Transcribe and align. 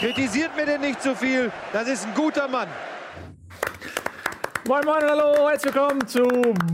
Kritisiert 0.00 0.56
mir 0.56 0.64
denn 0.64 0.80
nicht 0.80 1.02
zu 1.02 1.14
viel. 1.14 1.52
Das 1.72 1.86
ist 1.86 2.06
ein 2.06 2.14
guter 2.14 2.48
Mann. 2.48 2.68
Moin 4.66 4.84
Moin, 4.84 5.02
hallo, 5.02 5.48
herzlich 5.48 5.74
willkommen 5.74 6.06
zu 6.06 6.22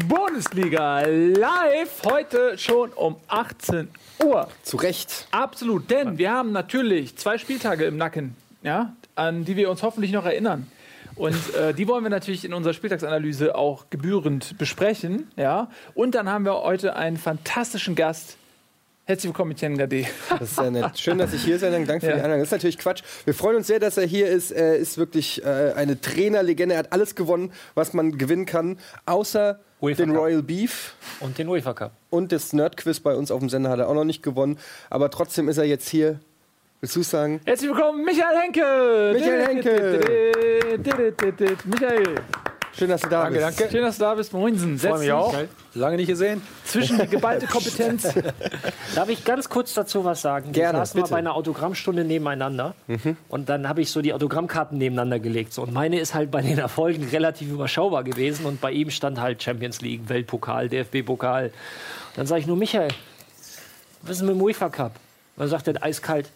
Bundesliga 0.06 1.00
live. 1.00 2.02
Heute 2.04 2.56
schon 2.56 2.92
um 2.92 3.16
18 3.28 3.88
Uhr. 4.24 4.48
Zu 4.62 4.76
Recht. 4.76 5.26
Absolut, 5.32 5.90
denn 5.90 6.18
wir 6.18 6.30
haben 6.30 6.52
natürlich 6.52 7.16
zwei 7.16 7.36
Spieltage 7.38 7.84
im 7.86 7.96
Nacken, 7.96 8.36
ja, 8.62 8.92
an 9.16 9.44
die 9.44 9.56
wir 9.56 9.70
uns 9.70 9.82
hoffentlich 9.82 10.12
noch 10.12 10.24
erinnern. 10.24 10.70
Und 11.16 11.54
äh, 11.54 11.72
die 11.72 11.88
wollen 11.88 12.04
wir 12.04 12.10
natürlich 12.10 12.44
in 12.44 12.52
unserer 12.52 12.74
Spieltagsanalyse 12.74 13.54
auch 13.54 13.86
gebührend 13.90 14.58
besprechen. 14.58 15.30
Ja? 15.36 15.70
Und 15.94 16.14
dann 16.14 16.28
haben 16.28 16.44
wir 16.44 16.54
heute 16.62 16.94
einen 16.94 17.16
fantastischen 17.16 17.94
Gast. 17.94 18.36
Herzlich 19.06 19.28
willkommen, 19.30 19.52
Etienne 19.52 19.76
Gade. 19.78 20.04
Das 20.30 20.42
ist 20.50 20.56
sehr 20.56 20.70
nett. 20.70 20.98
Schön, 20.98 21.16
dass 21.16 21.32
ich 21.32 21.42
hier 21.42 21.58
sein 21.60 21.72
kann. 21.72 21.86
Danke 21.86 22.00
für 22.06 22.10
Ja. 22.10 22.16
die 22.16 22.22
Einladung. 22.22 22.40
Das 22.40 22.48
ist 22.48 22.52
natürlich 22.52 22.76
Quatsch. 22.76 23.02
Wir 23.24 23.34
freuen 23.34 23.56
uns 23.56 23.68
sehr, 23.68 23.78
dass 23.78 23.96
er 23.96 24.04
hier 24.04 24.26
ist. 24.26 24.50
Er 24.50 24.76
ist 24.76 24.98
wirklich 24.98 25.44
äh, 25.44 25.72
eine 25.76 26.00
Trainerlegende. 26.00 26.74
Er 26.74 26.80
hat 26.80 26.92
alles 26.92 27.14
gewonnen, 27.14 27.52
was 27.74 27.94
man 27.94 28.18
gewinnen 28.18 28.46
kann, 28.46 28.78
außer 29.06 29.60
UEFA 29.80 30.02
den 30.02 30.12
Cup. 30.12 30.20
Royal 30.22 30.42
Beef. 30.42 30.94
Und 31.20 31.38
den 31.38 31.48
UEFA 31.48 31.72
Cup. 31.72 31.92
Und 32.10 32.32
das 32.32 32.52
Nerd-Quiz 32.52 32.98
bei 33.00 33.14
uns 33.14 33.30
auf 33.30 33.38
dem 33.38 33.48
Sender 33.48 33.70
hat 33.70 33.78
er 33.78 33.88
auch 33.88 33.94
noch 33.94 34.04
nicht 34.04 34.22
gewonnen. 34.24 34.58
Aber 34.90 35.08
trotzdem 35.10 35.48
ist 35.48 35.56
er 35.58 35.64
jetzt 35.64 35.88
hier. 35.88 36.18
Willst 36.80 36.96
du 36.96 37.02
sagen? 37.02 37.40
Herzlich 37.44 37.70
willkommen, 37.70 38.04
Michael 38.04 38.36
Henke. 38.38 39.12
Michael 39.14 39.46
Henke. 39.46 40.32
Michael, 41.64 42.14
Schön, 42.74 42.90
dass 42.90 43.00
du 43.00 43.08
da 43.08 43.22
Danke, 43.22 43.38
bist. 43.38 43.58
danke. 43.60 43.72
schön, 43.72 43.82
dass 43.82 43.96
du 43.96 44.04
da 44.04 44.14
bist. 44.14 44.32
Moinsen. 44.34 44.78
Freue 44.78 44.98
mich 44.98 45.10
auch. 45.10 45.34
Lange 45.72 45.96
nicht 45.96 46.08
gesehen. 46.08 46.42
Zwischen 46.66 46.98
die 47.00 47.06
geballte 47.06 47.46
Kompetenz. 47.46 48.06
Darf 48.94 49.08
ich 49.08 49.24
ganz 49.24 49.48
kurz 49.48 49.72
dazu 49.72 50.04
was 50.04 50.20
sagen? 50.20 50.52
Gerne, 50.52 50.78
Wir 50.80 50.84
saßen 50.84 51.00
mal 51.00 51.04
bitte. 51.04 51.12
Mhm. 51.12 51.14
bei 51.14 51.18
einer 51.18 51.34
Autogrammstunde 51.34 52.04
nebeneinander 52.04 52.74
und 53.30 53.48
dann 53.48 53.66
habe 53.66 53.80
ich 53.80 53.90
so 53.90 54.02
die 54.02 54.12
Autogrammkarten 54.12 54.76
nebeneinander 54.76 55.18
gelegt. 55.18 55.54
So. 55.54 55.62
Und 55.62 55.72
meine 55.72 55.98
ist 55.98 56.12
halt 56.12 56.30
bei 56.30 56.42
den 56.42 56.58
Erfolgen 56.58 57.08
relativ 57.10 57.50
überschaubar 57.50 58.04
gewesen 58.04 58.44
und 58.44 58.60
bei 58.60 58.72
ihm 58.72 58.90
stand 58.90 59.18
halt 59.18 59.42
Champions 59.42 59.80
League, 59.80 60.10
Weltpokal, 60.10 60.68
DFB-Pokal. 60.68 61.52
Dann 62.14 62.26
sage 62.26 62.42
ich 62.42 62.46
nur, 62.46 62.58
Michael, 62.58 62.88
was 64.02 64.16
ist 64.18 64.22
mit 64.22 64.34
dem 64.34 64.42
UEFA 64.42 64.68
Cup? 64.68 64.92
Und 65.36 65.40
dann 65.40 65.48
sagt 65.48 65.66
er 65.68 65.82
eiskalt, 65.82 66.28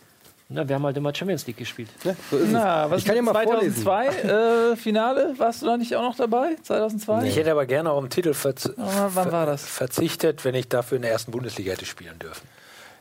na, 0.50 0.68
wir 0.68 0.74
haben 0.74 0.84
halt 0.84 0.96
immer 0.96 1.14
Champions 1.14 1.46
League 1.46 1.56
gespielt. 1.56 1.88
Ja, 2.04 2.14
so 2.30 2.36
ist 2.36 2.50
Na, 2.50 2.84
es. 2.86 2.90
was 2.90 2.98
Ich 3.00 3.04
kann 3.06 3.16
ja 3.16 3.22
mal 3.22 3.32
vorlesen. 3.44 3.82
2002 3.82 4.72
äh, 4.72 4.76
Finale, 4.76 5.34
warst 5.38 5.62
du 5.62 5.66
da 5.66 5.76
nicht 5.76 5.94
auch 5.96 6.02
noch 6.02 6.16
dabei? 6.16 6.56
2002? 6.62 7.24
Ich 7.28 7.36
hätte 7.36 7.50
aber 7.52 7.66
gerne 7.66 7.90
auf 7.90 8.02
den 8.04 8.10
Titel 8.10 8.34
verz 8.34 8.66
Aber 8.76 9.10
wann 9.14 9.32
war 9.32 9.46
das? 9.46 9.64
verzichtet, 9.64 10.44
wenn 10.44 10.54
ich 10.54 10.68
dafür 10.68 10.96
in 10.96 11.02
der 11.02 11.12
ersten 11.12 11.30
Bundesliga 11.32 11.72
hätte 11.72 11.86
spielen 11.86 12.18
dürfen. 12.18 12.46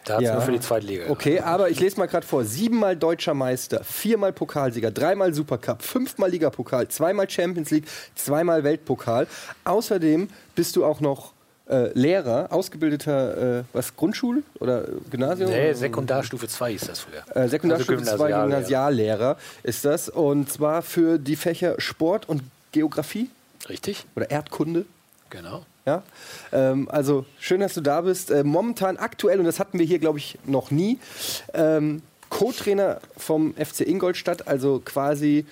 Da 0.05 0.13
hat 0.15 0.21
es 0.21 0.27
Ja. 0.27 0.33
nur 0.35 0.43
für 0.43 0.51
die 0.53 0.59
zweite 0.61 0.85
Liga. 0.87 1.09
Okay, 1.09 1.39
aber 1.41 1.69
ich 1.69 1.79
lese 1.79 1.97
mal 1.97 2.05
gerade 2.07 2.25
vor. 2.25 2.45
Siebenmal 2.45 2.95
deutscher 2.95 3.33
Meister, 3.33 3.83
viermal 3.83 4.31
Pokalsieger, 4.31 4.91
dreimal 4.91 5.33
Supercup, 5.33 5.81
fünfmal 5.83 6.29
Ligapokal, 6.31 6.87
zweimal 6.87 7.29
Champions 7.29 7.69
League, 7.71 7.85
zweimal 8.15 8.63
Weltpokal. 8.63 9.27
Außerdem 9.65 10.29
bist 10.55 10.75
du 10.77 10.85
auch 10.85 10.99
noch 11.01 11.33
äh, 11.69 11.91
Lehrer, 11.93 12.51
ausgebildeter, 12.51 13.59
äh, 13.59 13.63
was, 13.73 13.95
Grundschule 13.95 14.43
oder 14.59 14.85
Gymnasium? 15.09 15.49
Nee, 15.49 15.73
Sekundarstufe 15.73 16.47
2 16.47 16.73
ist 16.73 16.89
das 16.89 16.99
früher. 17.01 17.23
Äh, 17.35 17.47
Sekundarstufe 17.47 17.99
Also 17.99 18.17
2 18.17 18.27
Gymnasiallehrer. 18.27 18.43
Gymnasiallehrer 18.47 19.37
ist 19.63 19.85
das. 19.85 20.09
Und 20.09 20.51
zwar 20.51 20.81
für 20.81 21.17
die 21.17 21.35
Fächer 21.35 21.75
Sport 21.79 22.27
und 22.27 22.41
Geografie 22.71 23.29
Richtig? 23.67 24.05
oder 24.15 24.29
Erdkunde. 24.29 24.85
Genau. 25.29 25.65
Ja, 25.85 26.03
ähm, 26.51 26.87
also 26.91 27.25
schön, 27.39 27.61
dass 27.61 27.73
du 27.73 27.81
da 27.81 28.01
bist. 28.01 28.31
Äh, 28.31 28.43
momentan 28.43 28.97
aktuell, 28.97 29.39
und 29.39 29.45
das 29.45 29.59
hatten 29.59 29.79
wir 29.79 29.85
hier, 29.85 29.99
glaube 29.99 30.19
ich, 30.19 30.37
noch 30.45 30.71
nie, 30.71 30.99
ähm, 31.53 32.01
Co-Trainer 32.29 32.99
vom 33.17 33.55
FC 33.55 33.81
Ingolstadt, 33.81 34.47
also 34.47 34.81
quasi 34.83 35.45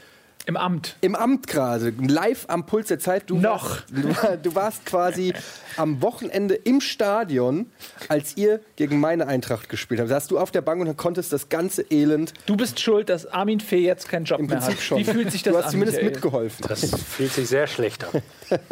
Im 0.47 0.55
Amt. 0.57 0.95
im 1.01 1.13
Amt 1.13 1.45
gerade, 1.47 1.93
live 1.99 2.45
am 2.47 2.65
Puls 2.65 2.87
der 2.87 2.99
Zeit. 2.99 3.23
Du 3.29 3.37
Noch. 3.37 3.69
Warst, 3.69 3.83
du, 3.91 4.09
war- 4.23 4.37
du 4.37 4.55
warst 4.55 4.85
quasi 4.85 5.33
am 5.75 6.01
Wochenende 6.01 6.55
im 6.55 6.79
Stadion, 6.81 7.69
als 8.07 8.37
ihr 8.37 8.61
gegen 8.77 8.99
meine 8.99 9.27
Eintracht 9.27 9.67
gespielt 9.69 9.99
habt. 9.99 10.09
Da 10.09 10.15
saßt 10.15 10.31
du 10.31 10.39
auf 10.39 10.51
der 10.51 10.61
Bank 10.61 10.81
und 10.81 10.95
konntest 10.97 11.33
das 11.33 11.49
ganze 11.49 11.81
Elend 11.91 12.33
Du 12.45 12.55
bist 12.55 12.79
schuld, 12.79 13.09
dass 13.09 13.25
Armin 13.27 13.59
Fee 13.59 13.79
jetzt 13.85 14.07
keinen 14.09 14.23
Job 14.23 14.39
im 14.39 14.45
mehr 14.47 14.55
Prinzip 14.57 14.75
hat. 14.77 14.81
schon. 14.83 14.97
Wie 14.99 15.03
fühlt 15.03 15.31
sich 15.31 15.43
das 15.43 15.51
du 15.51 15.57
hast 15.59 15.65
an? 15.65 15.71
zumindest 15.71 15.97
Michael? 15.97 16.13
mitgeholfen. 16.13 16.65
Das 16.67 16.89
fühlt 17.01 17.31
sich 17.33 17.47
sehr 17.49 17.67
schlecht 17.67 18.05
an. 18.05 18.21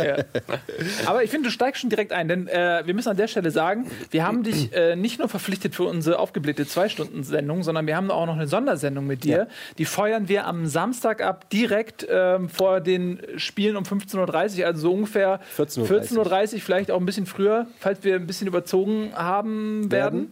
Ja. 0.04 0.16
Aber 1.06 1.24
ich 1.26 1.30
finde, 1.30 1.50
du 1.50 1.52
steigst 1.52 1.82
schon 1.82 1.90
direkt 1.90 2.14
ein, 2.14 2.30
denn 2.30 2.48
äh, 2.48 2.84
wir 2.86 2.94
müssen 2.94 3.10
an 3.10 3.18
der 3.18 3.28
Stelle 3.28 3.52
sagen, 3.52 3.92
wir 4.12 4.26
haben 4.26 4.44
dich 4.44 4.72
äh, 4.74 4.96
nicht 4.96 5.20
nur 5.20 5.28
verpflichtet 5.28 5.76
für 5.76 5.84
unsere 5.84 6.20
aufgeblähte 6.20 6.66
Zwei-Stunden-Sendung, 6.66 7.64
sondern 7.64 7.86
wir 7.86 7.98
haben 7.98 8.10
auch 8.12 8.26
noch 8.26 8.36
eine 8.36 8.48
Sondersendung 8.48 9.06
mit 9.06 9.26
dir. 9.26 9.50
Die 9.78 9.84
feuern 9.86 10.30
wir 10.30 10.48
am 10.48 10.66
Samstag 10.68 11.22
ab, 11.22 11.50
direkt 11.50 11.65
ähm, 12.10 12.50
vor 12.50 12.82
den 12.82 13.20
Spielen 13.38 13.76
um 13.76 13.84
15.30 13.84 14.60
Uhr, 14.60 14.66
also 14.68 14.82
so 14.82 14.94
ungefähr 14.94 15.40
14.30 15.58 15.80
Uhr. 15.80 16.26
14.30 16.26 16.54
Uhr, 16.56 16.62
vielleicht 16.62 16.92
auch 16.92 17.00
ein 17.00 17.06
bisschen 17.06 17.26
früher, 17.26 17.68
falls 17.80 18.04
wir 18.04 18.16
ein 18.16 18.28
bisschen 18.28 18.48
überzogen 18.48 19.12
haben 19.16 19.92
werden. 19.92 20.32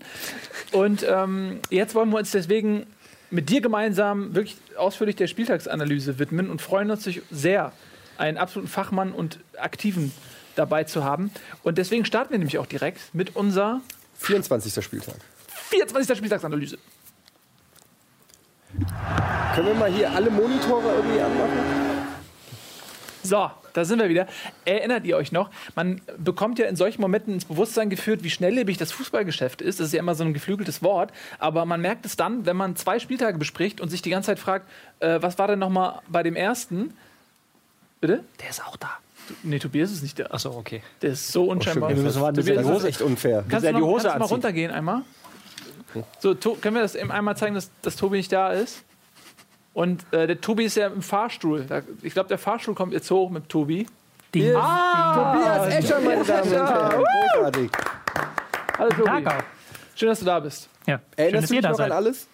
Und 0.71 1.05
ähm, 1.07 1.59
jetzt 1.69 1.95
wollen 1.95 2.09
wir 2.09 2.19
uns 2.19 2.31
deswegen 2.31 2.85
mit 3.29 3.49
dir 3.49 3.61
gemeinsam 3.61 4.35
wirklich 4.35 4.57
ausführlich 4.77 5.15
der 5.15 5.27
Spieltagsanalyse 5.27 6.19
widmen 6.19 6.49
und 6.49 6.61
freuen 6.61 6.91
uns 6.91 7.09
sehr, 7.31 7.71
einen 8.17 8.37
absoluten 8.37 8.69
Fachmann 8.69 9.11
und 9.11 9.39
Aktiven 9.57 10.11
dabei 10.55 10.83
zu 10.83 11.03
haben. 11.03 11.31
Und 11.63 11.77
deswegen 11.77 12.05
starten 12.05 12.31
wir 12.31 12.37
nämlich 12.37 12.59
auch 12.59 12.67
direkt 12.67 13.13
mit 13.13 13.35
unserer 13.35 13.81
24. 14.19 14.83
Spieltag. 14.83 15.15
24. 15.69 16.17
Spieltagsanalyse. 16.17 16.77
Können 19.55 19.67
wir 19.67 19.75
mal 19.75 19.91
hier 19.91 20.11
alle 20.11 20.29
Monitore 20.31 20.95
irgendwie 20.95 21.19
anmachen? 21.21 21.83
So, 23.21 23.49
da 23.73 23.85
sind 23.85 23.99
wir 23.99 24.09
wieder. 24.09 24.27
Erinnert 24.65 25.05
ihr 25.05 25.15
euch 25.15 25.31
noch? 25.31 25.49
Man 25.75 26.01
bekommt 26.17 26.59
ja 26.59 26.65
in 26.65 26.75
solchen 26.75 27.01
Momenten 27.01 27.33
ins 27.35 27.45
Bewusstsein 27.45 27.89
geführt, 27.89 28.23
wie 28.23 28.29
schnelllebig 28.29 28.77
das 28.77 28.91
Fußballgeschäft 28.91 29.61
ist. 29.61 29.79
Das 29.79 29.87
ist 29.87 29.93
ja 29.93 29.99
immer 29.99 30.15
so 30.15 30.23
ein 30.23 30.33
geflügeltes 30.33 30.83
Wort. 30.83 31.11
Aber 31.39 31.65
man 31.65 31.81
merkt 31.81 32.05
es 32.05 32.15
dann, 32.15 32.45
wenn 32.45 32.57
man 32.57 32.75
zwei 32.75 32.99
Spieltage 32.99 33.37
bespricht 33.37 33.79
und 33.79 33.89
sich 33.89 34.01
die 34.01 34.09
ganze 34.09 34.27
Zeit 34.27 34.39
fragt, 34.39 34.67
äh, 34.99 35.21
was 35.21 35.37
war 35.37 35.47
denn 35.47 35.59
noch 35.59 35.69
mal 35.69 36.01
bei 36.09 36.23
dem 36.23 36.35
ersten? 36.35 36.93
Bitte? 38.01 38.23
Der 38.41 38.49
ist 38.49 38.65
auch 38.65 38.75
da. 38.75 38.89
Nee, 39.43 39.59
Tobias 39.59 39.91
ist 39.91 40.03
nicht 40.03 40.19
da. 40.19 40.25
Achso, 40.25 40.51
okay. 40.51 40.81
Der 41.01 41.11
ist 41.11 41.31
so 41.31 41.45
unscheinbar. 41.45 41.89
stimmt. 41.89 42.01
Wir 42.01 42.05
müssen 42.07 42.21
warten, 42.21 42.35
bis 42.35 42.45
Tobias, 42.45 42.57
er 42.57 42.63
die 42.63 42.67
Das 42.67 42.77
ist 42.77 42.83
Hose 42.83 42.87
echt 42.89 43.01
unfair. 43.01 43.45
Kannst 43.47 43.65
er 43.65 43.71
du 43.71 43.77
die 43.77 43.81
noch, 43.81 43.87
Hose 43.89 44.03
kannst 44.03 44.15
du 44.15 44.19
mal 44.19 44.25
runtergehen 44.25 44.71
einmal? 44.71 45.03
So, 46.19 46.33
to 46.33 46.55
können 46.55 46.75
wir 46.75 46.81
das 46.81 46.95
eben 46.95 47.11
einmal 47.11 47.35
zeigen, 47.37 47.55
dass, 47.55 47.69
dass 47.81 47.95
Tobi 47.95 48.17
nicht 48.17 48.31
da 48.31 48.51
ist? 48.51 48.83
Und 49.73 50.05
äh, 50.13 50.27
der 50.27 50.39
Tobi 50.41 50.65
ist 50.65 50.75
ja 50.75 50.87
im 50.87 51.01
Fahrstuhl. 51.01 51.65
Da, 51.65 51.81
ich 52.01 52.13
glaube, 52.13 52.29
der 52.29 52.37
Fahrstuhl 52.37 52.75
kommt 52.75 52.93
jetzt 52.93 53.09
hoch 53.11 53.29
mit 53.29 53.49
Tobi. 53.49 53.87
Ist 54.33 54.55
Ah, 54.55 55.33
Tobias 55.33 55.75
Escher, 55.75 55.99
meine 56.01 56.23
Damen 56.23 56.41
und 56.43 56.51
Herren. 56.51 57.03
Großartig. 57.33 57.71
Hallo 58.77 58.89
Tobi. 58.89 59.27
Auch. 59.27 59.33
Schön, 59.95 60.09
dass 60.09 60.19
du 60.19 60.25
da 60.25 60.39
bist. 60.39 60.69
Ja, 60.87 60.97
schön, 60.97 61.01
Erinnerst 61.17 61.43
dass 61.43 61.49
du 61.49 61.55
ihr 61.55 61.61
dich 61.61 61.63
da 61.63 61.69
noch 61.71 61.79
an 61.79 61.85
seid. 61.85 61.91
alles? 61.91 62.27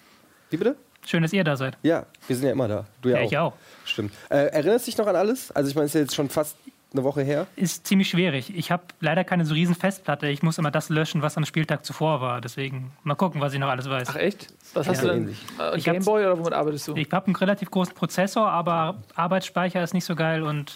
Wie 0.50 0.58
bitte? 0.58 0.76
Schön, 1.06 1.22
dass 1.24 1.34
ihr 1.34 1.44
da 1.44 1.56
seid. 1.58 1.78
Ja, 1.84 2.06
wir 2.28 2.36
sind 2.36 2.46
ja 2.46 2.52
immer 2.52 2.68
da. 2.68 2.86
Du 3.02 3.10
ja, 3.10 3.18
Ja, 3.18 3.22
auch. 3.24 3.28
ich 3.32 3.38
auch. 3.38 3.54
Stimmt. 3.86 4.14
Äh, 4.30 4.36
erinnerst 4.48 4.88
du 4.88 4.92
dich 4.92 4.98
noch 4.98 5.08
an 5.08 5.16
alles? 5.16 5.52
Also 5.52 5.70
ich 5.70 5.76
meine, 5.76 5.86
es 5.86 5.92
ist 5.92 5.96
ja 5.96 6.02
jetzt 6.02 6.16
schon 6.16 6.30
fast 6.30 6.56
eine 6.92 7.04
Woche 7.04 7.22
her. 7.22 7.46
Ist 7.56 7.86
ziemlich 7.86 8.10
schwierig. 8.10 8.56
Ich 8.56 8.72
habe 8.72 8.84
leider 9.00 9.24
keine 9.24 9.46
so 9.46 9.54
riesen 9.54 9.76
Festplatte. 9.76 10.28
Ich 10.28 10.42
muss 10.42 10.58
immer 10.58 10.72
das 10.72 10.90
löschen, 10.90 11.22
was 11.22 11.38
am 11.38 11.46
Spieltag 11.46 11.86
zuvor 11.86 12.20
war. 12.22 12.42
Deswegen 12.42 12.92
mal 13.04 13.16
gucken, 13.16 13.42
was 13.42 13.54
ich 13.54 13.60
noch 13.60 13.68
alles 13.70 13.88
weiß. 13.90 14.08
Ach 14.12 14.16
echt? 14.16 14.48
Was 14.74 14.88
hast 14.88 14.98
Ja, 14.98 15.04
du 15.04 15.08
denn? 15.14 15.18
ähnlich. 15.24 15.38
Äh, 15.60 15.78
Ich 15.78 15.88
hab's- 15.88 16.06
Gameboy 16.06 16.26
oder 16.26 16.40
womit 16.40 16.54
arbeitest 16.54 16.88
du? 16.88 16.96
Ich 16.96 17.12
habe 17.12 17.28
einen 17.28 17.36
relativ 17.36 17.70
großen 17.70 17.94
Prozessor, 17.94 18.50
aber 18.50 18.98
Arbeitsspeicher 19.16 19.84
ist 19.84 19.94
nicht 19.94 20.06
so 20.06 20.16
geil 20.16 20.42
und 20.44 20.76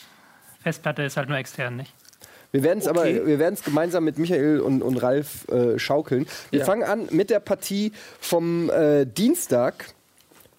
Festplatte 0.61 1.01
ist 1.03 1.17
halt 1.17 1.29
nur 1.29 1.37
extern, 1.37 1.75
nicht? 1.77 1.93
Wir 2.51 2.61
werden 2.61 2.77
es 2.79 2.87
Okay. 2.87 3.17
aber 3.17 3.25
wir 3.27 3.39
werden 3.39 3.55
es 3.55 3.63
gemeinsam 3.63 4.03
mit 4.03 4.19
Michael 4.19 4.59
und, 4.59 4.83
und 4.83 4.97
Ralf 4.97 5.47
äh, 5.49 5.79
schaukeln. 5.79 6.27
Wir 6.51 6.59
Ja. 6.59 6.65
fangen 6.65 6.83
an 6.83 7.07
mit 7.09 7.31
der 7.31 7.39
Partie 7.39 7.91
vom 8.19 8.69
äh, 8.69 9.05
Dienstag. 9.05 9.85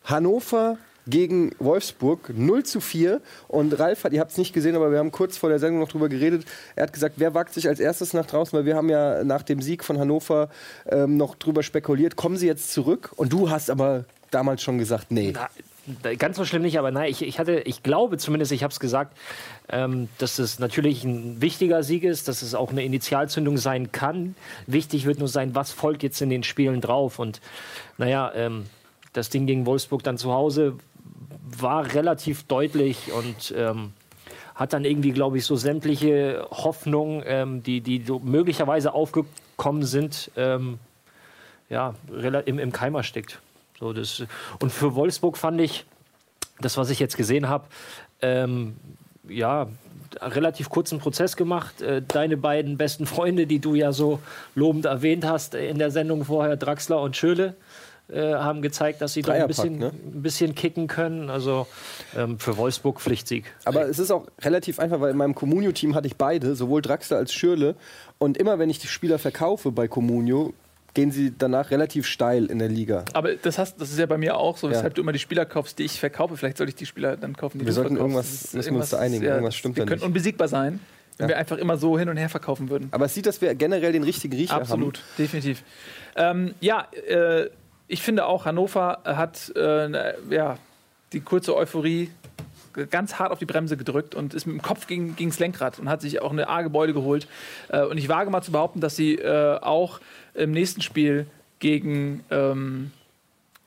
Hannover 0.02 0.76
gegen 1.06 1.52
Wolfsburg 1.58 2.30
0 2.34 2.64
zu 2.64 2.80
4. 2.80 3.20
Und 3.48 3.78
Ralf 3.78 4.04
hat, 4.04 4.12
ihr 4.12 4.20
habt 4.20 4.30
es 4.30 4.38
nicht 4.38 4.52
gesehen, 4.52 4.76
aber 4.76 4.90
wir 4.90 4.98
haben 4.98 5.12
kurz 5.12 5.36
vor 5.36 5.48
der 5.48 5.58
Sendung 5.58 5.80
noch 5.80 5.88
drüber 5.88 6.08
geredet. 6.08 6.44
Er 6.76 6.84
hat 6.84 6.92
gesagt, 6.92 7.14
wer 7.18 7.34
wagt 7.34 7.54
sich 7.54 7.68
als 7.68 7.80
erstes 7.80 8.12
nach 8.12 8.26
draußen? 8.26 8.56
Weil 8.56 8.64
wir 8.64 8.76
haben 8.76 8.88
ja 8.88 9.24
nach 9.24 9.42
dem 9.42 9.60
Sieg 9.60 9.84
von 9.84 9.98
Hannover 9.98 10.48
ähm, 10.86 11.16
noch 11.16 11.34
drüber 11.34 11.62
spekuliert. 11.62 12.16
Kommen 12.16 12.36
sie 12.36 12.46
jetzt 12.46 12.72
zurück? 12.72 13.12
Und 13.16 13.32
du 13.32 13.50
hast 13.50 13.70
aber 13.70 14.04
damals 14.30 14.62
schon 14.62 14.78
gesagt, 14.78 15.10
nee. 15.10 15.32
Na, 15.32 15.48
ganz 16.14 16.36
so 16.36 16.44
schlimm 16.44 16.62
nicht, 16.62 16.78
aber 16.78 16.90
nein, 16.90 17.10
ich, 17.10 17.22
ich 17.22 17.38
hatte, 17.38 17.60
ich 17.60 17.82
glaube 17.82 18.16
zumindest, 18.16 18.52
ich 18.52 18.62
habe 18.62 18.72
es 18.72 18.80
gesagt, 18.80 19.16
ähm, 19.68 20.08
dass 20.18 20.38
es 20.38 20.58
natürlich 20.58 21.04
ein 21.04 21.42
wichtiger 21.42 21.82
Sieg 21.82 22.04
ist, 22.04 22.26
dass 22.26 22.40
es 22.42 22.54
auch 22.54 22.70
eine 22.70 22.84
Initialzündung 22.84 23.58
sein 23.58 23.92
kann. 23.92 24.34
Wichtig 24.66 25.04
wird 25.04 25.18
nur 25.18 25.28
sein, 25.28 25.54
was 25.54 25.72
folgt 25.72 26.02
jetzt 26.02 26.20
in 26.22 26.30
den 26.30 26.42
Spielen 26.42 26.80
drauf. 26.80 27.18
Und 27.18 27.40
naja, 27.98 28.32
ähm, 28.34 28.64
das 29.12 29.28
Ding 29.28 29.46
gegen 29.46 29.66
Wolfsburg 29.66 30.02
dann 30.02 30.16
zu 30.16 30.32
Hause 30.32 30.78
war 31.44 31.94
relativ 31.94 32.44
deutlich 32.44 33.12
und 33.12 33.54
ähm, 33.56 33.92
hat 34.54 34.72
dann 34.72 34.84
irgendwie, 34.84 35.12
glaube 35.12 35.38
ich, 35.38 35.44
so 35.44 35.56
sämtliche 35.56 36.46
Hoffnungen, 36.50 37.22
ähm, 37.26 37.62
die, 37.62 37.80
die 37.80 38.02
so 38.02 38.18
möglicherweise 38.18 38.92
aufgekommen 38.94 39.84
sind, 39.84 40.30
ähm, 40.36 40.78
ja, 41.68 41.94
im, 42.46 42.58
im 42.58 42.72
Keim 42.72 42.94
erstickt. 42.94 43.40
So, 43.78 43.92
das, 43.92 44.22
und 44.60 44.70
für 44.70 44.94
Wolfsburg 44.94 45.36
fand 45.36 45.60
ich, 45.60 45.84
das, 46.60 46.76
was 46.76 46.90
ich 46.90 47.00
jetzt 47.00 47.16
gesehen 47.16 47.48
habe, 47.48 47.64
ähm, 48.22 48.76
ja, 49.28 49.66
relativ 50.20 50.70
kurzen 50.70 50.98
Prozess 50.98 51.36
gemacht. 51.36 51.82
Äh, 51.82 52.02
deine 52.06 52.36
beiden 52.36 52.76
besten 52.76 53.06
Freunde, 53.06 53.46
die 53.46 53.58
du 53.58 53.74
ja 53.74 53.92
so 53.92 54.20
lobend 54.54 54.84
erwähnt 54.84 55.24
hast 55.24 55.54
in 55.54 55.78
der 55.78 55.90
Sendung 55.90 56.24
vorher, 56.24 56.56
Draxler 56.56 57.00
und 57.00 57.16
Schöle, 57.16 57.56
äh, 58.08 58.34
haben 58.34 58.60
gezeigt, 58.62 59.00
dass 59.00 59.14
sie 59.14 59.22
da 59.22 59.32
ein 59.32 59.46
bisschen, 59.46 59.78
ne? 59.78 59.86
ein 59.92 60.22
bisschen 60.22 60.54
kicken 60.54 60.86
können. 60.86 61.30
Also 61.30 61.66
ähm, 62.16 62.38
für 62.38 62.56
Wolfsburg 62.56 63.00
Pflichtsieg. 63.00 63.44
Aber 63.64 63.88
es 63.88 63.98
ist 63.98 64.10
auch 64.10 64.26
relativ 64.42 64.78
einfach, 64.78 65.00
weil 65.00 65.10
in 65.10 65.16
meinem 65.16 65.34
Comunio-Team 65.34 65.94
hatte 65.94 66.06
ich 66.06 66.16
beide, 66.16 66.54
sowohl 66.54 66.82
Draxler 66.82 67.16
als 67.16 67.32
Schürle. 67.32 67.74
Und 68.18 68.36
immer 68.36 68.58
wenn 68.58 68.68
ich 68.70 68.78
die 68.78 68.88
Spieler 68.88 69.18
verkaufe 69.18 69.72
bei 69.72 69.88
Comunio, 69.88 70.52
gehen 70.92 71.10
sie 71.10 71.32
danach 71.36 71.70
relativ 71.72 72.06
steil 72.06 72.44
in 72.46 72.60
der 72.60 72.68
Liga. 72.68 73.04
Aber 73.14 73.34
das, 73.34 73.58
hast, 73.58 73.80
das 73.80 73.90
ist 73.90 73.98
ja 73.98 74.06
bei 74.06 74.16
mir 74.18 74.36
auch 74.36 74.56
so, 74.58 74.70
weshalb 74.70 74.92
Ja. 74.92 74.94
du 74.94 75.00
immer 75.02 75.10
die 75.12 75.18
Spieler 75.18 75.44
kaufst, 75.44 75.78
die 75.80 75.82
ich 75.84 75.98
verkaufe. 75.98 76.36
Vielleicht 76.36 76.56
sollte 76.58 76.68
ich 76.70 76.76
die 76.76 76.86
Spieler 76.86 77.16
dann 77.16 77.34
kaufen, 77.36 77.58
die 77.58 77.64
Wir 77.64 77.70
du 77.70 77.74
sollten 77.74 77.96
verkaufst. 77.96 78.14
irgendwas- 78.14 78.52
müssen 78.54 78.74
wir 78.74 78.80
uns 78.80 78.90
da 78.90 78.98
einigen. 78.98 79.24
Irgendwas 79.24 79.56
stimmt 79.56 79.74
wir 79.76 79.84
da 79.84 79.88
könnten 79.88 80.02
nicht. 80.02 80.06
unbesiegbar 80.08 80.46
sein, 80.46 80.78
wenn 81.18 81.24
Ja. 81.24 81.28
wir 81.30 81.38
einfach 81.38 81.56
immer 81.56 81.78
so 81.78 81.98
hin 81.98 82.08
und 82.10 82.16
her 82.16 82.28
verkaufen 82.28 82.70
würden. 82.70 82.88
Aber 82.92 83.06
es 83.06 83.14
sieht, 83.14 83.26
dass 83.26 83.40
wir 83.40 83.52
generell 83.56 83.90
den 83.90 84.04
richtigen 84.04 84.36
Riecher 84.36 84.54
Absolut, 84.54 85.00
definitiv. 85.18 85.64
Ähm, 86.14 86.54
ja, 86.60 86.86
äh, 87.08 87.48
ich 87.88 88.02
finde 88.02 88.26
auch, 88.26 88.44
Hannover 88.44 89.00
hat 89.04 89.52
äh, 89.56 89.88
ne, 89.88 90.14
ja, 90.30 90.58
die 91.12 91.20
kurze 91.20 91.56
Euphorie 91.56 92.10
ganz 92.90 93.18
hart 93.18 93.30
auf 93.30 93.38
die 93.38 93.44
Bremse 93.44 93.76
gedrückt 93.76 94.14
und 94.14 94.34
ist 94.34 94.46
mit 94.46 94.56
dem 94.56 94.62
Kopf 94.62 94.86
gegen, 94.86 95.14
gegens 95.16 95.38
Lenkrad 95.38 95.78
und 95.78 95.88
hat 95.88 96.00
sich 96.00 96.20
auch 96.20 96.32
eine 96.32 96.48
A-Gebäude 96.48 96.92
geholt. 96.92 97.28
Äh, 97.68 97.82
und 97.84 97.98
ich 97.98 98.08
wage 98.08 98.30
mal 98.30 98.42
zu 98.42 98.52
behaupten, 98.52 98.80
dass 98.80 98.96
sie 98.96 99.14
äh, 99.16 99.58
auch 99.60 100.00
im 100.34 100.50
nächsten 100.50 100.82
Spiel 100.82 101.26
gegen 101.60 102.24
ähm, 102.30 102.90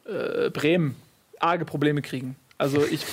äh, 0.05 0.49
Bremen 0.49 0.95
arge 1.39 1.65
Probleme 1.65 2.01
kriegen. 2.01 2.35
Also 2.57 2.83
ich 2.83 3.05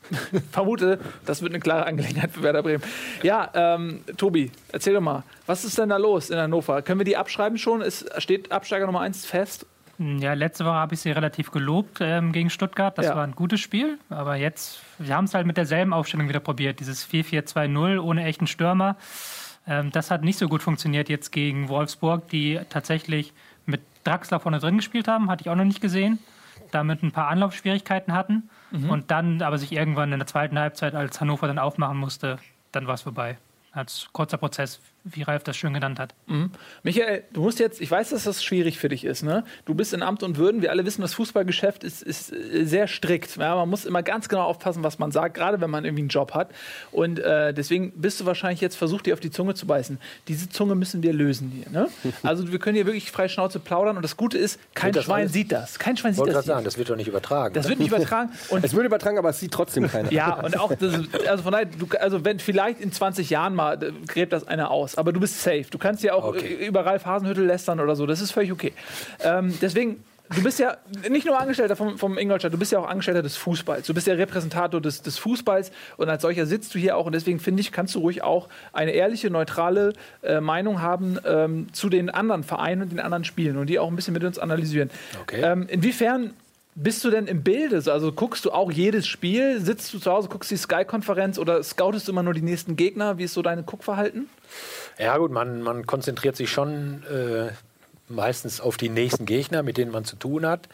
vermute, 0.52 0.98
das 1.24 1.42
wird 1.42 1.52
eine 1.52 1.60
klare 1.60 1.86
Angelegenheit 1.86 2.30
für 2.32 2.42
Werder 2.42 2.62
Bremen. 2.62 2.82
Ja, 3.22 3.50
ähm, 3.54 4.02
Tobi, 4.16 4.50
erzähl 4.72 4.94
doch 4.94 5.00
mal, 5.00 5.22
was 5.46 5.64
ist 5.64 5.78
denn 5.78 5.88
da 5.88 5.96
los 5.96 6.30
in 6.30 6.38
Hannover? 6.38 6.82
Können 6.82 7.00
wir 7.00 7.04
die 7.04 7.16
abschreiben 7.16 7.58
schon? 7.58 7.80
Ist, 7.80 8.10
steht 8.20 8.52
Absteiger 8.52 8.86
Nummer 8.86 9.00
1 9.00 9.24
fest? 9.26 9.66
Ja, 9.98 10.34
letzte 10.34 10.64
Woche 10.64 10.74
habe 10.74 10.94
ich 10.94 11.00
sie 11.00 11.10
relativ 11.10 11.50
gelobt 11.50 11.98
ähm, 12.00 12.32
gegen 12.32 12.50
Stuttgart. 12.50 12.96
Das 12.96 13.06
Ja. 13.06 13.16
war 13.16 13.24
ein 13.24 13.34
gutes 13.34 13.60
Spiel. 13.60 13.98
Aber 14.10 14.36
jetzt, 14.36 14.80
wir 14.98 15.16
haben 15.16 15.24
es 15.24 15.34
halt 15.34 15.46
mit 15.46 15.56
derselben 15.56 15.92
Aufstellung 15.92 16.28
wieder 16.28 16.38
probiert. 16.40 16.78
Dieses 16.80 17.04
4-4-2-0 17.08 17.98
ohne 18.00 18.24
echten 18.24 18.46
Stürmer. 18.46 18.96
Ähm, 19.66 19.90
das 19.90 20.10
hat 20.10 20.22
nicht 20.22 20.38
so 20.38 20.48
gut 20.48 20.62
funktioniert 20.62 21.08
jetzt 21.08 21.32
gegen 21.32 21.68
Wolfsburg, 21.68 22.28
die 22.28 22.60
tatsächlich 22.70 23.32
mit 23.66 23.80
Draxler 24.04 24.38
vorne 24.40 24.60
drin 24.60 24.76
gespielt 24.76 25.08
haben. 25.08 25.28
Hatte 25.30 25.42
ich 25.42 25.50
auch 25.50 25.56
noch 25.56 25.64
nicht 25.64 25.80
gesehen. 25.80 26.18
Damit 26.70 27.02
ein 27.02 27.12
paar 27.12 27.28
Anlaufschwierigkeiten 27.28 28.12
hatten. 28.14 28.48
Und 28.70 29.10
dann 29.10 29.40
aber 29.40 29.56
sich 29.56 29.72
irgendwann 29.72 30.12
in 30.12 30.18
der 30.18 30.26
zweiten 30.26 30.58
Halbzeit, 30.58 30.94
als 30.94 31.20
Hannover 31.22 31.46
dann 31.46 31.58
aufmachen 31.58 31.96
musste, 31.96 32.38
dann 32.70 32.86
war 32.86 32.94
es 32.94 33.00
vorbei. 33.02 33.38
Als 33.72 34.08
kurzer 34.12 34.36
Prozess, 34.36 34.78
wie 35.10 35.22
Ralf 35.22 35.42
das 35.44 35.56
schön 35.56 35.74
genannt 35.74 35.98
hat. 35.98 36.14
Michael, 36.82 37.24
du 37.32 37.40
musst 37.42 37.58
jetzt, 37.58 37.80
ich 37.80 37.90
weiß, 37.90 38.10
dass 38.10 38.24
das 38.24 38.42
schwierig 38.44 38.78
für 38.78 38.88
dich 38.88 39.04
ist, 39.04 39.22
ne? 39.22 39.44
Du 39.64 39.74
bist 39.74 39.92
in 39.94 40.02
Amt 40.02 40.22
und 40.22 40.36
Würden. 40.36 40.62
Wir 40.62 40.70
alle 40.70 40.84
wissen, 40.84 41.02
das 41.02 41.14
Fußballgeschäft 41.14 41.84
ist, 41.84 42.02
ist 42.02 42.32
äh, 42.32 42.64
sehr 42.64 42.86
strikt. 42.88 43.36
Ja, 43.36 43.56
man 43.56 43.68
muss 43.68 43.84
immer 43.84 44.02
ganz 44.02 44.28
genau 44.28 44.42
aufpassen, 44.42 44.82
was 44.82 44.98
man 44.98 45.10
sagt, 45.10 45.34
gerade 45.34 45.60
wenn 45.60 45.70
man 45.70 45.84
irgendwie 45.84 46.02
einen 46.02 46.08
Job 46.08 46.34
hat. 46.34 46.50
Und 46.92 47.18
äh, 47.18 47.52
deswegen 47.54 47.92
bist 47.92 48.20
du 48.20 48.26
wahrscheinlich 48.26 48.60
jetzt 48.60 48.76
versucht, 48.76 49.06
dir 49.06 49.14
auf 49.14 49.20
die 49.20 49.30
Zunge 49.30 49.54
zu 49.54 49.66
beißen. 49.66 49.98
Diese 50.28 50.48
Zunge 50.48 50.74
müssen 50.74 51.02
wir 51.02 51.12
lösen 51.12 51.50
hier. 51.54 51.70
Ne? 51.70 51.88
Also 52.22 52.50
wir 52.52 52.58
können 52.58 52.74
hier 52.76 52.86
wirklich 52.86 53.10
frei 53.10 53.28
Schnauze 53.28 53.58
plaudern. 53.58 53.96
Und 53.96 54.02
das 54.02 54.16
Gute 54.16 54.38
ist, 54.38 54.58
kein 54.74 54.92
Schwein 54.94 55.20
alles- 55.22 55.32
sieht 55.32 55.52
das. 55.52 55.78
Kein 55.78 55.96
Schwein 55.96 56.10
Ich 56.12 56.16
sieht 56.16 56.20
wollte 56.20 56.34
das. 56.34 56.44
gerade 56.44 56.56
sagen, 56.56 56.64
das 56.64 56.78
wird 56.78 56.90
doch 56.90 56.96
nicht 56.96 57.08
übertragen. 57.08 57.54
Das 57.54 57.64
ne? 57.64 57.70
wird 57.70 57.78
nicht 57.80 57.88
übertragen. 57.88 58.30
Und 58.50 58.64
Es 58.64 58.74
wird 58.74 58.84
übertragen, 58.84 59.18
aber 59.18 59.30
es 59.30 59.40
sieht 59.40 59.52
trotzdem 59.52 59.88
keiner. 59.88 60.12
ja, 60.12 60.34
und 60.40 60.58
auch, 60.58 60.74
das, 60.74 60.94
also 61.26 61.42
von 61.42 61.52
daher, 61.52 61.66
du, 61.66 61.86
also 62.00 62.24
wenn 62.24 62.38
vielleicht 62.38 62.80
in 62.80 62.92
20 62.92 63.30
Jahren 63.30 63.54
mal 63.54 63.82
äh, 63.82 63.92
gräbt 64.06 64.32
das 64.32 64.46
einer 64.46 64.70
aus, 64.70 64.97
aber 64.98 65.12
du 65.12 65.20
bist 65.20 65.40
safe. 65.40 65.66
Du 65.70 65.78
kannst 65.78 66.02
ja 66.02 66.12
auch 66.14 66.24
Okay. 66.24 66.66
über 66.66 66.84
Ralf 66.84 67.06
Hasenhüttel 67.06 67.44
lästern 67.46 67.80
oder 67.80 67.96
so, 67.96 68.04
das 68.06 68.20
ist 68.20 68.32
völlig 68.32 68.52
okay. 68.52 68.72
Ähm, 69.22 69.56
deswegen, 69.62 70.02
du 70.34 70.42
bist 70.42 70.58
ja 70.58 70.76
nicht 71.08 71.24
nur 71.24 71.40
Angestellter 71.40 71.76
vom, 71.76 71.96
vom 71.96 72.18
Ingolstadt, 72.18 72.52
du 72.52 72.58
bist 72.58 72.72
ja 72.72 72.80
auch 72.80 72.88
Angestellter 72.88 73.22
des 73.22 73.36
Fußballs. 73.36 73.86
Du 73.86 73.94
bist 73.94 74.06
ja 74.06 74.14
Repräsentator 74.14 74.80
des, 74.80 75.00
des 75.02 75.16
Fußballs 75.18 75.70
und 75.96 76.08
als 76.08 76.22
solcher 76.22 76.44
sitzt 76.46 76.74
du 76.74 76.78
hier 76.78 76.96
auch 76.96 77.06
und 77.06 77.14
deswegen 77.14 77.38
finde 77.40 77.60
ich, 77.60 77.72
kannst 77.72 77.94
du 77.94 78.00
ruhig 78.00 78.22
auch 78.22 78.48
eine 78.72 78.90
ehrliche, 78.90 79.30
neutrale 79.30 79.92
äh, 80.22 80.40
Meinung 80.40 80.82
haben 80.82 81.18
ähm, 81.24 81.68
zu 81.72 81.88
den 81.88 82.10
anderen 82.10 82.42
Vereinen 82.42 82.82
und 82.82 82.92
den 82.92 83.00
anderen 83.00 83.24
Spielen 83.24 83.56
und 83.56 83.68
die 83.68 83.78
auch 83.78 83.88
ein 83.88 83.96
bisschen 83.96 84.14
mit 84.14 84.24
uns 84.24 84.38
analysieren. 84.38 84.90
Okay. 85.22 85.40
Ähm, 85.42 85.66
inwiefern 85.68 86.34
bist 86.80 87.04
du 87.04 87.10
denn 87.10 87.26
im 87.26 87.42
Bilde? 87.42 87.82
Also 87.90 88.12
guckst 88.12 88.44
du 88.44 88.52
auch 88.52 88.70
jedes 88.70 89.06
Spiel? 89.06 89.60
Sitzt 89.60 89.92
du 89.92 89.98
zu 89.98 90.10
Hause, 90.12 90.28
guckst 90.28 90.50
die 90.50 90.56
Sky-Konferenz 90.56 91.38
oder 91.38 91.62
scoutest 91.62 92.06
du 92.06 92.12
immer 92.12 92.22
nur 92.22 92.34
die 92.34 92.42
nächsten 92.42 92.76
Gegner? 92.76 93.18
Wie 93.18 93.24
ist 93.24 93.34
so 93.34 93.42
dein 93.42 93.66
Guckverhalten? 93.66 94.28
Ja 94.98 95.18
gut, 95.18 95.32
man, 95.32 95.62
man 95.62 95.86
konzentriert 95.86 96.36
sich 96.36 96.50
schon 96.50 97.02
äh, 97.04 97.50
meistens 98.08 98.60
auf 98.60 98.76
die 98.76 98.88
nächsten 98.88 99.26
Gegner, 99.26 99.62
mit 99.62 99.76
denen 99.76 99.90
man 99.90 100.04
zu 100.04 100.16
tun 100.16 100.46
hat. 100.46 100.68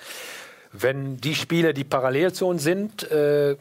Wenn 0.72 1.16
die 1.18 1.34
Spiele, 1.34 1.72
die 1.72 1.84
parallel 1.84 2.32
zu 2.32 2.46
uns 2.46 2.62
sind, 2.62 3.10
äh, 3.10 3.56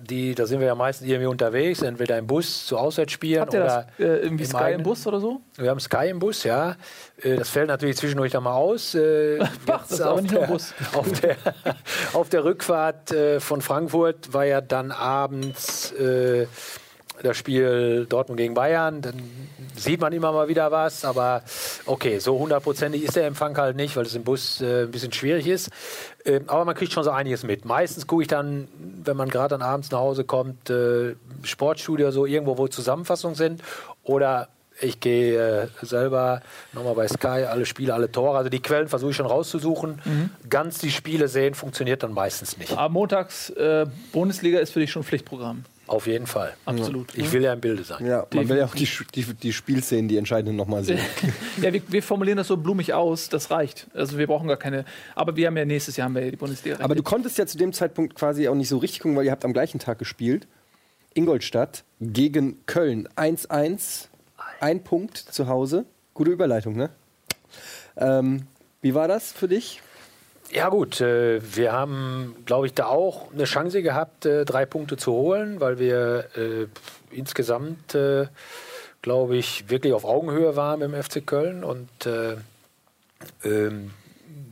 die, 0.00 0.34
da 0.34 0.46
sind 0.46 0.60
wir 0.60 0.66
ja 0.68 0.74
meistens 0.74 1.06
irgendwie 1.08 1.26
unterwegs, 1.26 1.82
entweder 1.82 2.18
im 2.18 2.26
Bus 2.26 2.66
zu 2.66 2.78
Auswärtsspielen 2.78 3.40
Habt 3.42 3.54
ihr 3.54 3.60
oder 3.64 3.86
das 3.98 4.06
äh, 4.06 4.22
irgendwie 4.22 4.44
im 4.44 4.50
Sky 4.50 4.56
im 4.58 4.62
eigenen- 4.64 4.82
Bus 4.84 5.06
oder 5.06 5.20
so? 5.20 5.40
Wir 5.56 5.70
haben 5.70 5.80
Sky 5.80 6.08
im 6.08 6.18
Bus, 6.18 6.44
ja. 6.44 6.76
Äh, 7.22 7.36
Das 7.36 7.48
fällt 7.50 7.68
natürlich 7.68 7.96
zwischendurch 7.96 8.32
dann 8.32 8.42
mal 8.44 8.54
aus. 8.54 8.94
Äh, 8.94 9.38
Ach, 9.42 9.48
das 9.66 9.90
ist 9.92 10.00
aber 10.00 10.12
auf 10.14 10.22
nicht 10.22 10.34
der- 10.34 10.46
Bus. 10.46 10.74
Auf 10.94 11.20
der, 11.20 11.36
auf 12.12 12.28
der 12.28 12.44
Rückfahrt 12.44 13.12
äh, 13.12 13.40
von 13.40 13.60
Frankfurt 13.60 14.32
war 14.32 14.44
ja 14.44 14.60
dann 14.60 14.90
abends 14.92 15.92
das 17.22 17.36
Spiel 17.36 18.06
Dortmund 18.08 18.38
gegen 18.38 18.54
Bayern. 18.54 19.02
Dann 19.02 19.14
sieht 19.76 20.00
man 20.00 20.12
immer 20.12 20.32
mal 20.32 20.48
wieder 20.48 20.70
was, 20.70 21.04
aber 21.04 21.42
okay, 21.86 22.18
so 22.18 22.38
hundertprozentig 22.38 23.02
ist 23.02 23.16
der 23.16 23.26
Empfang 23.26 23.56
halt 23.56 23.76
nicht, 23.76 23.96
weil 23.96 24.04
es 24.04 24.14
im 24.14 24.24
Bus 24.24 24.60
äh, 24.60 24.82
ein 24.82 24.90
bisschen 24.90 25.12
schwierig 25.12 25.46
ist. 25.46 25.70
Ähm, 26.24 26.44
aber 26.46 26.64
man 26.64 26.74
kriegt 26.74 26.92
schon 26.92 27.04
so 27.04 27.10
einiges 27.10 27.44
mit. 27.44 27.64
Meistens 27.64 28.06
gucke 28.06 28.22
ich 28.22 28.28
dann, 28.28 28.68
wenn 29.04 29.16
man 29.16 29.28
gerade 29.28 29.50
dann 29.50 29.62
abends 29.62 29.90
nach 29.90 30.00
Hause 30.00 30.24
kommt, 30.24 30.70
äh, 30.70 31.14
Sportstudio 31.42 32.10
so 32.10 32.26
irgendwo, 32.26 32.58
wo 32.58 32.68
Zusammenfassungen 32.68 33.36
sind 33.36 33.62
oder 34.02 34.48
ich 34.82 35.00
gehe 35.00 35.62
äh, 35.62 35.68
selber 35.82 36.40
nochmal 36.72 36.94
bei 36.94 37.08
Sky 37.08 37.44
alle 37.44 37.66
Spiele, 37.66 37.94
alle 37.94 38.10
Tore. 38.10 38.38
Also 38.38 38.50
die 38.50 38.60
Quellen 38.60 38.88
versuche 38.88 39.10
ich 39.10 39.16
schon 39.16 39.26
rauszusuchen. 39.26 40.00
Mhm. 40.04 40.30
Ganz 40.48 40.78
die 40.78 40.90
Spiele 40.90 41.28
sehen 41.28 41.54
funktioniert 41.54 42.02
dann 42.02 42.12
meistens 42.12 42.56
nicht. 42.56 42.72
Aber 42.72 42.88
montags 42.88 43.50
äh, 43.50 43.86
Bundesliga 44.12 44.58
ist 44.58 44.72
für 44.72 44.80
dich 44.80 44.90
schon 44.90 45.04
Pflichtprogramm. 45.04 45.64
Auf 45.90 46.06
jeden 46.06 46.28
Fall. 46.28 46.54
Absolut. 46.66 47.18
Ich 47.18 47.32
will 47.32 47.42
ja 47.42 47.52
im 47.52 47.60
Bilde 47.60 47.82
sein. 47.82 48.06
Ja, 48.06 48.24
man 48.32 48.48
will 48.48 48.58
ja 48.58 48.66
auch 48.66 48.76
die, 48.76 48.88
die, 49.12 49.24
die 49.34 49.52
Spielszenen, 49.52 50.06
die 50.06 50.18
entscheidenden 50.18 50.54
nochmal 50.54 50.84
sehen. 50.84 51.00
Ja, 51.60 51.72
wir, 51.72 51.82
wir 51.88 52.02
formulieren 52.02 52.38
das 52.38 52.46
so 52.46 52.56
blumig 52.56 52.94
aus, 52.94 53.28
das 53.28 53.50
reicht. 53.50 53.88
Also 53.92 54.16
wir 54.16 54.28
brauchen 54.28 54.46
gar 54.46 54.56
keine. 54.56 54.84
Aber 55.16 55.34
wir 55.34 55.48
haben 55.48 55.56
ja 55.56 55.64
nächstes 55.64 55.96
Jahr 55.96 56.04
haben 56.06 56.14
wir 56.14 56.24
ja 56.24 56.30
die 56.30 56.36
Bundesliga. 56.36 56.78
Aber 56.80 56.94
du 56.94 57.02
konntest 57.02 57.38
ja 57.38 57.46
zu 57.46 57.58
dem 57.58 57.72
Zeitpunkt 57.72 58.14
quasi 58.14 58.46
auch 58.46 58.54
nicht 58.54 58.68
so 58.68 58.78
richtig 58.78 59.00
gucken, 59.00 59.16
weil 59.16 59.24
ihr 59.24 59.32
habt 59.32 59.44
am 59.44 59.52
gleichen 59.52 59.80
Tag 59.80 59.98
gespielt. 59.98 60.46
Ingolstadt 61.12 61.82
gegen 62.00 62.64
Köln. 62.66 63.08
1-1, 63.16 64.06
ein 64.60 64.84
Punkt 64.84 65.18
zu 65.18 65.48
Hause. 65.48 65.86
Gute 66.14 66.30
Überleitung, 66.30 66.76
ne? 66.76 66.90
Ähm, 67.96 68.42
wie 68.80 68.94
war 68.94 69.08
das 69.08 69.32
für 69.32 69.48
dich? 69.48 69.82
Ja 70.52 70.68
gut, 70.68 71.00
äh, 71.00 71.40
wir 71.54 71.70
haben, 71.70 72.34
glaube 72.44 72.66
ich, 72.66 72.74
da 72.74 72.86
auch 72.86 73.32
eine 73.32 73.44
Chance 73.44 73.82
gehabt, 73.82 74.26
äh, 74.26 74.44
drei 74.44 74.66
Punkte 74.66 74.96
zu 74.96 75.12
holen, 75.12 75.60
weil 75.60 75.78
wir 75.78 76.24
äh, 76.36 76.66
insgesamt, 77.12 77.96
glaube 79.02 79.36
ich, 79.36 79.68
wirklich 79.68 79.92
auf 79.92 80.04
Augenhöhe 80.04 80.54
waren 80.54 80.80
im 80.80 80.94
FC 80.94 81.26
Köln 81.26 81.64
und 81.64 81.88
äh, 82.06 82.36
ähm, 83.44 83.90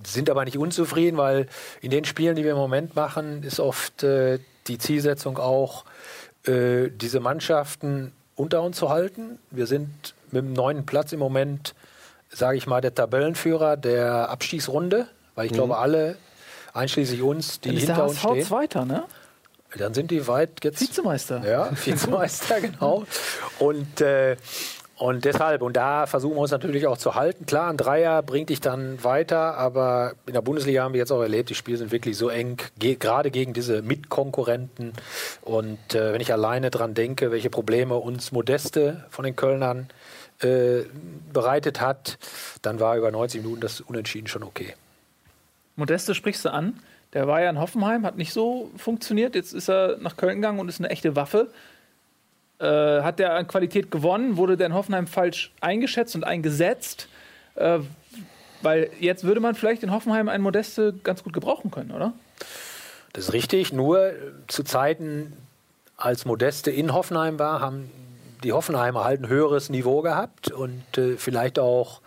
sind 0.05 0.29
aber 0.29 0.45
nicht 0.45 0.59
unzufrieden, 0.59 1.17
weil 1.17 1.47
in 1.81 1.91
den 1.91 2.05
Spielen, 2.05 2.35
die 2.35 2.43
wir 2.43 2.53
im 2.53 2.57
Moment 2.57 2.97
machen, 2.97 3.43
ist 3.45 3.61
oft 3.61 4.03
die 4.03 4.79
Zielsetzung 4.79 5.39
auch, 5.39 5.85
diese 6.47 7.21
Mannschaften 7.21 8.13
unter 8.35 8.63
uns 8.63 8.79
zu 8.79 8.89
halten. 8.89 9.39
Wir 9.51 9.67
sind 9.67 10.15
mit 10.31 10.45
dem 10.45 10.53
neunten 10.53 10.87
Platz 10.87 11.13
im 11.13 11.19
Moment, 11.19 11.75
sage 12.31 12.57
ich 12.57 12.67
mal, 12.67 12.81
der 12.81 12.95
Tabellenführer 12.95 13.77
der 13.77 14.31
Abstiegsrunde, 14.31 15.09
weil 15.39 15.47
ich 15.47 15.53
glaube, 15.53 15.79
alle, 15.79 16.17
einschließlich 16.75 17.23
uns, 17.23 17.61
die 17.61 17.73
ist 17.73 17.87
hinter 17.87 18.09
uns 18.09 18.19
stehen, 18.19 18.45
Zweiter, 18.45 18.85
ne? 18.85 19.05
dann 19.77 19.95
sind 19.95 20.11
die 20.11 20.27
weit 20.27 20.65
jetzt 20.65 20.81
Vizemeister. 20.81 21.49
ja, 21.49 21.71
Vizemeister, 21.85 22.61
genau. 22.61 23.05
Und, 23.61 24.01
äh, 24.01 24.35
Und 24.97 25.25
deshalb, 25.25 25.63
und 25.63 25.77
da 25.77 26.07
versuchen 26.07 26.35
wir 26.35 26.41
uns 26.41 26.51
natürlich 26.51 26.89
auch 26.89 26.99
zu 26.99 27.15
halten. 27.15 27.47
Klar, 27.47 27.71
ein 27.71 27.77
Dreier 27.77 28.21
bringt 28.25 28.49
dich 28.49 28.61
dann 28.61 29.05
weiter, 29.05 29.57
aber 29.57 30.15
in 30.27 30.33
der 30.33 30.43
Bundesliga 30.43 30.83
haben 30.83 30.93
wir 30.93 30.99
jetzt 30.99 31.13
auch 31.13 31.23
erlebt, 31.23 31.51
die 31.51 31.55
Spiele 31.55 31.79
sind 31.79 31.93
wirklich 31.93 32.19
so 32.19 32.31
eng, 32.31 32.57
ge 32.81 32.97
gerade 32.97 33.31
gegen 33.31 33.53
diese 33.53 33.81
Mitkonkurrenten. 33.81 34.93
Und 35.43 35.95
äh, 35.95 36.13
wenn 36.13 36.21
ich 36.21 36.33
alleine 36.33 36.71
dran 36.71 36.95
denke, 36.95 37.31
welche 37.31 37.49
Probleme 37.49 37.95
uns 37.95 38.33
Modeste 38.33 39.05
von 39.11 39.25
den 39.25 39.37
Kölnern 39.37 39.89
äh, 40.41 40.81
bereitet 41.33 41.81
hat, 41.81 42.19
dann 42.63 42.81
war 42.81 42.97
über 42.97 43.13
90 43.13 43.43
Minuten 43.43 43.61
das 43.61 43.81
Unentschieden 43.81 44.27
schon 44.27 44.43
okay. 44.43 44.75
Modeste 45.79 46.15
sprichst 46.15 46.45
du 46.45 46.53
an. 46.53 46.79
Der 47.15 47.27
war 47.27 47.41
ja 47.41 47.49
in 47.49 47.59
Hoffenheim, 47.59 48.05
hat 48.05 48.19
nicht 48.19 48.33
so 48.33 48.71
funktioniert. 48.77 49.35
Jetzt 49.35 49.55
ist 49.55 49.69
er 49.69 49.97
nach 49.99 50.17
Köln 50.17 50.37
gegangen 50.37 50.59
und 50.59 50.69
ist 50.69 50.81
eine 50.81 50.91
echte 50.91 51.17
Waffe. 51.17 51.51
Äh, 52.59 52.65
hat 53.03 53.19
der 53.19 53.35
an 53.35 53.47
Qualität 53.47 53.91
gewonnen? 53.91 54.37
Wurde 54.37 54.57
der 54.57 54.67
in 54.67 54.75
Hoffenheim 54.75 55.07
falsch 55.07 55.53
eingeschätzt 55.61 56.15
und 56.17 56.25
eingesetzt? 56.25 57.09
Äh, 57.55 57.79
weil 58.61 58.91
jetzt 59.01 59.25
würde 59.25 59.41
man 59.41 59.55
vielleicht 59.55 59.83
in 59.83 59.93
Hoffenheim 59.93 60.29
einen 60.29 60.43
Modeste 60.43 60.93
ganz 61.05 61.23
gut 61.23 61.33
gebrauchen 61.33 61.71
können, 61.71 61.93
oder? 61.93 62.13
Das 63.13 63.27
ist 63.27 63.33
richtig. 63.33 63.73
Nur 63.73 64.13
zu 64.49 64.65
Zeiten, 64.65 65.33
als 65.97 66.25
Modeste 66.25 66.71
in 66.71 66.93
Hoffenheim 66.93 67.39
war, 67.39 67.61
haben 67.61 67.91
die 68.43 68.53
Hoffenheimer 68.53 69.05
halt 69.05 69.23
ein 69.23 69.29
höheres 69.29 69.71
Niveau 69.71 70.03
gehabt 70.03 70.51
und 70.51 70.83
äh, 70.97 71.17
vielleicht 71.17 71.59
auch 71.59 72.01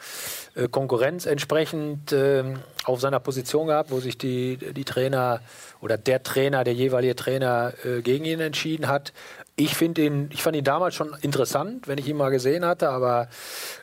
Konkurrenz 0.69 1.25
entsprechend 1.25 2.11
äh, 2.11 2.43
auf 2.83 2.99
seiner 2.99 3.19
Position 3.19 3.67
gehabt, 3.67 3.91
wo 3.91 3.99
sich 3.99 4.17
die, 4.17 4.57
die 4.57 4.83
Trainer 4.85 5.39
oder 5.81 5.97
der 5.97 6.23
Trainer, 6.23 6.63
der 6.63 6.73
jeweilige 6.73 7.15
Trainer 7.15 7.73
äh, 7.85 8.01
gegen 8.01 8.25
ihn 8.25 8.39
entschieden 8.39 8.87
hat. 8.87 9.13
Ich 9.55 9.75
finde 9.75 10.03
ihn, 10.03 10.29
ich 10.31 10.41
fand 10.41 10.55
ihn 10.55 10.63
damals 10.63 10.95
schon 10.95 11.15
interessant, 11.21 11.87
wenn 11.87 11.97
ich 11.97 12.07
ihn 12.07 12.17
mal 12.17 12.29
gesehen 12.29 12.65
hatte, 12.65 12.89
aber 12.89 13.27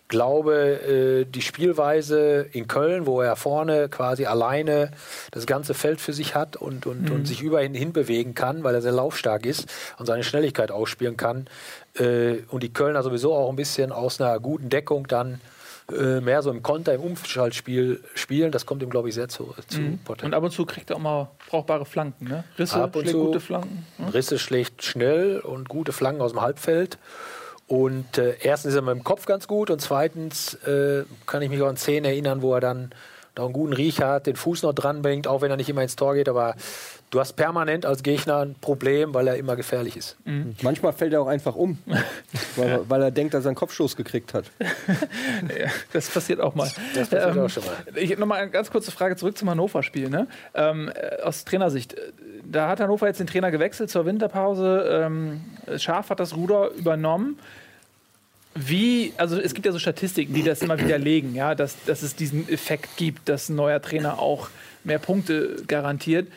glaube, 0.09 0.55
äh, 0.55 1.25
die 1.25 1.43
Spielweise 1.43 2.47
in 2.53 2.67
Köln, 2.67 3.07
wo 3.07 3.21
er 3.21 3.37
vorne 3.37 3.89
quasi 3.89 4.27
alleine 4.27 4.91
das 5.31 5.47
ganze 5.47 5.75
Feld 5.75 6.01
für 6.01 6.13
sich 6.13 6.35
hat 6.35 6.57
und, 6.57 6.87
und, 6.87 7.03
Mhm. 7.11 7.13
und 7.13 7.27
sich 7.27 7.43
über 7.43 7.63
ihn 7.63 7.75
hinbewegen 7.75 8.35
kann, 8.35 8.65
weil 8.65 8.75
er 8.75 8.83
sehr 8.83 8.93
laufstark 8.93 9.47
ist 9.47 9.67
und 9.99 10.07
seine 10.07 10.25
Schnelligkeit 10.25 10.71
ausspielen 10.71 11.17
kann. 11.17 11.47
Äh, 11.99 12.39
und 12.49 12.63
die 12.63 12.73
Kölner 12.73 13.03
sowieso 13.03 13.35
auch 13.35 13.51
ein 13.51 13.57
bisschen 13.57 13.93
aus 13.93 14.21
einer 14.21 14.41
guten 14.41 14.71
Deckung 14.71 15.07
dann 15.07 15.41
äh, 15.97 16.21
mehr 16.21 16.43
so 16.43 16.51
im 16.51 16.63
Konter, 16.63 16.95
im 16.95 17.01
Umschaltspiel 17.01 18.03
spielen. 18.15 18.53
Das 18.53 18.67
kommt 18.67 18.83
ihm, 18.83 18.91
glaube 18.91 19.09
ich, 19.09 19.15
sehr 19.15 19.29
zu, 19.29 19.55
zu 19.69 19.79
Und 19.81 20.05
Potenzial. 20.05 20.35
ab 20.35 20.43
und 20.43 20.51
zu 20.51 20.67
kriegt 20.67 20.91
er 20.91 20.97
auch 20.97 21.01
mal 21.01 21.31
brauchbare 21.49 21.87
Flanken. 21.87 22.27
Ne? 22.29 22.45
Risse, 22.59 22.77
Ab 22.83 22.95
und 22.95 23.03
schlägt 23.03 23.17
zu. 23.17 23.25
gute 23.25 23.41
Flanken. 23.41 23.87
Ne? 23.99 24.13
Risse 24.13 24.39
schlägt 24.39 24.85
schnell 24.85 25.41
und 25.41 25.69
gute 25.69 25.93
Flanken 25.93 26.21
aus 26.21 26.33
dem 26.33 26.41
Halbfeld. 26.43 26.99
Und 27.67 28.19
äh, 28.19 28.37
erstens 28.43 28.71
ist 28.71 28.77
er 28.77 28.83
mit 28.83 28.95
dem 28.95 29.05
Kopf 29.05 29.27
ganz 29.27 29.47
gut 29.47 29.71
und 29.71 29.81
zweitens 29.81 30.55
äh, 30.65 31.05
kann 31.27 31.43
ich 31.43 31.51
mich 31.51 31.61
auch 31.63 31.69
an 31.69 31.77
Szenen 31.77 32.07
erinnern, 32.07 32.41
wo 32.43 32.55
er 32.55 32.61
dann 32.61 32.91
da 33.39 33.45
einen 33.45 33.53
guten 33.53 33.73
Riecher 33.73 34.09
hat, 34.09 34.27
den 34.27 34.37
Fuß 34.37 34.63
noch 34.63 34.73
dranbringt, 34.73 35.27
auch 35.27 35.41
wenn 35.43 35.51
er 35.51 35.57
nicht 35.57 35.69
immer 35.69 35.83
ins 35.83 35.97
Tor 35.97 36.15
geht. 36.15 36.29
Aber 36.29 36.55
du 37.11 37.21
hast 37.21 37.35
permanent 37.35 37.87
als 37.87 38.03
Gegner 38.03 38.39
ein 38.39 38.55
Problem, 38.61 39.15
weil 39.15 39.29
er 39.29 39.37
immer 39.37 39.57
gefährlich 39.57 39.97
ist. 39.97 40.17
Manchmal 40.63 40.93
fällt 40.93 41.13
er 41.13 41.23
auch 41.23 41.27
einfach 41.29 41.55
um, 41.55 41.79
weil, 42.57 42.81
weil 42.89 43.03
er 43.03 43.11
denkt, 43.11 43.35
dass 43.35 43.45
er 43.45 43.51
einen 43.51 43.57
Kopfstoß 43.57 43.97
gekriegt 43.97 44.35
hat. 44.35 44.45
Ja, 45.59 45.71
das 45.93 46.11
passiert 46.11 46.41
auch 46.41 46.55
mal. 46.55 46.69
Das 46.95 47.09
passiert 47.09 47.39
auch 47.39 47.49
schon 47.49 47.65
mal. 47.65 47.75
Ich 47.97 48.17
noch 48.19 48.27
mal 48.27 48.37
eine 48.41 48.51
ganz 48.51 48.71
kurze 48.71 48.91
Frage 48.91 49.17
zurück 49.17 49.39
zum 49.39 49.49
Hannover-Spiel. 49.49 50.11
Ne? 50.11 50.27
Ähm, 50.55 50.91
äh, 50.95 51.23
aus 51.23 51.45
Trainersicht. 51.45 51.95
Äh, 51.95 52.13
Da 52.45 52.69
hat 52.69 52.81
Hannover 52.81 53.07
jetzt 53.07 53.21
den 53.21 53.27
Trainer 53.27 53.51
gewechselt 53.51 53.89
zur 53.91 54.05
Winterpause. 54.05 54.89
Ähm, 55.07 55.41
Scharf 55.77 56.11
hat 56.11 56.21
das 56.21 56.35
Ruder 56.37 56.71
übernommen. 56.73 57.39
Wie, 58.55 59.13
also 59.17 59.39
es 59.39 59.55
gibt 59.55 59.67
ja 59.67 59.73
so 59.73 59.79
Statistiken, 59.79 60.35
die 60.35 60.43
das 60.43 60.63
immer 60.63 60.79
widerlegen, 60.79 61.35
ja, 61.35 61.55
dass, 61.55 61.77
dass 61.85 62.03
es 62.03 62.17
diesen 62.17 62.49
Effekt 62.49 62.97
gibt, 62.97 63.29
dass 63.29 63.49
ein 63.49 63.57
neuer 63.57 63.81
Trainer 63.81 64.19
auch 64.19 64.49
mehr 64.85 64.99
Punkte 64.99 65.63
garantiert. 65.67 66.29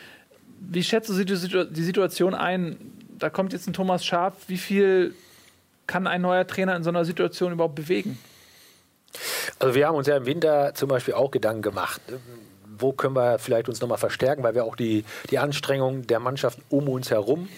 Wie 0.60 0.84
schätzt 0.84 1.08
du 1.08 1.24
die 1.24 1.36
Situ- 1.36 1.64
die 1.64 1.82
Situation 1.82 2.34
ein? 2.34 2.76
Da 3.18 3.30
kommt 3.30 3.52
jetzt 3.52 3.66
ein 3.66 3.72
Thomas 3.72 4.04
Scharf. 4.04 4.34
Wie 4.46 4.58
viel 4.58 5.14
kann 5.86 6.06
ein 6.06 6.22
neuer 6.22 6.46
Trainer 6.46 6.76
in 6.76 6.84
so 6.84 6.90
einer 6.90 7.04
Situation 7.04 7.52
überhaupt 7.52 7.74
bewegen? 7.74 8.18
Also 9.58 9.74
wir 9.74 9.86
haben 9.88 9.96
uns 9.96 10.06
ja 10.06 10.16
im 10.16 10.26
Winter 10.26 10.74
zum 10.74 10.88
Beispiel 10.88 11.14
auch 11.14 11.30
Gedanken 11.30 11.62
gemacht. 11.62 12.00
Wo 12.78 12.92
können 12.92 13.14
wir 13.14 13.38
vielleicht 13.38 13.68
uns 13.68 13.80
nochmal 13.80 13.98
verstärken, 13.98 14.42
weil 14.42 14.54
wir 14.54 14.64
auch 14.64 14.76
die, 14.76 15.04
die 15.30 15.38
Anstrengungen 15.38 16.06
der 16.06 16.20
Mannschaft 16.20 16.58
um 16.68 16.88
uns 16.88 17.10
herum 17.10 17.48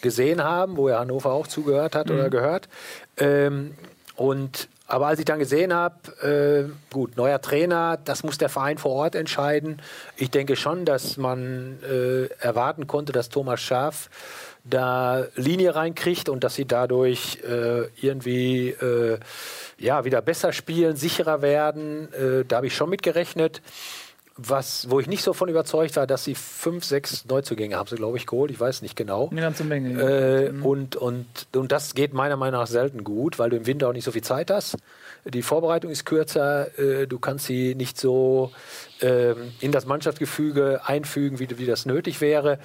gesehen 0.00 0.42
haben, 0.42 0.76
wo 0.76 0.88
ja 0.88 0.98
Hannover 1.00 1.32
auch 1.32 1.46
zugehört 1.46 1.94
hat 1.94 2.10
oder 2.10 2.28
gehört. 2.30 2.68
Ähm, 3.16 3.74
und 4.16 4.68
aber 4.86 5.06
als 5.06 5.18
ich 5.18 5.24
dann 5.24 5.38
gesehen 5.38 5.72
habe, 5.72 6.68
äh, 6.70 6.92
gut, 6.92 7.16
neuer 7.16 7.40
Trainer, 7.40 7.98
das 8.04 8.22
muss 8.22 8.36
der 8.36 8.50
Verein 8.50 8.76
vor 8.76 8.92
Ort 8.92 9.14
entscheiden. 9.14 9.80
Ich 10.16 10.30
denke 10.30 10.56
schon, 10.56 10.84
dass 10.84 11.16
man 11.16 11.78
äh, 11.82 12.26
erwarten 12.38 12.86
konnte, 12.86 13.12
dass 13.12 13.30
Thomas 13.30 13.62
Schaaf 13.62 14.10
da 14.62 15.26
Linie 15.36 15.74
reinkriegt 15.74 16.28
und 16.28 16.44
dass 16.44 16.54
sie 16.54 16.66
dadurch 16.66 17.38
äh, 17.44 17.88
irgendwie 17.96 18.70
äh, 18.70 19.18
ja, 19.78 20.04
wieder 20.04 20.20
besser 20.20 20.52
spielen, 20.52 20.96
sicherer 20.96 21.40
werden. 21.40 22.12
Äh, 22.12 22.44
da 22.44 22.56
habe 22.56 22.66
ich 22.66 22.74
schon 22.74 22.90
mit 22.90 23.02
gerechnet. 23.02 23.62
Was, 24.36 24.90
wo 24.90 24.98
ich 24.98 25.06
nicht 25.06 25.22
so 25.22 25.32
von 25.32 25.48
überzeugt 25.48 25.94
war, 25.94 26.08
dass 26.08 26.24
sie 26.24 26.34
fünf, 26.34 26.84
sechs 26.84 27.24
Neuzugänge 27.26 27.76
haben 27.76 27.88
sie, 27.88 27.94
glaube 27.94 28.16
ich, 28.16 28.26
geholt. 28.26 28.50
Ich 28.50 28.58
weiß 28.58 28.82
nicht 28.82 28.96
genau. 28.96 29.28
Eine 29.30 29.42
ganze 29.42 29.62
Menge. 29.62 29.92
ja. 29.92 30.40
Äh, 30.40 30.50
und, 30.60 30.96
und, 30.96 31.26
und 31.54 31.70
das 31.70 31.94
geht 31.94 32.14
meiner 32.14 32.36
Meinung 32.36 32.60
nach 32.60 32.66
selten 32.66 33.04
gut, 33.04 33.38
weil 33.38 33.50
du 33.50 33.56
im 33.56 33.66
Winter 33.66 33.88
auch 33.88 33.92
nicht 33.92 34.04
so 34.04 34.10
viel 34.10 34.24
Zeit 34.24 34.50
hast. 34.50 34.76
Die 35.26 35.42
Vorbereitung 35.42 35.90
ist 35.90 36.04
kürzer, 36.04 36.78
äh, 36.78 37.06
du 37.06 37.18
kannst 37.18 37.46
sie 37.46 37.74
nicht 37.74 37.98
so 37.98 38.52
ähm, 39.00 39.52
in 39.60 39.72
das 39.72 39.86
Mannschaftsgefüge 39.86 40.82
einfügen, 40.84 41.38
wie, 41.38 41.58
wie 41.58 41.64
das 41.64 41.86
nötig 41.86 42.20
wäre. 42.20 42.58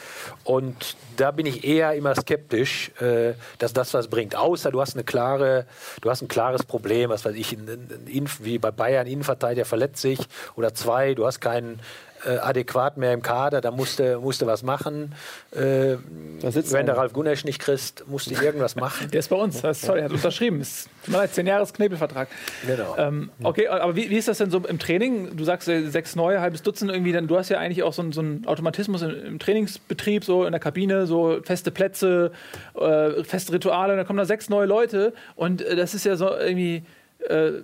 Und 0.44 0.98
da 1.16 1.32
bin 1.32 1.46
ich 1.46 1.64
eher 1.64 1.94
immer 1.94 2.14
skeptisch, 2.16 2.92
äh, 3.00 3.34
dass 3.60 3.72
das 3.72 3.94
was 3.94 4.10
bringt. 4.10 4.36
Außer 4.36 4.72
du 4.72 4.82
hast 4.82 4.96
eine 4.96 5.06
klare, 5.06 5.66
du 6.02 6.10
hast 6.10 6.22
ein 6.22 6.28
klares 6.28 6.64
Problem, 6.64 7.10
was 7.10 7.24
weiß 7.24 7.36
ich, 7.36 7.54
ein, 7.54 7.68
ein, 7.68 8.08
ein, 8.14 8.30
wie 8.40 8.60
bei 8.60 8.72
Bayern, 8.72 9.08
Innenverteidiger 9.08 9.66
verletzt 9.66 10.02
sich 10.02 10.20
oder 10.56 10.74
zwei, 10.74 11.14
du 11.14 11.26
hast 11.26 11.40
keinen 11.40 11.80
äh, 12.26 12.38
adäquat 12.38 12.98
mehr 12.98 13.14
im 13.14 13.22
Kader, 13.22 13.62
da 13.62 13.72
musste, 13.72 14.20
musste 14.20 14.46
was 14.48 14.64
machen. 14.64 15.14
Äh, 15.52 15.96
wenn 16.42 16.86
der. 16.86 16.98
Ralf 16.98 17.14
Gunesch 17.14 17.46
nicht 17.46 17.60
kriegst, 17.60 18.04
musste 18.08 18.34
irgendwas 18.34 18.76
machen. 18.76 19.10
Der 19.12 19.20
ist 19.20 19.30
bei 19.30 19.36
uns. 19.38 19.62
Das 19.62 19.78
ist, 19.80 19.86
sorry, 19.86 20.00
er 20.00 20.06
hat 20.06 20.12
unterschrieben. 20.12 20.60
Ist, 20.60 20.90
tut 21.06 21.14
mir 21.14 21.20
leid, 21.20 21.34
10 21.34 21.48
Jahres 21.48 21.74
Knebelvertrag. 21.74 22.28
Genau. 22.68 22.96
Ähm, 22.98 23.30
okay, 23.44 23.68
aber 23.68 23.96
wie, 23.96 24.10
wie 24.10 24.18
ist 24.18 24.28
das 24.28 24.38
denn 24.40 24.52
so 24.52 24.58
im 24.60 24.80
Training? 24.80 25.38
Du 25.38 25.44
sagst 25.46 25.68
äh, 25.70 25.88
sechs 25.90 26.16
neue, 26.16 26.42
halbes 26.42 26.62
Dutzend 26.62 26.92
irgendwie. 26.92 27.12
Dann, 27.14 27.28
du 27.28 27.38
hast 27.38 27.50
ja 27.50 27.58
eigentlich 27.60 27.84
auch 27.84 27.94
so, 27.94 28.02
einen- 28.02 28.12
so 28.12 28.22
einen 28.22 28.46
Automatismus 28.48 29.02
im, 29.02 29.12
im 29.26 29.40
Trainingsbetrieb, 29.40 30.26
so 30.26 30.46
in 30.46 30.52
der 30.52 30.60
Kabine, 30.60 31.08
so 31.08 31.40
feste 31.44 31.72
Plätze, 31.72 32.32
äh, 32.78 33.24
feste 33.24 33.54
Rituale. 33.54 33.96
Dann 33.96 34.06
kommen 34.06 34.18
da 34.20 34.26
sechs 34.26 34.50
neue 34.50 34.66
Leute 34.66 35.14
und 35.36 35.62
äh, 35.62 35.76
das 35.76 35.94
ist 35.94 36.06
ja 36.06 36.16
so 36.18 36.30
irgendwie 36.36 36.84
äh, 37.28 37.64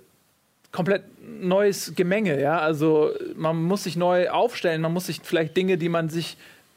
komplett 0.76 1.04
neues 1.40 1.94
Gemenge. 1.96 2.40
Ja? 2.40 2.58
Also 2.58 3.10
man 3.34 3.62
muss 3.62 3.84
sich 3.84 3.96
neu 3.96 4.28
aufstellen, 4.28 4.82
man 4.82 4.92
muss 4.92 5.06
sich 5.06 5.20
vielleicht 5.22 5.56
Dinge, 5.56 5.78
die 5.78 5.88
man 5.88 6.10
sich 6.10 6.36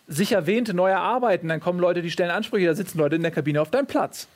sicher 0.10 0.48
wähnte, 0.48 0.74
neu 0.74 0.90
erarbeiten. 0.90 1.48
Dann 1.48 1.62
kommen 1.62 1.80
Leute, 1.80 2.02
die 2.02 2.12
stellen 2.12 2.32
Ansprüche, 2.32 2.66
da 2.66 2.74
sitzen 2.74 2.98
Leute 2.98 3.16
in 3.16 3.22
der 3.22 3.32
Kabine 3.32 3.62
auf 3.62 3.70
deinem 3.70 3.86
Platz. 3.86 4.28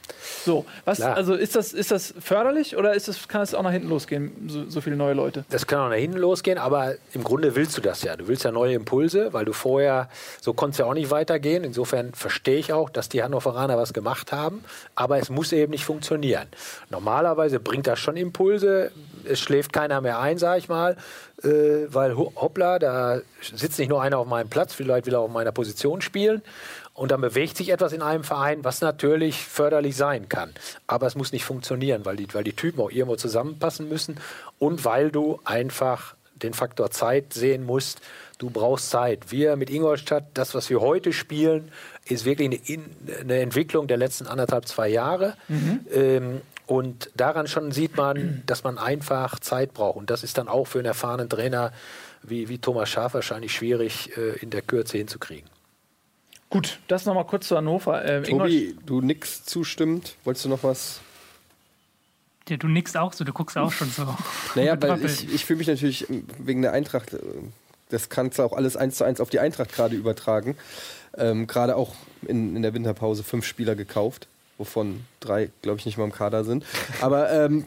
So, 0.46 0.66
was, 0.86 1.00
Klar. 1.00 1.16
also 1.16 1.34
ist 1.34 1.56
das, 1.56 1.74
ist 1.74 1.92
das 1.92 2.14
förderlich 2.20 2.78
oder 2.78 2.94
ist 2.94 3.08
das, 3.08 3.28
kann 3.28 3.42
es 3.42 3.54
auch 3.54 3.64
nach 3.64 3.72
hinten 3.72 3.90
losgehen, 3.90 4.32
so, 4.48 4.70
so 4.70 4.82
viele 4.82 4.96
neue 4.96 5.14
Leute? 5.14 5.44
Das 5.50 5.68
kann 5.68 5.80
auch 5.80 5.90
nach 5.90 5.96
hinten 5.96 6.20
losgehen, 6.20 6.58
aber 6.58 6.94
im 7.14 7.24
Grunde 7.24 7.56
willst 7.56 7.76
du 7.76 7.82
das 7.82 8.04
ja. 8.04 8.16
Du 8.16 8.28
willst 8.28 8.44
ja 8.44 8.52
neue 8.52 8.76
Impulse, 8.76 9.34
weil 9.34 9.46
du 9.46 9.54
vorher, 9.54 10.10
so 10.40 10.54
konnte 10.54 10.74
es 10.74 10.78
ja 10.78 10.86
auch 10.86 10.94
nicht 10.94 11.10
weitergehen. 11.10 11.64
Insofern 11.64 12.14
verstehe 12.14 12.58
ich 12.58 12.72
auch, 12.72 12.90
dass 12.90 13.10
die 13.10 13.24
Hannoveraner 13.24 13.78
was 13.78 13.94
gemacht 13.94 14.32
haben, 14.32 14.64
aber 14.96 15.18
es 15.18 15.30
muss 15.30 15.52
eben 15.52 15.72
nicht 15.72 15.86
funktionieren. 15.86 16.48
Normalerweise 16.92 17.60
bringt 17.60 17.88
das 17.88 18.00
schon 18.00 18.16
Impulse, 18.16 18.92
es 19.26 19.40
schläft 19.40 19.74
keiner 19.74 20.02
mehr 20.02 20.20
ein, 20.20 20.38
sage 20.38 20.60
ich 20.60 20.70
mal, 20.70 20.98
äh, 21.44 21.94
weil 21.94 22.16
ho- 22.16 22.32
hoppla, 22.36 22.80
da 22.80 23.22
sitzt 23.42 23.80
nicht 23.80 23.90
nur 23.90 24.02
einer 24.02 24.18
auf 24.18 24.28
meinem 24.28 24.50
Platz, 24.50 24.74
vielleicht 24.74 25.06
will 25.06 25.14
er 25.14 25.20
auf 25.22 25.32
meiner 25.32 25.52
Position 25.52 26.02
spielen. 26.02 26.42
Und 26.96 27.10
dann 27.10 27.22
bewegt 27.22 27.58
sich 27.58 27.70
etwas 27.70 27.92
in 27.92 28.04
einem 28.04 28.24
Verein, 28.24 28.64
was 28.64 28.82
natürlich 28.82 29.44
förderlich 29.44 29.96
sein 29.96 30.30
kann. 30.30 30.54
Aber 30.86 31.08
es 31.08 31.16
muss 31.16 31.32
nicht 31.32 31.44
funktionieren, 31.44 32.06
weil 32.06 32.18
die, 32.18 32.32
weil 32.34 32.44
die 32.44 32.54
Typen 32.54 32.82
auch 32.82 32.92
irgendwo 32.92 33.16
zusammenpassen 33.16 33.90
müssen 33.90 34.18
und 34.60 34.86
weil 34.86 35.10
du 35.10 35.40
einfach 35.44 36.14
den 36.36 36.54
Faktor 36.54 36.92
Zeit 36.92 37.34
sehen 37.34 37.66
musst. 37.66 38.00
Du 38.38 38.50
brauchst 38.52 38.90
Zeit. 38.92 39.32
Wir 39.32 39.56
mit 39.56 39.70
Ingolstadt, 39.72 40.26
das, 40.36 40.54
was 40.54 40.70
wir 40.70 40.82
heute 40.82 41.14
spielen, 41.14 41.72
ist 42.06 42.26
wirklich 42.26 42.48
eine, 42.50 42.60
In 42.68 42.86
eine 43.22 43.40
Entwicklung 43.40 43.88
der 43.88 43.98
letzten 43.98 44.28
anderthalb, 44.28 44.68
zwei 44.68 44.90
Jahre. 44.90 45.36
Ähm, 45.92 46.42
und 46.66 47.10
daran 47.16 47.48
schon 47.48 47.72
sieht 47.72 47.98
man, 47.98 48.44
dass 48.46 48.64
man 48.64 48.78
einfach 48.78 49.40
Zeit 49.40 49.74
braucht. 49.74 49.98
Und 49.98 50.10
das 50.10 50.24
ist 50.24 50.38
dann 50.38 50.48
auch 50.48 50.66
für 50.66 50.80
einen 50.80 50.86
erfahrenen 50.88 51.30
Trainer 51.30 51.72
wie, 52.22 52.48
wie 52.50 52.58
Thomas 52.58 52.90
Schaaf 52.90 53.14
wahrscheinlich 53.14 53.54
schwierig 53.54 54.16
äh, 54.18 54.38
in 54.40 54.50
der 54.50 54.62
Kürze 54.62 54.98
hinzukriegen. 54.98 55.50
Gut, 56.50 56.80
das 56.88 57.06
nochmal 57.06 57.26
kurz 57.26 57.48
zu 57.48 57.58
Hannover. 57.58 58.04
Ingolstadt- 58.06 58.30
Tobi, 58.30 58.78
du 58.86 59.02
nix 59.02 59.44
zustimmt. 59.44 60.16
Wolltest 60.24 60.46
du 60.46 60.50
noch 60.50 60.64
was? 60.64 61.02
Ja, 62.48 62.58
du 62.58 62.68
nickst 62.68 62.96
auch 62.98 63.14
so, 63.14 63.24
du 63.24 63.34
guckst 63.34 63.58
auch 63.58 63.72
schon 63.72 63.90
so. 63.90 64.06
Naja, 64.56 64.80
weil 64.82 65.04
ich, 65.06 65.34
ich 65.34 65.46
fühle 65.46 65.58
mich 65.58 65.68
natürlich 65.68 66.06
wegen 66.38 66.62
der 66.62 66.74
Eintracht, 66.74 67.14
äh, 67.14 67.20
das 67.90 68.10
kannst 68.10 68.40
du 68.40 68.44
auch 68.44 68.54
alles 68.54 68.76
eins 68.78 68.98
zu 68.98 69.04
eins 69.04 69.20
auf 69.20 69.30
die 69.30 69.40
Eintracht 69.40 69.72
gerade 69.74 69.96
übertragen. 69.96 70.58
Ähm, 71.16 71.46
gerade 71.48 71.76
auch 71.76 71.94
in, 72.24 72.56
in 72.56 72.62
der 72.62 72.74
Winterpause 72.74 73.24
fünf 73.24 73.46
Spieler 73.46 73.76
gekauft, 73.76 74.28
wovon 74.64 75.06
drei, 75.20 75.50
glaube 75.62 75.80
ich, 75.80 75.86
nicht 75.86 75.98
mal 75.98 76.06
im 76.06 76.14
Kader 76.14 76.46
sind. 76.46 76.66
Aber 77.02 77.30
ähm, 77.32 77.66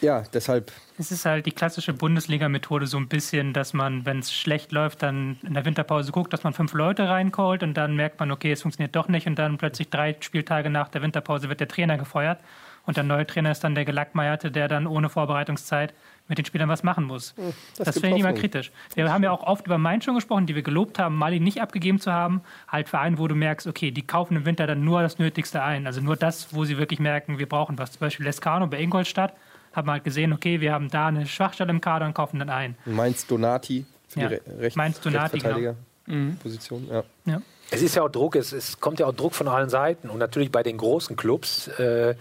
ja, 0.00 0.24
deshalb 0.34 0.72
Es 0.98 1.12
ist 1.12 1.24
halt 1.24 1.46
die 1.46 1.52
klassische 1.52 1.92
Bundesliga-Methode 1.92 2.88
so 2.88 2.96
ein 2.96 3.06
bisschen, 3.06 3.52
dass 3.52 3.72
man, 3.72 4.04
wenn 4.04 4.18
es 4.18 4.32
schlecht 4.32 4.72
läuft, 4.72 5.04
dann 5.04 5.38
in 5.44 5.54
der 5.54 5.64
Winterpause 5.64 6.10
guckt, 6.10 6.32
dass 6.32 6.42
man 6.42 6.54
fünf 6.54 6.72
Leute 6.72 7.08
reinholt 7.08 7.62
und 7.62 7.74
dann 7.74 7.94
merkt 7.94 8.18
man, 8.18 8.32
okay, 8.32 8.50
es 8.50 8.62
funktioniert 8.62 8.96
doch 8.96 9.06
nicht 9.06 9.28
und 9.28 9.36
dann 9.36 9.58
plötzlich 9.58 9.90
drei 9.90 10.16
Spieltage 10.18 10.70
nach 10.70 10.88
der 10.88 11.02
Winterpause 11.02 11.48
wird 11.48 11.60
der 11.60 11.68
Trainer 11.68 11.98
gefeuert 11.98 12.40
und 12.84 12.96
der 12.96 13.04
neue 13.04 13.26
Trainer 13.28 13.52
ist 13.52 13.62
dann 13.62 13.76
der 13.76 13.84
Gelackmeierte, 13.84 14.50
der 14.50 14.66
dann 14.66 14.88
ohne 14.88 15.08
Vorbereitungszeit 15.08 15.94
mit 16.28 16.38
den 16.38 16.44
Spielern 16.44 16.68
was 16.68 16.82
machen 16.82 17.04
muss. 17.04 17.34
Das, 17.76 17.86
gibt 17.86 18.00
finde 18.00 18.16
ich 18.16 18.22
immer 18.22 18.32
kritisch. 18.32 18.72
Wir 18.94 19.12
haben 19.12 19.22
ja 19.22 19.30
auch 19.30 19.42
oft 19.42 19.66
über 19.66 19.78
Mainz 19.78 20.04
schon 20.04 20.14
gesprochen, 20.14 20.46
die 20.46 20.54
wir 20.54 20.62
gelobt 20.62 20.98
haben, 20.98 21.16
Mali 21.16 21.40
nicht 21.40 21.60
abgegeben 21.60 22.00
zu 22.00 22.12
haben. 22.12 22.42
Halt 22.68 22.88
Vereine, 22.88 23.18
wo 23.18 23.28
du 23.28 23.34
merkst, 23.34 23.66
okay, 23.66 23.90
die 23.90 24.02
kaufen 24.02 24.36
im 24.36 24.46
Winter 24.46 24.66
dann 24.66 24.84
nur 24.84 25.02
das 25.02 25.18
Nötigste 25.18 25.62
ein. 25.62 25.86
Also 25.86 26.00
nur 26.00 26.16
das, 26.16 26.54
wo 26.54 26.64
sie 26.64 26.78
wirklich 26.78 27.00
merken, 27.00 27.38
wir 27.38 27.48
brauchen 27.48 27.78
was. 27.78 27.92
Zum 27.92 28.00
Beispiel 28.00 28.26
Lescano 28.26 28.66
bei 28.66 28.80
Ingolstadt 28.80 29.34
haben 29.72 29.88
wir 29.88 29.92
halt 29.92 30.04
gesehen, 30.04 30.32
okay, 30.32 30.60
wir 30.60 30.72
haben 30.72 30.90
da 30.90 31.08
eine 31.08 31.26
Schwachstelle 31.26 31.70
im 31.70 31.80
Kader 31.80 32.06
und 32.06 32.14
kaufen 32.14 32.38
dann 32.38 32.50
ein. 32.50 32.76
Mainz 32.84 33.26
Donati 33.26 33.84
für 34.08 34.20
Ja, 34.20 34.28
die 34.28 34.34
Re 34.34 34.40
Rechts 34.58 34.76
Mainz 34.76 35.00
Donati, 35.00 35.38
genau. 35.38 35.54
Rechtsverteidiger-Position. 35.54 36.88
Ja. 36.90 37.02
Ja. 37.24 37.42
Es 37.70 37.80
ist 37.80 37.94
ja 37.94 38.02
auch 38.02 38.10
Druck, 38.10 38.36
es, 38.36 38.52
es 38.52 38.80
kommt 38.80 39.00
ja 39.00 39.06
auch 39.06 39.14
Druck 39.14 39.34
von 39.34 39.48
allen 39.48 39.70
Seiten. 39.70 40.10
Und 40.10 40.18
natürlich 40.18 40.52
bei 40.52 40.62
den 40.62 40.76
großen 40.76 41.16
Clubs 41.16 41.68
äh, 41.68 42.14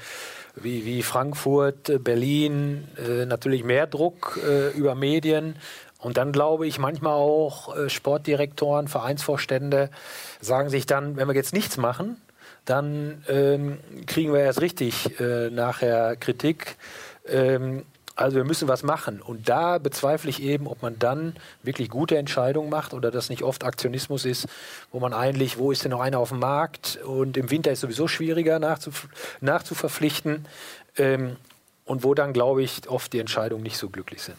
wie, 0.55 0.86
wie 0.86 1.03
Frankfurt, 1.03 1.89
äh, 1.89 1.98
Berlin, 1.98 2.88
äh, 2.98 3.25
natürlich 3.25 3.63
mehr 3.63 3.88
Druck 3.88 4.39
äh, 4.46 4.70
über 4.72 4.96
Medien. 4.96 5.55
Und 6.00 6.17
dann 6.17 6.31
glaube 6.31 6.65
ich 6.65 6.79
manchmal 6.79 7.13
auch 7.13 7.75
Sportdirektoren, 7.88 8.88
Vereinsvorstände 8.88 9.91
sagen 10.39 10.70
sich 10.70 10.88
dann, 10.88 11.15
wenn 11.15 11.27
wir 11.27 11.36
jetzt 11.36 11.53
nichts 11.53 11.77
machen, 11.77 12.20
dann 12.65 13.24
ähm, 13.29 13.77
kriegen 14.08 14.34
wir 14.34 14.39
erst 14.39 14.62
richtig 14.62 15.12
nachher 15.20 16.15
Kritik. 16.15 16.77
Ähm, 17.27 17.86
also 18.15 18.37
wir 18.37 18.43
müssen 18.43 18.67
was 18.67 18.83
machen. 18.83 19.21
Und 19.21 19.49
da 19.49 19.77
bezweifle 19.77 20.29
ich 20.29 20.41
eben, 20.41 20.67
ob 20.67 20.81
man 20.81 20.99
dann 20.99 21.35
wirklich 21.63 21.89
gute 21.89 22.17
Entscheidungen 22.17 22.69
macht 22.69 22.93
oder 22.93 23.11
das 23.11 23.29
nicht 23.29 23.43
oft 23.43 23.63
Aktionismus 23.63 24.25
ist, 24.25 24.47
wo 24.91 24.99
man 24.99 25.13
eigentlich, 25.13 25.57
wo 25.57 25.71
ist 25.71 25.83
denn 25.83 25.91
noch 25.91 26.01
einer 26.01 26.19
auf 26.19 26.29
dem 26.29 26.39
Markt? 26.39 26.99
Und 27.05 27.37
im 27.37 27.49
Winter 27.49 27.71
ist 27.71 27.81
sowieso 27.81 28.07
schwieriger 28.07 28.59
nachzuf 28.59 29.07
nachzuverpflichten. 29.39 30.45
Ähm, 30.97 31.37
und 31.85 32.03
wo 32.03 32.13
dann, 32.13 32.31
glaube 32.31 32.63
ich, 32.63 32.87
oft 32.89 33.11
die 33.11 33.19
Entscheidungen 33.19 33.63
nicht 33.63 33.77
so 33.77 33.89
glücklich 33.89 34.21
sind. 34.21 34.37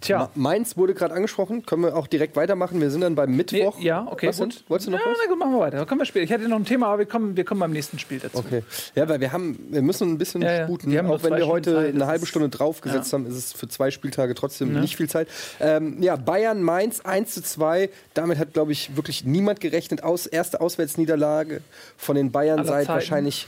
Tja. 0.00 0.18
Ma- 0.18 0.30
Mainz 0.34 0.76
wurde 0.76 0.94
gerade 0.94 1.14
angesprochen. 1.14 1.64
Können 1.66 1.82
wir 1.82 1.96
auch 1.96 2.06
direkt 2.06 2.36
weitermachen? 2.36 2.80
Wir 2.80 2.90
sind 2.90 3.00
dann 3.02 3.14
beim 3.14 3.30
Nee, 3.30 3.36
Mittwoch. 3.38 3.78
ja, 3.80 4.06
okay, 4.10 4.28
Was 4.28 4.38
gut. 4.38 4.64
Wolltest 4.68 4.88
du 4.88 4.92
noch 4.92 5.00
ja, 5.00 5.06
was? 5.10 5.18
Na 5.24 5.30
gut, 5.30 5.38
machen 5.38 5.52
wir 5.52 5.60
weiter. 5.60 5.86
Können 5.86 6.00
wir 6.00 6.04
später. 6.04 6.24
Ich 6.24 6.32
hatte 6.32 6.48
noch 6.48 6.56
ein 6.58 6.64
Thema, 6.64 6.86
aber 6.88 6.98
wir 7.00 7.06
kommen, 7.06 7.36
wir 7.36 7.44
kommen 7.44 7.60
beim 7.60 7.72
nächsten 7.72 7.98
Spiel 7.98 8.18
dazu. 8.18 8.38
Okay. 8.38 8.62
Ja, 8.94 9.08
weil 9.08 9.20
wir 9.20 9.32
haben, 9.32 9.58
wir 9.70 9.82
müssen 9.82 10.10
ein 10.12 10.18
bisschen 10.18 10.42
Ja, 10.42 10.52
ja. 10.52 10.64
sputen. 10.64 10.96
Haben 10.96 11.10
Auch 11.10 11.22
wenn 11.22 11.36
wir 11.36 11.46
heute 11.46 11.74
Zeit. 11.74 11.94
eine 11.94 12.06
halbe 12.06 12.26
Stunde 12.26 12.48
draufgesetzt 12.48 13.12
haben, 13.12 13.26
ist 13.26 13.36
es 13.36 13.52
für 13.52 13.68
zwei 13.68 13.90
Spieltage 13.90 14.34
trotzdem 14.34 14.78
nicht 14.80 14.96
viel 14.96 15.08
Zeit. 15.08 15.28
Ähm, 15.60 16.02
ja, 16.02 16.16
Bayern 16.16 16.62
Mainz 16.62 17.00
1 17.00 17.34
zu 17.34 17.42
2. 17.42 17.90
Damit 18.14 18.38
hat, 18.38 18.52
glaube 18.52 18.72
ich, 18.72 18.96
wirklich 18.96 19.24
niemand 19.24 19.60
gerechnet. 19.60 20.02
Aus, 20.02 20.26
erste 20.26 20.60
Auswärtsniederlage 20.60 21.60
von 21.96 22.16
den 22.16 22.30
Bayern 22.32 22.58
Aller 22.60 22.68
seit 22.68 22.86
Zeiten. 22.86 22.94
wahrscheinlich 22.94 23.46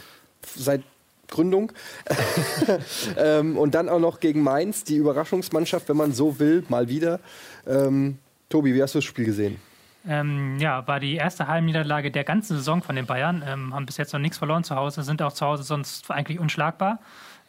seit 0.57 0.83
Gründung. 1.30 1.72
ähm, 3.18 3.56
und 3.56 3.75
dann 3.75 3.88
auch 3.88 4.00
noch 4.00 4.20
gegen 4.20 4.42
Mainz, 4.42 4.84
die 4.84 4.96
Überraschungsmannschaft, 4.96 5.88
wenn 5.88 5.96
man 5.96 6.12
so 6.12 6.38
will, 6.38 6.64
mal 6.68 6.88
wieder. 6.88 7.20
Ähm, 7.66 8.18
Tobi, 8.49 8.75
wie 8.75 8.82
hast 8.82 8.94
du 8.94 8.99
das 8.99 9.04
Spiel 9.04 9.25
gesehen? 9.25 9.56
Ähm, 10.08 10.58
ja, 10.58 10.87
war 10.88 10.99
die 10.99 11.14
erste 11.14 11.46
Heimniederlage 11.46 12.10
der 12.10 12.25
ganzen 12.25 12.56
Saison 12.56 12.82
von 12.82 12.96
den 12.96 13.06
Bayern. 13.06 13.44
Ähm, 13.46 13.75
haben 13.75 13.87
bis 13.87 13.96
jetzt 13.96 14.12
noch 14.12 14.20
nichts 14.20 14.38
verloren 14.38 14.64
zu 14.64 14.75
Hause, 14.75 15.02
sind 15.02 15.20
auch 15.22 15.32
zu 15.32 15.44
Hause 15.44 15.62
sonst 15.62 16.10
eigentlich 16.10 16.40
unschlagbar. 16.40 17.00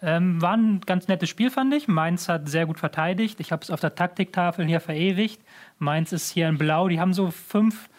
Ähm, 0.03 0.41
war 0.41 0.57
ein 0.57 0.81
ganz 0.81 1.07
nettes 1.07 1.29
Spiel, 1.29 1.51
fand 1.51 1.73
ich. 1.73 1.87
Mainz 1.87 2.27
hat 2.27 2.49
sehr 2.49 2.65
gut 2.65 2.79
verteidigt. 2.79 3.39
Ich 3.39 3.51
habe 3.51 3.61
es 3.61 3.69
auf 3.69 3.79
der 3.79 3.95
Taktiktafel 3.95 4.65
hier 4.65 4.79
verewigt. 4.79 5.39
Mainz 5.77 6.11
ist 6.11 6.31
hier 6.31 6.49
in 6.49 6.57
Blau. 6.57 6.87
Die 6.87 6.99
haben 6.99 7.13
so 7.13 7.29
5, 7.29 7.89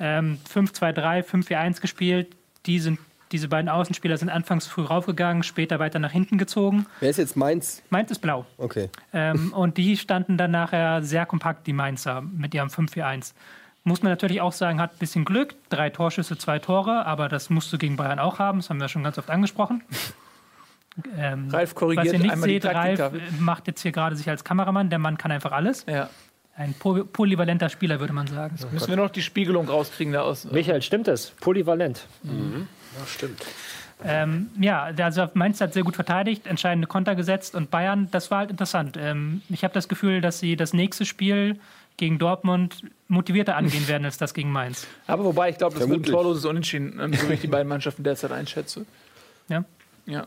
ähm, 0.00 0.38
5-2-3, 0.52 1.22
5-4-1 1.22 1.80
gespielt. 1.80 2.36
Die 2.66 2.80
sind, 2.80 2.98
diese 3.32 3.48
beiden 3.48 3.68
Außenspieler 3.68 4.16
sind 4.16 4.28
anfangs 4.28 4.66
früh 4.66 4.82
raufgegangen, 4.82 5.42
später 5.42 5.78
weiter 5.78 5.98
nach 5.98 6.12
hinten 6.12 6.38
gezogen. 6.38 6.86
Wer 7.00 7.10
ist 7.10 7.16
jetzt 7.16 7.36
Mainz? 7.36 7.82
Mainz 7.90 8.10
ist 8.10 8.20
blau. 8.20 8.46
Okay. 8.58 8.90
Ähm, 9.12 9.52
und 9.52 9.78
die 9.78 9.96
standen 9.96 10.36
dann 10.36 10.50
nachher 10.50 11.02
sehr 11.02 11.26
kompakt, 11.26 11.66
die 11.66 11.72
Mainzer, 11.72 12.20
mit 12.20 12.54
ihrem 12.54 12.68
5-4-1. 12.68 13.32
Muss 13.84 14.02
man 14.02 14.12
natürlich 14.12 14.40
auch 14.40 14.52
sagen, 14.52 14.80
hat 14.80 14.92
ein 14.92 14.98
bisschen 14.98 15.24
Glück. 15.24 15.54
Drei 15.68 15.90
Torschüsse, 15.90 16.38
zwei 16.38 16.58
Tore, 16.58 17.04
aber 17.06 17.28
das 17.28 17.50
musst 17.50 17.72
du 17.72 17.78
gegen 17.78 17.96
Bayern 17.96 18.18
auch 18.20 18.38
haben. 18.38 18.58
Das 18.58 18.70
haben 18.70 18.80
wir 18.80 18.88
schon 18.88 19.02
ganz 19.02 19.18
oft 19.18 19.30
angesprochen. 19.30 19.82
Ähm, 21.16 21.48
Ralf 21.48 21.74
korrigiert 21.74 22.04
was 22.04 22.12
ihr 22.12 22.18
nicht 22.18 22.30
einmal 22.30 22.48
die 22.50 22.54
seht, 22.56 22.66
Ralf 22.66 23.12
macht 23.38 23.66
jetzt 23.66 23.80
hier 23.80 23.92
gerade 23.92 24.14
sich 24.14 24.28
als 24.28 24.44
Kameramann. 24.44 24.90
Der 24.90 24.98
Mann 24.98 25.16
kann 25.16 25.32
einfach 25.32 25.52
alles. 25.52 25.86
Ja. 25.88 26.10
Ein 26.54 26.74
poly 26.74 27.04
polyvalenter 27.04 27.70
Spieler, 27.70 27.98
würde 27.98 28.12
man 28.12 28.26
sagen. 28.26 28.56
Müssen 28.72 28.88
wir 28.88 28.96
noch 28.96 29.08
die 29.08 29.22
Spiegelung 29.22 29.68
rauskriegen 29.68 30.12
da 30.12 30.20
aus. 30.20 30.44
Michael, 30.44 30.82
stimmt 30.82 31.08
das? 31.08 31.30
Polyvalent. 31.40 32.06
Ja, 32.98 33.06
stimmt. 33.06 33.42
Ähm, 34.04 34.50
ja, 34.60 34.92
also 34.98 35.28
Mainz 35.34 35.60
hat 35.60 35.74
sehr 35.74 35.84
gut 35.84 35.94
verteidigt, 35.94 36.46
entscheidende 36.46 36.88
Konter 36.88 37.14
gesetzt 37.14 37.54
und 37.54 37.70
Bayern, 37.70 38.08
das 38.10 38.30
war 38.30 38.38
halt 38.38 38.50
interessant. 38.50 38.96
Ähm, 38.98 39.42
ich 39.48 39.64
habe 39.64 39.74
das 39.74 39.88
Gefühl, 39.88 40.20
dass 40.20 40.40
sie 40.40 40.56
das 40.56 40.72
nächste 40.72 41.04
Spiel 41.04 41.58
gegen 41.96 42.18
Dortmund 42.18 42.82
motivierter 43.08 43.56
angehen 43.56 43.86
werden 43.88 44.04
als 44.04 44.18
das 44.18 44.34
gegen 44.34 44.50
Mainz. 44.50 44.86
Aber 45.06 45.24
wobei, 45.24 45.50
ich 45.50 45.58
glaube, 45.58 45.78
das 45.78 45.88
wird 45.88 46.00
ein 46.00 46.10
torloses 46.10 46.44
Unentschieden, 46.44 46.98
ähm, 47.00 47.14
so 47.14 47.28
wie 47.28 47.34
ich 47.34 47.40
die 47.40 47.46
beiden 47.46 47.68
Mannschaften 47.68 48.02
derzeit 48.02 48.32
einschätze. 48.32 48.86
Ja. 49.48 49.64
Ja. 50.06 50.26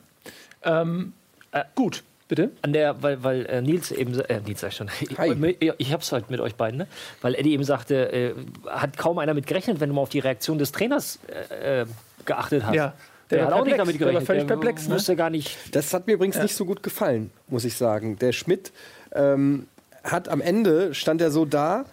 Ähm, 0.63 1.13
äh, 1.51 1.63
gut, 1.73 2.04
bitte. 2.28 2.51
An 2.62 2.73
der, 2.73 3.01
weil, 3.01 3.23
weil 3.23 3.45
äh, 3.47 3.62
Nils 3.62 3.91
eben, 3.91 4.17
äh, 4.19 4.41
Nils 4.41 4.62
sag 4.62 4.69
ich 4.69 4.78
schon, 4.78 4.89
Hi. 5.17 5.56
ich, 5.60 5.73
ich 5.78 5.93
hab's 5.93 6.12
heute 6.12 6.28
mit 6.30 6.39
euch 6.39 6.56
beiden, 6.56 6.78
ne? 6.78 6.88
weil 7.21 7.36
Eddie 7.36 7.54
eben 7.54 7.63
sagte, 7.63 8.12
äh, 8.12 8.34
hat 8.67 8.97
kaum 8.97 9.17
einer 9.19 9.34
mit 9.34 9.47
gerechnet, 9.47 9.80
wenn 9.80 9.89
du 9.89 9.95
mal 9.95 10.01
auf 10.01 10.10
die 10.10 10.19
Reaktion 10.19 10.58
des 10.58 10.71
Trainers 10.71 11.19
äh, 11.51 11.82
äh, 11.82 11.86
geachtet 12.25 12.65
hast. 12.65 12.75
Ja. 12.75 12.93
Der, 13.31 13.39
war 13.39 13.45
hat 13.47 13.53
auch 13.53 13.65
nicht 13.65 13.79
damit 13.79 13.95
Der 13.95 14.01
war 14.01 14.11
gerechnet. 14.11 14.27
völlig 14.27 14.47
perplex, 14.47 14.88
ne? 14.88 14.95
wusste 14.95 15.15
gar 15.15 15.29
nicht. 15.31 15.57
Das 15.71 15.93
hat 15.93 16.05
mir 16.05 16.13
übrigens 16.13 16.38
nicht 16.38 16.55
so 16.55 16.63
gut 16.65 16.83
gefallen, 16.83 17.31
muss 17.47 17.65
ich 17.65 17.75
sagen. 17.75 18.17
Der 18.19 18.31
Schmidt 18.33 18.71
ähm, 19.13 19.65
hat 20.03 20.29
am 20.29 20.41
Ende, 20.41 20.93
stand 20.93 21.21
er 21.21 21.31
so 21.31 21.43
da 21.45 21.85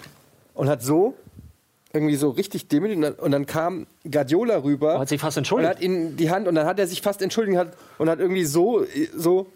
und 0.52 0.68
hat 0.68 0.82
so, 0.82 1.14
irgendwie 1.94 2.16
so 2.16 2.28
richtig 2.30 2.68
demütig. 2.68 2.96
Und 2.96 3.02
dann, 3.02 3.12
und 3.14 3.30
dann 3.32 3.46
kam 3.46 3.86
Guardiola 4.10 4.62
rüber. 4.62 4.98
Hat 4.98 5.08
sich 5.08 5.20
fast 5.22 5.38
und 5.38 5.42
entschuldigt. 5.42 5.70
hat 5.70 5.80
ihn 5.80 6.16
die 6.18 6.30
Hand 6.30 6.48
und 6.48 6.54
dann 6.54 6.66
hat 6.66 6.78
er 6.78 6.86
sich 6.86 7.00
fast 7.00 7.22
entschuldigt 7.22 7.54
und 7.56 7.60
hat, 7.60 7.76
und 7.98 8.10
hat 8.10 8.18
irgendwie 8.18 8.44
so, 8.44 8.84
so, 9.16 9.46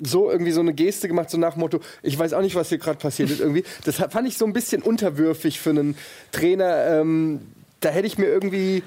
so 0.00 0.30
irgendwie 0.30 0.52
so 0.52 0.60
eine 0.60 0.72
Geste 0.72 1.06
gemacht, 1.06 1.28
so 1.30 1.36
nach 1.38 1.52
dem 1.54 1.60
Motto, 1.60 1.80
ich 2.02 2.18
weiß 2.18 2.32
auch 2.32 2.40
nicht, 2.40 2.54
was 2.54 2.70
hier 2.70 2.78
gerade 2.78 2.98
passiert 2.98 3.30
ist. 3.30 3.40
Irgendwie. 3.40 3.64
Das 3.84 4.00
hat- 4.00 4.12
fand 4.12 4.26
ich 4.26 4.36
so 4.38 4.46
ein 4.46 4.52
bisschen 4.54 4.82
unterwürfig 4.82 5.60
für 5.60 5.70
einen 5.70 5.96
Trainer. 6.32 6.86
Ähm, 7.00 7.40
da 7.80 7.90
hätte 7.90 8.06
ich 8.06 8.16
mir 8.18 8.26
irgendwie. 8.26 8.82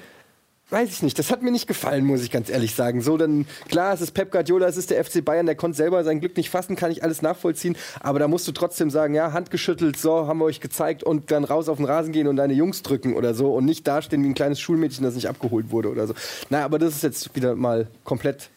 Weiß 0.71 0.89
ich 0.89 1.03
nicht, 1.03 1.19
das 1.19 1.29
hat 1.29 1.43
mir 1.43 1.51
nicht 1.51 1.67
gefallen, 1.67 2.05
muss 2.05 2.23
ich 2.23 2.31
ganz 2.31 2.49
ehrlich 2.49 2.73
sagen. 2.73 3.01
So, 3.01 3.17
dann, 3.17 3.45
klar, 3.69 3.93
es 3.93 4.01
ist 4.01 4.13
Pep 4.13 4.31
Guardiola, 4.31 4.65
es 4.65 4.77
ist 4.77 4.89
der 4.89 5.03
FC 5.03 5.23
Bayern, 5.23 5.45
der 5.45 5.53
konnte 5.53 5.77
selber 5.77 6.03
sein 6.03 6.19
Glück 6.19 6.35
nicht 6.37 6.49
fassen, 6.49 6.75
kann 6.75 6.89
ich 6.89 7.03
alles 7.03 7.21
nachvollziehen. 7.21 7.77
Aber 7.99 8.17
da 8.17 8.27
musst 8.27 8.47
du 8.47 8.51
trotzdem 8.51 8.89
sagen, 8.89 9.13
ja, 9.13 9.31
Hand 9.31 9.51
geschüttelt, 9.51 9.95
so, 9.95 10.25
haben 10.25 10.39
wir 10.39 10.45
euch 10.45 10.61
gezeigt 10.61 11.03
und 11.03 11.29
dann 11.29 11.43
raus 11.43 11.69
auf 11.69 11.77
den 11.77 11.85
Rasen 11.85 12.11
gehen 12.13 12.27
und 12.27 12.37
deine 12.37 12.53
Jungs 12.53 12.81
drücken 12.81 13.13
oder 13.13 13.35
so 13.35 13.53
und 13.53 13.65
nicht 13.65 13.87
dastehen 13.87 14.23
wie 14.23 14.27
ein 14.29 14.33
kleines 14.33 14.59
Schulmädchen, 14.59 15.03
das 15.03 15.13
nicht 15.13 15.29
abgeholt 15.29 15.69
wurde 15.69 15.91
oder 15.91 16.07
so. 16.07 16.15
Na, 16.49 16.65
aber 16.65 16.79
das 16.79 16.95
ist 16.95 17.03
jetzt 17.03 17.35
wieder 17.35 17.55
mal 17.55 17.87
komplett 18.03 18.49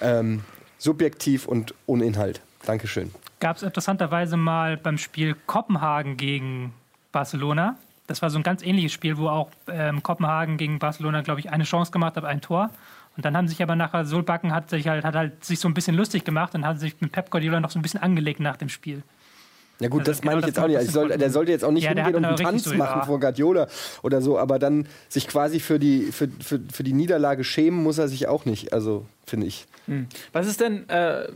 ähm, 0.00 0.44
subjektiv 0.78 1.48
und 1.48 1.74
ohne 1.86 2.04
Inhalt. 2.04 2.40
Dankeschön. 2.66 3.10
Gab 3.40 3.56
es 3.56 3.64
interessanterweise 3.64 4.36
mal 4.36 4.76
beim 4.76 4.96
Spiel 4.96 5.34
Kopenhagen 5.46 6.16
gegen 6.16 6.72
Barcelona. 7.10 7.76
Das 8.06 8.22
war 8.22 8.30
so 8.30 8.38
ein 8.38 8.42
ganz 8.42 8.62
ähnliches 8.62 8.92
Spiel, 8.92 9.16
wo 9.18 9.28
auch 9.28 9.50
ähm, 9.68 10.02
Kopenhagen 10.02 10.56
gegen 10.58 10.78
Barcelona, 10.78 11.22
glaube 11.22 11.40
ich, 11.40 11.50
eine 11.50 11.64
Chance 11.64 11.90
gemacht 11.92 12.16
hat, 12.16 12.24
ein 12.24 12.40
Tor. 12.40 12.70
Und 13.16 13.24
dann 13.24 13.36
haben 13.36 13.48
sich 13.48 13.62
aber 13.62 13.76
nachher 13.76 14.04
Solbakken 14.04 14.52
hat 14.54 14.68
sich 14.70 14.86
halt, 14.88 15.04
hat 15.04 15.14
halt 15.16 15.44
sich 15.44 15.58
so 15.58 15.68
ein 15.68 15.74
bisschen 15.74 15.96
lustig 15.96 16.24
gemacht 16.24 16.54
und 16.54 16.66
hat 16.66 16.78
sich 16.78 17.00
mit 17.00 17.12
Pep 17.12 17.30
Guardiola 17.30 17.60
noch 17.60 17.70
so 17.70 17.78
ein 17.78 17.82
bisschen 17.82 18.02
angelegt 18.02 18.40
nach 18.40 18.56
dem 18.56 18.68
Spiel. 18.68 19.02
Ja 19.80 19.88
gut, 19.88 20.00
Also 20.00 20.12
das 20.12 20.24
meine 20.24 20.40
ich 20.40 20.46
genau 20.46 20.48
jetzt 20.48 20.58
auch 20.58 20.66
nicht. 20.68 20.76
Also 20.76 20.88
ich 20.88 20.92
soll, 20.94 21.18
der 21.18 21.30
sollte 21.30 21.52
jetzt 21.52 21.64
auch 21.64 21.70
nicht 21.70 21.84
Ja, 21.84 21.90
hingehen 21.94 22.14
und 22.14 22.24
einen 22.24 22.36
Tanz 22.36 22.64
so, 22.64 22.74
machen 22.74 23.02
vor 23.02 23.20
Guardiola 23.20 23.66
oder 24.02 24.22
so, 24.22 24.38
aber 24.38 24.58
dann 24.58 24.86
sich 25.08 25.26
quasi 25.28 25.60
für 25.60 25.78
die, 25.78 26.12
für, 26.12 26.28
für, 26.40 26.60
für 26.72 26.82
die 26.82 26.92
Niederlage 26.94 27.44
schämen 27.44 27.82
muss 27.82 27.98
er 27.98 28.08
sich 28.08 28.28
auch 28.28 28.44
nicht, 28.46 28.72
also 28.72 29.04
finde 29.26 29.46
ich. 29.46 29.66
Was 30.32 30.46
ist 30.46 30.60
denn 30.60 30.88
äh, 30.88 31.28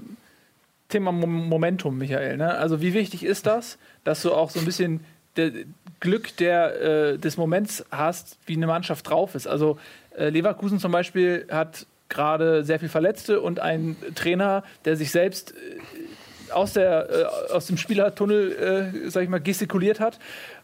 Thema 0.88 1.12
Mom- 1.12 1.48
Momentum, 1.48 1.98
Michael? 1.98 2.36
Ne? 2.38 2.54
Also 2.56 2.80
wie 2.80 2.94
wichtig 2.94 3.24
ist 3.24 3.46
das, 3.46 3.78
dass 4.04 4.22
du 4.22 4.32
auch 4.32 4.50
so 4.50 4.58
ein 4.58 4.64
bisschen 4.64 5.00
der 5.36 5.52
Glück 6.00 6.36
der, 6.36 6.80
äh, 6.80 7.18
des 7.18 7.36
Moments 7.36 7.84
hast, 7.90 8.38
wie 8.46 8.56
eine 8.56 8.66
Mannschaft 8.66 9.08
drauf 9.08 9.34
ist? 9.34 9.46
Also 9.46 9.78
äh, 10.16 10.30
Leverkusen 10.30 10.78
zum 10.78 10.92
Beispiel 10.92 11.46
hat 11.50 11.86
gerade 12.08 12.64
sehr 12.64 12.80
viel 12.80 12.88
Verletzte 12.88 13.40
und 13.40 13.60
ein 13.60 13.96
Trainer, 14.14 14.64
der 14.84 14.96
sich 14.96 15.10
selbst 15.10 15.52
äh, 15.52 16.52
aus, 16.52 16.72
der, 16.72 17.08
äh, 17.10 17.52
aus 17.52 17.66
dem 17.66 17.76
Spielertunnel, 17.76 18.92
äh, 19.06 19.10
sag 19.10 19.22
ich 19.22 19.28
mal, 19.28 19.40
gestikuliert 19.40 20.00
hat. 20.00 20.18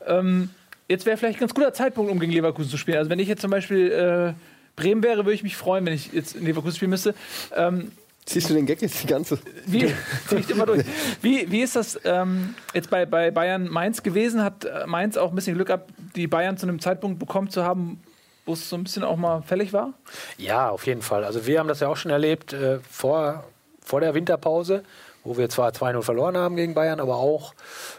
Ähm, 0.07 0.50
jetzt 0.88 1.07
wäre 1.07 1.16
vielleicht 1.16 1.38
ein 1.38 1.40
ganz 1.40 1.55
guter 1.55 1.72
Zeitpunkt, 1.72 2.11
um 2.11 2.18
gegen 2.18 2.33
Leverkusen 2.33 2.70
zu 2.70 2.76
spielen. 2.76 2.98
Also 2.98 3.11
wenn 3.11 3.18
ich 3.18 3.29
jetzt 3.29 3.42
zum 3.42 3.50
Beispiel 3.50 3.90
äh, 3.92 4.33
Bremen 4.74 5.02
wäre, 5.02 5.24
würde 5.24 5.35
ich 5.35 5.42
mich 5.42 5.57
freuen, 5.57 5.87
wenn 5.87 5.94
ich 5.94 6.12
jetzt 6.12 6.37
in 6.37 6.44
Leverkusen 6.44 6.76
spielen 6.76 6.90
müsste. 6.90 7.14
Ähm, 7.55 7.92
Siehst 8.28 8.50
du 8.50 8.54
den 8.54 8.66
Gag 8.66 8.82
jetzt 8.82 9.00
die 9.02 9.06
ganze? 9.06 9.38
wie, 9.66 9.94
zieh 10.28 10.36
ich 10.36 10.50
immer 10.50 10.66
durch. 10.66 10.84
Wie, 11.22 11.50
wie 11.50 11.62
ist 11.62 11.76
das 11.76 11.98
ähm, 12.04 12.54
jetzt 12.74 12.90
bei, 12.90 13.06
bei 13.06 13.30
Bayern 13.30 13.68
Mainz 13.68 14.02
gewesen? 14.02 14.42
Hat 14.42 14.64
äh, 14.64 14.86
Mainz 14.86 15.16
auch 15.16 15.30
ein 15.30 15.36
bisschen 15.36 15.54
Glück 15.54 15.68
gehabt, 15.68 15.90
die 16.16 16.26
Bayern 16.26 16.56
zu 16.56 16.66
einem 16.66 16.80
Zeitpunkt 16.80 17.20
bekommen 17.20 17.50
zu 17.50 17.62
haben, 17.62 18.00
wo 18.44 18.54
es 18.54 18.68
so 18.68 18.76
ein 18.76 18.82
bisschen 18.82 19.04
auch 19.04 19.16
mal 19.16 19.42
fällig 19.42 19.72
war? 19.72 19.92
Ja, 20.38 20.70
auf 20.70 20.86
jeden 20.86 21.02
Fall. 21.02 21.24
Also 21.24 21.46
wir 21.46 21.60
haben 21.60 21.68
das 21.68 21.80
ja 21.80 21.88
auch 21.88 21.96
schon 21.96 22.10
erlebt 22.10 22.52
äh, 22.52 22.80
vor, 22.90 23.44
vor 23.80 24.00
der 24.00 24.14
Winterpause, 24.14 24.82
wo 25.22 25.36
wir 25.36 25.48
zwar 25.48 25.70
2-0 25.70 26.02
verloren 26.02 26.36
haben 26.36 26.56
gegen 26.56 26.74
Bayern, 26.74 26.98
aber 26.98 27.16
auch 27.16 27.54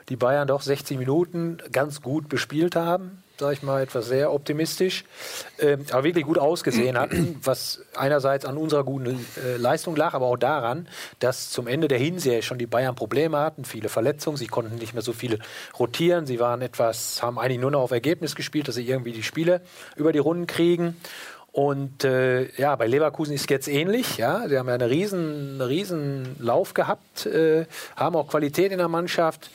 die 0.10 0.18
Bayern 0.18 0.48
doch 0.48 0.62
60 0.62 0.98
Minuten 0.98 1.58
ganz 1.72 2.02
gut 2.02 2.28
bespielt 2.28 2.76
haben. 2.76 3.24
Sag 3.40 3.54
ich 3.54 3.62
mal, 3.62 3.84
etwas 3.84 4.08
sehr 4.08 4.34
optimistisch, 4.34 5.06
ähm, 5.60 5.86
aber 5.92 6.04
wirklich 6.06 6.26
gut 6.26 6.40
ausgesehen 6.40 6.98
hatten, 6.98 7.40
was 7.44 7.82
einerseits 7.96 8.46
an 8.46 8.58
unserer 8.58 8.84
guten 8.84 9.28
äh, 9.46 9.58
Leistung 9.58 9.96
lag, 9.96 10.16
aber 10.16 10.26
auch 10.26 10.38
daran, 10.38 10.88
dass 11.20 11.52
zum 11.52 11.68
Ende 11.68 11.88
der 11.88 12.00
Hinserie 12.00 12.42
schon 12.42 12.58
die 12.58 12.66
Bayern 12.66 12.96
Probleme 12.96 13.38
hatten, 13.38 13.64
viele 13.64 13.90
Verletzungen, 13.90 14.38
sie 14.38 14.48
konnten 14.48 14.78
nicht 14.78 14.96
mehr 14.96 15.04
so 15.04 15.14
viele 15.14 15.38
rotieren, 15.78 16.26
sie 16.26 16.40
waren 16.40 16.64
etwas, 16.64 17.22
haben 17.22 17.38
eigentlich 17.38 17.60
nur 17.60 17.70
noch 17.70 17.82
auf 17.82 17.92
Ergebnis 17.92 18.34
gespielt, 18.34 18.68
dass 18.68 18.76
sie 18.76 18.88
irgendwie 18.88 19.12
die 19.12 19.22
Spiele 19.22 19.62
über 19.96 20.12
die 20.12 20.20
Runden 20.20 20.48
kriegen. 20.48 20.96
Und 21.58 22.04
äh, 22.04 22.52
ja, 22.58 22.76
bei 22.76 22.86
Leverkusen 22.86 23.34
ist 23.34 23.42
es 23.42 23.50
jetzt 23.50 23.68
ähnlich. 23.68 24.18
Ja, 24.18 24.48
sie 24.48 24.60
haben 24.60 24.68
ja 24.68 24.76
einen 24.76 24.88
riesen, 24.88 25.60
riesen 25.60 26.36
Lauf 26.38 26.76
gehabt, 26.76 27.26
äh, 27.26 27.66
haben 27.96 28.16
auch 28.16 28.28
Qualität 28.28 28.72
in 28.72 28.78
der 28.78 28.90
Mannschaft. 28.90 29.50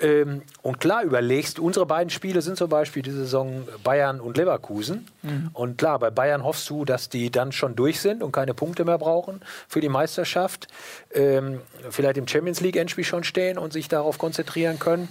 Ähm, 0.00 0.42
und 0.62 0.80
klar 0.80 1.04
überlegst, 1.04 1.58
unsere 1.58 1.86
beiden 1.86 2.10
Spiele 2.10 2.42
sind 2.42 2.56
zum 2.56 2.68
Beispiel 2.68 3.02
diese 3.02 3.18
Saison 3.18 3.66
Bayern 3.84 4.20
und 4.20 4.36
Leverkusen. 4.36 5.06
Und 5.52 5.78
klar, 5.78 5.98
bei 5.98 6.10
Bayern 6.10 6.44
hoffst 6.44 6.68
du, 6.68 6.84
dass 6.84 7.08
die 7.08 7.30
dann 7.30 7.52
schon 7.52 7.76
durch 7.76 8.00
sind 8.00 8.22
und 8.22 8.32
keine 8.32 8.54
Punkte 8.54 8.84
mehr 8.84 8.98
brauchen 8.98 9.40
für 9.68 9.80
die 9.80 9.88
Meisterschaft. 9.88 10.68
Ähm, 11.12 11.60
vielleicht 11.90 12.16
im 12.16 12.26
Champions 12.26 12.60
League 12.60 12.76
Endspiel 12.76 13.04
schon 13.04 13.24
stehen 13.24 13.56
und 13.56 13.72
sich 13.72 13.88
darauf 13.88 14.18
konzentrieren 14.18 14.78
können 14.78 15.08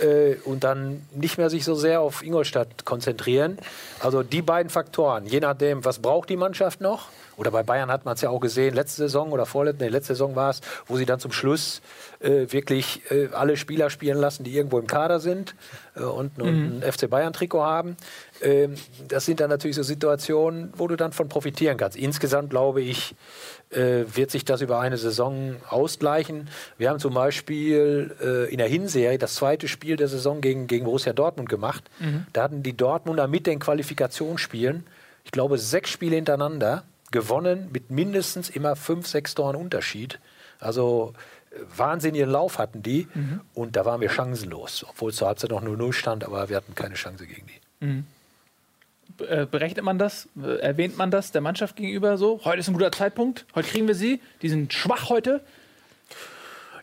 äh, 0.00 0.34
und 0.44 0.64
dann 0.64 1.06
nicht 1.14 1.38
mehr 1.38 1.50
sich 1.50 1.64
so 1.64 1.74
sehr 1.74 2.00
auf 2.00 2.22
Ingolstadt 2.22 2.84
konzentrieren. 2.84 3.58
Also 4.00 4.22
die 4.22 4.42
beiden 4.42 4.70
Faktoren, 4.70 5.26
je 5.26 5.40
nachdem, 5.40 5.84
was 5.84 5.98
braucht 5.98 6.30
die 6.30 6.36
Mannschaft 6.36 6.80
noch. 6.80 7.08
Oder 7.42 7.50
bei 7.50 7.64
Bayern 7.64 7.90
hat 7.90 8.04
man 8.04 8.14
es 8.14 8.20
ja 8.20 8.30
auch 8.30 8.38
gesehen, 8.38 8.72
letzte 8.72 9.02
Saison 9.02 9.32
oder 9.32 9.46
vorletzte, 9.46 9.82
nee, 9.82 9.90
letzte 9.90 10.14
Saison 10.14 10.36
war 10.36 10.50
es, 10.50 10.60
wo 10.86 10.96
sie 10.96 11.06
dann 11.06 11.18
zum 11.18 11.32
Schluss 11.32 11.82
äh, 12.20 12.46
wirklich 12.52 13.02
äh, 13.10 13.30
alle 13.32 13.56
Spieler 13.56 13.90
spielen 13.90 14.16
lassen, 14.16 14.44
die 14.44 14.54
irgendwo 14.54 14.78
im 14.78 14.86
Kader 14.86 15.18
sind 15.18 15.56
äh, 15.96 16.04
und, 16.04 16.40
und 16.40 16.82
ein 16.84 16.92
FC 16.92 17.10
Bayern-Trikot 17.10 17.64
haben. 17.64 17.96
Ähm, 18.42 18.76
das 19.08 19.24
sind 19.24 19.40
dann 19.40 19.50
natürlich 19.50 19.74
so 19.74 19.82
Situationen, 19.82 20.72
wo 20.76 20.86
du 20.86 20.94
dann 20.94 21.12
von 21.12 21.28
profitieren 21.28 21.78
kannst. 21.78 21.96
Insgesamt 21.96 22.50
glaube 22.50 22.80
ich, 22.80 23.16
äh, 23.70 24.04
wird 24.14 24.30
sich 24.30 24.44
das 24.44 24.60
über 24.60 24.78
eine 24.78 24.96
Saison 24.96 25.56
ausgleichen. 25.68 26.48
Wir 26.78 26.90
haben 26.90 27.00
zum 27.00 27.12
Beispiel 27.12 28.14
äh, 28.22 28.52
in 28.52 28.58
der 28.58 28.68
Hinserie 28.68 29.18
das 29.18 29.34
zweite 29.34 29.66
Spiel 29.66 29.96
der 29.96 30.06
Saison 30.06 30.40
gegen, 30.40 30.68
gegen 30.68 30.84
Borussia 30.84 31.12
Dortmund 31.12 31.48
gemacht. 31.48 31.90
Da 32.32 32.44
hatten 32.44 32.62
die 32.62 32.76
Dortmunder 32.76 33.26
mit 33.26 33.48
den 33.48 33.58
Qualifikationsspielen, 33.58 34.86
ich 35.24 35.32
glaube, 35.32 35.58
sechs 35.58 35.90
Spiele 35.90 36.14
hintereinander 36.14 36.84
gewonnen 37.12 37.68
mit 37.72 37.90
mindestens 37.90 38.50
immer 38.50 38.74
fünf, 38.74 39.06
sechs 39.06 39.34
Toren 39.34 39.54
Unterschied. 39.54 40.18
Also 40.58 41.14
äh, 41.50 41.60
wahnsinnigen 41.76 42.28
Lauf 42.28 42.58
hatten 42.58 42.82
die 42.82 43.06
und 43.54 43.76
da 43.76 43.84
waren 43.84 44.00
wir 44.00 44.08
chancenlos, 44.10 44.84
obwohl 44.88 45.12
zur 45.12 45.28
Halbzeit 45.28 45.50
noch 45.50 45.62
0-0 45.62 45.92
stand, 45.92 46.24
aber 46.24 46.48
wir 46.48 46.56
hatten 46.56 46.74
keine 46.74 46.94
Chance 46.94 47.26
gegen 47.26 47.46
die. 47.46 47.60
Äh, 49.24 49.46
berechnet 49.46 49.84
man 49.84 49.98
das? 49.98 50.28
Äh, 50.42 50.60
erwähnt 50.60 50.96
man 50.96 51.10
das 51.10 51.32
der 51.32 51.40
Mannschaft 51.40 51.76
gegenüber 51.76 52.16
so? 52.16 52.40
Heute 52.44 52.60
ist 52.60 52.68
ein 52.68 52.74
guter 52.74 52.92
Zeitpunkt, 52.92 53.44
heute 53.54 53.68
kriegen 53.68 53.86
wir 53.86 53.94
sie, 53.94 54.20
die 54.40 54.48
sind 54.48 54.72
schwach 54.72 55.08
heute. 55.10 55.40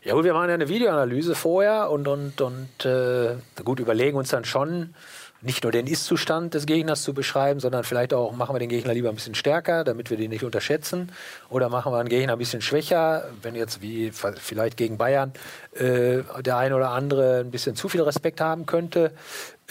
Ja 0.02 0.14
gut, 0.14 0.24
wir 0.24 0.32
machen 0.32 0.48
ja 0.48 0.54
eine 0.54 0.68
Videoanalyse 0.68 1.34
vorher 1.34 1.90
und, 1.90 2.08
und, 2.08 2.40
und 2.40 2.84
äh, 2.86 3.34
gut, 3.64 3.80
überlegen 3.80 4.16
uns 4.16 4.30
dann 4.30 4.44
schon, 4.46 4.94
nicht 5.42 5.62
nur 5.62 5.72
den 5.72 5.86
Ist-Zustand 5.86 6.54
des 6.54 6.66
Gegners 6.66 7.02
zu 7.02 7.14
beschreiben, 7.14 7.60
sondern 7.60 7.84
vielleicht 7.84 8.12
auch, 8.12 8.32
machen 8.32 8.54
wir 8.54 8.58
den 8.58 8.68
Gegner 8.68 8.92
lieber 8.92 9.08
ein 9.08 9.14
bisschen 9.14 9.34
stärker, 9.34 9.84
damit 9.84 10.10
wir 10.10 10.16
den 10.16 10.30
nicht 10.30 10.44
unterschätzen. 10.44 11.12
Oder 11.48 11.68
machen 11.68 11.92
wir 11.92 12.02
den 12.02 12.08
Gegner 12.08 12.34
ein 12.34 12.38
bisschen 12.38 12.60
schwächer, 12.60 13.28
wenn 13.42 13.54
jetzt 13.54 13.80
wie 13.80 14.10
vielleicht 14.12 14.76
gegen 14.76 14.98
Bayern 14.98 15.32
äh, 15.74 16.18
der 16.40 16.58
eine 16.58 16.76
oder 16.76 16.90
andere 16.90 17.40
ein 17.40 17.50
bisschen 17.50 17.74
zu 17.74 17.88
viel 17.88 18.02
Respekt 18.02 18.40
haben 18.40 18.66
könnte. 18.66 19.12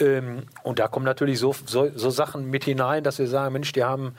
Ähm, 0.00 0.44
und 0.64 0.78
da 0.80 0.88
kommen 0.88 1.04
natürlich 1.04 1.38
so, 1.38 1.54
so, 1.66 1.88
so 1.94 2.10
Sachen 2.10 2.50
mit 2.50 2.64
hinein, 2.64 3.04
dass 3.04 3.18
wir 3.18 3.28
sagen, 3.28 3.52
Mensch, 3.52 3.72
die 3.72 3.84
haben 3.84 4.16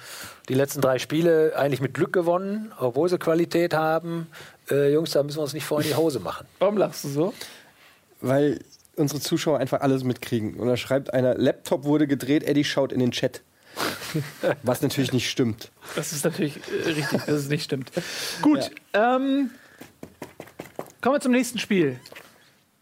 die 0.48 0.54
letzten 0.54 0.80
drei 0.80 1.00
Spiele 1.00 1.54
eigentlich 1.58 1.82
mit 1.82 1.94
Glück 1.94 2.14
gewonnen, 2.14 2.72
obwohl 2.80 3.10
sie 3.10 3.18
Qualität 3.18 3.74
haben. 3.74 4.28
Äh, 4.70 4.94
Jungs, 4.94 5.12
da 5.12 5.24
müssen 5.24 5.38
wir 5.38 5.44
uns 5.44 5.54
nicht 5.54 5.66
vor 5.66 5.82
in 5.82 5.88
die 5.88 5.96
Hose 5.96 6.20
machen. 6.20 6.48
Warum 6.60 6.78
lachst 6.78 7.04
du 7.04 7.10
so? 7.10 7.34
Weil 8.22 8.60
unsere 8.96 9.20
Zuschauer 9.20 9.60
einfach 9.60 9.82
alles 9.82 10.04
mitkriegen. 10.04 10.56
Und 10.56 10.68
da 10.68 10.78
schreibt 10.78 11.14
einer, 11.14 11.36
Laptop 11.36 11.84
wurde 11.84 12.08
gedreht, 12.08 12.44
Eddie 12.44 12.64
schaut 12.64 12.92
in 12.92 13.00
den 13.00 13.12
Chat. 13.12 13.42
Was 14.64 14.82
natürlich 14.82 15.14
nicht 15.14 15.30
stimmt. 15.30 15.72
Das 15.96 16.12
ist 16.12 16.26
natürlich 16.26 16.58
äh, 16.58 16.90
richtig, 16.90 17.24
dass 17.26 17.36
es 17.36 17.50
nicht 17.50 17.64
stimmt. 17.64 17.92
Gut, 18.42 18.72
ähm, 18.94 19.52
kommen 21.02 21.16
wir 21.16 21.22
zum 21.22 21.32
nächsten 21.32 21.58
Spiel. 21.58 22.00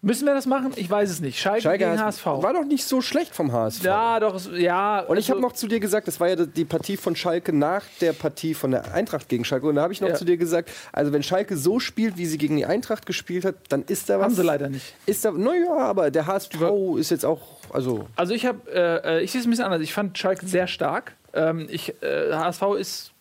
Müssen 0.02 0.26
wir 0.26 0.34
das 0.34 0.46
machen? 0.46 0.72
Ich 0.78 0.90
weiß 0.90 1.10
es 1.10 1.20
nicht. 1.20 1.38
Schalke, 1.40 1.62
Schalke 1.64 1.84
gegen 1.84 2.00
HSV. 2.00 2.26
War 2.26 2.54
doch 2.54 2.64
nicht 2.64 2.86
so 2.86 3.02
schlecht 3.02 3.36
vom 3.36 3.52
HSV. 3.52 3.84
ja, 3.84 4.18
doch, 4.22 4.40
ja. 4.54 5.02
Und 5.02 5.18
ich 5.18 5.30
habe 5.30 5.40
also- 5.40 5.48
noch 5.50 5.54
zu 5.54 5.68
dir 5.68 5.82
gesagt, 5.82 6.08
das 6.08 6.22
war 6.22 6.30
ja 6.30 6.38
die 6.38 6.64
Partie 6.64 6.96
von 6.96 7.18
Schalke 7.18 7.52
nach 7.52 7.84
der 8.00 8.14
Partie 8.14 8.54
von 8.54 8.72
der 8.72 8.94
Eintracht 8.94 9.28
gegen 9.28 9.44
Schalke. 9.44 9.68
Und 9.68 9.76
da 9.76 9.82
habe 9.82 9.92
ich 9.92 10.00
noch 10.00 10.08
Ja. 10.08 10.16
zu 10.16 10.24
dir 10.24 10.38
gesagt, 10.38 10.70
also 10.94 11.12
wenn 11.12 11.22
Schalke 11.22 11.58
so 11.58 11.82
spielt, 11.82 12.18
wie 12.18 12.26
sie 12.28 12.38
gegen 12.38 12.56
die 12.56 12.66
Eintracht 12.66 13.06
gespielt 13.06 13.44
hat, 13.44 13.56
dann 13.68 13.84
ist 13.84 14.10
da 14.10 14.20
was. 14.20 14.26
Haben 14.26 14.36
sie 14.36 14.44
leider 14.44 14.70
nicht. 14.70 14.94
Ist 15.06 15.26
da, 15.26 15.32
naja, 15.32 15.76
aber 15.76 16.12
der 16.12 16.28
HSV 16.28 16.56
ist 16.98 17.12
jetzt 17.12 17.26
auch, 17.26 17.42
also 17.74 18.08
Also 18.16 18.34
ich 18.34 18.46
habe, 18.46 18.60
äh, 18.72 19.18
äh, 19.18 19.22
ich 19.22 19.34
sehe 19.34 19.42
es 19.42 19.48
ein 19.48 19.50
bisschen 19.50 19.66
anders. 19.66 19.82
Ich 19.82 19.94
fand 19.94 20.18
Schalke 20.18 20.46
sehr 20.48 20.68
stark. 20.68 21.12
Ähm, 21.34 21.68
ich, 21.70 21.94
äh, 22.02 22.34
HSV 22.34 22.62
ist 22.80 23.12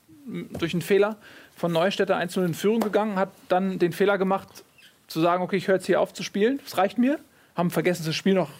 durch 0.59 0.75
einen 0.75 0.83
Fehler 0.83 1.17
von 1.57 1.73
Neustädter 1.73 2.17
1 2.17 2.37
in 2.37 2.55
Führung 2.55 2.79
gegangen, 2.81 3.17
hat 3.17 3.31
dann 3.49 3.81
den 3.81 3.93
Fehler 3.93 4.17
gemacht, 4.17 4.47
zu 5.09 5.21
sagen, 5.21 5.43
okay, 5.43 5.57
ich 5.57 5.67
höre 5.67 5.77
jetzt 5.77 5.87
hier 5.87 6.01
auf 6.01 6.13
zu 6.13 6.23
spielen, 6.23 6.61
das 6.63 6.77
reicht 6.77 6.99
mir. 6.99 7.19
Haben 7.57 7.71
vergessen, 7.71 8.03
dass 8.03 8.07
das 8.07 8.17
Spiel 8.17 8.35
noch 8.35 8.51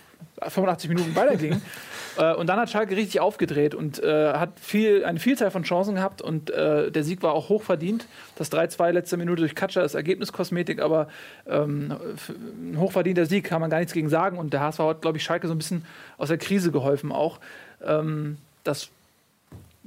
85 0.41 0.89
Minuten 0.89 1.15
weiterging. 1.15 1.61
äh, 2.19 2.35
und 2.35 2.49
dann 2.49 2.59
hat 2.59 2.71
Schalke 2.71 2.97
richtig 2.97 3.21
aufgedreht 3.21 3.75
und 3.75 4.03
äh, 4.03 4.33
hat 4.33 4.59
viel, 4.61 5.05
eine 5.05 5.21
Vielzahl 5.21 5.51
von 5.51 5.63
Chancen 5.63 5.97
gehabt 5.97 6.23
und 6.23 6.51
äh, 6.51 6.91
der 6.91 7.05
Sieg 7.05 7.23
war 7.23 7.33
auch 7.33 7.49
hoch 7.49 7.63
verdient. 7.63 8.07
Das 8.37 8.51
3-2 8.51 8.91
letzte 8.91 9.17
Minute 9.17 9.41
durch 9.41 9.55
Katscher 9.55 9.85
ist 9.85 9.95
Ergebniskosmetik, 9.95 10.81
aber 10.81 11.09
ähm, 11.47 11.95
ein 12.73 12.79
hochverdienter 12.79 13.27
Sieg 13.27 13.45
kann 13.45 13.61
man 13.61 13.71
gar 13.71 13.79
nichts 13.79 13.93
gegen 13.93 14.09
sagen. 14.09 14.39
Und 14.39 14.53
der 14.53 14.61
HSV 14.61 14.81
hat, 14.81 15.03
glaube 15.03 15.19
ich, 15.19 15.25
Schalke 15.25 15.47
so 15.47 15.55
ein 15.55 15.59
bisschen 15.59 15.85
aus 16.17 16.29
der 16.29 16.39
Krise 16.39 16.73
geholfen 16.73 17.13
auch. 17.13 17.39
Ähm, 17.85 18.39
das 18.65 18.91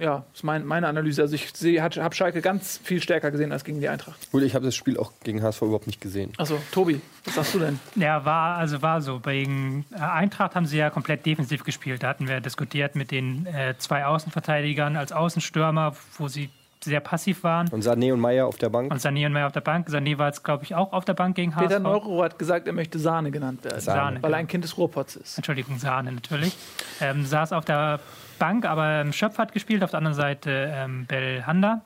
ja, 0.02 0.24
ist 0.34 0.44
mein, 0.44 0.66
meine 0.66 0.88
Analyse. 0.88 1.22
Also 1.22 1.36
ich 1.36 1.80
habe 1.80 2.16
Schalke 2.16 2.42
ganz 2.42 2.80
viel 2.84 3.02
stärker 3.02 3.32
gesehen 3.32 3.52
als 3.52 3.64
gegen 3.64 3.82
die 3.82 3.90
Eintracht. 3.90 4.32
gut, 4.32 4.44
ich 4.44 4.56
habe 4.56 4.66
das 4.66 4.76
Spiel 4.76 4.98
auch 4.98 5.12
gegen 5.24 5.44
HSV 5.44 5.62
überhaupt 5.64 5.88
nicht 5.88 6.02
gesehen. 6.02 6.32
Achso, 6.38 6.58
Tobi, 6.72 7.02
was 7.26 7.36
sagst 7.36 7.54
du 7.56 7.60
denn? 7.60 7.80
Ja, 7.96 8.24
war, 8.24 8.58
also 8.58 8.82
war 8.82 9.02
so. 9.02 9.20
Bei 9.20 9.42
gegen 9.42 9.86
äh, 9.92 10.00
Eintracht 10.00 10.56
haben 10.56 10.66
sie 10.66 10.78
ja 10.78 10.90
komplett 10.90 11.26
defensiv 11.26 11.64
gespielt. 11.64 12.04
Da 12.04 12.10
hatten 12.10 12.28
wir 12.28 12.40
diskutiert 12.40 12.96
mit 12.96 13.12
den 13.12 13.46
äh, 13.48 13.76
zwei 13.78 14.06
Außenverteidigern 14.06 14.96
als 14.96 15.12
Außenstürmer, 15.12 15.96
wo 16.18 16.28
sie 16.28 16.50
sehr 16.84 17.00
passiv 17.00 17.44
waren. 17.44 17.68
Und 17.70 17.84
Sané 17.84 18.12
und 18.12 18.20
Meier 18.20 18.48
auf 18.48 18.58
der 18.58 18.70
Bank. 18.70 18.92
Und 18.92 19.00
Sané 19.00 19.26
und 19.28 19.34
Meyer 19.34 19.48
auf 19.48 19.52
der 19.52 19.62
Bank. 19.62 19.88
Sané 19.88 20.18
war 20.18 20.28
jetzt, 20.28 20.44
glaube 20.44 20.64
ich, 20.64 20.74
auch 20.74 20.94
auf 20.94 21.06
der 21.06 21.14
Bank 21.14 21.36
gegen 21.36 21.56
HSV. 21.56 21.68
Peter 21.68 21.80
Neuro 21.80 22.24
hat 22.24 22.40
gesagt, 22.40 22.68
er 22.68 22.74
möchte 22.74 22.98
Sahne 22.98 23.30
genannt 23.30 23.64
werden, 23.64 23.80
Sahne, 23.80 24.22
weil 24.22 24.32
er 24.32 24.38
genau. 24.38 24.38
ein 24.38 24.48
Kind 24.48 24.64
des 24.64 24.78
Ruhrpots 24.78 25.16
ist. 25.16 25.38
Entschuldigung, 25.38 25.78
Sahne 25.78 26.12
natürlich. 26.12 26.56
Ähm, 27.00 27.26
saß 27.26 27.54
auf 27.54 27.66
der 27.66 28.00
Bank, 28.42 28.66
aber 28.66 29.02
ähm, 29.02 29.14
Schöpf 29.14 29.38
hat 29.38 29.54
gespielt, 29.54 29.84
auf 29.84 29.92
der 29.92 30.00
anderen 30.00 30.16
Seite 30.16 30.72
ähm, 30.74 31.06
Belhanda. 31.06 31.82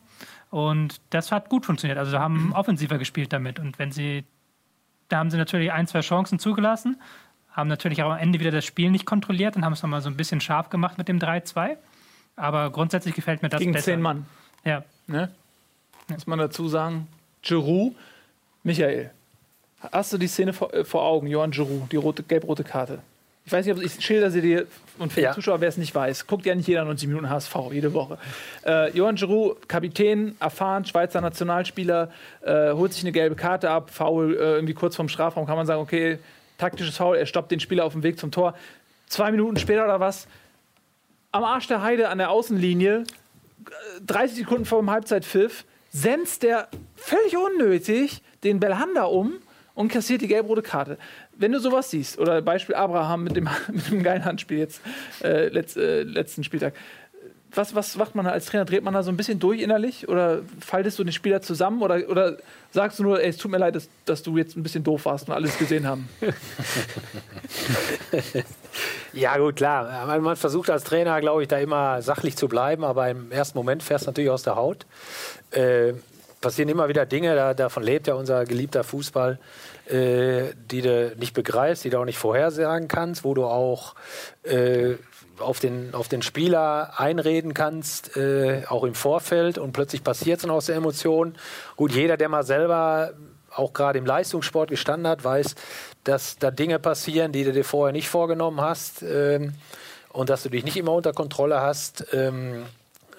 Und 0.52 1.02
das 1.10 1.34
hat 1.34 1.50
gut 1.50 1.66
funktioniert. 1.66 2.00
Also 2.00 2.18
haben 2.18 2.54
offensiver 2.56 2.98
gespielt 2.98 3.34
damit. 3.34 3.60
Und 3.60 3.78
wenn 3.78 3.92
sie, 3.92 4.24
da 5.10 5.18
haben 5.18 5.30
sie 5.30 5.38
natürlich 5.38 5.74
ein, 5.74 5.86
zwei 5.86 6.00
Chancen 6.00 6.40
zugelassen, 6.40 7.02
haben 7.52 7.68
natürlich 7.68 8.04
auch 8.04 8.12
am 8.12 8.20
Ende 8.20 8.40
wieder 8.40 8.52
das 8.52 8.64
Spiel 8.64 8.90
nicht 8.90 9.06
kontrolliert 9.06 9.58
und 9.58 9.66
haben 9.66 9.74
es 9.74 9.84
nochmal 9.84 10.00
so 10.02 10.10
ein 10.10 10.16
bisschen 10.16 10.40
scharf 10.40 10.70
gemacht 10.70 10.98
mit 10.98 11.10
dem 11.10 11.20
3-2. 11.20 11.76
Aber 12.38 12.70
grundsätzlich 12.70 13.16
gefällt 13.16 13.42
mir 13.42 13.50
das 13.50 13.60
Gegen 13.60 13.74
besser. 13.74 13.86
zehn 13.92 14.02
Mann. 14.02 14.26
Ja, 14.64 14.84
Ne? 15.08 15.30
Muss 16.08 16.26
man 16.26 16.40
dazu 16.40 16.68
sagen. 16.70 17.08
Giroud, 17.42 17.96
Michael. 18.64 19.12
Hast 19.92 20.14
du 20.14 20.18
die 20.18 20.28
Szene 20.28 20.54
vor, 20.54 20.74
äh, 20.74 20.86
vor 20.86 21.04
Augen, 21.04 21.28
Johann 21.28 21.52
Giroud, 21.52 21.92
die 21.92 21.98
rote, 21.98 22.24
gelb-rote 22.24 22.64
Karte? 22.64 23.00
Ich 23.48 23.52
weiß 23.52 23.64
nicht, 23.66 23.78
ob 23.78 23.84
ich 23.84 24.04
schilder 24.04 24.32
sie 24.32 24.42
dir 24.42 24.66
und 24.98 25.14
für 25.14 25.22
Ja. 25.22 25.30
die 25.30 25.36
Zuschauer, 25.36 25.62
wer 25.62 25.70
es 25.70 25.78
nicht 25.78 25.94
weiß, 25.94 26.26
guckt 26.26 26.48
ja 26.48 26.56
nicht 26.56 26.68
jeder 26.68 26.84
90 26.84 27.08
Minuten 27.08 27.30
HSV 27.30 27.56
jede 27.72 27.94
Woche. 27.94 28.18
Äh, 28.66 28.90
Johann 28.98 29.16
Giroud, 29.18 29.70
Kapitän, 29.70 30.36
erfahren, 30.40 30.84
Schweizer 30.86 31.22
Nationalspieler, 31.22 32.12
äh, 32.42 32.72
holt 32.72 32.94
sich 32.94 33.04
eine 33.04 33.12
gelbe 33.12 33.36
Karte 33.36 33.70
ab, 33.70 33.92
Foul 33.92 34.34
äh, 34.36 34.38
irgendwie 34.56 34.74
kurz 34.74 34.96
vorm 34.96 35.10
Strafraum, 35.10 35.46
kann 35.46 35.58
man 35.58 35.68
sagen, 35.68 35.80
okay, 35.80 36.18
taktisches 36.58 36.98
Foul, 36.98 37.18
er 37.18 37.28
stoppt 37.28 37.52
den 37.52 37.60
Spieler 37.60 37.86
auf 37.86 37.94
dem 37.94 38.02
Weg 38.02 38.18
zum 38.20 38.32
Tor. 38.32 38.56
Zwei 39.08 39.30
Minuten 39.30 39.58
später 39.58 39.84
oder 39.84 40.00
was, 40.00 40.28
am 41.32 41.44
Arsch 41.44 41.68
der 41.68 41.84
Heide 41.84 42.10
an 42.10 42.18
der 42.18 42.32
Außenlinie, 42.32 43.02
äh, 43.04 44.02
30 44.08 44.38
Sekunden 44.38 44.66
vor 44.66 44.80
dem 44.80 44.90
Halbzeitpfiff, 44.90 45.66
senzt 45.92 46.42
der 46.42 46.68
völlig 46.96 47.38
unnötig 47.38 48.24
den 48.44 48.60
Belhanda 48.60 49.04
um 49.04 49.34
und 49.76 49.90
kassiert 49.90 50.22
die 50.22 50.28
gelb-rote 50.28 50.62
Karte. 50.64 50.98
Wenn 51.38 51.52
du 51.52 51.60
sowas 51.60 51.90
siehst, 51.92 52.18
oder 52.18 52.42
Beispiel 52.42 52.76
Abraham 52.76 53.24
mit 53.24 53.36
dem, 53.36 53.50
mit 53.72 53.90
dem 53.90 54.04
geilen 54.04 54.26
Handspiel 54.26 54.60
jetzt 54.60 54.82
äh, 55.24 55.50
letz, 55.50 55.76
äh, 55.76 56.04
letzten 56.04 56.44
Spieltag, 56.44 56.74
was, 57.54 57.74
was 57.74 57.96
macht 57.96 58.16
man 58.16 58.26
da 58.26 58.32
als 58.32 58.48
Trainer? 58.48 58.66
Dreht 58.66 58.84
man 58.84 58.94
da 58.94 59.02
so 59.02 59.12
ein 59.12 59.18
bisschen 59.18 59.40
durch 59.40 59.62
innerlich? 59.62 60.10
Oder 60.10 60.42
faltest 60.60 61.00
du 61.00 61.04
den 61.06 61.14
Spieler 61.14 61.42
zusammen? 61.42 61.82
Oder, 61.82 62.10
oder 62.10 62.38
sagst 62.72 63.00
du 63.00 63.04
nur, 63.04 63.22
ey, 63.22 63.30
es 63.30 63.38
tut 63.38 63.50
mir 63.50 63.58
leid, 63.58 63.76
dass, 63.76 63.88
dass 64.04 64.24
du 64.24 64.38
jetzt 64.38 64.58
ein 64.58 64.64
bisschen 64.64 64.84
doof 64.84 65.06
warst 65.06 65.30
und 65.30 65.34
alles 65.34 65.58
gesehen 65.58 65.88
haben? 65.88 66.10
Ja, 69.16 69.38
gut, 69.38 69.56
klar. 69.56 70.06
Man, 70.08 70.22
man 70.22 70.36
versucht 70.36 70.70
als 70.70 70.84
Trainer, 70.84 71.22
glaube 71.22 71.42
ich, 71.42 71.48
da 71.48 71.58
immer 71.58 72.02
sachlich 72.02 72.36
zu 72.36 72.50
bleiben, 72.50 72.84
aber 72.84 73.10
im 73.10 73.32
ersten 73.32 73.58
Moment 73.58 73.82
fährst 73.82 74.06
du 74.06 74.10
natürlich 74.10 74.30
aus 74.30 74.44
der 74.44 74.58
Haut. 74.58 74.86
Äh, 75.52 75.94
passieren 76.42 76.68
immer 76.68 76.90
wieder 76.90 77.06
Dinge, 77.06 77.34
da, 77.34 77.54
davon 77.54 77.84
lebt 77.84 78.08
ja 78.08 78.16
unser 78.16 78.44
geliebter 78.44 78.84
Fußball, 78.84 79.40
äh, 79.88 80.54
die 80.72 80.82
du 80.82 81.16
nicht 81.18 81.34
begreifst, 81.34 81.84
die 81.84 81.90
du 81.90 82.00
auch 82.00 82.06
nicht 82.06 82.18
vorhersagen 82.18 82.88
kannst, 82.88 83.24
wo 83.24 83.34
du 83.34 83.46
auch 83.46 83.96
äh, 84.44 84.96
auf, 85.40 85.60
den, 85.60 85.94
auf 85.94 86.08
den 86.08 86.22
Spieler 86.22 87.00
einreden 87.00 87.54
kannst, 87.54 88.16
äh, 88.18 88.64
auch 88.68 88.84
im 88.84 88.96
Vorfeld 88.96 89.58
und 89.58 89.74
plötzlich 89.74 90.04
passiert 90.04 90.38
es 90.38 90.42
dann 90.44 90.52
aus 90.52 90.68
der 90.68 90.76
Emotion. 90.76 91.36
Gut, 91.76 91.92
jeder, 91.92 92.18
der 92.18 92.30
mal 92.30 92.44
selber 92.44 93.14
auch 93.54 93.74
gerade 93.74 94.00
im 94.00 94.06
Leistungssport 94.06 94.70
gestanden 94.70 95.08
hat, 95.08 95.24
weiß, 95.24 95.56
dass 96.04 96.38
da 96.38 96.52
Dinge 96.52 96.80
passieren, 96.80 97.32
die 97.32 97.44
du 97.44 97.52
dir 97.52 97.64
vorher 97.64 97.94
nicht 97.94 98.10
vorgenommen 98.10 98.62
hast 98.62 99.02
ähm, 99.02 99.54
und 100.10 100.30
dass 100.30 100.44
du 100.44 100.50
dich 100.50 100.64
nicht 100.64 100.78
immer 100.78 100.94
unter 100.94 101.14
Kontrolle 101.14 101.62
hast. 101.62 102.06
Ähm, 102.14 102.66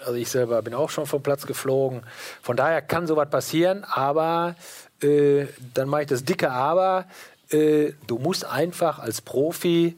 also 0.05 0.15
ich 0.15 0.29
selber 0.29 0.63
bin 0.63 0.75
auch 0.75 0.91
schon 0.91 1.07
vom 1.07 1.23
Platz 1.23 1.47
geflogen. 1.47 2.03
Von 2.43 2.57
daher 2.57 2.83
kann 2.83 3.07
sowas 3.07 3.29
passieren, 3.29 3.85
aber 3.85 4.55
äh, 5.03 5.47
dann 5.75 5.89
mache 5.89 6.03
ich 6.03 6.09
das 6.09 6.25
dicke 6.25 6.51
Aber. 6.51 7.07
Äh, 7.51 7.93
du 8.07 8.19
musst 8.19 8.45
einfach 8.45 8.99
als 8.99 9.21
Profi 9.21 9.97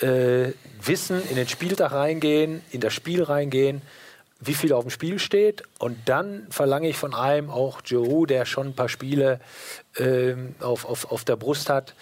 äh, 0.00 0.52
wissen, 0.82 1.22
in 1.28 1.36
den 1.36 1.48
Spieltag 1.48 1.92
reingehen, 1.92 2.62
in 2.70 2.80
das 2.80 2.94
Spiel 2.94 3.22
reingehen, 3.22 3.82
wie 4.40 4.54
viel 4.54 4.72
auf 4.72 4.84
dem 4.84 4.90
Spiel 4.90 5.18
steht. 5.18 5.62
Und 5.78 5.96
dann 6.06 6.46
verlange 6.50 6.88
ich 6.88 6.96
von 6.96 7.14
einem, 7.14 7.50
auch 7.50 7.82
Giroud, 7.82 8.30
der 8.30 8.44
schon 8.46 8.68
ein 8.68 8.74
paar 8.74 8.88
Spiele 8.88 9.40
ähm, 9.96 10.54
auf, 10.60 10.84
auf, 10.84 11.10
auf 11.10 11.24
der 11.24 11.36
Brust 11.36 11.68
hat, 11.68 11.94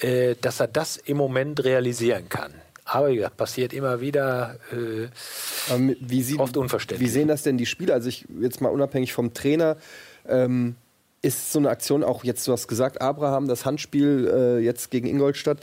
äh, 0.00 0.34
dass 0.40 0.60
er 0.60 0.68
das 0.68 0.96
im 0.96 1.16
Moment 1.16 1.64
realisieren 1.64 2.28
kann. 2.28 2.54
Aber 2.84 3.10
wie 3.10 3.16
gesagt, 3.16 3.36
passiert 3.36 3.72
immer 3.72 4.00
wieder. 4.00 4.56
Äh, 4.72 5.76
mit- 5.78 5.98
wie, 6.00 6.22
sie, 6.22 6.38
Oft 6.38 6.56
unverständlich. 6.56 7.08
wie 7.08 7.12
sehen 7.12 7.28
das 7.28 7.42
denn 7.42 7.56
die 7.56 7.66
Spieler? 7.66 7.94
Also 7.94 8.08
ich 8.08 8.26
jetzt 8.40 8.60
mal 8.60 8.68
unabhängig 8.70 9.12
vom 9.12 9.32
Trainer, 9.32 9.76
ähm, 10.28 10.74
ist 11.22 11.52
so 11.52 11.58
eine 11.58 11.68
Aktion 11.68 12.02
auch 12.02 12.24
jetzt, 12.24 12.46
du 12.48 12.52
hast 12.52 12.66
gesagt, 12.66 13.00
Abraham, 13.00 13.46
das 13.46 13.66
Handspiel 13.66 14.30
äh, 14.32 14.58
jetzt 14.64 14.90
gegen 14.90 15.06
Ingolstadt 15.06 15.58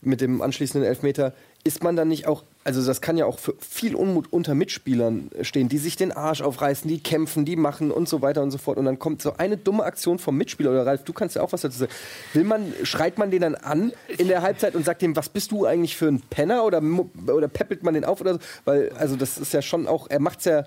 mit 0.00 0.20
dem 0.20 0.40
anschließenden 0.40 0.88
Elfmeter, 0.88 1.34
ist 1.64 1.82
man 1.82 1.96
dann 1.96 2.08
nicht 2.08 2.26
auch, 2.26 2.44
also 2.62 2.84
das 2.84 3.00
kann 3.00 3.16
ja 3.16 3.24
auch 3.24 3.38
für 3.38 3.54
viel 3.58 3.94
Unmut 3.94 4.30
unter 4.30 4.54
Mitspielern 4.54 5.30
stehen, 5.40 5.70
die 5.70 5.78
sich 5.78 5.96
den 5.96 6.12
Arsch 6.12 6.42
aufreißen, 6.42 6.88
die 6.88 7.02
kämpfen, 7.02 7.46
die 7.46 7.56
machen 7.56 7.90
und 7.90 8.06
so 8.06 8.20
weiter 8.20 8.42
und 8.42 8.50
so 8.50 8.58
fort. 8.58 8.76
Und 8.76 8.84
dann 8.84 8.98
kommt 8.98 9.22
so 9.22 9.34
eine 9.38 9.56
dumme 9.56 9.84
Aktion 9.84 10.18
vom 10.18 10.36
Mitspieler 10.36 10.70
oder 10.70 10.84
Ralf, 10.86 11.04
du 11.04 11.14
kannst 11.14 11.36
ja 11.36 11.42
auch 11.42 11.52
was 11.52 11.62
dazu 11.62 11.78
sagen. 11.78 11.92
Will 12.34 12.44
man, 12.44 12.72
schreit 12.82 13.16
man 13.16 13.30
den 13.30 13.40
dann 13.40 13.54
an 13.54 13.92
in 14.18 14.28
der 14.28 14.42
Halbzeit 14.42 14.74
und 14.74 14.84
sagt 14.84 15.00
dem, 15.00 15.16
was 15.16 15.30
bist 15.30 15.52
du 15.52 15.64
eigentlich 15.64 15.96
für 15.96 16.08
ein 16.08 16.20
Penner 16.20 16.64
oder, 16.64 16.82
oder 17.26 17.48
peppelt 17.48 17.82
man 17.82 17.94
den 17.94 18.04
auf 18.04 18.20
oder 18.20 18.34
so? 18.34 18.40
Weil, 18.66 18.90
also 18.98 19.16
das 19.16 19.38
ist 19.38 19.54
ja 19.54 19.62
schon 19.62 19.86
auch, 19.86 20.08
er 20.10 20.20
macht's 20.20 20.44
ja 20.44 20.64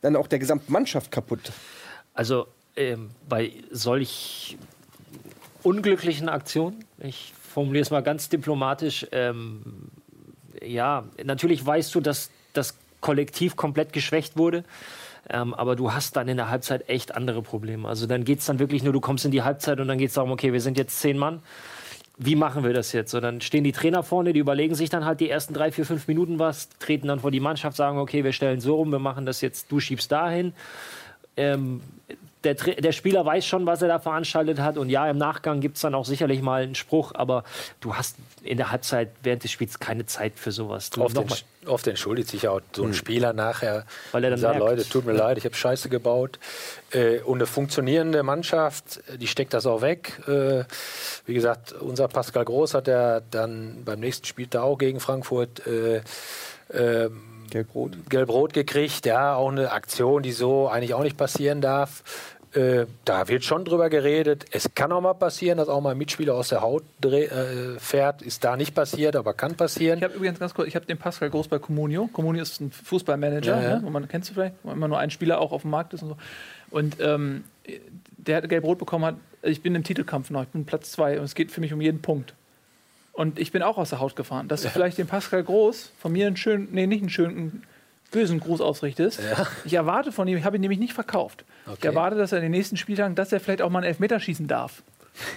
dann 0.00 0.16
auch 0.16 0.26
der 0.26 0.40
gesamten 0.40 0.72
Mannschaft 0.72 1.12
kaputt. 1.12 1.52
Also 2.14 2.46
ähm, 2.76 3.10
bei 3.28 3.52
solch 3.70 4.56
unglücklichen 5.62 6.28
Aktionen, 6.28 6.84
ich 6.98 7.32
formuliere 7.52 7.82
es 7.82 7.90
mal 7.90 8.02
ganz 8.02 8.28
diplomatisch, 8.28 9.06
ähm, 9.12 9.90
ja, 10.64 11.04
natürlich 11.22 11.64
weißt 11.64 11.94
du, 11.94 12.00
dass 12.00 12.30
das 12.52 12.76
Kollektiv 13.00 13.56
komplett 13.56 13.92
geschwächt 13.92 14.36
wurde. 14.36 14.64
Ähm, 15.28 15.54
aber 15.54 15.76
du 15.76 15.92
hast 15.92 16.16
dann 16.16 16.28
in 16.28 16.36
der 16.36 16.50
Halbzeit 16.50 16.88
echt 16.88 17.14
andere 17.14 17.42
Probleme. 17.42 17.88
Also 17.88 18.06
dann 18.06 18.24
geht 18.24 18.40
es 18.40 18.46
dann 18.46 18.58
wirklich 18.58 18.82
nur, 18.82 18.92
du 18.92 19.00
kommst 19.00 19.24
in 19.24 19.30
die 19.30 19.42
Halbzeit 19.42 19.78
und 19.78 19.88
dann 19.88 19.98
geht 19.98 20.08
es 20.08 20.14
darum, 20.14 20.32
okay, 20.32 20.52
wir 20.52 20.60
sind 20.60 20.76
jetzt 20.78 20.98
zehn 21.00 21.16
Mann. 21.16 21.42
Wie 22.18 22.36
machen 22.36 22.64
wir 22.64 22.72
das 22.72 22.92
jetzt? 22.92 23.10
So, 23.10 23.20
dann 23.20 23.40
stehen 23.40 23.64
die 23.64 23.72
Trainer 23.72 24.02
vorne, 24.02 24.32
die 24.32 24.40
überlegen 24.40 24.74
sich 24.74 24.90
dann 24.90 25.04
halt 25.04 25.20
die 25.20 25.30
ersten 25.30 25.54
drei, 25.54 25.72
vier, 25.72 25.86
fünf 25.86 26.06
Minuten 26.08 26.38
was, 26.38 26.68
treten 26.78 27.08
dann 27.08 27.20
vor 27.20 27.30
die 27.30 27.40
Mannschaft, 27.40 27.76
sagen, 27.76 27.98
okay, 27.98 28.24
wir 28.24 28.32
stellen 28.32 28.60
so 28.60 28.76
rum, 28.76 28.90
wir 28.90 28.98
machen 28.98 29.24
das 29.24 29.40
jetzt, 29.40 29.70
du 29.70 29.80
schiebst 29.80 30.12
dahin. 30.12 30.52
Ähm, 31.36 31.80
der, 32.44 32.54
der 32.54 32.92
Spieler 32.92 33.24
weiß 33.24 33.46
schon, 33.46 33.66
was 33.66 33.82
er 33.82 33.88
da 33.88 33.98
veranstaltet 33.98 34.58
hat. 34.58 34.76
Und 34.78 34.90
ja, 34.90 35.08
im 35.08 35.18
Nachgang 35.18 35.60
gibt 35.60 35.76
es 35.76 35.82
dann 35.82 35.94
auch 35.94 36.04
sicherlich 36.04 36.42
mal 36.42 36.62
einen 36.62 36.74
Spruch, 36.74 37.12
aber 37.14 37.44
du 37.80 37.96
hast 37.96 38.16
in 38.42 38.56
der 38.56 38.70
Halbzeit 38.70 39.10
während 39.22 39.44
des 39.44 39.50
Spiels 39.50 39.78
keine 39.78 40.06
Zeit 40.06 40.32
für 40.36 40.50
sowas. 40.50 40.90
Du, 40.90 41.02
oft, 41.02 41.16
entsch- 41.16 41.44
oft 41.66 41.86
entschuldigt 41.86 42.28
sich 42.28 42.42
ja 42.42 42.50
auch 42.50 42.60
so 42.72 42.84
ein 42.84 42.94
Spieler 42.94 43.32
nachher. 43.32 43.86
Weil 44.10 44.24
er 44.24 44.30
dann 44.30 44.38
sagt, 44.38 44.58
merkt. 44.58 44.70
Leute, 44.70 44.88
tut 44.88 45.06
mir 45.06 45.12
leid, 45.12 45.38
ich 45.38 45.44
habe 45.44 45.54
Scheiße 45.54 45.88
gebaut. 45.88 46.38
Äh, 46.90 47.20
und 47.20 47.38
eine 47.38 47.46
funktionierende 47.46 48.22
Mannschaft, 48.22 49.00
die 49.18 49.26
steckt 49.28 49.54
das 49.54 49.66
auch 49.66 49.80
weg. 49.82 50.20
Äh, 50.26 50.64
wie 51.26 51.34
gesagt, 51.34 51.72
unser 51.72 52.08
Pascal 52.08 52.44
Groß 52.44 52.74
hat 52.74 52.88
ja 52.88 53.20
dann 53.20 53.84
beim 53.84 54.00
nächsten 54.00 54.26
Spiel 54.26 54.48
da 54.48 54.62
auch 54.62 54.78
gegen 54.78 54.98
Frankfurt 55.00 55.66
äh, 55.66 56.02
ähm, 56.72 57.22
Gelb-Rot. 57.52 57.98
Gelb-Rot 58.08 58.54
gekriegt. 58.54 59.04
Ja, 59.06 59.34
auch 59.36 59.50
eine 59.50 59.70
Aktion, 59.72 60.22
die 60.22 60.32
so 60.32 60.68
eigentlich 60.68 60.94
auch 60.94 61.02
nicht 61.02 61.16
passieren 61.16 61.60
darf. 61.60 62.02
Äh, 62.54 62.86
da 63.04 63.28
wird 63.28 63.44
schon 63.44 63.64
drüber 63.64 63.88
geredet. 63.88 64.44
Es 64.50 64.74
kann 64.74 64.92
auch 64.92 65.00
mal 65.00 65.14
passieren, 65.14 65.58
dass 65.58 65.68
auch 65.68 65.80
mal 65.80 65.92
ein 65.92 65.98
Mitspieler 65.98 66.34
aus 66.34 66.48
der 66.48 66.60
Haut 66.60 66.82
dreh, 67.00 67.24
äh, 67.24 67.78
fährt. 67.78 68.20
Ist 68.20 68.44
da 68.44 68.56
nicht 68.56 68.74
passiert, 68.74 69.16
aber 69.16 69.32
kann 69.32 69.54
passieren. 69.54 69.98
Ich 69.98 70.04
habe 70.04 70.14
übrigens 70.14 70.38
ganz 70.38 70.52
kurz, 70.52 70.68
ich 70.68 70.76
habe 70.76 70.84
den 70.84 70.98
Pascal 70.98 71.30
Groß 71.30 71.48
bei 71.48 71.58
Comunio. 71.58 72.08
Comunio 72.12 72.42
ist 72.42 72.60
ein 72.60 72.70
Fußballmanager, 72.70 73.56
Ja, 73.56 73.62
ja. 73.62 73.76
Ne, 73.76 73.84
wo 73.84 73.90
man 73.90 74.06
kennst 74.08 74.30
du 74.30 74.34
vielleicht, 74.34 74.54
wo 74.62 74.72
immer 74.72 74.88
nur 74.88 74.98
ein 74.98 75.10
Spieler 75.10 75.40
auch 75.40 75.52
auf 75.52 75.62
dem 75.62 75.70
Markt 75.70 75.94
ist 75.94 76.02
und 76.02 76.10
so. 76.10 76.16
Und 76.70 76.96
ähm, 77.00 77.44
der 78.18 78.36
hat 78.38 78.48
gelb-rot 78.48 78.78
bekommen 78.78 79.04
hat. 79.04 79.16
Ich 79.42 79.62
bin 79.62 79.74
im 79.74 79.84
Titelkampf 79.84 80.30
noch, 80.30 80.42
ich 80.42 80.48
bin 80.48 80.64
Platz 80.64 80.92
zwei 80.92 81.18
und 81.18 81.24
es 81.24 81.34
geht 81.34 81.50
für 81.50 81.60
mich 81.60 81.72
um 81.72 81.80
jeden 81.80 82.02
Punkt. 82.02 82.34
Und 83.12 83.38
ich 83.38 83.52
bin 83.52 83.62
auch 83.62 83.76
aus 83.78 83.90
der 83.90 84.00
Haut 84.00 84.16
gefahren. 84.16 84.48
Dass 84.48 84.62
du 84.62 84.70
vielleicht 84.70 84.96
den 84.98 85.06
Pascal 85.06 85.42
Groß 85.44 85.90
von 86.00 86.12
mir 86.12 86.26
einen 86.26 86.36
schönen, 86.36 86.68
nee, 86.72 86.86
nicht 86.86 87.00
einen 87.02 87.10
schönen, 87.10 87.36
einen 87.36 87.62
bösen 88.10 88.40
Gruß 88.40 88.60
ausrichtest. 88.60 89.20
Ich 89.64 89.74
erwarte 89.74 90.12
von 90.12 90.26
ihm, 90.28 90.36
ich 90.38 90.44
habe 90.44 90.56
ihn 90.56 90.60
nämlich 90.62 90.78
nicht 90.80 90.92
verkauft. 90.94 91.44
Ich 91.66 91.72
Okay. 91.72 91.86
erwarte, 91.88 92.16
dass 92.16 92.32
er 92.32 92.38
in 92.38 92.42
den 92.44 92.50
nächsten 92.52 92.76
Spieltagen, 92.76 93.14
dass 93.14 93.32
er 93.32 93.40
vielleicht 93.40 93.62
auch 93.62 93.70
mal 93.70 93.78
einen 93.80 93.88
Elfmeter 93.88 94.18
schießen 94.20 94.46
darf. 94.48 94.82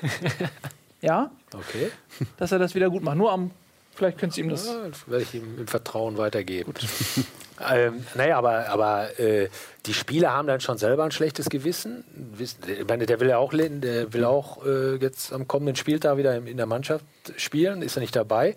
ja, 1.02 1.32
Okay. 1.54 1.90
dass 2.38 2.52
er 2.52 2.60
das 2.60 2.76
wieder 2.76 2.90
gut 2.90 3.04
macht. 3.04 3.18
Nur 3.18 3.32
am, 3.32 3.52
vielleicht 3.96 4.18
könntest 4.18 4.38
du 4.38 4.42
ihm 4.42 4.50
das. 4.50 4.68
Ja, 4.68 4.84
werde 5.08 5.24
ich 5.24 5.34
ihm 5.34 5.58
im 5.60 5.68
Vertrauen 5.68 6.18
weitergeben. 6.18 6.74
ähm, 7.74 8.06
naja, 8.16 8.38
aber, 8.38 8.70
aber 8.70 9.20
äh, 9.20 9.50
die 9.86 9.94
Spieler 9.94 10.32
haben 10.34 10.48
dann 10.48 10.60
schon 10.62 10.78
selber 10.78 11.04
ein 11.04 11.12
schlechtes 11.12 11.50
Gewissen. 11.50 12.04
Wissen- 12.36 12.60
Ich 12.68 12.88
meine, 12.88 13.06
der 13.06 13.20
will 13.20 13.30
ja 13.30 13.38
auch, 13.38 13.52
der 13.54 14.14
will 14.14 14.26
auch 14.26 14.66
äh, 14.66 14.96
jetzt 14.96 15.32
am 15.34 15.48
kommenden 15.48 15.76
Spieltag 15.76 16.18
wieder 16.18 16.36
in, 16.36 16.48
in 16.48 16.58
der 16.58 16.66
Mannschaft 16.66 17.06
spielen, 17.38 17.82
ist 17.82 17.98
er 17.98 18.02
nicht 18.02 18.16
dabei. 18.16 18.56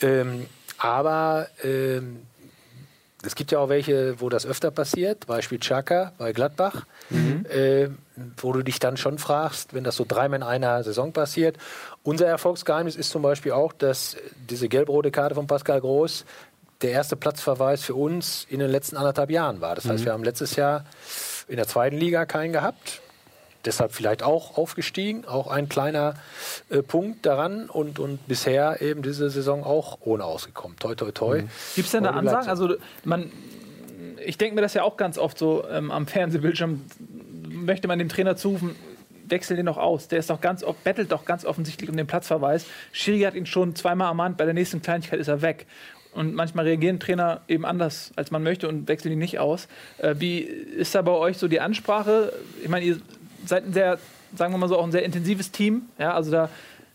Ähm, 0.00 0.46
aber 0.78 1.48
ähm, 1.62 2.22
es 3.26 3.34
gibt 3.34 3.52
ja 3.52 3.58
auch 3.58 3.68
welche, 3.68 4.20
wo 4.20 4.28
das 4.28 4.46
öfter 4.46 4.70
passiert, 4.70 5.26
Beispiel 5.26 5.58
Chaka 5.58 6.12
bei 6.18 6.32
Gladbach, 6.32 6.86
äh, 7.48 7.88
wo 8.36 8.52
du 8.52 8.62
dich 8.62 8.78
dann 8.78 8.96
schon 8.96 9.18
fragst, 9.18 9.74
wenn 9.74 9.84
das 9.84 9.96
so 9.96 10.04
dreimal 10.06 10.40
in 10.40 10.42
einer 10.42 10.82
Saison 10.82 11.12
passiert. 11.12 11.56
Unser 12.02 12.26
Erfolgsgeheimnis 12.26 12.96
ist 12.96 13.10
zum 13.10 13.22
Beispiel 13.22 13.52
auch, 13.52 13.72
dass 13.72 14.16
diese 14.48 14.68
gelb-rote 14.68 15.10
Karte 15.10 15.34
von 15.34 15.46
Pascal 15.46 15.80
Groß 15.80 16.24
der 16.82 16.90
erste 16.90 17.16
Platzverweis 17.16 17.82
für 17.82 17.94
uns 17.94 18.46
in 18.50 18.58
den 18.58 18.70
letzten 18.70 18.96
anderthalb 18.96 19.30
Jahren 19.30 19.60
war. 19.60 19.74
Das 19.74 19.88
heißt, 19.88 20.04
wir 20.04 20.12
haben 20.12 20.24
letztes 20.24 20.56
Jahr 20.56 20.84
in 21.48 21.56
der 21.56 21.66
zweiten 21.66 21.96
Liga 21.96 22.26
keinen 22.26 22.52
gehabt. 22.52 23.00
Deshalb 23.64 23.92
vielleicht 23.92 24.22
auch 24.22 24.58
aufgestiegen, 24.58 25.24
auch 25.24 25.46
ein 25.46 25.68
kleiner 25.68 26.14
äh, 26.68 26.82
Punkt 26.82 27.24
daran 27.24 27.68
und, 27.70 27.98
und 27.98 28.26
bisher 28.28 28.82
eben 28.82 29.02
diese 29.02 29.30
Saison 29.30 29.64
auch 29.64 29.98
ohne 30.02 30.24
ausgekommen. 30.24 30.76
Toi, 30.78 30.94
toi, 30.94 31.10
toi. 31.12 31.42
Gibt 31.74 31.86
es 31.86 31.92
denn 31.92 32.04
da 32.04 32.10
Ansagen? 32.10 32.44
so. 32.44 32.50
Also 32.50 32.74
man, 33.04 33.32
ich 34.24 34.36
denke 34.38 34.54
mir 34.54 34.60
das 34.60 34.74
ja 34.74 34.82
auch 34.82 34.96
ganz 34.96 35.16
oft 35.18 35.38
so 35.38 35.64
ähm, 35.70 35.90
am 35.90 36.06
Fernsehbildschirm, 36.06 36.82
möchte 37.48 37.88
man 37.88 37.98
dem 37.98 38.08
Trainer 38.08 38.36
zurufen, 38.36 38.76
wechsel 39.26 39.56
den 39.56 39.64
noch 39.64 39.78
aus. 39.78 40.08
Der 40.08 40.18
ist 40.18 40.28
doch 40.28 40.40
ganz, 40.42 40.62
off- 40.62 40.76
bettelt 40.84 41.10
doch 41.10 41.24
ganz 41.24 41.46
offensichtlich 41.46 41.88
um 41.88 41.96
den 41.96 42.06
Platzverweis. 42.06 42.66
Schiri 42.92 43.20
hat 43.22 43.34
ihn 43.34 43.46
schon 43.46 43.74
zweimal 43.74 44.08
ermahnt, 44.08 44.36
bei 44.36 44.44
der 44.44 44.54
nächsten 44.54 44.82
Kleinigkeit 44.82 45.18
ist 45.18 45.28
er 45.28 45.40
weg. 45.40 45.66
Und 46.12 46.34
manchmal 46.34 46.66
reagieren 46.66 47.00
Trainer 47.00 47.40
eben 47.48 47.64
anders, 47.64 48.12
als 48.14 48.30
man 48.30 48.42
möchte 48.44 48.68
und 48.68 48.86
wechseln 48.86 49.12
ihn 49.12 49.18
nicht 49.18 49.38
aus. 49.38 49.66
Äh, 49.98 50.16
wie 50.18 50.38
ist 50.40 50.94
da 50.94 51.02
bei 51.02 51.10
euch 51.12 51.38
so 51.38 51.48
die 51.48 51.60
Ansprache? 51.60 52.32
Ich 52.62 52.68
meine, 52.68 52.84
ihr 52.84 52.98
seid 53.46 53.66
ein 53.66 53.72
sehr, 53.72 53.98
sagen 54.36 54.52
wir 54.52 54.58
mal 54.58 54.68
so, 54.68 54.78
auch 54.78 54.84
ein 54.84 54.92
sehr 54.92 55.04
intensives 55.04 55.50
Team. 55.50 55.82
Ja, 55.98 56.14
also 56.14 56.30
da, 56.30 56.48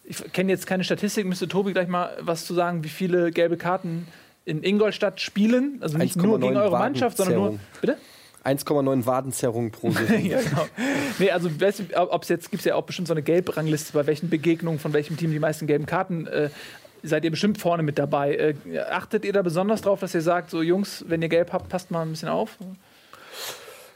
ich 0.03 0.31
kenne 0.33 0.51
jetzt 0.51 0.67
keine 0.67 0.83
Statistik, 0.83 1.25
müsste 1.25 1.47
Tobi 1.47 1.73
gleich 1.73 1.87
mal 1.87 2.17
was 2.21 2.45
zu 2.45 2.53
sagen, 2.53 2.83
wie 2.83 2.89
viele 2.89 3.31
gelbe 3.31 3.57
Karten 3.57 4.07
in 4.45 4.63
Ingolstadt 4.63 5.21
spielen. 5.21 5.77
Also 5.81 5.97
nicht 5.97 6.15
nur 6.15 6.37
1,9 6.37 6.41
gegen 6.41 6.57
eure 6.57 6.77
Mannschaft, 6.77 7.17
sondern 7.17 7.35
nur. 7.35 7.59
Bitte? 7.81 7.97
1,9 8.43 9.05
Wadenzerrungen 9.05 9.71
pro 9.71 9.91
Saison. 9.91 10.25
ja, 10.25 10.41
genau. 10.41 10.65
Nee, 11.19 11.31
also 11.31 11.49
ob 11.95 12.23
es 12.23 12.29
jetzt 12.29 12.49
gibt 12.51 12.61
es 12.61 12.65
ja 12.65 12.75
auch 12.75 12.83
bestimmt 12.83 13.07
so 13.07 13.13
eine 13.13 13.21
Gelbrangliste, 13.21 13.93
bei 13.93 14.07
welchen 14.07 14.29
Begegnungen 14.29 14.79
von 14.79 14.93
welchem 14.93 15.17
Team 15.17 15.31
die 15.31 15.39
meisten 15.39 15.67
gelben 15.67 15.85
Karten. 15.85 16.25
Äh, 16.27 16.49
seid 17.03 17.23
ihr 17.23 17.31
bestimmt 17.31 17.59
vorne 17.59 17.83
mit 17.83 17.99
dabei. 17.99 18.35
Äh, 18.35 18.79
achtet 18.89 19.25
ihr 19.25 19.33
da 19.33 19.41
besonders 19.41 19.81
drauf, 19.81 19.99
dass 19.99 20.13
ihr 20.15 20.21
sagt, 20.21 20.49
so 20.49 20.61
Jungs, 20.61 21.05
wenn 21.07 21.21
ihr 21.21 21.29
gelb 21.29 21.53
habt, 21.53 21.69
passt 21.69 21.91
mal 21.91 22.01
ein 22.01 22.11
bisschen 22.11 22.29
auf? 22.29 22.57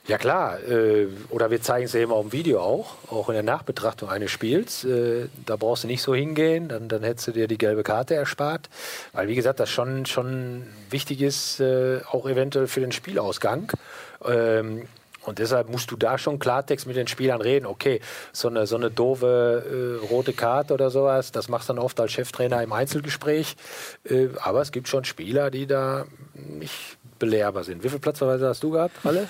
Ja 0.05 0.17
klar, 0.17 0.61
äh, 0.67 1.07
oder 1.29 1.49
wir 1.49 1.61
zeigen 1.61 1.85
es 1.85 1.95
eben 1.95 2.11
auf 2.11 2.25
dem 2.25 2.33
Video 2.33 2.59
auch, 2.59 2.95
auch 3.09 3.29
in 3.29 3.35
der 3.35 3.43
Nachbetrachtung 3.43 4.09
eines 4.09 4.31
Spiels. 4.31 4.83
Äh, 4.83 5.29
da 5.45 5.55
brauchst 5.55 5.85
du 5.85 5.87
nicht 5.87 6.01
so 6.01 6.13
hingehen, 6.13 6.67
dann, 6.67 6.89
dann 6.89 7.03
hättest 7.03 7.27
du 7.27 7.31
dir 7.31 7.47
die 7.47 7.57
gelbe 7.57 7.83
Karte 7.83 8.13
erspart. 8.13 8.69
Weil 9.13 9.29
wie 9.29 9.35
gesagt, 9.35 9.61
das 9.61 9.69
schon, 9.69 10.05
schon 10.05 10.67
wichtig 10.89 11.21
ist, 11.21 11.61
äh, 11.61 12.01
auch 12.11 12.27
eventuell 12.27 12.67
für 12.67 12.81
den 12.81 12.91
Spielausgang. 12.91 13.71
Ähm, 14.25 14.89
und 15.21 15.39
deshalb 15.39 15.69
musst 15.69 15.89
du 15.89 15.95
da 15.95 16.17
schon 16.17 16.37
Klartext 16.37 16.85
mit 16.85 16.97
den 16.97 17.07
Spielern 17.07 17.39
reden. 17.39 17.65
Okay, 17.65 18.01
so 18.33 18.49
eine, 18.49 18.67
so 18.67 18.75
eine 18.75 18.91
doofe 18.91 20.01
äh, 20.03 20.05
rote 20.07 20.33
Karte 20.33 20.73
oder 20.73 20.89
sowas, 20.89 21.31
das 21.31 21.47
machst 21.47 21.69
du 21.69 21.73
dann 21.73 21.81
oft 21.81 21.97
als 22.01 22.11
Cheftrainer 22.11 22.61
im 22.61 22.73
Einzelgespräch. 22.73 23.55
Äh, 24.03 24.27
aber 24.41 24.59
es 24.59 24.73
gibt 24.73 24.89
schon 24.89 25.05
Spieler, 25.05 25.49
die 25.49 25.65
da 25.65 26.07
nicht 26.33 26.97
belehrbar 27.19 27.63
sind. 27.63 27.85
Wie 27.85 27.89
viel 27.89 27.99
Platzverweise 27.99 28.49
hast 28.49 28.61
du 28.63 28.71
gehabt, 28.71 28.97
alle? 29.05 29.29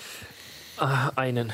Ah, 0.78 1.12
einen. 1.16 1.52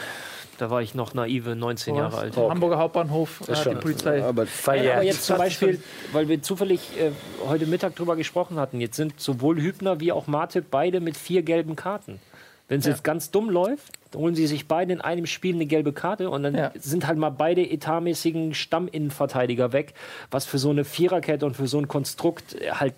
Da 0.57 0.69
war 0.69 0.81
ich 0.81 0.93
noch 0.93 1.13
naive, 1.13 1.55
19 1.55 1.95
Jahre 1.95 2.17
alt. 2.17 2.37
Oh. 2.37 2.49
Hamburger 2.49 2.77
Hauptbahnhof 2.79 3.41
ist 3.47 3.65
hat 3.65 3.71
die 3.71 3.75
Polizei. 3.77 4.21
Aber 4.23 4.45
Verjährt. 4.45 4.95
Aber 4.97 5.03
jetzt 5.05 5.23
zum 5.25 5.37
Beispiel, 5.37 5.81
weil 6.11 6.27
wir 6.27 6.41
zufällig 6.41 6.81
äh, 6.99 7.11
heute 7.47 7.65
Mittag 7.65 7.95
drüber 7.95 8.17
gesprochen 8.17 8.57
hatten, 8.59 8.81
jetzt 8.81 8.97
sind 8.97 9.19
sowohl 9.21 9.61
Hübner 9.61 10.01
wie 10.01 10.11
auch 10.11 10.27
Martip 10.27 10.65
beide 10.69 10.99
mit 10.99 11.15
vier 11.15 11.43
gelben 11.43 11.77
Karten. 11.77 12.19
Wenn 12.67 12.79
es 12.79 12.85
Ja. 12.85 12.91
jetzt 12.91 13.03
ganz 13.05 13.31
dumm 13.31 13.49
läuft, 13.49 13.93
holen 14.13 14.35
sie 14.35 14.47
sich 14.47 14.67
beide 14.67 14.91
in 14.93 15.01
einem 15.01 15.25
Spiel 15.27 15.55
eine 15.55 15.65
gelbe 15.65 15.93
Karte 15.93 16.29
und 16.29 16.43
dann 16.43 16.55
Ja. 16.55 16.71
sind 16.77 17.07
halt 17.07 17.17
mal 17.17 17.29
beide 17.31 17.61
etatmäßigen 17.67 18.53
Stamminnenverteidiger 18.53 19.71
weg, 19.71 19.93
was 20.29 20.45
für 20.45 20.57
so 20.59 20.69
eine 20.71 20.83
Viererkette 20.83 21.45
und 21.45 21.55
für 21.55 21.67
so 21.67 21.79
ein 21.79 21.87
Konstrukt 21.87 22.55
äh, 22.55 22.71
halt, 22.71 22.93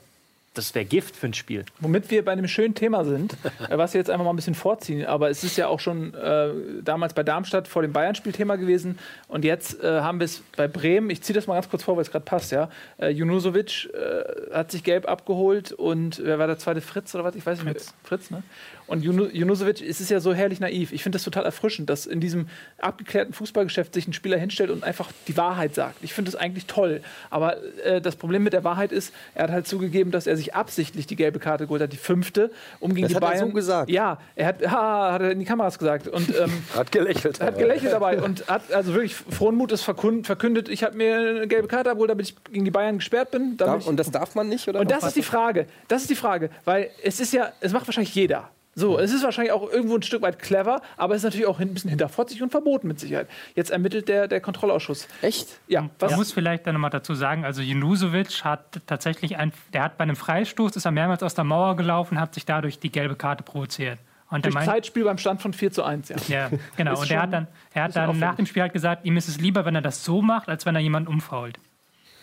das 0.53 0.75
wäre 0.75 0.83
Gift 0.83 1.15
für 1.15 1.27
ein 1.27 1.33
Spiel. 1.33 1.63
Womit 1.79 2.11
wir 2.11 2.25
bei 2.25 2.33
einem 2.33 2.47
schönen 2.47 2.75
Thema 2.75 3.05
sind, 3.05 3.37
äh, 3.69 3.77
was 3.77 3.93
wir 3.93 3.99
jetzt 3.99 4.09
einfach 4.09 4.25
mal 4.25 4.31
ein 4.31 4.35
bisschen 4.35 4.55
vorziehen. 4.55 5.05
Aber 5.05 5.29
es 5.29 5.43
ist 5.43 5.57
ja 5.57 5.67
auch 5.67 5.79
schon 5.79 6.13
äh, 6.13 6.49
damals 6.83 7.13
bei 7.13 7.23
Darmstadt 7.23 7.67
vor 7.67 7.81
dem 7.81 7.93
Bayern-Spiel 7.93 8.33
Thema 8.33 8.57
gewesen. 8.57 8.99
Und 9.29 9.45
jetzt 9.45 9.81
äh, 9.81 10.01
haben 10.01 10.19
wir 10.19 10.25
es 10.25 10.43
bei 10.57 10.67
Bremen. 10.67 11.09
Ich 11.09 11.21
ziehe 11.21 11.33
das 11.33 11.47
mal 11.47 11.53
ganz 11.53 11.69
kurz 11.69 11.83
vor, 11.83 11.95
weil 11.95 12.01
es 12.01 12.11
gerade 12.11 12.25
passt. 12.25 12.51
Ja, 12.51 12.69
äh, 12.97 13.09
Junusovic 13.09 13.89
äh, 13.93 14.53
hat 14.53 14.71
sich 14.71 14.83
gelb 14.83 15.07
abgeholt 15.07 15.71
und 15.71 16.21
wer 16.23 16.37
war 16.37 16.47
der 16.47 16.57
zweite 16.57 16.81
Fritz 16.81 17.15
oder 17.15 17.23
was? 17.23 17.35
Ich 17.35 17.45
weiß 17.45 17.63
nicht. 17.63 17.71
Fritz, 17.71 17.93
Fritz 18.03 18.31
ne? 18.31 18.43
Und 18.91 19.05
Junu- 19.05 19.29
Junusovic, 19.31 19.81
es 19.81 20.01
ist 20.01 20.09
ja 20.11 20.19
so 20.19 20.33
herrlich 20.33 20.59
naiv. 20.59 20.91
Ich 20.91 21.01
finde 21.01 21.15
das 21.15 21.23
total 21.23 21.45
erfrischend, 21.45 21.89
dass 21.89 22.05
in 22.05 22.19
diesem 22.19 22.47
abgeklärten 22.77 23.33
Fußballgeschäft 23.33 23.93
sich 23.93 24.05
ein 24.05 24.11
Spieler 24.11 24.37
hinstellt 24.37 24.69
und 24.69 24.83
einfach 24.83 25.09
die 25.29 25.37
Wahrheit 25.37 25.73
sagt. 25.75 25.95
Ich 26.01 26.13
finde 26.13 26.29
das 26.29 26.39
eigentlich 26.39 26.65
toll. 26.65 27.01
Aber 27.29 27.55
äh, 27.85 28.01
das 28.01 28.17
Problem 28.17 28.43
mit 28.43 28.51
der 28.51 28.65
Wahrheit 28.65 28.91
ist, 28.91 29.13
er 29.33 29.43
hat 29.43 29.51
halt 29.51 29.67
zugegeben, 29.67 30.11
dass 30.11 30.27
er 30.27 30.35
sich 30.35 30.55
absichtlich 30.55 31.07
die 31.07 31.15
gelbe 31.15 31.39
Karte 31.39 31.67
geholt 31.67 31.81
hat, 31.81 31.93
die 31.93 31.97
fünfte, 31.97 32.51
um 32.81 32.93
gegen 32.93 33.03
Das 33.03 33.11
die 33.11 33.15
hat 33.15 33.23
er 33.23 33.29
Bayern. 33.29 33.47
so 33.47 33.53
gesagt? 33.53 33.89
Ja, 33.89 34.19
er 34.35 34.45
hat, 34.47 34.67
ha, 34.69 35.13
hat 35.13 35.21
er 35.21 35.31
in 35.31 35.39
die 35.39 35.45
Kameras 35.45 35.79
gesagt 35.79 36.09
und 36.09 36.27
ähm, 36.39 36.51
Hat 36.75 36.91
gelächelt. 36.91 37.39
hat 37.39 37.57
gelächelt 37.57 37.93
dabei 37.93 38.21
und 38.21 38.45
hat 38.49 38.73
also 38.73 38.93
wirklich 38.93 39.15
frohen 39.15 39.55
Mutes 39.55 39.81
verkündet, 39.83 40.67
ich 40.67 40.83
habe 40.83 40.97
mir 40.97 41.15
eine 41.15 41.47
gelbe 41.47 41.69
Karte 41.69 41.91
abgeholt, 41.91 42.09
damit 42.11 42.25
ich 42.29 42.43
gegen 42.51 42.65
die 42.65 42.71
Bayern 42.71 42.97
gesperrt 42.97 43.31
bin. 43.31 43.55
Darf, 43.55 43.87
und 43.87 43.95
das 43.97 44.11
darf 44.11 44.35
man 44.35 44.49
nicht? 44.49 44.67
Oder 44.67 44.81
und 44.81 44.91
das 44.91 45.05
ist 45.05 45.15
die 45.15 45.23
Frage. 45.23 45.65
Das 45.87 46.01
ist 46.01 46.09
die 46.09 46.15
Frage, 46.15 46.49
weil 46.65 46.89
es 47.03 47.21
ist 47.21 47.31
ja, 47.31 47.53
es 47.61 47.71
macht 47.71 47.87
wahrscheinlich 47.87 48.13
jeder. 48.13 48.49
So, 48.73 48.97
es 48.97 49.11
ist 49.11 49.23
wahrscheinlich 49.23 49.51
auch 49.51 49.69
irgendwo 49.69 49.95
ein 49.95 50.01
Stück 50.01 50.21
weit 50.21 50.39
clever, 50.39 50.81
aber 50.95 51.13
es 51.13 51.19
ist 51.19 51.23
natürlich 51.25 51.45
auch 51.45 51.59
ein 51.59 51.73
bisschen 51.73 51.89
hinterfotzig 51.89 52.41
und 52.41 52.51
verboten 52.51 52.87
mit 52.87 52.99
Sicherheit. 52.99 53.27
Jetzt 53.53 53.69
ermittelt 53.69 54.07
der, 54.07 54.29
der 54.29 54.39
Kontrollausschuss. 54.39 55.09
Echt? 55.21 55.59
Ja, 55.67 55.89
was? 55.99 56.11
Man 56.11 56.19
muss 56.19 56.31
vielleicht 56.31 56.65
dann 56.65 56.75
nochmal 56.75 56.89
dazu 56.89 57.13
sagen, 57.13 57.43
also 57.43 57.61
Junusovic 57.61 58.45
hat 58.45 58.81
tatsächlich, 58.87 59.37
ein, 59.37 59.51
der 59.73 59.83
hat 59.83 59.97
bei 59.97 60.03
einem 60.03 60.15
Freistoß, 60.15 60.77
ist 60.77 60.85
er 60.85 60.91
mehrmals 60.91 61.21
aus 61.21 61.33
der 61.33 61.43
Mauer 61.43 61.75
gelaufen, 61.75 62.19
hat 62.19 62.33
sich 62.33 62.45
dadurch 62.45 62.79
die 62.79 62.91
gelbe 62.91 63.15
Karte 63.15 63.43
provoziert. 63.43 63.99
Und 64.29 64.45
der 64.45 64.51
Durch 64.51 64.55
meint, 64.55 64.67
Zeitspiel 64.67 65.03
beim 65.03 65.17
Stand 65.17 65.41
von 65.41 65.51
4 65.51 65.73
zu 65.73 65.83
1, 65.83 66.07
ja. 66.07 66.15
ja, 66.29 66.49
genau. 66.77 66.93
Ist 66.93 67.01
Und 67.01 67.11
er 67.11 67.21
hat 67.21 67.33
dann, 67.33 67.47
er 67.73 67.83
hat 67.83 67.95
dann 67.97 68.17
nach 68.17 68.35
dem 68.35 68.45
Spiel 68.45 68.61
halt 68.61 68.71
gesagt, 68.71 69.05
ihm 69.05 69.17
ist 69.17 69.27
es 69.27 69.41
lieber, 69.41 69.65
wenn 69.65 69.75
er 69.75 69.81
das 69.81 70.05
so 70.05 70.21
macht, 70.21 70.47
als 70.47 70.65
wenn 70.65 70.73
er 70.73 70.81
jemanden 70.81 71.09
umfault. 71.09 71.59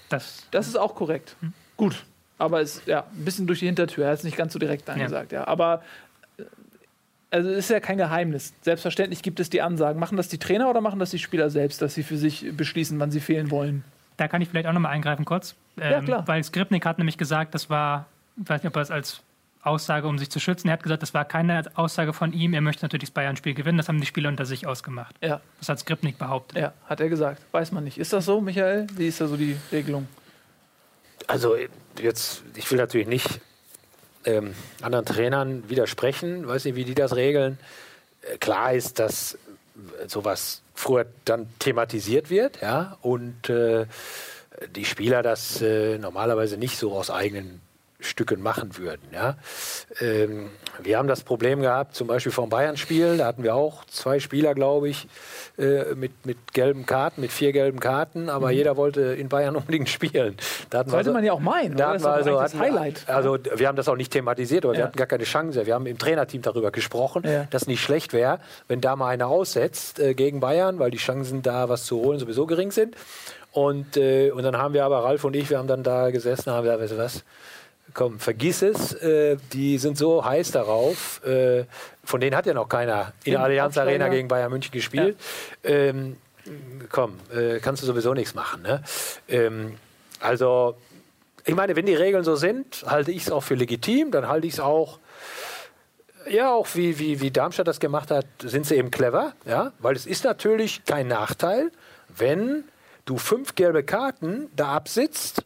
Das, 0.08 0.46
Das 0.50 0.66
ist 0.66 0.76
auch 0.76 0.94
korrekt. 0.94 1.36
Gut. 1.76 2.06
Aber 2.38 2.62
es 2.62 2.82
ja 2.86 3.00
ein 3.00 3.24
bisschen 3.24 3.46
durch 3.46 3.58
die 3.58 3.66
Hintertür. 3.66 4.04
Er 4.04 4.12
hat 4.12 4.18
es 4.18 4.24
nicht 4.24 4.36
ganz 4.36 4.54
so 4.54 4.58
direkt 4.58 4.88
angesagt, 4.88 5.32
ja. 5.32 5.46
Aber 5.46 5.82
äh, 6.07 6.07
also 7.30 7.50
es 7.50 7.58
ist 7.58 7.70
ja 7.70 7.80
kein 7.80 7.98
Geheimnis. 7.98 8.54
Selbstverständlich 8.62 9.22
gibt 9.22 9.38
es 9.40 9.50
die 9.50 9.60
Ansagen. 9.60 10.00
Machen 10.00 10.16
das 10.16 10.28
die 10.28 10.38
Trainer 10.38 10.70
oder 10.70 10.80
machen 10.80 10.98
das 10.98 11.10
die 11.10 11.18
Spieler 11.18 11.50
selbst, 11.50 11.82
dass 11.82 11.94
sie 11.94 12.02
für 12.02 12.16
sich 12.16 12.46
beschließen, 12.56 12.98
wann 13.00 13.10
sie 13.10 13.20
fehlen 13.20 13.50
wollen? 13.50 13.84
da 14.16 14.26
kann 14.26 14.42
ich 14.42 14.48
vielleicht 14.48 14.66
auch 14.66 14.72
nochmal 14.72 14.90
eingreifen 14.92 15.24
kurz. 15.24 15.54
Ähm, 15.80 15.92
Ja, 15.92 16.00
klar. 16.00 16.26
Weil 16.26 16.42
Skripnik 16.42 16.84
hat 16.84 16.98
nämlich 16.98 17.18
gesagt, 17.18 17.54
das 17.54 17.70
war, 17.70 18.06
ich 18.36 18.48
weiß 18.48 18.64
nicht, 18.64 18.70
ob 18.70 18.74
er 18.74 18.82
es 18.82 18.90
als 18.90 19.20
Aussage, 19.62 20.08
um 20.08 20.18
sich 20.18 20.28
zu 20.28 20.40
schützen, 20.40 20.66
er 20.66 20.72
hat 20.72 20.82
gesagt, 20.82 21.02
das 21.02 21.14
war 21.14 21.24
keine 21.24 21.62
Aussage 21.76 22.12
von 22.12 22.32
ihm, 22.32 22.52
er 22.52 22.60
möchte 22.60 22.84
natürlich 22.84 23.10
das 23.10 23.10
Bayern-Spiel 23.12 23.54
gewinnen, 23.54 23.78
das 23.78 23.86
haben 23.86 24.00
die 24.00 24.06
Spieler 24.08 24.28
unter 24.28 24.44
sich 24.44 24.66
ausgemacht. 24.66 25.14
Ja, 25.22 25.40
Das 25.60 25.68
hat 25.68 25.78
Skripnik 25.78 26.18
behauptet. 26.18 26.58
ja, 26.58 26.72
hat 26.86 26.98
er 27.00 27.08
gesagt. 27.08 27.42
Weiß 27.52 27.70
man 27.70 27.84
nicht. 27.84 27.96
Ist 27.98 28.12
das 28.12 28.24
so, 28.24 28.40
Michael? 28.40 28.88
Wie 28.96 29.06
ist 29.06 29.20
da 29.20 29.28
so 29.28 29.36
die 29.36 29.56
Regelung? 29.70 30.08
Also 31.28 31.54
jetzt, 32.00 32.42
ich 32.56 32.68
will 32.72 32.78
natürlich 32.78 33.06
nicht 33.06 33.40
ähm, 34.28 34.54
anderen 34.82 35.06
Trainern 35.06 35.68
widersprechen, 35.68 36.46
weiß 36.46 36.64
nicht, 36.66 36.76
wie 36.76 36.84
die 36.84 36.94
das 36.94 37.16
regeln. 37.16 37.58
Äh, 38.22 38.38
klar 38.38 38.74
ist, 38.74 38.98
dass 38.98 39.34
äh, 39.34 40.08
sowas 40.08 40.62
früher 40.74 41.06
dann 41.24 41.48
thematisiert 41.58 42.30
wird, 42.30 42.60
ja, 42.60 42.98
und 43.02 43.48
äh, 43.48 43.86
die 44.74 44.84
Spieler 44.84 45.22
das 45.22 45.62
äh, 45.62 45.98
normalerweise 45.98 46.56
nicht 46.56 46.78
so 46.78 46.92
aus 46.92 47.10
eigenen 47.10 47.60
Stücken 48.00 48.40
machen 48.40 48.78
würden. 48.78 49.02
Ja. 49.12 49.36
Ähm, 50.00 50.50
wir 50.80 50.98
haben 50.98 51.08
das 51.08 51.22
Problem 51.24 51.60
gehabt, 51.62 51.96
zum 51.96 52.06
Beispiel 52.06 52.30
vom 52.30 52.48
Bayern-Spiel, 52.48 53.16
da 53.16 53.26
hatten 53.26 53.42
wir 53.42 53.56
auch 53.56 53.84
zwei 53.86 54.20
Spieler, 54.20 54.54
glaube 54.54 54.88
ich, 54.88 55.08
äh, 55.58 55.94
mit, 55.96 56.24
mit 56.24 56.52
gelben 56.52 56.86
Karten, 56.86 57.20
mit 57.20 57.32
vier 57.32 57.50
gelben 57.50 57.80
Karten, 57.80 58.28
aber 58.28 58.52
jeder 58.52 58.76
wollte 58.76 59.00
in 59.00 59.28
Bayern 59.28 59.56
unbedingt 59.56 59.88
spielen. 59.88 60.36
Da 60.70 60.78
wir 60.78 60.84
Mhm. 60.86 60.90
Sollte 60.90 60.96
also- 60.96 61.12
man 61.12 61.24
ja 61.24 61.32
auch 61.32 61.40
meinen. 61.40 61.76
da 61.76 61.94
Das 61.94 62.02
ist 62.02 62.06
wir 62.06 62.08
doch 62.10 62.16
also, 62.16 62.30
das 62.30 62.40
hatten 62.54 62.58
wir- 62.58 62.80
Highlight. 62.80 63.08
also 63.08 63.36
wir 63.56 63.66
haben 63.66 63.76
das 63.76 63.88
auch 63.88 63.96
nicht 63.96 64.12
thematisiert, 64.12 64.64
aber 64.64 64.74
wir 64.74 64.80
Ja. 64.80 64.86
hatten 64.86 64.96
gar 64.96 65.08
keine 65.08 65.24
Chance. 65.24 65.66
Wir 65.66 65.74
haben 65.74 65.86
im 65.86 65.98
Trainerteam 65.98 66.42
darüber 66.42 66.70
gesprochen, 66.70 67.24
Ja. 67.26 67.44
dass 67.50 67.66
nicht 67.66 67.82
schlecht 67.82 68.12
wäre, 68.12 68.38
wenn 68.68 68.80
da 68.80 68.94
mal 68.94 69.08
einer 69.08 69.26
aussetzt 69.26 69.98
äh, 69.98 70.14
gegen 70.14 70.38
Bayern, 70.38 70.78
weil 70.78 70.92
die 70.92 70.98
Chancen 70.98 71.42
da 71.42 71.68
was 71.68 71.84
zu 71.84 71.96
holen 71.98 72.20
sowieso 72.20 72.46
gering 72.46 72.70
sind. 72.70 72.94
Und, 73.50 73.96
äh, 73.96 74.30
und 74.30 74.44
dann 74.44 74.56
haben 74.56 74.72
wir 74.72 74.84
aber, 74.84 75.02
Ralf 75.02 75.24
und 75.24 75.34
ich, 75.34 75.50
wir 75.50 75.58
haben 75.58 75.66
dann 75.66 75.82
da 75.82 76.10
gesessen 76.10 76.50
und 76.50 76.54
haben 76.54 76.62
gesagt, 76.62 76.80
weißt 76.82 76.92
du 76.92 76.98
was, 76.98 77.24
komm, 77.94 78.18
vergiss 78.18 78.62
es, 78.62 78.92
äh, 78.94 79.36
die 79.52 79.78
sind 79.78 79.98
so 79.98 80.24
heiß 80.24 80.50
darauf. 80.52 81.24
Äh, 81.24 81.64
von 82.04 82.20
denen 82.20 82.36
hat 82.36 82.46
ja 82.46 82.54
noch 82.54 82.68
keiner 82.68 83.12
in 83.24 83.32
der 83.32 83.42
Allianz 83.42 83.76
Arena 83.76 84.08
gegen 84.08 84.28
Bayern 84.28 84.50
München 84.50 84.72
gespielt. 84.72 85.16
Ähm, 85.64 86.16
komm, 86.90 87.18
äh, 87.34 87.60
kannst 87.60 87.82
du 87.82 87.86
sowieso 87.86 88.14
nichts 88.14 88.34
machen. 88.34 88.62
Ne? 88.62 88.82
Ähm, 89.28 89.74
also, 90.20 90.76
ich 91.44 91.54
meine, 91.54 91.76
wenn 91.76 91.86
die 91.86 91.94
Regeln 91.94 92.24
so 92.24 92.36
sind, 92.36 92.84
halte 92.86 93.12
ich 93.12 93.22
es 93.22 93.30
auch 93.30 93.42
für 93.42 93.54
legitim, 93.54 94.10
dann 94.10 94.28
halte 94.28 94.46
ich 94.46 94.54
es 94.54 94.60
auch, 94.60 94.98
ja, 96.28 96.52
auch 96.52 96.68
wie, 96.74 96.98
wie, 96.98 97.20
wie 97.20 97.30
Darmstadt 97.30 97.68
das 97.68 97.80
gemacht 97.80 98.10
hat, 98.10 98.26
sind 98.42 98.66
sie 98.66 98.76
eben 98.76 98.90
clever, 98.90 99.32
ja, 99.46 99.72
weil 99.78 99.96
es 99.96 100.06
ist 100.06 100.24
natürlich 100.24 100.84
kein 100.84 101.08
Nachteil, 101.08 101.70
wenn 102.08 102.64
du 103.04 103.16
fünf 103.16 103.54
gelbe 103.54 103.82
Karten 103.82 104.50
da 104.54 104.72
absitzt, 104.72 105.42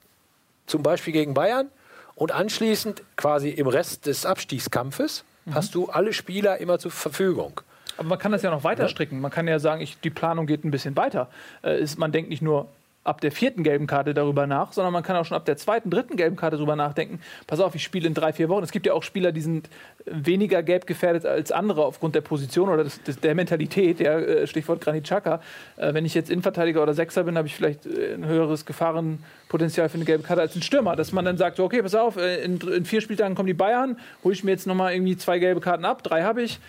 zum 0.66 0.82
Beispiel 0.82 1.12
gegen 1.12 1.34
Bayern, 1.34 1.70
und 2.14 2.32
anschließend 2.32 3.02
quasi 3.16 3.50
im 3.50 3.66
Rest 3.66 4.06
des 4.06 4.26
Abstiegskampfes 4.26 5.24
hast 5.50 5.74
du 5.74 5.88
alle 5.88 6.12
Spieler 6.12 6.58
immer 6.58 6.78
zur 6.78 6.90
Verfügung. 6.90 7.60
Aber 7.96 8.08
man 8.08 8.18
kann 8.18 8.32
das 8.32 8.42
ja 8.42 8.50
noch 8.50 8.64
weiter 8.64 8.88
stricken. 8.88 9.20
Man 9.20 9.30
kann 9.30 9.46
ja 9.48 9.58
sagen, 9.58 9.80
ich, 9.80 9.98
die 10.00 10.10
Planung 10.10 10.46
geht 10.46 10.64
ein 10.64 10.70
bisschen 10.70 10.96
weiter. 10.96 11.28
Äh, 11.62 11.80
ist, 11.80 11.98
man 11.98 12.12
denkt 12.12 12.30
nicht 12.30 12.42
nur 12.42 12.68
ab 13.04 13.20
der 13.20 13.32
vierten 13.32 13.64
gelben 13.64 13.86
Karte 13.86 14.14
darüber 14.14 14.46
nach, 14.46 14.72
sondern 14.72 14.92
man 14.92 15.02
kann 15.02 15.16
auch 15.16 15.24
schon 15.24 15.36
ab 15.36 15.44
der 15.44 15.56
zweiten, 15.56 15.90
dritten 15.90 16.16
gelben 16.16 16.36
Karte 16.36 16.56
darüber 16.56 16.76
nachdenken. 16.76 17.20
Pass 17.46 17.58
auf, 17.58 17.74
ich 17.74 17.82
spiele 17.82 18.06
in 18.06 18.14
drei, 18.14 18.32
vier 18.32 18.48
Wochen. 18.48 18.62
Es 18.62 18.70
gibt 18.70 18.86
ja 18.86 18.92
auch 18.92 19.02
Spieler, 19.02 19.32
die 19.32 19.40
sind 19.40 19.68
weniger 20.04 20.62
gelb 20.62 20.86
gefährdet 20.86 21.26
als 21.26 21.50
andere 21.50 21.84
aufgrund 21.84 22.14
der 22.14 22.20
Position 22.20 22.68
oder 22.68 22.84
des, 22.84 23.02
des, 23.02 23.18
der 23.18 23.34
Mentalität. 23.34 23.98
Ja, 23.98 24.18
äh, 24.18 24.46
Stichwort 24.46 24.80
Granit 24.80 25.04
Xhaka. 25.04 25.40
Äh, 25.76 25.94
wenn 25.94 26.04
ich 26.04 26.14
jetzt 26.14 26.30
Innenverteidiger 26.30 26.82
oder 26.82 26.94
Sechser 26.94 27.24
bin, 27.24 27.36
habe 27.36 27.48
ich 27.48 27.56
vielleicht 27.56 27.86
äh, 27.86 28.14
ein 28.14 28.24
höheres 28.24 28.66
Gefahrenpotenzial 28.66 29.88
für 29.88 29.96
eine 29.96 30.04
gelbe 30.04 30.22
Karte 30.22 30.42
als 30.42 30.54
ein 30.54 30.62
Stürmer. 30.62 30.94
Dass 30.94 31.12
man 31.12 31.24
dann 31.24 31.36
sagt, 31.36 31.58
okay, 31.58 31.82
pass 31.82 31.96
auf, 31.96 32.16
äh, 32.16 32.44
in, 32.44 32.60
in 32.60 32.84
vier 32.84 33.00
Spieltagen 33.00 33.34
kommen 33.34 33.48
die 33.48 33.54
Bayern, 33.54 33.98
hole 34.22 34.34
ich 34.34 34.44
mir 34.44 34.52
jetzt 34.52 34.68
nochmal 34.68 34.94
irgendwie 34.94 35.16
zwei 35.16 35.40
gelbe 35.40 35.60
Karten 35.60 35.84
ab, 35.84 36.04
drei 36.04 36.22
habe 36.22 36.42
ich. 36.42 36.60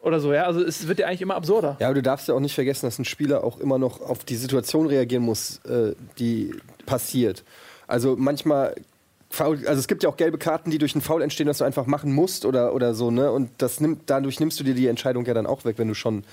Oder 0.00 0.20
so, 0.20 0.32
ja. 0.32 0.44
Also 0.44 0.60
es 0.62 0.86
wird 0.86 1.00
ja 1.00 1.06
eigentlich 1.06 1.22
immer 1.22 1.34
absurder. 1.34 1.76
Ja, 1.80 1.88
aber 1.88 1.94
du 1.94 2.02
darfst 2.02 2.28
ja 2.28 2.34
auch 2.34 2.40
nicht 2.40 2.54
vergessen, 2.54 2.86
dass 2.86 2.98
ein 2.98 3.04
Spieler 3.04 3.42
auch 3.42 3.58
immer 3.58 3.78
noch 3.78 4.00
auf 4.00 4.24
die 4.24 4.36
Situation 4.36 4.86
reagieren 4.86 5.22
muss, 5.22 5.58
äh, 5.64 5.94
die 6.18 6.54
passiert. 6.86 7.44
Also 7.86 8.16
manchmal 8.16 8.74
Foul, 9.30 9.58
also 9.66 9.78
es 9.78 9.88
gibt 9.88 10.02
ja 10.02 10.08
auch 10.08 10.16
gelbe 10.16 10.38
Karten, 10.38 10.70
die 10.70 10.78
durch 10.78 10.94
einen 10.94 11.02
Foul 11.02 11.20
entstehen, 11.20 11.46
dass 11.46 11.58
du 11.58 11.64
einfach 11.64 11.84
machen 11.86 12.12
musst 12.12 12.46
oder, 12.46 12.74
oder 12.74 12.94
so, 12.94 13.10
ne? 13.10 13.30
Und 13.30 13.50
das 13.58 13.78
nimmt, 13.78 14.02
dadurch 14.06 14.40
nimmst 14.40 14.58
du 14.58 14.64
dir 14.64 14.74
die 14.74 14.86
Entscheidung 14.86 15.26
ja 15.26 15.34
dann 15.34 15.46
auch 15.46 15.66
weg, 15.66 15.74
wenn 15.78 15.88
du 15.88 15.94
schon 15.94 16.24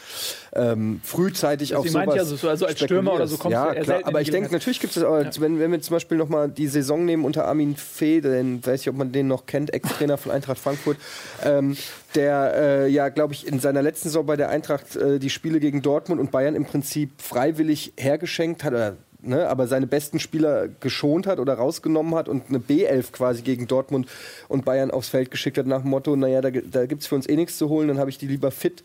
ähm, 0.54 1.02
frühzeitig 1.04 1.70
Das 1.70 1.80
auf 1.80 1.88
sowas 1.90 2.06
meint 2.06 2.18
ja, 2.18 2.24
so- 2.24 2.48
also 2.48 2.66
als 2.66 2.80
Stürmer 2.80 3.14
oder 3.14 3.28
so 3.28 3.36
kommst 3.38 3.52
ja, 3.54 3.70
du 3.72 3.76
eher 3.76 3.84
klar, 3.84 4.00
aber 4.04 4.22
ich 4.22 4.30
denke, 4.32 4.50
natürlich 4.52 4.80
gibt 4.80 4.96
es 4.96 5.04
auch, 5.04 5.20
wenn, 5.40 5.60
wenn 5.60 5.72
wir 5.72 5.82
zum 5.82 5.94
Beispiel 5.96 6.18
noch 6.18 6.30
mal 6.30 6.48
die 6.50 6.68
Saison 6.68 7.04
nehmen 7.04 7.26
unter 7.26 7.46
Armin 7.46 7.76
Fee, 7.76 8.22
den 8.22 8.66
weiß 8.66 8.82
ich, 8.82 8.90
ob 8.90 8.96
man 8.96 9.12
den 9.12 9.28
noch 9.28 9.46
kennt, 9.46 9.74
Ex-Trainer 9.74 10.18
von 10.18 10.32
Eintracht 10.32 10.58
Frankfurt, 10.58 10.98
ähm, 11.44 11.76
der 12.16 12.54
äh, 12.56 12.88
ja, 12.88 13.10
glaube 13.10 13.34
ich, 13.34 13.46
in 13.46 13.60
seiner 13.60 13.82
letzten 13.82 14.08
Saison 14.08 14.26
bei 14.26 14.38
der 14.38 14.48
Eintracht 14.50 14.96
äh, 14.96 15.20
die 15.20 15.30
Spiele 15.30 15.60
gegen 15.60 15.82
Dortmund 15.82 16.22
und 16.22 16.32
Bayern 16.32 16.56
im 16.56 16.64
Prinzip 16.64 17.10
freiwillig 17.22 17.92
hergeschenkt 17.98 18.64
hat, 18.64 18.72
oder 18.72 18.96
Ne, 19.28 19.50
aber 19.50 19.66
seine 19.66 19.88
besten 19.88 20.20
Spieler 20.20 20.68
geschont 20.68 21.26
hat 21.26 21.40
oder 21.40 21.56
rausgenommen 21.56 22.14
hat 22.14 22.30
und 22.30 22.44
eine 22.50 22.60
B11 22.60 23.12
quasi 23.12 23.42
gegen 23.42 23.66
Dortmund 23.66 24.08
und 24.50 24.66
Bayern 24.66 24.92
aufs 24.92 25.10
Feld 25.10 25.32
geschickt 25.32 25.58
hat 25.58 25.66
nach 25.66 25.82
dem 25.82 25.90
Motto, 25.90 26.16
naja, 26.16 26.42
da, 26.42 26.52
da 26.52 26.86
gibt 26.86 27.02
es 27.02 27.08
für 27.08 27.16
uns 27.16 27.28
eh 27.28 27.36
nichts 27.36 27.58
zu 27.58 27.68
holen, 27.70 27.88
dann 27.88 27.98
habe 27.98 28.12
ich 28.12 28.20
die 28.20 28.28
lieber 28.28 28.52
fit 28.52 28.84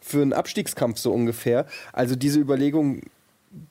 für 0.00 0.22
einen 0.22 0.32
Abstiegskampf 0.32 0.98
so 0.98 1.12
ungefähr. 1.12 1.66
Also 1.92 2.16
diese 2.16 2.40
Überlegung 2.40 3.02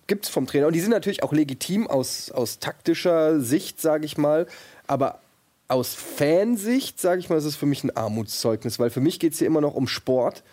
gibt 0.07 0.25
es 0.25 0.31
vom 0.31 0.45
Trainer. 0.45 0.67
Und 0.67 0.73
die 0.73 0.81
sind 0.81 0.91
natürlich 0.91 1.23
auch 1.23 1.33
legitim 1.33 1.87
aus, 1.87 2.29
aus 2.31 2.59
taktischer 2.59 3.39
Sicht, 3.39 3.81
sage 3.81 4.05
ich 4.05 4.17
mal. 4.17 4.45
Aber 4.85 5.19
aus 5.67 5.95
Fansicht, 5.95 6.99
sage 6.99 7.19
ich 7.19 7.29
mal, 7.29 7.37
ist 7.37 7.45
es 7.45 7.55
für 7.55 7.65
mich 7.65 7.83
ein 7.83 7.95
Armutszeugnis, 7.95 8.79
weil 8.79 8.89
für 8.89 9.01
mich 9.01 9.19
geht 9.19 9.33
es 9.33 9.39
hier 9.39 9.47
immer 9.47 9.61
noch 9.61 9.75
um 9.75 9.87
Sport 9.87 10.43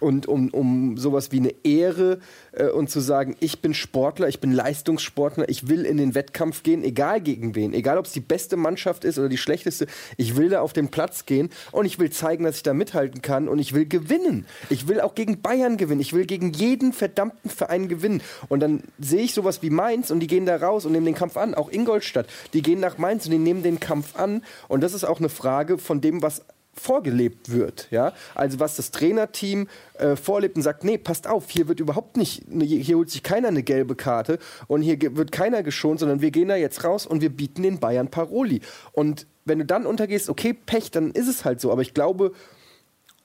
und 0.00 0.26
um, 0.26 0.50
um 0.50 0.96
sowas 0.96 1.32
wie 1.32 1.38
eine 1.38 1.54
Ehre 1.64 2.20
äh, 2.52 2.68
und 2.68 2.88
zu 2.90 3.00
sagen, 3.00 3.36
ich 3.40 3.60
bin 3.60 3.74
Sportler, 3.74 4.28
ich 4.28 4.40
bin 4.40 4.52
Leistungssportler, 4.52 5.48
ich 5.48 5.68
will 5.68 5.84
in 5.84 5.96
den 5.96 6.14
Wettkampf 6.14 6.62
gehen, 6.62 6.84
egal 6.84 7.20
gegen 7.20 7.54
wen, 7.54 7.74
egal 7.74 7.98
ob 7.98 8.06
es 8.06 8.12
die 8.12 8.20
beste 8.20 8.56
Mannschaft 8.56 9.04
ist 9.04 9.18
oder 9.18 9.28
die 9.28 9.38
schlechteste, 9.38 9.86
ich 10.16 10.36
will 10.36 10.50
da 10.50 10.60
auf 10.60 10.72
den 10.72 10.88
Platz 10.88 11.26
gehen 11.26 11.50
und 11.72 11.84
ich 11.84 11.98
will 11.98 12.10
zeigen, 12.10 12.44
dass 12.44 12.56
ich 12.56 12.62
da 12.62 12.74
mithalten 12.74 13.22
kann 13.22 13.48
und 13.48 13.58
ich 13.58 13.74
will 13.74 13.86
gewinnen. 13.86 14.46
Ich 14.70 14.86
will 14.86 15.00
auch 15.00 15.14
gegen 15.14 15.40
Bayern 15.40 15.76
gewinnen, 15.76 16.00
ich 16.00 16.12
will 16.12 16.26
gegen 16.26 16.52
jeden 16.52 16.92
verdammten 16.92 17.50
Verein 17.50 17.88
gewinnen. 17.88 18.22
Und 18.48 18.60
dann 18.60 18.82
sehe 18.98 19.22
ich 19.22 19.34
sowas 19.34 19.62
wie 19.62 19.70
Mainz 19.70 20.10
und 20.10 20.20
die 20.20 20.26
gehen 20.26 20.46
da 20.46 20.56
raus 20.56 20.86
und 20.86 20.92
nehmen 20.92 21.06
den 21.06 21.14
Kampf 21.14 21.36
an, 21.36 21.54
auch 21.54 21.70
Ingolstadt, 21.72 22.26
die 22.52 22.62
gehen 22.62 22.80
nach 22.80 22.98
Mainz 22.98 23.26
und 23.26 23.32
die 23.32 23.38
nehmen 23.38 23.62
den 23.62 23.80
Kampf 23.80 24.16
an 24.16 24.42
und 24.68 24.82
das 24.82 24.94
ist 24.94 25.04
auch 25.04 25.18
eine 25.18 25.28
Frage 25.28 25.78
von 25.78 26.00
dem, 26.00 26.22
was 26.22 26.42
vorgelebt 26.78 27.50
wird. 27.50 27.88
Ja? 27.90 28.12
Also 28.34 28.60
was 28.60 28.76
das 28.76 28.90
Trainerteam 28.90 29.68
äh, 29.94 30.16
vorlebt 30.16 30.56
und 30.56 30.62
sagt, 30.62 30.84
nee, 30.84 30.98
passt 30.98 31.26
auf, 31.26 31.50
hier 31.50 31.68
wird 31.68 31.80
überhaupt 31.80 32.16
nicht, 32.16 32.44
hier 32.50 32.96
holt 32.96 33.10
sich 33.10 33.22
keiner 33.22 33.48
eine 33.48 33.62
gelbe 33.62 33.94
Karte 33.94 34.38
und 34.66 34.82
hier 34.82 34.98
wird 35.16 35.32
keiner 35.32 35.62
geschont, 35.62 36.00
sondern 36.00 36.20
wir 36.20 36.30
gehen 36.30 36.48
da 36.48 36.56
jetzt 36.56 36.84
raus 36.84 37.06
und 37.06 37.20
wir 37.20 37.30
bieten 37.30 37.62
den 37.62 37.80
Bayern 37.80 38.08
Paroli. 38.08 38.60
Und 38.92 39.26
wenn 39.44 39.58
du 39.58 39.64
dann 39.64 39.86
untergehst, 39.86 40.28
okay, 40.28 40.52
Pech, 40.54 40.90
dann 40.90 41.10
ist 41.10 41.28
es 41.28 41.44
halt 41.44 41.60
so. 41.60 41.72
Aber 41.72 41.82
ich 41.82 41.94
glaube, 41.94 42.32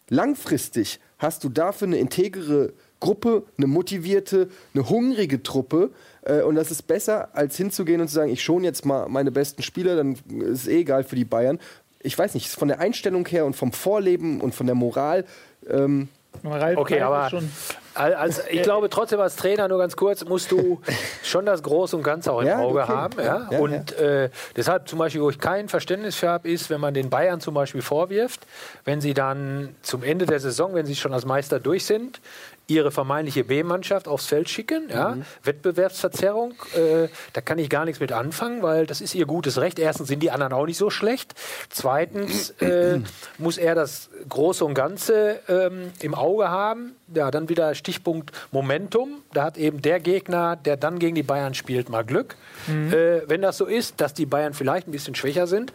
langfristig 0.10 0.99
hast 1.18 1.43
du 1.43 1.49
dafür 1.49 1.88
eine 1.88 1.97
integere 1.97 2.74
Gruppe, 2.99 3.43
eine 3.58 3.68
motivierte, 3.68 4.49
eine 4.74 4.89
hungrige 4.89 5.43
Truppe. 5.43 5.91
Äh, 6.22 6.41
und 6.41 6.56
das 6.56 6.72
ist 6.72 6.84
besser, 6.84 7.36
als 7.36 7.58
hinzugehen 7.58 7.99
und 7.99 8.08
zu 8.08 8.16
sagen, 8.16 8.32
ich 8.32 8.41
schon 8.41 8.64
jetzt 8.64 8.86
mal 8.86 9.10
meine 9.10 9.30
besten 9.30 9.62
Spieler, 9.62 9.97
dann 9.97 10.14
ist 10.14 10.62
es 10.62 10.68
eh 10.68 10.80
egal 10.80 11.04
für 11.04 11.18
die 11.18 11.26
Bayern. 11.26 11.60
Ich 12.04 12.18
weiß 12.18 12.34
nicht, 12.34 12.49
von 12.49 12.68
der 12.68 12.80
Einstellung 12.80 13.26
her 13.28 13.45
und 13.45 13.56
vom 13.56 13.72
Vorleben 13.72 14.41
und 14.41 14.54
von 14.54 14.66
der 14.66 14.76
Moral. 14.76 15.26
Ähm, 15.70 16.10
Ralf 16.43 16.78
Okay, 16.78 16.99
Ralf 16.99 17.14
aber 17.14 17.30
schon- 17.30 17.51
al- 17.93 18.16
als, 18.16 18.41
ich 18.49 18.64
glaube 18.64 18.89
trotzdem 18.89 19.20
als 19.20 19.36
Trainer, 19.36 19.68
nur 19.68 19.78
ganz 19.78 19.95
kurz, 19.95 20.26
musst 20.26 20.51
du 20.51 20.82
schon 21.24 21.45
das 21.45 21.62
Große 21.64 21.95
und 21.95 22.01
Ganze 22.04 22.32
auch 22.34 22.41
im 22.41 22.47
Ja, 22.47 22.58
Auge 22.60 22.82
okay. 22.82 22.91
haben. 22.91 23.20
Ja? 23.20 23.47
Ja, 23.51 23.60
und 23.60 23.93
Äh, 23.97 24.30
deshalb 24.56 24.89
zum 24.89 24.97
Beispiel, 24.99 25.22
wo 25.22 25.30
ich 25.30 25.39
kein 25.39 25.70
Verständnis 25.70 26.16
für 26.16 26.28
habe, 26.30 26.49
ist, 26.49 26.70
wenn 26.72 26.82
man 26.82 26.93
den 26.95 27.10
Bayern 27.12 27.39
zum 27.39 27.54
Beispiel 27.54 27.82
vorwirft, 27.84 28.41
wenn 28.84 28.99
sie 28.99 29.14
dann 29.14 29.76
zum 29.84 30.04
Ende 30.04 30.26
der 30.26 30.39
Saison, 30.39 30.74
wenn 30.74 30.86
sie 30.88 30.95
schon 30.95 31.14
als 31.14 31.26
Meister 31.26 31.60
durch 31.60 31.86
sind, 31.86 32.20
ihre 32.68 32.91
vermeintliche 32.91 33.43
B-Mannschaft 33.43 34.07
aufs 34.07 34.26
Feld 34.26 34.49
schicken. 34.49 34.89
Ja? 34.89 35.18
Wettbewerbsverzerrung, 35.43 36.53
äh, 36.76 37.09
da 37.34 37.41
kann 37.41 37.59
ich 37.59 37.70
gar 37.70 37.86
nichts 37.86 37.99
mit 37.99 38.11
anfangen, 38.11 38.64
weil 38.64 38.86
das 38.86 39.01
ist 39.01 39.16
ihr 39.16 39.26
gutes 39.26 39.59
Recht. 39.59 39.80
Erstens 39.80 40.07
sind 40.07 40.22
die 40.22 40.32
anderen 40.32 40.53
auch 40.53 40.66
nicht 40.66 40.78
so 40.78 40.89
schlecht. 40.89 41.34
Zweitens 41.70 42.51
äh, 42.61 42.99
muss 43.38 43.57
er 43.57 43.76
das 43.76 44.09
Große 44.30 44.64
und 44.64 44.74
Ganze 44.74 45.39
ähm, 45.47 45.91
im 45.99 46.16
Auge 46.16 46.49
haben. 46.49 46.95
Ja, 47.14 47.30
dann 47.32 47.49
wieder 47.49 47.76
Stichpunkt 47.76 48.32
Momentum. 48.51 49.22
Da 49.34 49.43
hat 49.43 49.57
eben 49.57 49.82
der 49.82 49.99
Gegner, 49.99 50.55
der 50.55 50.78
dann 50.78 50.99
gegen 50.99 51.16
die 51.16 51.24
Bayern 51.24 51.53
spielt, 51.53 51.89
mal 51.89 52.03
Glück. 52.03 52.36
Äh, 52.68 53.28
wenn 53.28 53.41
das 53.41 53.57
so 53.57 53.66
ist, 53.66 53.99
dass 53.99 54.14
die 54.14 54.26
Bayern 54.26 54.53
vielleicht 54.53 54.88
ein 54.88 54.91
bisschen 54.91 55.16
schwächer 55.16 55.47
sind. 55.47 55.74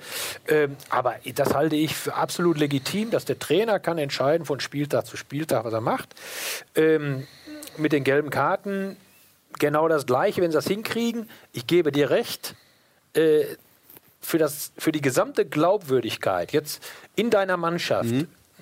Ähm, 0.49 0.77
aber 0.89 1.17
das 1.35 1.55
halte 1.55 1.77
ich 1.77 1.95
für 1.95 2.15
absolut 2.15 2.59
legitim, 2.59 3.11
dass 3.11 3.25
der 3.25 3.39
Trainer 3.39 3.79
kann 3.79 3.99
entscheiden 3.99 4.47
von 4.47 4.61
Spieltag 4.61 5.07
zu 5.07 5.17
Spieltag, 5.17 5.65
was 5.65 5.73
er 5.73 5.81
macht. 5.81 6.15
Ähm, 6.79 7.27
mit 7.77 7.93
den 7.93 8.05
gelben 8.05 8.31
Karten 8.31 8.97
genau 9.59 9.89
das 9.89 10.07
Gleiche, 10.07 10.41
wenn 10.41 10.51
sie 10.51 10.57
das 10.57 10.67
hinkriegen. 10.67 11.29
Ich 11.53 11.67
gebe 11.67 11.93
dir 11.93 12.11
recht. 12.11 12.55
Äh, 13.15 13.45
für, 14.21 14.39
das, 14.39 14.73
für 14.77 14.93
die 14.93 15.01
gesamte 15.01 15.47
Glaubwürdigkeit 15.47 16.53
jetzt 16.53 16.83
in 17.15 17.31
deiner 17.31 17.57
Mannschaft, 17.57 18.11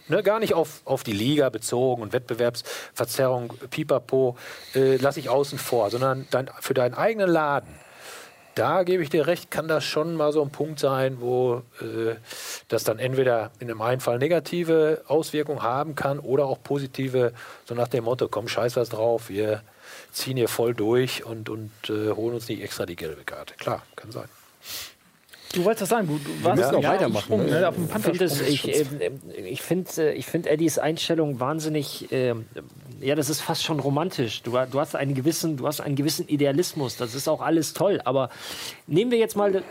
ne, 0.08 0.22
gar 0.22 0.38
nicht 0.38 0.54
auf, 0.54 0.82
auf 0.84 1.02
die 1.02 1.12
Liga 1.12 1.48
bezogen 1.48 2.02
und 2.02 2.12
Wettbewerbsverzerrung, 2.12 3.54
pipapo, 3.70 4.36
äh, 4.74 4.96
lasse 4.96 5.20
ich 5.20 5.28
außen 5.28 5.58
vor, 5.58 5.90
sondern 5.90 6.26
dein, 6.30 6.50
für 6.60 6.74
deinen 6.74 6.94
eigenen 6.94 7.30
Laden. 7.30 7.74
Da 8.56 8.84
gebe 8.84 9.02
ich 9.02 9.10
dir 9.10 9.26
recht, 9.26 9.50
kann 9.50 9.68
das 9.68 9.84
schon 9.84 10.14
mal 10.14 10.32
so 10.32 10.40
ein 10.40 10.48
Punkt 10.48 10.80
sein, 10.80 11.18
wo 11.20 11.62
äh, 11.82 12.14
das 12.68 12.84
dann 12.84 12.98
entweder 12.98 13.50
in 13.60 13.70
einem 13.70 13.82
einen 13.82 14.00
Fall 14.00 14.18
negative 14.18 15.02
Auswirkungen 15.08 15.62
haben 15.62 15.94
kann 15.94 16.18
oder 16.18 16.46
auch 16.46 16.62
positive, 16.62 17.34
so 17.66 17.74
nach 17.74 17.88
dem 17.88 18.04
Motto, 18.04 18.28
komm, 18.28 18.48
scheiß 18.48 18.76
was 18.76 18.88
drauf, 18.88 19.28
wir 19.28 19.60
ziehen 20.10 20.38
hier 20.38 20.48
voll 20.48 20.72
durch 20.72 21.26
und, 21.26 21.50
und 21.50 21.70
äh, 21.90 22.12
holen 22.12 22.34
uns 22.34 22.48
nicht 22.48 22.62
extra 22.62 22.86
die 22.86 22.96
gelbe 22.96 23.24
Karte. 23.24 23.52
Klar, 23.58 23.82
kann 23.94 24.10
sein. 24.10 24.28
Du 25.52 25.62
wolltest 25.64 25.82
das 25.82 25.88
sagen, 25.90 26.08
du, 26.08 26.18
du 26.18 26.44
warst 26.44 26.56
müssen 26.56 26.76
auch 26.76 26.82
ja, 26.82 26.92
weitermachen, 26.92 27.24
Sprung, 27.24 27.44
ne? 27.44 27.60
ne? 27.60 27.68
auf 27.68 27.74
dem 27.74 27.88
Ich 27.88 28.02
finde 28.02 28.24
ich, 28.48 29.00
ähm, 29.02 29.20
ich 29.44 29.62
find, 29.62 29.98
äh, 29.98 30.12
ich 30.12 30.26
find 30.26 30.46
Eddies 30.46 30.78
Einstellung 30.78 31.40
wahnsinnig, 31.40 32.10
ähm, 32.10 32.46
ja, 33.00 33.14
das 33.14 33.30
ist 33.30 33.40
fast 33.40 33.62
schon 33.62 33.80
romantisch. 33.80 34.42
Du, 34.42 34.52
du, 34.52 34.80
hast 34.80 34.96
einen 34.96 35.14
gewissen, 35.14 35.56
du 35.56 35.66
hast 35.66 35.80
einen 35.80 35.96
gewissen 35.96 36.28
Idealismus, 36.28 36.96
das 36.96 37.14
ist 37.14 37.28
auch 37.28 37.40
alles 37.40 37.72
toll. 37.72 38.00
Aber 38.04 38.30
nehmen 38.86 39.10
wir 39.10 39.18
jetzt 39.18 39.36
mal, 39.36 39.62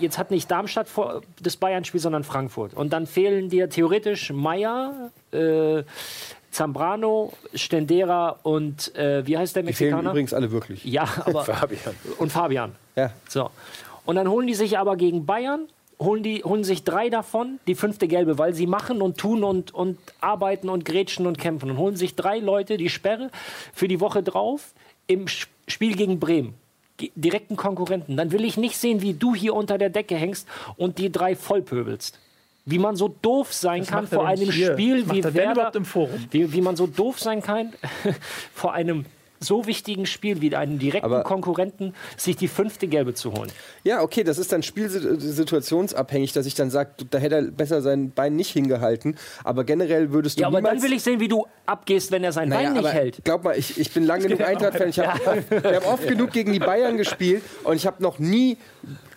jetzt 0.00 0.18
hat 0.18 0.30
nicht 0.30 0.50
Darmstadt 0.50 0.88
vor, 0.88 1.22
das 1.40 1.56
Bayern-Spiel, 1.56 2.00
sondern 2.00 2.24
Frankfurt. 2.24 2.74
Und 2.74 2.92
dann 2.92 3.06
fehlen 3.06 3.48
dir 3.48 3.68
theoretisch 3.68 4.32
Meier, 4.32 5.10
äh, 5.32 5.82
Zambrano, 6.50 7.32
Stendera 7.54 8.38
und 8.42 8.94
äh, 8.94 9.26
wie 9.26 9.36
heißt 9.36 9.56
der 9.56 9.64
die 9.64 9.72
fehlen 9.72 9.90
Mexikaner? 9.90 10.10
übrigens 10.10 10.32
alle 10.32 10.52
wirklich. 10.52 10.84
Ja, 10.84 11.08
aber 11.24 11.44
Fabian. 11.44 11.94
und 12.18 12.30
Fabian. 12.30 12.72
Ja. 12.94 13.10
So. 13.28 13.50
Und 14.04 14.16
dann 14.16 14.28
holen 14.28 14.46
die 14.46 14.54
sich 14.54 14.78
aber 14.78 14.96
gegen 14.96 15.26
Bayern, 15.26 15.66
holen, 15.98 16.22
die, 16.22 16.44
holen 16.44 16.64
sich 16.64 16.84
drei 16.84 17.08
davon, 17.08 17.58
die 17.66 17.74
fünfte 17.74 18.08
gelbe, 18.08 18.38
weil 18.38 18.54
sie 18.54 18.66
machen 18.66 19.02
und 19.02 19.18
tun 19.18 19.44
und, 19.44 19.72
und 19.72 19.98
arbeiten 20.20 20.68
und 20.68 20.84
grätschen 20.84 21.26
und 21.26 21.38
kämpfen. 21.38 21.70
Und 21.70 21.78
holen 21.78 21.96
sich 21.96 22.14
drei 22.14 22.38
Leute 22.38 22.76
die 22.76 22.90
Sperre 22.90 23.30
für 23.72 23.88
die 23.88 24.00
Woche 24.00 24.22
drauf 24.22 24.74
im 25.06 25.26
Spiel 25.28 25.96
gegen 25.96 26.20
Bremen. 26.20 26.54
Direkten 27.16 27.56
Konkurrenten. 27.56 28.16
Dann 28.16 28.30
will 28.30 28.44
ich 28.44 28.56
nicht 28.56 28.76
sehen, 28.76 29.02
wie 29.02 29.14
du 29.14 29.34
hier 29.34 29.54
unter 29.54 29.78
der 29.78 29.90
Decke 29.90 30.14
hängst 30.14 30.46
und 30.76 30.98
die 30.98 31.10
drei 31.10 31.34
vollpöbelst. 31.34 32.18
Wie 32.66 32.78
man 32.78 32.96
so 32.96 33.08
doof 33.08 33.52
sein 33.52 33.84
kann 33.84 34.04
macht 34.04 34.12
er 34.12 34.18
vor 34.18 34.28
einem 34.28 34.50
hier? 34.50 34.72
Spiel 34.72 35.10
wie 35.10 35.20
er 35.20 35.34
Werder? 35.34 35.72
Wie, 36.30 36.52
wie 36.52 36.60
man 36.60 36.76
so 36.76 36.86
doof 36.86 37.20
sein 37.20 37.42
kann 37.42 37.74
vor 38.54 38.72
einem 38.72 39.04
so 39.44 39.66
wichtigen 39.66 40.06
Spiel 40.06 40.40
wie 40.40 40.54
einem 40.56 40.78
direkten 40.78 41.04
Aber- 41.04 41.22
Konkurrenten 41.22 41.94
sich 42.16 42.36
die 42.36 42.48
fünfte 42.48 42.86
Gelbe 42.88 43.14
zu 43.14 43.32
holen. 43.32 43.50
Ja, 43.84 44.02
okay, 44.02 44.24
das 44.24 44.38
ist 44.38 44.52
dann 44.52 44.62
spielsituationsabhängig, 44.62 46.32
dass 46.32 46.46
ich 46.46 46.54
dann 46.54 46.70
sage, 46.70 46.90
da 47.10 47.18
hätte 47.18 47.34
er 47.36 47.42
besser 47.42 47.82
sein 47.82 48.10
Bein 48.10 48.36
nicht 48.36 48.50
hingehalten. 48.50 49.16
Aber 49.44 49.64
generell 49.64 50.12
würdest 50.12 50.38
du 50.38 50.42
Ja, 50.42 50.48
aber 50.48 50.60
dann 50.62 50.82
will 50.82 50.92
ich 50.92 51.02
sehen, 51.02 51.20
wie 51.20 51.28
du 51.28 51.46
abgehst, 51.66 52.10
wenn 52.10 52.24
er 52.24 52.32
sein 52.32 52.48
Naja, 52.48 52.70
Bein 52.72 52.82
nicht 52.82 52.92
hält. 52.92 53.24
Glaub 53.24 53.44
mal, 53.44 53.56
ich, 53.58 53.78
ich 53.78 53.92
bin 53.92 54.04
lange 54.04 54.24
genug 54.28 54.40
Eintracht-Fan. 54.40 54.88
Ich 54.88 54.98
habe 54.98 55.44
hab 55.74 55.86
oft 55.86 56.06
genug 56.08 56.32
gegen 56.32 56.52
die 56.52 56.58
Bayern 56.58 56.96
gespielt 56.96 57.42
und 57.64 57.76
ich 57.76 57.86
habe 57.86 58.02
noch 58.02 58.18
nie 58.18 58.56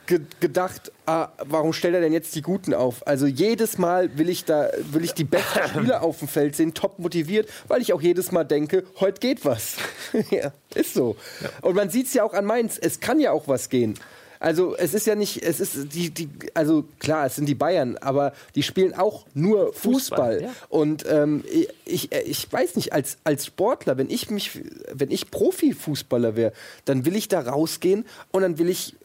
ge 0.08 0.22
gedacht, 0.39 0.91
ah, 1.05 1.30
warum 1.45 1.74
stellt 1.74 1.93
er 1.93 2.01
denn 2.01 2.14
jetzt 2.14 2.34
die 2.36 2.41
Guten 2.41 2.74
auf? 2.74 3.05
Also 3.05 3.28
jedes 3.28 3.78
Mal 3.78 4.18
will 4.18 4.30
ich 4.30 4.45
da 4.45 4.70
will 4.91 5.03
ich 5.03 5.14
die 5.14 5.24
besten 5.24 5.60
Spieler 5.76 6.01
auf 6.01 6.20
dem 6.20 6.28
Feld 6.28 6.55
sehen, 6.55 6.74
top 6.74 6.97
motiviert, 6.99 7.49
weil 7.68 7.82
ich 7.82 7.93
auch 7.93 8.01
jedes 8.01 8.32
Mal 8.32 8.43
denke, 8.43 8.84
heute 8.99 9.20
geht 9.20 9.45
was. 9.45 9.76
ja, 10.32 10.51
ist 10.74 10.93
so. 10.93 11.16
Und 11.62 11.76
man 11.76 11.89
sieht 11.89 12.08
es 12.08 12.14
ja 12.14 12.24
auch 12.24 12.34
an 12.34 12.45
Mainz, 12.45 12.78
es 12.78 12.99
kann 12.99 13.20
ja 13.20 13.32
auch 13.32 13.47
was 13.47 13.70
gehen. 13.70 13.99
Also 14.39 14.76
es 14.76 14.93
ist 14.93 15.08
ja 15.08 15.16
nicht, 15.16 15.43
es 15.43 15.60
ist 15.60 15.93
die, 15.93 16.12
die, 16.12 16.30
also 16.53 16.86
klar, 16.99 17.26
es 17.26 17.36
sind 17.36 17.47
die 17.47 17.55
Bayern, 17.55 17.97
aber 17.97 18.34
die 18.55 18.64
spielen 18.64 18.93
auch 18.93 19.26
nur 19.34 19.74
Fußball. 19.74 20.39
Fußball, 20.39 20.41
ja. 20.43 20.51
Und 20.70 21.05
ähm, 21.10 21.43
ich, 21.86 22.12
ich 22.12 22.51
weiß 22.51 22.76
nicht, 22.76 22.93
als, 22.93 23.18
als 23.24 23.47
Sportler, 23.47 23.97
wenn 23.97 24.10
ich 24.10 24.30
mich, 24.30 24.62
wenn 24.91 25.10
ich 25.12 25.32
Profifußballer 25.32 26.36
wäre, 26.36 26.53
dann 26.86 27.05
will 27.05 27.16
ich 27.16 27.28
da 27.28 27.41
rausgehen 27.41 28.05
und 28.32 28.43
dann 28.43 28.60
will 28.60 28.70
ich 28.70 28.95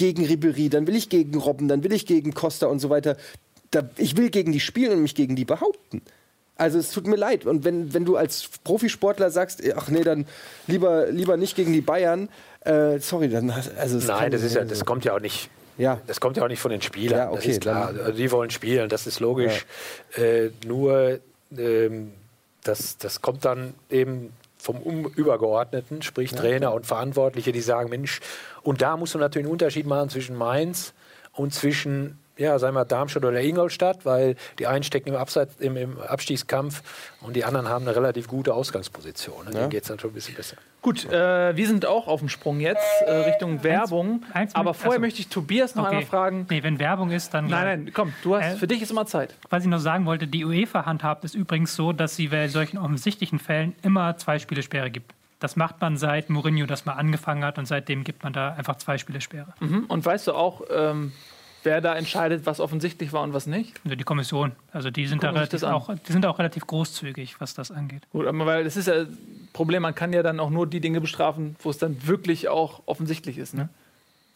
gegen 0.00 0.24
Ribery, 0.24 0.70
dann 0.70 0.86
will 0.86 0.96
ich 0.96 1.10
gegen 1.10 1.36
Robben, 1.38 1.68
dann 1.68 1.84
will 1.84 1.92
ich 1.92 2.06
gegen 2.06 2.32
Costa 2.32 2.66
und 2.66 2.78
so 2.80 2.88
weiter. 2.88 3.16
Da, 3.70 3.88
ich 3.98 4.16
will 4.16 4.30
gegen 4.30 4.50
die 4.50 4.58
spielen 4.60 4.92
und 4.94 5.02
mich 5.02 5.14
gegen 5.14 5.36
die 5.36 5.44
behaupten. 5.44 6.00
Also 6.56 6.78
es 6.78 6.90
tut 6.90 7.06
mir 7.06 7.16
leid. 7.16 7.44
Und 7.46 7.64
wenn, 7.64 7.92
wenn 7.94 8.04
du 8.06 8.16
als 8.16 8.48
Profisportler 8.64 9.30
sagst, 9.30 9.62
ach 9.76 9.88
nee, 9.88 10.02
dann 10.02 10.26
lieber, 10.66 11.06
lieber 11.10 11.36
nicht 11.36 11.54
gegen 11.54 11.72
die 11.72 11.82
Bayern, 11.82 12.28
äh, 12.64 12.98
sorry, 12.98 13.28
dann 13.28 13.50
also 13.50 13.98
Nein, 14.06 14.30
das 14.32 14.42
ist 14.42 14.54
ja, 14.54 14.64
das 14.64 14.84
kommt 14.86 15.04
ja 15.04 15.14
auch 15.14 15.20
nicht. 15.20 15.50
Ja. 15.78 16.00
Das 16.06 16.18
kommt 16.20 16.36
ja 16.38 16.42
auch 16.44 16.48
nicht 16.48 16.60
von 16.60 16.70
den 16.70 16.82
Spielern. 16.82 17.18
Ja, 17.18 17.28
okay, 17.30 17.36
das 17.36 17.46
ist 17.46 17.60
klar. 17.60 17.92
dann- 17.92 18.04
Also 18.06 18.12
die 18.18 18.30
wollen 18.32 18.50
spielen, 18.50 18.88
das 18.88 19.06
ist 19.06 19.20
logisch. 19.20 19.66
Äh, 20.16 20.48
nur 20.66 21.20
ähm, 21.56 22.12
das, 22.64 22.96
das 22.98 23.20
kommt 23.22 23.44
dann 23.44 23.74
eben 23.90 24.32
vom 24.58 24.76
Übergeordneten, 25.16 26.02
sprich 26.02 26.32
Trainer 26.32 26.74
und 26.74 26.84
Verantwortliche, 26.84 27.50
die 27.52 27.62
sagen, 27.62 27.88
Mensch, 27.88 28.20
und 28.62 28.82
da 28.82 28.96
musst 28.96 29.14
du 29.14 29.18
natürlich 29.18 29.46
einen 29.46 29.52
Unterschied 29.52 29.86
machen 29.86 30.08
zwischen 30.10 30.36
Mainz 30.36 30.92
und 31.32 31.54
zwischen, 31.54 32.18
ja, 32.36 32.58
sagen 32.58 32.74
wir 32.74 32.84
Darmstadt 32.84 33.24
oder 33.24 33.40
Ingolstadt, 33.40 34.04
weil 34.04 34.36
die 34.58 34.66
einen 34.66 34.82
stecken 34.82 35.10
im, 35.10 35.16
Abseits, 35.16 35.56
im, 35.60 35.76
im 35.76 35.98
Abstiegskampf 36.00 36.82
und 37.20 37.36
die 37.36 37.44
anderen 37.44 37.68
haben 37.68 37.86
eine 37.86 37.94
relativ 37.96 38.26
gute 38.28 38.52
Ausgangsposition. 38.54 39.44
Ne? 39.46 39.50
Denen 39.52 39.70
geht 39.70 39.82
es 39.82 39.88
dann 39.88 39.98
schon 39.98 40.10
ein 40.10 40.14
bisschen 40.14 40.34
besser. 40.34 40.56
Gut, 40.82 41.04
äh, 41.12 41.54
wir 41.54 41.66
sind 41.66 41.84
auch 41.84 42.08
auf 42.08 42.20
dem 42.20 42.28
Sprung 42.30 42.58
jetzt 42.60 42.80
äh, 43.06 43.10
Richtung 43.12 43.62
Werbung. 43.62 44.24
eins 44.32 44.54
aber 44.54 44.72
vorher 44.72 44.92
achso. 44.92 45.00
möchte 45.02 45.20
ich 45.20 45.28
Tobias 45.28 45.74
noch 45.74 45.84
Okay. 45.84 45.96
einmal 45.96 46.06
fragen. 46.06 46.46
Nee, 46.48 46.62
wenn 46.62 46.78
Werbung 46.78 47.10
ist, 47.10 47.34
dann. 47.34 47.46
Nein, 47.48 47.84
nein, 47.84 47.92
komm, 47.94 48.14
du 48.22 48.34
hast, 48.36 48.54
Äh, 48.54 48.56
für 48.56 48.66
dich 48.66 48.80
ist 48.80 48.90
immer 48.90 49.04
Zeit. 49.04 49.34
Was 49.50 49.62
ich 49.64 49.68
noch 49.68 49.78
sagen 49.78 50.06
wollte, 50.06 50.26
die 50.26 50.44
UEFA 50.44 50.86
handhabt 50.86 51.24
es 51.24 51.34
übrigens 51.34 51.76
so, 51.76 51.92
dass 51.92 52.16
sie 52.16 52.28
bei 52.28 52.48
solchen 52.48 52.78
offensichtlichen 52.78 53.38
Fällen 53.38 53.74
immer 53.82 54.16
zwei 54.16 54.38
Spiele 54.38 54.62
Sperre 54.62 54.90
gibt. 54.90 55.12
Das 55.40 55.56
macht 55.56 55.80
man 55.80 55.96
seit 55.96 56.30
Mourinho 56.30 56.66
das 56.66 56.84
mal 56.84 56.92
angefangen 56.92 57.44
hat 57.44 57.58
und 57.58 57.66
seitdem 57.66 58.04
gibt 58.04 58.22
man 58.22 58.32
da 58.32 58.52
einfach 58.52 58.76
zwei 58.76 58.98
Spiele 58.98 59.20
Sperre. 59.20 59.54
Mhm. 59.60 59.86
Und 59.88 60.04
weißt 60.04 60.28
du 60.28 60.34
auch, 60.34 60.62
ähm, 60.70 61.12
wer 61.62 61.80
da 61.80 61.94
entscheidet, 61.94 62.46
was 62.46 62.60
offensichtlich 62.60 63.12
war 63.12 63.22
und 63.22 63.32
was 63.32 63.46
nicht? 63.46 63.80
Also 63.84 63.96
die 63.96 64.04
Kommission, 64.04 64.52
also 64.72 64.90
die 64.90 65.06
sind, 65.06 65.22
da 65.22 65.28
Gucken 65.28 65.42
relativ 65.42 65.62
auch, 65.62 65.90
die 65.94 66.12
sind 66.12 66.26
auch 66.26 66.38
relativ 66.38 66.66
großzügig, 66.66 67.40
was 67.40 67.54
das 67.54 67.70
angeht. 67.70 68.02
Gut, 68.12 68.26
aber 68.26 68.46
weil 68.46 68.64
das 68.64 68.76
ist 68.76 68.86
ja 68.86 69.00
ein 69.00 69.48
Problem, 69.52 69.82
man 69.82 69.94
kann 69.94 70.12
ja 70.12 70.22
dann 70.22 70.40
auch 70.40 70.50
nur 70.50 70.66
die 70.66 70.80
Dinge 70.80 71.00
bestrafen, 71.00 71.56
wo 71.60 71.70
es 71.70 71.78
dann 71.78 72.06
wirklich 72.06 72.48
auch 72.48 72.82
offensichtlich 72.86 73.38
ist. 73.38 73.54
Ne? 73.54 73.68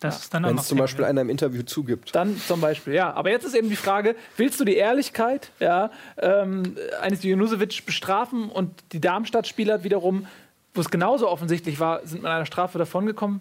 Das 0.00 0.20
ist 0.20 0.34
dann 0.34 0.44
auch 0.44 0.50
Wenn 0.50 0.58
es 0.58 0.66
zum 0.66 0.78
Beispiel 0.78 1.02
ja. 1.02 1.08
einer 1.08 1.22
im 1.22 1.30
Interview 1.30 1.62
zugibt. 1.62 2.14
Dann 2.14 2.36
zum 2.38 2.60
Beispiel, 2.60 2.94
ja. 2.94 3.12
Aber 3.14 3.30
jetzt 3.30 3.44
ist 3.44 3.54
eben 3.54 3.70
die 3.70 3.76
Frage, 3.76 4.16
willst 4.36 4.60
du 4.60 4.64
die 4.64 4.76
Ehrlichkeit 4.76 5.50
ja, 5.60 5.90
ähm, 6.18 6.76
eines 7.00 7.22
Junusovic 7.22 7.86
bestrafen 7.86 8.50
und 8.50 8.70
die 8.92 9.00
Darmstadt-Spieler 9.00 9.82
wiederum, 9.84 10.26
wo 10.74 10.80
es 10.80 10.90
genauso 10.90 11.28
offensichtlich 11.28 11.80
war, 11.80 12.04
sind 12.04 12.22
mit 12.22 12.30
einer 12.30 12.46
Strafe 12.46 12.78
davongekommen? 12.78 13.40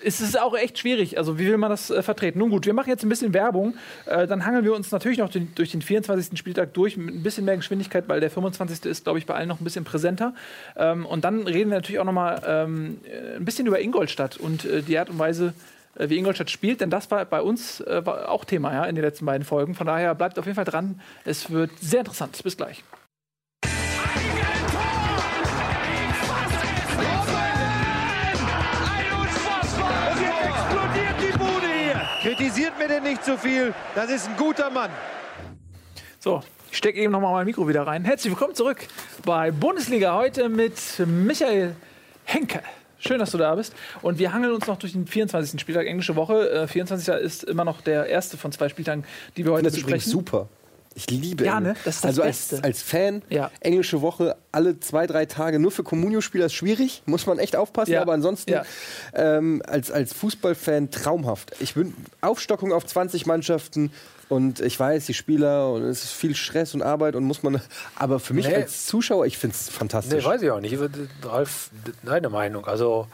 Es 0.00 0.20
ist 0.20 0.40
auch 0.40 0.56
echt 0.56 0.78
schwierig. 0.78 1.18
Also, 1.18 1.40
wie 1.40 1.46
will 1.46 1.56
man 1.56 1.70
das 1.70 1.90
äh, 1.90 2.02
vertreten? 2.02 2.38
Nun 2.38 2.50
gut, 2.50 2.66
wir 2.66 2.72
machen 2.72 2.88
jetzt 2.88 3.02
ein 3.02 3.08
bisschen 3.08 3.34
Werbung. 3.34 3.74
Äh, 4.06 4.28
dann 4.28 4.46
hangeln 4.46 4.64
wir 4.64 4.72
uns 4.72 4.92
natürlich 4.92 5.18
noch 5.18 5.28
den, 5.28 5.52
durch 5.56 5.72
den 5.72 5.82
24. 5.82 6.38
Spieltag 6.38 6.72
durch 6.74 6.96
mit 6.96 7.16
ein 7.16 7.22
bisschen 7.24 7.44
mehr 7.44 7.56
Geschwindigkeit, 7.56 8.08
weil 8.08 8.20
der 8.20 8.30
25. 8.30 8.84
ist, 8.84 9.02
glaube 9.02 9.18
ich, 9.18 9.26
bei 9.26 9.34
allen 9.34 9.48
noch 9.48 9.60
ein 9.60 9.64
bisschen 9.64 9.84
präsenter. 9.84 10.34
Ähm, 10.76 11.04
und 11.04 11.24
dann 11.24 11.48
reden 11.48 11.70
wir 11.70 11.78
natürlich 11.78 11.98
auch 11.98 12.04
noch 12.04 12.12
mal 12.12 12.40
ähm, 12.46 13.00
äh, 13.04 13.36
ein 13.36 13.44
bisschen 13.44 13.66
über 13.66 13.80
Ingolstadt 13.80 14.36
und 14.36 14.64
äh, 14.64 14.82
die 14.82 14.96
Art 14.96 15.10
und 15.10 15.18
Weise, 15.18 15.52
äh, 15.96 16.08
wie 16.08 16.16
Ingolstadt 16.16 16.50
spielt, 16.50 16.80
denn 16.80 16.90
das 16.90 17.10
war 17.10 17.24
bei 17.24 17.42
uns 17.42 17.80
äh, 17.80 18.06
war 18.06 18.30
auch 18.30 18.44
Thema 18.44 18.72
ja, 18.72 18.84
in 18.84 18.94
den 18.94 19.04
letzten 19.04 19.26
beiden 19.26 19.44
Folgen. 19.44 19.74
Von 19.74 19.88
daher 19.88 20.14
bleibt 20.14 20.38
auf 20.38 20.46
jeden 20.46 20.56
Fall 20.56 20.64
dran. 20.64 21.00
Es 21.24 21.50
wird 21.50 21.72
sehr 21.80 22.00
interessant. 22.00 22.40
Bis 22.44 22.56
gleich. 22.56 22.84
Kritisiert 32.38 32.78
mir 32.78 32.86
denn 32.86 33.02
nicht 33.02 33.24
so 33.24 33.36
viel. 33.36 33.74
Das 33.96 34.08
ist 34.10 34.28
ein 34.28 34.36
guter 34.36 34.70
Mann. 34.70 34.90
So, 36.20 36.40
ich 36.70 36.78
stecke 36.78 37.00
eben 37.00 37.10
noch 37.10 37.20
mal 37.20 37.32
mein 37.32 37.44
Mikro 37.44 37.66
wieder 37.66 37.84
rein. 37.84 38.04
Herzlich 38.04 38.30
willkommen 38.32 38.54
zurück 38.54 38.78
bei 39.24 39.50
Bundesliga 39.50 40.14
heute 40.14 40.48
mit 40.48 40.74
Michael 41.04 41.74
Henke. 42.24 42.62
Schön, 43.00 43.18
dass 43.18 43.32
du 43.32 43.38
da 43.38 43.56
bist. 43.56 43.74
Und 44.02 44.20
wir 44.20 44.32
hangeln 44.32 44.54
uns 44.54 44.68
noch 44.68 44.78
durch 44.78 44.92
den 44.92 45.08
24. 45.08 45.60
Spieltag, 45.60 45.88
englische 45.88 46.14
Woche. 46.14 46.48
Äh, 46.48 46.68
24. 46.68 47.08
ist 47.16 47.42
immer 47.42 47.64
noch 47.64 47.80
der 47.80 48.06
erste 48.06 48.36
von 48.36 48.52
zwei 48.52 48.68
Spieltagen, 48.68 49.04
die 49.36 49.44
wir 49.44 49.50
heute 49.50 49.64
Das 49.64 49.72
ist 49.74 49.82
besprechen. 49.82 50.12
super. 50.12 50.48
Ich 50.94 51.08
liebe 51.10 51.44
Ja, 51.44 51.60
ne? 51.60 51.74
Das 51.84 51.96
ist 51.96 52.04
das 52.04 52.08
Also 52.10 52.22
als, 52.22 52.48
Beste. 52.48 52.64
als 52.64 52.82
Fan, 52.82 53.22
Ja. 53.28 53.50
englische 53.60 54.00
Woche, 54.02 54.36
alle 54.50 54.80
zwei, 54.80 55.06
drei 55.06 55.26
Tage. 55.26 55.58
Nur 55.60 55.70
für 55.70 55.84
Communio-Spieler 55.84 56.46
ist 56.46 56.54
schwierig, 56.54 57.02
muss 57.06 57.26
man 57.26 57.38
echt 57.38 57.54
aufpassen. 57.54 57.92
Ja. 57.92 58.02
Aber 58.02 58.12
ansonsten 58.14 58.54
ähm, 59.14 59.62
als, 59.66 59.90
als 59.90 60.12
Fußballfan 60.14 60.90
traumhaft. 60.90 61.52
Ich 61.60 61.74
bin 61.74 61.94
Aufstockung 62.20 62.72
auf 62.72 62.84
20 62.84 63.26
Mannschaften 63.26 63.92
und 64.28 64.60
ich 64.60 64.78
weiß, 64.78 65.06
die 65.06 65.14
Spieler 65.14 65.72
und 65.72 65.82
es 65.84 66.02
ist 66.04 66.12
viel 66.12 66.34
Stress 66.34 66.74
und 66.74 66.82
Arbeit 66.82 67.14
und 67.14 67.24
muss 67.24 67.42
man. 67.42 67.60
Aber 67.94 68.18
für 68.20 68.34
mich 68.34 68.46
Nee. 68.48 68.56
als 68.56 68.86
Zuschauer, 68.86 69.24
ich 69.26 69.38
finde 69.38 69.54
es 69.54 69.68
Nee, 69.68 69.72
fantastisch. 69.78 70.24
weiß 70.24 70.42
ich 70.42 70.50
auch 70.50 70.60
nicht. 70.60 70.76
Ralf, 71.22 71.70
deine 72.02 72.28
Meinung. 72.28 72.66
Also, 72.66 73.06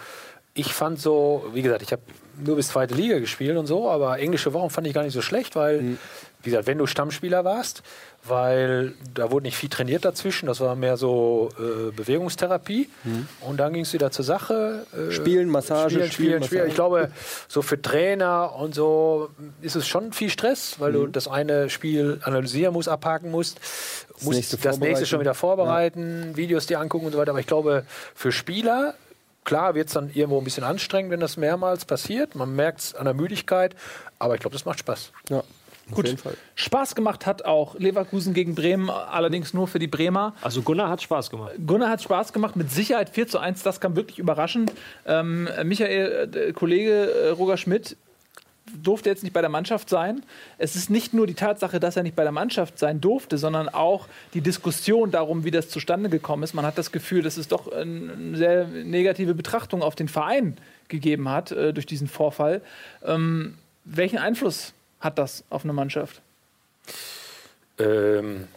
ich 0.55 0.73
fand 0.73 1.01
so, 1.01 1.45
wie 1.53 1.63
gesagt, 1.63 1.83
ich 1.83 1.93
habe 1.93 2.03
nur 2.45 2.57
bis 2.57 2.69
zweite 2.69 2.95
Liga 2.95 3.19
gespielt 3.19 3.57
und 3.57 3.67
so, 3.67 3.89
aber 3.91 4.19
englische 4.19 4.53
Wochen 4.55 4.71
fand 4.71 4.87
ich 4.87 4.95
gar 4.95 5.03
nicht 5.05 5.13
so 5.13 5.21
schlecht, 5.23 5.55
weil, 5.55 5.83
Mhm. 5.83 5.99
Wie 6.45 6.51
gesagt, 6.51 6.67
wenn 6.67 6.79
du 6.79 6.87
Stammspieler 6.87 7.45
warst, 7.45 7.83
weil 8.23 8.95
da 9.13 9.31
wurde 9.31 9.45
nicht 9.45 9.57
viel 9.57 9.69
trainiert 9.69 10.05
dazwischen, 10.05 10.47
das 10.47 10.61
war 10.61 10.77
mehr 10.77 10.97
so 10.97 11.51
äh, 11.59 11.91
Bewegungstherapie 11.91 12.89
und 13.41 13.57
dann 13.59 13.73
ging 13.73 13.83
es 13.83 13.93
wieder 13.93 14.11
zur 14.11 14.25
Sache. 14.25 14.87
Äh, 14.93 14.97
Mhm. 14.97 15.11
Spielen, 15.13 15.49
Massage, 15.51 15.91
spielen, 15.97 16.11
Spielen, 16.13 16.13
spielen, 16.13 16.45
spielen. 16.45 16.61
Massage. 16.63 16.69
Ich 16.69 16.75
glaube, 16.75 17.11
so 17.49 17.63
für 17.63 17.81
Trainer 17.81 18.55
und 18.57 18.75
so 18.75 19.31
ist 19.63 19.77
es 19.77 19.87
schon 19.87 20.13
viel 20.13 20.31
Stress, 20.31 20.77
weil 20.79 20.93
Mhm. 20.93 20.97
du 20.97 21.07
das 21.09 21.29
eine 21.29 21.69
Spiel 21.71 22.21
analysieren 22.25 22.73
musst, 22.73 22.89
abhaken 22.89 23.31
musst, 23.31 23.61
musst 24.21 24.33
nächste 24.37 24.57
das 24.59 24.79
nächste 24.79 25.07
schon 25.07 25.21
wieder 25.21 25.35
vorbereiten, 25.35 26.37
Videos 26.37 26.67
dir 26.67 26.81
angucken 26.81 27.07
und 27.07 27.13
so 27.13 27.19
weiter. 27.19 27.31
Aber 27.31 27.41
ich 27.41 27.47
glaube, 27.47 27.85
für 28.15 28.33
Spieler, 28.33 28.95
klar 29.45 29.75
wird 29.75 29.89
es 29.89 29.95
dann 29.95 30.11
irgendwo 30.15 30.39
ein 30.39 30.45
bisschen 30.45 30.65
anstrengend, 30.65 31.11
wenn 31.11 31.21
das 31.21 31.37
mehrmals 31.37 31.85
passiert. 31.85 32.35
Man 32.35 32.55
merkt 32.57 32.81
es 32.81 32.95
an 32.95 33.05
der 33.05 33.15
Müdigkeit, 33.15 33.75
aber 34.19 34.35
ich 34.35 34.41
glaube, 34.41 34.55
das 34.55 34.65
macht 34.65 34.79
Spaß. 34.79 35.11
Ja, 35.29 35.43
Gut. 35.91 36.07
jeden 36.07 36.19
Fall. 36.19 36.37
Spaß 36.55 36.95
gemacht 36.95 37.27
hat 37.27 37.45
auch 37.45 37.75
Leverkusen 37.79 38.35
gegen 38.35 38.55
Bremen, 38.55 38.91
allerdings 38.91 39.55
nur 39.55 39.69
für 39.69 39.79
die 39.79 39.87
Bremer. 39.87 40.35
Also 40.43 40.63
Gunnar 40.63 40.89
hat 40.89 41.03
Spaß 41.03 41.31
gemacht. 41.31 41.53
Gunnar 41.67 41.91
hat 41.91 42.03
Spaß 42.03 42.33
gemacht, 42.33 42.57
mit 42.57 42.71
Sicherheit 42.71 43.11
4 43.11 43.29
zu 43.29 43.39
1, 43.39 43.63
das 43.63 43.81
kam 43.81 43.97
wirklich 43.97 44.19
überraschend. 44.19 44.73
Ähm, 45.07 45.49
Michael, 45.65 46.31
äh, 46.35 46.53
Kollege 46.53 47.11
äh, 47.11 47.29
Roger 47.31 47.57
Schmidt, 47.57 47.97
durfte 48.83 49.11
jetzt 49.11 49.23
nicht 49.23 49.33
bei 49.33 49.41
der 49.41 49.51
Mannschaft 49.51 49.89
sein. 49.89 50.23
Es 50.59 50.75
ist 50.75 50.91
nicht 50.91 51.13
nur 51.13 51.27
die 51.27 51.35
Tatsache, 51.35 51.81
dass 51.81 51.97
er 51.97 52.03
nicht 52.03 52.17
bei 52.17 52.23
der 52.23 52.33
Mannschaft 52.33 52.79
sein 52.79 53.01
durfte, 53.01 53.39
sondern 53.39 53.69
auch 53.69 54.09
die 54.33 54.41
Diskussion 54.41 55.11
darum, 55.11 55.45
wie 55.45 55.51
das 55.51 55.69
zustande 55.69 56.09
gekommen 56.09 56.43
ist. 56.43 56.55
Man 56.55 56.65
hat 56.65 56.79
das 56.79 56.91
Gefühl, 56.91 57.23
dass 57.23 57.37
es 57.37 57.49
doch 57.49 57.71
eine 57.71 58.37
sehr 58.37 58.67
negative 58.67 59.35
Betrachtung 59.35 59.83
auf 59.83 59.95
den 59.95 60.09
Verein 60.09 60.57
gegeben 60.89 61.29
hat 61.29 61.53
äh, 61.53 61.73
durch 61.73 61.87
diesen 61.87 62.09
Vorfall. 62.09 62.63
Ähm, 63.05 63.59
welchen 63.85 64.19
Einfluss 64.19 64.73
hat 65.05 65.19
das 65.19 65.45
auf 65.51 65.63
eine 65.65 65.73
Mannschaft? 65.73 66.23
Ähm, 67.79 68.49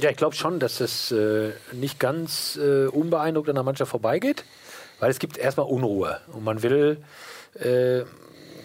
ja, 0.00 0.10
ich 0.10 0.16
glaube 0.16 0.34
schon, 0.34 0.58
dass 0.58 0.80
es 0.80 1.12
äh, 1.12 1.52
nicht 1.72 2.00
ganz 2.00 2.56
äh, 2.56 2.86
unbeeindruckt 2.86 3.48
an 3.48 3.54
der 3.54 3.64
Mannschaft 3.64 3.90
vorbeigeht, 3.90 4.44
weil 5.00 5.10
es 5.10 5.18
gibt 5.18 5.36
erstmal 5.36 5.66
Unruhe 5.66 6.20
und 6.32 6.44
man 6.44 6.62
will 6.62 6.98
äh, 7.54 8.02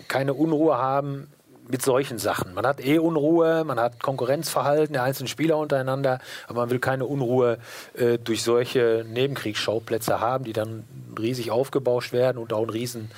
keine 0.08 0.34
Unruhe 0.34 0.78
haben 0.78 1.28
mit 1.68 1.82
solchen 1.82 2.20
Sachen. 2.20 2.54
Man 2.54 2.68
hat 2.68 2.86
eh 2.86 3.00
Unruhe, 3.00 3.64
man 3.64 3.80
hat 3.80 4.02
Konkurrenzverhalten 4.02 4.94
der 4.94 5.04
einzelnen 5.04 5.28
Spieler 5.28 5.58
untereinander, 5.58 6.20
aber 6.48 6.62
man 6.62 6.70
will 6.70 6.80
keine 6.80 7.06
Unruhe 7.06 7.58
äh, 7.96 8.18
durch 8.18 8.44
solche 8.44 9.06
Nebenkriegsschauplätze 9.08 10.20
haben, 10.20 10.44
die 10.44 10.54
dann 10.54 10.84
riesig 11.18 11.52
aufgebauscht 11.52 12.14
werden 12.14 12.38
und 12.38 12.54
auch 12.54 12.62
einen 12.62 12.70
riesen 12.70 13.12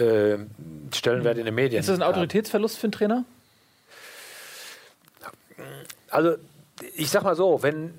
äh, 0.00 0.38
Stellenwert 0.92 1.38
in 1.38 1.44
den 1.44 1.54
Medien. 1.54 1.80
Ist 1.80 1.88
das 1.88 1.98
ein. 1.98 2.02
Autoritätsverlust 2.02 2.78
für 2.78 2.84
einen 2.84 2.92
Trainer? 2.92 3.24
Also 6.10 6.36
ich 6.96 7.10
sag 7.10 7.22
mal 7.22 7.36
so, 7.36 7.62
wenn 7.62 7.94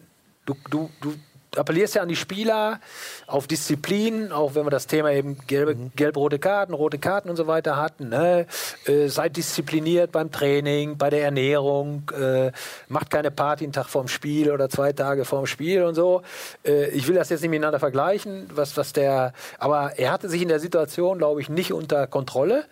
du, 0.45 0.55
du, 0.69 0.89
du 1.01 1.13
appellierst 1.55 1.95
ja 1.95 2.01
an 2.01 2.09
die 2.09 2.15
Spieler 2.15 2.79
auf 3.27 3.47
Disziplin, 3.47 4.31
auch 4.31 4.55
wenn 4.55 4.65
wir 4.65 4.69
das 4.69 4.87
Thema 4.87 5.11
eben 5.11 5.37
gelbe, 5.47 5.75
gelb-rote 5.95 6.39
Karten, 6.39 6.73
rote 6.73 6.99
Karten 6.99 7.29
und 7.29 7.35
so 7.35 7.47
weiter 7.47 7.77
hatten. 7.77 8.09
Ne? 8.09 8.45
Äh, 8.85 9.07
seid 9.07 9.35
diszipliniert 9.35 10.11
beim 10.11 10.31
Training, 10.31 10.97
bei 10.97 11.09
der 11.09 11.23
Ernährung, 11.23 12.03
äh, 12.17 12.51
macht 12.87 13.09
keine 13.09 13.31
Party 13.31 13.63
einen 13.63 13.73
Tag 13.73 13.87
vorm 13.89 14.07
Spiel 14.07 14.51
oder 14.51 14.69
zwei 14.69 14.93
Tage 14.93 15.25
vorm 15.25 15.45
Spiel 15.45 15.83
und 15.83 15.95
so. 15.95 16.21
Äh, 16.63 16.89
ich 16.89 17.07
will 17.07 17.15
das 17.15 17.29
jetzt 17.29 17.41
nicht 17.41 17.49
miteinander 17.49 17.79
vergleichen, 17.79 18.49
was, 18.53 18.77
was 18.77 18.93
der, 18.93 19.33
aber 19.57 19.97
er 19.97 20.11
hatte 20.11 20.29
sich 20.29 20.41
in 20.41 20.49
der 20.49 20.59
Situation, 20.59 21.17
glaube 21.17 21.41
ich, 21.41 21.49
nicht 21.49 21.73
unter 21.73 22.07
Kontrolle. 22.07 22.65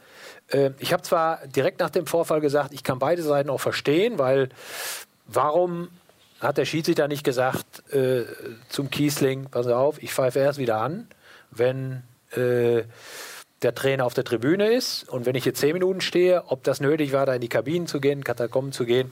Äh, 0.49 0.71
Ich 0.79 0.93
habe 0.93 1.03
zwar 1.03 1.39
direkt 1.47 1.79
nach 1.79 1.89
dem 1.89 2.05
Vorfall 2.05 2.41
gesagt, 2.41 2.73
ich 2.73 2.83
kann 2.83 2.99
beide 2.99 3.21
Seiten 3.23 3.49
auch 3.49 3.61
verstehen, 3.61 4.19
weil 4.19 4.49
warum 5.25 5.89
hat 6.39 6.57
der 6.57 6.65
Schiedsrichter 6.65 7.07
nicht 7.07 7.23
gesagt 7.23 7.91
äh, 7.93 8.25
zum 8.69 8.89
Kiesling, 8.89 9.47
pass 9.49 9.67
auf, 9.67 10.01
ich 10.01 10.13
pfeife 10.13 10.39
erst 10.39 10.59
wieder 10.59 10.77
an, 10.77 11.07
wenn 11.51 12.03
äh, 12.31 12.83
der 13.63 13.73
Trainer 13.73 14.05
auf 14.05 14.13
der 14.13 14.23
Tribüne 14.23 14.71
ist 14.71 15.09
und 15.09 15.25
wenn 15.25 15.33
ich 15.33 15.45
jetzt 15.45 15.59
zehn 15.59 15.73
Minuten 15.73 15.99
stehe, 16.01 16.43
ob 16.47 16.63
das 16.63 16.79
nötig 16.79 17.11
war, 17.11 17.25
da 17.25 17.33
in 17.33 17.41
die 17.41 17.49
Kabinen 17.49 17.87
zu 17.87 17.99
gehen, 17.99 18.23
Katakomben 18.23 18.71
zu 18.71 18.85
gehen, 18.85 19.11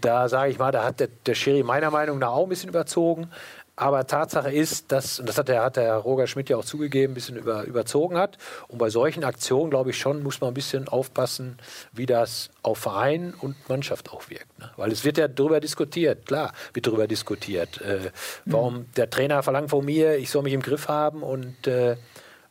da 0.00 0.28
sage 0.30 0.50
ich 0.50 0.58
mal, 0.58 0.72
da 0.72 0.82
hat 0.82 1.00
der, 1.00 1.08
der 1.26 1.34
Schiri 1.34 1.62
meiner 1.62 1.90
Meinung 1.90 2.18
nach 2.18 2.30
auch 2.30 2.44
ein 2.44 2.48
bisschen 2.48 2.70
überzogen. 2.70 3.30
Aber 3.74 4.06
Tatsache 4.06 4.52
ist, 4.52 4.92
dass, 4.92 5.18
und 5.18 5.28
das 5.28 5.38
hat 5.38 5.48
der, 5.48 5.62
hat 5.62 5.76
der 5.76 5.94
Roger 5.94 6.26
Schmidt 6.26 6.50
ja 6.50 6.58
auch 6.58 6.64
zugegeben, 6.64 7.12
ein 7.12 7.14
bisschen 7.14 7.36
über, 7.36 7.64
überzogen 7.64 8.18
hat. 8.18 8.36
Und 8.68 8.78
bei 8.78 8.90
solchen 8.90 9.24
Aktionen, 9.24 9.70
glaube 9.70 9.90
ich 9.90 9.98
schon, 9.98 10.22
muss 10.22 10.40
man 10.40 10.50
ein 10.50 10.54
bisschen 10.54 10.88
aufpassen, 10.88 11.56
wie 11.92 12.04
das 12.04 12.50
auf 12.62 12.78
Verein 12.78 13.32
und 13.40 13.56
Mannschaft 13.70 14.12
auch 14.12 14.28
wirkt. 14.28 14.58
Ne? 14.58 14.70
Weil 14.76 14.92
es 14.92 15.04
wird 15.04 15.16
ja 15.16 15.26
darüber 15.26 15.58
diskutiert, 15.58 16.26
klar, 16.26 16.52
wird 16.74 16.86
darüber 16.86 17.06
diskutiert. 17.06 17.80
Äh, 17.80 18.10
warum 18.44 18.86
der 18.96 19.08
Trainer 19.08 19.42
verlangt 19.42 19.70
von 19.70 19.84
mir, 19.84 20.16
ich 20.18 20.30
soll 20.30 20.42
mich 20.42 20.52
im 20.52 20.62
Griff 20.62 20.88
haben 20.88 21.22
und 21.22 21.66
äh, 21.66 21.96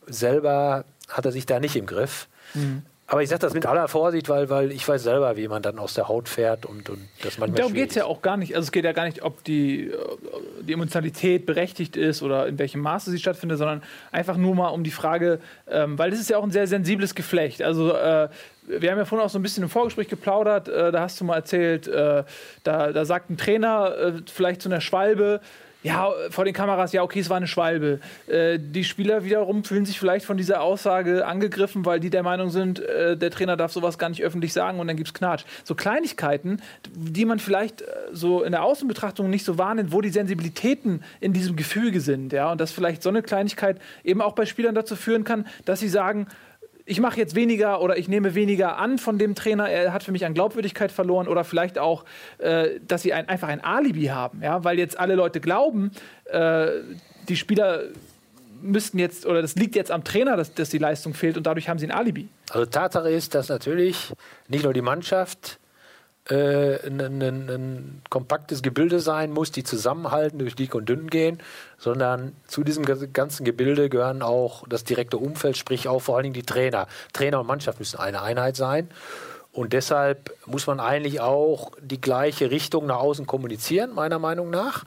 selber 0.07 0.85
hat 1.07 1.25
er 1.25 1.31
sich 1.31 1.45
da 1.45 1.59
nicht 1.59 1.75
im 1.75 1.85
Griff. 1.85 2.27
Aber 3.11 3.21
ich 3.21 3.27
sage 3.27 3.41
das 3.41 3.53
mit 3.53 3.65
aller 3.65 3.89
Vorsicht, 3.89 4.29
weil, 4.29 4.49
weil 4.49 4.71
ich 4.71 4.87
weiß 4.87 5.03
selber, 5.03 5.35
wie 5.35 5.49
man 5.49 5.61
dann 5.61 5.79
aus 5.79 5.95
der 5.95 6.07
Haut 6.07 6.29
fährt 6.29 6.65
und, 6.65 6.89
und 6.89 7.09
das 7.21 7.37
manchmal 7.37 7.57
Darum 7.57 7.73
geht 7.73 7.89
es 7.89 7.95
ja 7.95 8.05
auch 8.05 8.21
gar 8.21 8.37
nicht. 8.37 8.55
Also 8.55 8.67
es 8.67 8.71
geht 8.71 8.85
ja 8.85 8.93
gar 8.93 9.03
nicht, 9.03 9.21
ob 9.21 9.43
die, 9.43 9.87
äh, 9.87 9.97
die 10.61 10.71
Emotionalität 10.71 11.45
berechtigt 11.45 11.97
ist 11.97 12.23
oder 12.23 12.47
in 12.47 12.57
welchem 12.57 12.79
Maße 12.79 13.11
sie 13.11 13.19
stattfindet, 13.19 13.57
sondern 13.57 13.83
einfach 14.13 14.37
nur 14.37 14.55
mal 14.55 14.69
um 14.69 14.85
die 14.85 14.91
Frage, 14.91 15.41
ähm, 15.69 15.99
weil 15.99 16.09
das 16.09 16.21
ist 16.21 16.29
ja 16.29 16.37
auch 16.37 16.43
ein 16.43 16.51
sehr 16.51 16.67
sensibles 16.67 17.13
Geflecht. 17.13 17.61
Also 17.61 17.93
äh, 17.93 18.29
wir 18.65 18.91
haben 18.91 18.97
ja 18.97 19.03
vorhin 19.03 19.25
auch 19.25 19.29
so 19.29 19.39
ein 19.39 19.41
bisschen 19.41 19.63
im 19.63 19.69
Vorgespräch 19.69 20.07
geplaudert, 20.07 20.69
äh, 20.69 20.93
da 20.93 21.01
hast 21.01 21.19
du 21.19 21.25
mal 21.25 21.35
erzählt, 21.35 21.89
äh, 21.89 22.23
da, 22.63 22.93
da 22.93 23.03
sagt 23.03 23.29
ein 23.29 23.35
Trainer 23.35 23.93
äh, 23.97 24.13
vielleicht 24.31 24.61
zu 24.61 24.69
einer 24.69 24.79
Schwalbe, 24.79 25.41
ja, 25.83 26.11
vor 26.29 26.45
den 26.45 26.53
Kameras, 26.53 26.91
ja, 26.91 27.01
okay, 27.01 27.19
es 27.19 27.29
war 27.29 27.37
eine 27.37 27.47
Schwalbe. 27.47 27.99
Äh, 28.27 28.59
die 28.59 28.83
Spieler 28.83 29.23
wiederum 29.23 29.63
fühlen 29.63 29.85
sich 29.85 29.99
vielleicht 29.99 30.25
von 30.25 30.37
dieser 30.37 30.61
Aussage 30.61 31.25
angegriffen, 31.25 31.85
weil 31.85 31.99
die 31.99 32.11
der 32.11 32.21
Meinung 32.21 32.51
sind, 32.51 32.79
äh, 32.79 33.17
der 33.17 33.31
Trainer 33.31 33.57
darf 33.57 33.71
sowas 33.71 33.97
gar 33.97 34.09
nicht 34.09 34.23
öffentlich 34.23 34.53
sagen 34.53 34.79
und 34.79 34.87
dann 34.87 34.95
gibt's 34.95 35.13
Knatsch. 35.13 35.43
So 35.63 35.73
Kleinigkeiten, 35.73 36.61
die 36.93 37.25
man 37.25 37.39
vielleicht 37.39 37.81
äh, 37.81 37.85
so 38.11 38.43
in 38.43 38.51
der 38.51 38.63
Außenbetrachtung 38.63 39.29
nicht 39.29 39.43
so 39.43 39.57
wahrnimmt, 39.57 39.91
wo 39.91 40.01
die 40.01 40.09
Sensibilitäten 40.09 41.03
in 41.19 41.33
diesem 41.33 41.55
Gefüge 41.55 41.99
sind, 41.99 42.31
ja, 42.31 42.51
und 42.51 42.61
dass 42.61 42.71
vielleicht 42.71 43.01
so 43.01 43.09
eine 43.09 43.23
Kleinigkeit 43.23 43.81
eben 44.03 44.21
auch 44.21 44.33
bei 44.33 44.45
Spielern 44.45 44.75
dazu 44.75 44.95
führen 44.95 45.23
kann, 45.23 45.47
dass 45.65 45.79
sie 45.79 45.89
sagen, 45.89 46.27
ich 46.85 46.99
mache 46.99 47.17
jetzt 47.17 47.35
weniger 47.35 47.81
oder 47.81 47.97
ich 47.97 48.07
nehme 48.07 48.35
weniger 48.35 48.77
an 48.77 48.97
von 48.97 49.17
dem 49.17 49.35
Trainer, 49.35 49.69
er 49.69 49.93
hat 49.93 50.03
für 50.03 50.11
mich 50.11 50.25
an 50.25 50.33
Glaubwürdigkeit 50.33 50.91
verloren 50.91 51.27
oder 51.27 51.43
vielleicht 51.43 51.77
auch, 51.77 52.05
äh, 52.37 52.79
dass 52.87 53.01
sie 53.01 53.13
ein, 53.13 53.29
einfach 53.29 53.47
ein 53.47 53.63
Alibi 53.63 54.05
haben, 54.05 54.41
ja, 54.41 54.63
weil 54.63 54.79
jetzt 54.79 54.99
alle 54.99 55.15
Leute 55.15 55.39
glauben, 55.39 55.91
äh, 56.25 56.67
die 57.29 57.35
Spieler 57.35 57.83
müssten 58.61 58.99
jetzt 58.99 59.25
oder 59.25 59.41
das 59.41 59.55
liegt 59.55 59.75
jetzt 59.75 59.91
am 59.91 60.03
Trainer, 60.03 60.37
dass, 60.37 60.53
dass 60.53 60.69
die 60.69 60.77
Leistung 60.77 61.13
fehlt 61.13 61.37
und 61.37 61.47
dadurch 61.47 61.69
haben 61.69 61.79
sie 61.79 61.87
ein 61.87 61.91
Alibi. 61.91 62.29
Also 62.49 62.65
Tatsache 62.65 63.09
ist, 63.09 63.33
dass 63.35 63.49
natürlich 63.49 64.13
nicht 64.47 64.63
nur 64.63 64.73
die 64.73 64.81
Mannschaft 64.81 65.59
äh, 66.29 66.85
ein, 66.85 67.01
ein, 67.01 67.21
ein 67.49 68.01
kompaktes 68.09 68.61
Gebilde 68.61 68.99
sein 68.99 69.31
muss, 69.31 69.51
die 69.51 69.63
zusammenhalten, 69.63 70.39
durch 70.39 70.55
dick 70.55 70.75
und 70.75 70.87
dünn 70.87 71.07
gehen, 71.07 71.39
sondern 71.77 72.35
zu 72.47 72.63
diesem 72.63 72.85
ganzen 72.85 73.43
Gebilde 73.43 73.89
gehören 73.89 74.21
auch 74.21 74.63
das 74.67 74.83
direkte 74.83 75.17
Umfeld, 75.17 75.57
sprich 75.57 75.87
auch 75.87 75.99
vor 75.99 76.15
allen 76.15 76.23
Dingen 76.23 76.33
die 76.33 76.43
Trainer. 76.43 76.87
Trainer 77.13 77.39
und 77.39 77.47
Mannschaft 77.47 77.79
müssen 77.79 77.99
eine 77.99 78.21
Einheit 78.21 78.55
sein. 78.55 78.89
Und 79.53 79.73
deshalb 79.73 80.31
muss 80.45 80.67
man 80.67 80.79
eigentlich 80.79 81.19
auch 81.19 81.71
die 81.81 81.99
gleiche 81.99 82.51
Richtung 82.51 82.85
nach 82.85 82.99
außen 82.99 83.25
kommunizieren, 83.27 83.93
meiner 83.93 84.19
Meinung 84.19 84.49
nach. 84.49 84.85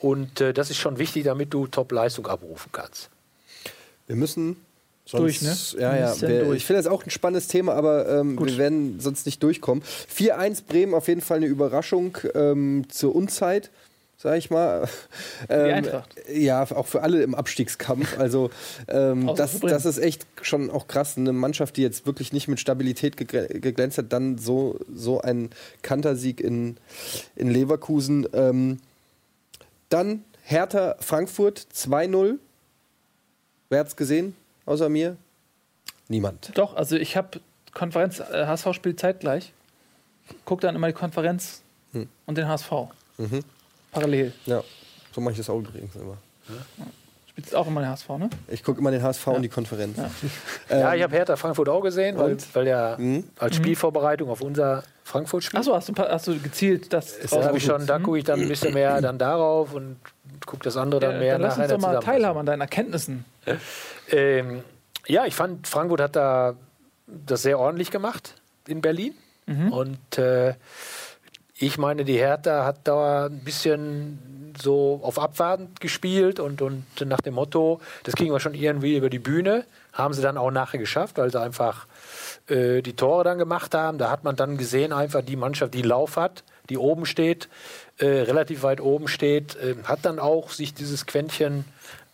Und 0.00 0.40
äh, 0.40 0.54
das 0.54 0.70
ist 0.70 0.78
schon 0.78 0.98
wichtig, 0.98 1.24
damit 1.24 1.52
du 1.52 1.66
Top-Leistung 1.66 2.26
abrufen 2.26 2.70
kannst. 2.72 3.10
Wir 4.06 4.16
müssen 4.16 4.65
Durch, 5.12 5.42
ne? 5.42 5.56
Ja, 5.78 5.96
ja. 5.96 6.20
Wir, 6.20 6.44
durch. 6.44 6.56
ich 6.58 6.66
finde 6.66 6.82
das 6.82 6.90
auch 6.90 7.04
ein 7.04 7.10
spannendes 7.10 7.46
Thema, 7.48 7.74
aber 7.74 8.08
ähm, 8.08 8.38
wir 8.38 8.58
werden 8.58 8.98
sonst 8.98 9.24
nicht 9.26 9.42
durchkommen. 9.42 9.84
4-1 10.12 10.64
Bremen 10.66 10.94
auf 10.94 11.06
jeden 11.08 11.20
Fall 11.20 11.36
eine 11.36 11.46
Überraschung 11.46 12.18
ähm, 12.34 12.84
zur 12.88 13.14
Unzeit, 13.14 13.70
sag 14.16 14.36
ich 14.38 14.50
mal. 14.50 14.88
Ähm, 15.48 15.74
Eintracht. 15.74 16.14
Ja, 16.32 16.62
auch 16.64 16.86
für 16.86 17.02
alle 17.02 17.22
im 17.22 17.36
Abstiegskampf. 17.36 18.18
Also 18.18 18.50
ähm, 18.88 19.30
das, 19.36 19.60
das 19.60 19.84
ist 19.84 19.98
echt 19.98 20.26
schon 20.42 20.70
auch 20.70 20.88
krass. 20.88 21.16
Eine 21.16 21.32
Mannschaft, 21.32 21.76
die 21.76 21.82
jetzt 21.82 22.04
wirklich 22.06 22.32
nicht 22.32 22.48
mit 22.48 22.58
Stabilität 22.58 23.16
gegl- 23.16 23.60
geglänzt 23.60 23.98
hat, 23.98 24.12
dann 24.12 24.38
so, 24.38 24.80
so 24.92 25.20
ein 25.20 25.50
Kantersieg 25.82 26.40
in, 26.40 26.78
in 27.36 27.48
Leverkusen. 27.50 28.26
Ähm, 28.32 28.78
dann 29.88 30.24
Hertha 30.42 30.96
Frankfurt 30.98 31.66
2-0. 31.72 32.38
Wer 33.68 33.78
hat's 33.80 33.94
gesehen? 33.94 34.34
Außer 34.66 34.88
mir? 34.88 35.16
Niemand. 36.08 36.50
Doch, 36.56 36.76
also 36.76 36.96
ich 36.96 37.16
habe 37.16 37.40
Konferenz, 37.72 38.20
äh, 38.20 38.46
HSV 38.46 38.72
spielt 38.74 39.00
zeitgleich, 39.00 39.52
guck 40.44 40.60
dann 40.60 40.74
immer 40.76 40.86
die 40.88 40.92
Konferenz 40.92 41.62
Hm. 41.92 42.08
und 42.26 42.36
den 42.38 42.48
HSV. 42.48 42.70
Mhm. 43.18 43.40
Parallel. 43.92 44.32
Ja, 44.44 44.62
so 45.12 45.20
mache 45.20 45.32
ich 45.32 45.38
das 45.38 45.48
auch 45.48 45.58
übrigens 45.58 45.94
immer. 45.96 46.18
Spielst 47.28 47.54
auch 47.54 47.66
immer 47.66 47.80
den 47.80 47.90
HSV, 47.90 48.08
ne? 48.18 48.30
Ich 48.48 48.62
gucke 48.64 48.80
immer 48.80 48.90
den 48.90 49.02
HSV 49.02 49.26
und 49.28 49.42
die 49.42 49.48
Konferenz. 49.48 49.96
Ja. 50.68 50.78
ja, 50.78 50.94
ich 50.94 51.02
habe 51.02 51.14
Hertha 51.14 51.36
Frankfurt 51.36 51.68
auch 51.68 51.80
gesehen, 51.82 52.16
weil, 52.18 52.36
weil 52.54 52.64
der 52.64 52.96
Mhm. 52.98 53.24
als 53.38 53.56
Spielvorbereitung 53.56 54.30
auf 54.30 54.40
unser 54.40 54.82
Frankfurt-Spiel. 55.04 55.58
Achso, 55.58 55.74
hast 55.74 55.88
du, 55.88 55.94
hast 55.96 56.26
du 56.26 56.38
gezielt 56.38 56.92
das 56.92 57.18
Da 57.30 57.44
habe 57.44 57.58
ich 57.58 57.64
schon, 57.64 57.86
da 57.86 57.98
gucke 57.98 58.18
ich 58.18 58.24
dann 58.24 58.40
ein 58.40 58.48
bisschen 58.48 58.74
mehr 58.74 59.00
dann 59.00 59.18
darauf 59.18 59.72
und 59.74 59.96
gucke 60.44 60.64
das 60.64 60.76
andere 60.76 61.00
dann 61.00 61.12
Ja, 61.12 61.18
mehr 61.18 61.32
dann 61.34 61.42
lass 61.42 61.56
nachher 61.56 61.74
uns 61.74 61.82
doch 61.84 61.90
mal 61.92 62.00
teilhaben 62.00 62.40
an 62.40 62.46
deinen 62.46 62.60
Erkenntnissen. 62.60 63.24
Ähm, 64.10 64.62
ja, 65.06 65.24
ich 65.24 65.34
fand, 65.34 65.66
Frankfurt 65.66 66.00
hat 66.00 66.16
da 66.16 66.54
das 67.06 67.42
sehr 67.42 67.58
ordentlich 67.58 67.90
gemacht 67.90 68.34
in 68.66 68.80
Berlin. 68.80 69.14
Und 69.70 70.18
äh, 70.18 70.54
ich 71.58 71.78
meine, 71.78 72.04
die 72.04 72.18
Hertha 72.18 72.64
hat 72.64 72.80
da 72.84 73.26
ein 73.26 73.40
bisschen 73.40 74.54
so 74.60 75.00
auf 75.02 75.18
Abwarten 75.18 75.68
gespielt 75.80 76.40
und, 76.40 76.62
und 76.62 76.84
nach 77.04 77.20
dem 77.20 77.34
Motto, 77.34 77.80
das 78.02 78.14
kriegen 78.14 78.32
wir 78.32 78.40
schon 78.40 78.54
irgendwie 78.54 78.96
über 78.96 79.08
die 79.08 79.18
Bühne, 79.18 79.64
haben 79.92 80.14
sie 80.14 80.22
dann 80.22 80.36
auch 80.36 80.50
nachher 80.50 80.78
geschafft, 80.78 81.16
weil 81.18 81.30
sie 81.30 81.40
einfach 81.40 81.86
äh, 82.48 82.82
die 82.82 82.94
Tore 82.94 83.24
dann 83.24 83.38
gemacht 83.38 83.74
haben. 83.74 83.98
Da 83.98 84.10
hat 84.10 84.24
man 84.24 84.36
dann 84.36 84.56
gesehen, 84.56 84.92
einfach 84.92 85.22
die 85.22 85.36
Mannschaft, 85.36 85.74
die 85.74 85.82
Lauf 85.82 86.16
hat, 86.16 86.42
die 86.68 86.76
oben 86.76 87.06
steht, 87.06 87.48
äh, 87.98 88.06
relativ 88.06 88.62
weit 88.62 88.80
oben 88.80 89.08
steht, 89.08 89.56
äh, 89.56 89.74
hat 89.84 90.00
dann 90.02 90.18
auch 90.18 90.50
sich 90.50 90.74
dieses 90.74 91.06
Quäntchen 91.06 91.64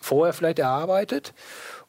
vorher 0.00 0.32
vielleicht 0.32 0.58
erarbeitet. 0.58 1.32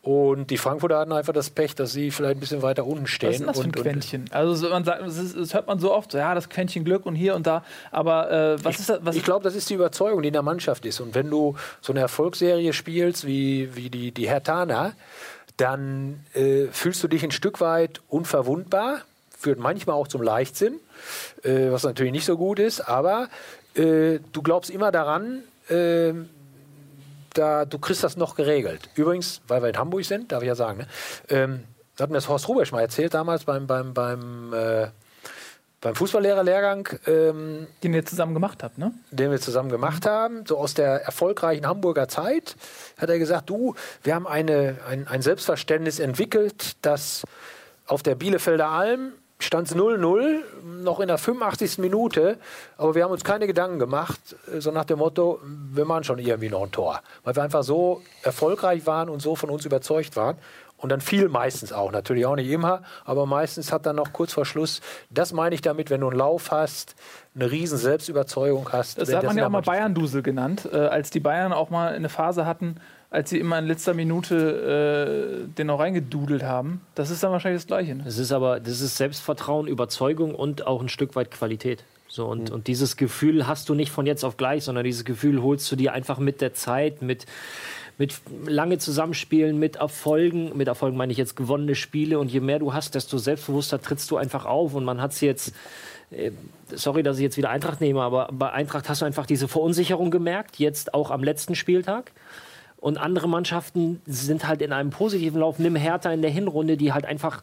Und 0.04 0.50
die 0.50 0.58
Frankfurter 0.58 0.98
hatten 0.98 1.14
einfach 1.14 1.32
das 1.32 1.50
Pech, 1.50 1.76
dass 1.76 1.94
sie 1.94 2.12
vielleicht 2.12 2.36
ein 2.36 2.39
bisschen 2.41 2.62
weiter 2.62 2.86
unten 2.86 3.08
stehen. 3.08 3.30
Was 3.30 3.39
ist 3.39 3.48
das 3.48 3.58
für 3.58 3.64
ein 3.64 3.68
und, 3.68 3.78
und 3.78 3.84
Quäntchen? 3.84 4.26
Also 4.32 4.54
so, 4.54 4.70
man 4.70 4.84
sagt, 4.84 5.02
das, 5.02 5.18
ist, 5.18 5.38
das 5.38 5.54
hört 5.54 5.68
man 5.68 5.80
so 5.80 5.94
oft, 5.94 6.12
so, 6.12 6.18
ja, 6.18 6.36
das 6.36 6.50
Quäntchen 6.50 6.84
Glück 6.84 7.06
und 7.06 7.16
hier 7.16 7.36
und 7.36 7.48
da. 7.48 7.64
Aber 7.89 8.30
äh, 8.30 8.64
was 8.66 8.82
ist 8.82 8.89
das? 8.89 9.00
Was 9.04 9.16
ich 9.16 9.24
glaube, 9.24 9.46
das 9.46 9.56
ist 9.56 9.70
die 9.70 9.76
Überzeugung, 9.76 10.22
die 10.22 10.28
in 10.28 10.34
der 10.34 10.41
Mannschaft 10.41 10.86
ist. 10.86 11.00
Und 11.00 11.16
wenn 11.16 11.30
du 11.30 11.56
so 11.80 11.94
eine 11.94 12.02
Erfolgsserie 12.02 12.74
spielst 12.74 13.26
wie, 13.26 13.74
wie 13.78 13.89
die, 13.89 14.12
die 14.12 14.28
Hertaner, 14.28 14.91
dann 15.56 16.26
äh, 16.34 16.66
fühlst 16.72 17.02
du 17.02 17.08
dich 17.08 17.24
ein 17.24 17.32
Stück 17.32 17.62
weit 17.62 18.02
unverwundbar, 18.10 19.04
führt 19.38 19.60
manchmal 19.60 19.96
auch 19.96 20.10
zum 20.10 20.22
Leichtsinn, 20.22 20.82
äh, 21.44 21.72
was 21.72 21.84
natürlich 21.84 22.12
nicht 22.12 22.26
so 22.26 22.36
gut 22.38 22.60
ist, 22.60 22.82
aber 22.82 23.30
äh, 23.76 24.19
du 24.32 24.41
glaubst 24.41 24.69
immer 24.69 24.91
daran, 24.91 25.43
äh, 25.69 26.13
da, 27.34 27.65
du 27.65 27.80
kriegst 27.80 28.03
das 28.03 28.17
noch 28.17 28.36
geregelt. 28.36 28.89
Übrigens, 28.95 29.41
weil 29.47 29.61
wir 29.61 29.69
in 29.69 29.78
Hamburg 29.78 30.05
sind, 30.05 30.32
darf 30.32 30.43
ich 30.43 30.47
ja 30.47 30.55
sagen, 30.55 30.80
ne? 30.80 30.88
ähm, 31.30 31.63
da 31.95 32.03
hat 32.03 32.09
mir 32.09 32.17
das 32.17 32.30
Horst 32.30 32.47
Rubesch 32.47 32.71
mal 32.71 32.82
erzählt 32.82 33.13
damals 33.13 33.43
beim, 33.43 33.67
beim, 33.67 33.93
beim 33.93 34.53
äh, 34.53 34.88
beim 35.84 35.95
Fußballlehrerlehrgang, 35.95 36.88
ähm, 37.07 37.67
Den 37.84 37.93
ihr 37.93 38.05
zusammen 38.05 38.34
gemacht 38.34 38.63
habt, 38.63 38.78
ne? 38.78 38.93
den 39.11 39.32
wir 39.32 39.41
zusammen 39.41 39.69
gemacht 39.69 40.05
haben, 40.05 40.45
so 40.45 40.57
aus 40.57 40.74
der 40.74 41.03
erfolgreichen 41.03 41.67
Hamburger 41.67 42.07
Zeit, 42.07 42.55
hat 42.97 43.09
er 43.09 43.19
gesagt, 43.19 43.49
du, 43.49 43.76
wir 44.01 44.15
haben 44.15 44.26
eine, 44.26 44.78
ein, 44.88 45.07
ein 45.07 45.21
Selbstverständnis 45.21 45.99
entwickelt, 45.99 46.78
dass 46.84 47.24
auf 47.86 48.01
der 48.01 48.15
Bielefelder 48.15 48.69
Alm 48.69 49.11
stand 49.44 49.68
es 49.68 49.76
0-0, 49.76 50.39
noch 50.82 51.00
in 51.00 51.08
der 51.08 51.18
85. 51.18 51.78
Minute, 51.80 52.38
aber 52.78 52.96
wir 52.96 53.04
haben 53.04 53.12
uns 53.12 53.24
keine 53.24 53.48
Gedanken 53.48 53.80
gemacht, 53.80 54.20
äh, 54.54 54.60
so 54.60 54.72
nach 54.72 54.86
dem 54.86 55.00
Motto, 55.00 55.39
wir 55.44 55.86
machen 55.86 56.04
schon 56.04 56.20
irgendwie 56.20 56.50
noch 56.50 56.64
ein 56.64 56.72
Tor. 56.72 57.02
Weil 57.24 57.36
wir 57.36 57.44
einfach 57.44 57.64
so 57.64 58.02
erfolgreich 58.24 58.86
waren 58.86 59.10
und 59.10 59.22
so 59.22 59.36
von 59.36 59.50
uns 59.50 59.66
überzeugt 59.66 60.16
waren. 60.16 60.38
Und 60.78 60.89
dann 60.89 61.00
fiel 61.00 61.30
meistens 61.30 61.72
auch, 61.72 61.94
natürlich 61.94 62.26
auch 62.26 62.36
nicht 62.36 62.50
immer, 62.50 62.82
aber 63.06 63.26
meistens 63.26 63.72
hat 63.72 63.86
dann 63.86 63.96
noch 63.96 64.12
kurz 64.12 64.34
vor 64.34 64.44
Schluss, 64.44 64.82
das 65.10 65.32
meine 65.32 65.56
ich 65.56 65.62
damit, 65.62 65.89
wenn 65.89 66.02
du 66.02 66.10
einen 66.10 66.20
Lauf 66.20 66.52
hast, 66.52 66.96
eine 67.36 67.50
riesen 67.50 67.78
Selbstüberzeugung 67.78 68.70
hast. 68.74 69.00
Das 69.00 69.14
hat 69.14 69.24
man 69.24 69.38
ja 69.38 69.46
auch 69.46 69.50
mal 69.50 69.62
Bayern-Dusel 69.62 70.24
genannt, 70.24 70.68
äh, 70.70 70.76
als 70.76 71.10
die 71.10 71.22
Bayern 71.22 71.54
auch 71.54 71.70
mal 71.70 71.94
eine 71.94 72.10
Phase 72.10 72.46
hatten, 72.46 72.76
als 73.14 73.30
sie 73.30 73.38
immer 73.38 73.59
in 73.59 73.68
letzter 73.68 73.93
Minute 73.93 75.45
äh, 75.45 75.53
den 75.55 75.70
auch 75.70 75.80
reingedudelt 75.80 76.41
haben. 76.41 76.82
Das 76.95 77.11
ist 77.11 77.22
dann 77.22 77.32
wahrscheinlich 77.32 77.61
das 77.61 77.68
Gleiche. 77.68 77.93
Ne? 77.93 78.03
Das 78.05 78.18
ist 78.18 78.32
aber, 78.32 78.59
das 78.59 78.82
ist 78.82 78.97
Selbstvertrauen, 78.97 79.68
Überzeugung 79.68 80.34
und 80.34 80.66
auch 80.66 80.82
ein 80.82 80.89
Stück 80.89 81.16
weit 81.16 81.30
Qualität. 81.30 81.84
So, 82.07 82.26
und, 82.26 82.49
und 82.49 82.66
dieses 82.66 82.97
Gefühl 82.97 83.45
hast 83.45 83.70
du 83.70 83.76
nicht 83.76 83.91
von 83.91 84.07
jetzt 84.07 84.24
auf 84.24 84.36
gleich, 84.36 84.64
sondern 84.64 84.84
dieses 84.84 85.05
Gefühl 85.05 85.43
holst 85.43 85.72
du 85.72 85.76
dir 85.76 85.93
einfach 85.93 86.18
mit 86.18 86.41
der 86.41 86.55
Zeit, 86.55 87.03
mit, 87.03 87.28
mit 87.99 88.16
lange 88.47 88.80
Zusammenspielen, 88.80 89.59
mit 89.59 89.76
Erfolgen. 89.76 90.57
Mit 90.57 90.68
Erfolgen 90.68 90.97
meine 90.97 91.11
ich 91.11 91.18
jetzt 91.20 91.36
gewonnene 91.36 91.76
Spiele. 91.76 92.18
Und 92.18 92.32
je 92.32 92.39
mehr 92.39 92.57
du 92.57 92.74
hast, 92.74 92.95
desto 92.95 93.20
selbstbewusster 93.20 93.80
trittst 93.80 94.09
du 94.09 94.18
einfach 94.18 94.45
auf. 94.45 94.74
Und 94.74 94.86
man 94.86 94.99
hat 94.99 95.11
es 95.11 95.22
jetzt, 95.22 95.53
äh, 96.09 96.32
sorry, 96.74 97.03
dass 97.03 97.18
ich 97.18 97.24
jetzt 97.24 97.38
wieder 97.38 97.51
Eintracht 97.51 97.80
nehme, 97.80 98.01
aber 98.01 98.30
bei 98.32 98.51
Eintracht 98.51 98.89
hast 98.89 99.01
du 99.01 99.05
einfach 99.05 99.28
diese 99.28 99.47
Verunsicherung 99.47 100.09
gemerkt, 100.09 100.57
jetzt 100.57 100.95
auch 100.95 101.11
am 101.11 101.24
letzten 101.24 101.53
Spieltag. 101.53 102.11
Und 102.84 102.98
andere 102.98 103.30
Mannschaften 103.30 104.02
sind 104.06 104.46
halt 104.46 104.62
in 104.62 104.74
einem 104.74 104.90
positiven 104.90 105.40
Lauf. 105.40 105.58
Nimm 105.58 105.78
Hertha 105.78 106.12
in 106.12 106.22
der 106.22 106.32
Hinrunde, 106.32 106.76
die 106.76 106.92
halt 106.92 107.06
einfach 107.06 107.42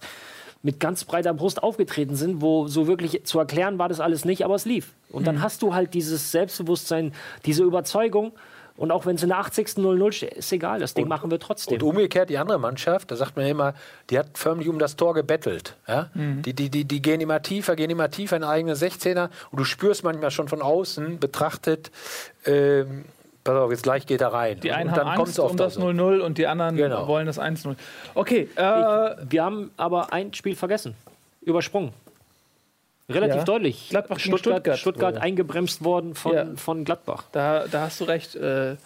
mit 0.63 0.81
ganz 0.81 1.05
breiter 1.05 1.33
Brust 1.33 1.63
aufgetreten 1.63 2.15
sind, 2.15 2.43
wo 2.43 2.69
so 2.69 2.87
wirklich 2.87 3.25
zu 3.25 3.39
erklären 3.39 3.79
war 3.79 3.89
das 3.89 4.01
alles 4.01 4.27
nicht, 4.27 4.45
aber 4.45 4.55
es 4.55 4.67
lief. 4.67 4.93
Und 5.09 5.27
dann 5.27 5.41
hast 5.41 5.63
du 5.63 5.73
halt 5.73 5.95
dieses 5.95 6.31
Selbstbewusstsein, 6.31 7.15
diese 7.47 7.65
Überzeugung. 7.65 8.33
Und 8.77 8.91
auch 8.91 9.07
wenn 9.07 9.17
es 9.17 9.23
in 9.23 9.31
der 9.31 9.39
80. 9.39 9.69
0-0 9.79 10.13
steht, 10.13 10.35
ist 10.35 10.53
egal, 10.53 10.81
das 10.81 10.93
Ding 10.93 11.09
machen 11.09 11.31
wir 11.31 11.41
trotzdem. 11.41 11.77
Und 11.77 11.85
umgekehrt 11.85 12.29
die 12.29 12.37
andere 12.37 12.59
Mannschaft, 12.59 13.11
da 13.11 13.17
sagt 13.17 13.35
man 13.37 13.47
immer, 13.47 13.73
die 14.11 14.19
hat 14.19 14.37
förmlich 14.37 14.69
um 14.69 14.79
das 14.79 14.97
Tor 14.97 15.15
gebettelt. 15.15 15.75
Ja? 15.89 16.11
Die, 16.15 16.53
die, 16.53 16.69
die, 16.69 16.85
die 16.85 17.01
gehen 17.01 17.23
immer 17.23 17.41
tiefer, 17.41 17.77
gehen 17.77 17.89
immer 17.89 18.11
tiefer 18.11 18.37
in 18.37 18.45
eigene 18.45 18.75
16er 18.75 19.31
und 19.51 19.59
du 19.59 19.65
spürst 19.65 20.05
manchmal 20.05 20.31
schon 20.31 20.49
von 20.49 20.61
außen 20.61 21.19
betrachtet, 21.19 21.91
ähm, 22.45 23.07
pass 23.45 23.55
auf, 23.57 23.71
jetzt 23.71 23.83
gleich 23.83 24.07
geht 24.07 24.21
er 24.21 24.33
rein. 24.33 24.61
Die 24.61 24.73
einen 24.73 24.89
und 24.91 24.97
dann 24.97 25.07
haben 25.11 25.21
Angst 25.21 25.39
um 25.39 25.57
das 25.57 25.77
auch 25.77 25.83
so. 25.83 25.89
0-0 25.89 26.21
und 26.21 26.39
die 26.39 26.47
anderen 26.47 26.77
Genau. 26.77 27.07
wollen 27.09 27.27
das 27.27 27.39
1-0. 27.39 27.75
Okay, 28.15 28.49
äh, 28.57 28.63
Wir 29.29 29.45
haben 29.45 29.71
aber 29.77 30.13
ein 30.13 30.33
Spiel 30.35 30.57
vergessen. 30.57 30.95
Übersprungen. 31.43 31.93
Relativ 33.09 33.37
Ja. 33.39 33.45
deutlich. 33.45 33.89
Gladbach 33.91 34.19
gegen 34.19 34.39
Stuttgart, 34.39 34.57
Stuttgart. 34.61 34.79
Stuttgart 34.79 35.17
eingebremst 35.19 35.83
worden 35.83 36.15
von, 36.15 36.33
Ja. 36.35 36.47
von 36.57 36.85
Gladbach. 36.85 37.25
da, 37.33 37.67
da 37.67 37.83
hast 37.83 38.01
du 38.01 38.05
recht. 38.05 38.37
Äh, 38.37 38.77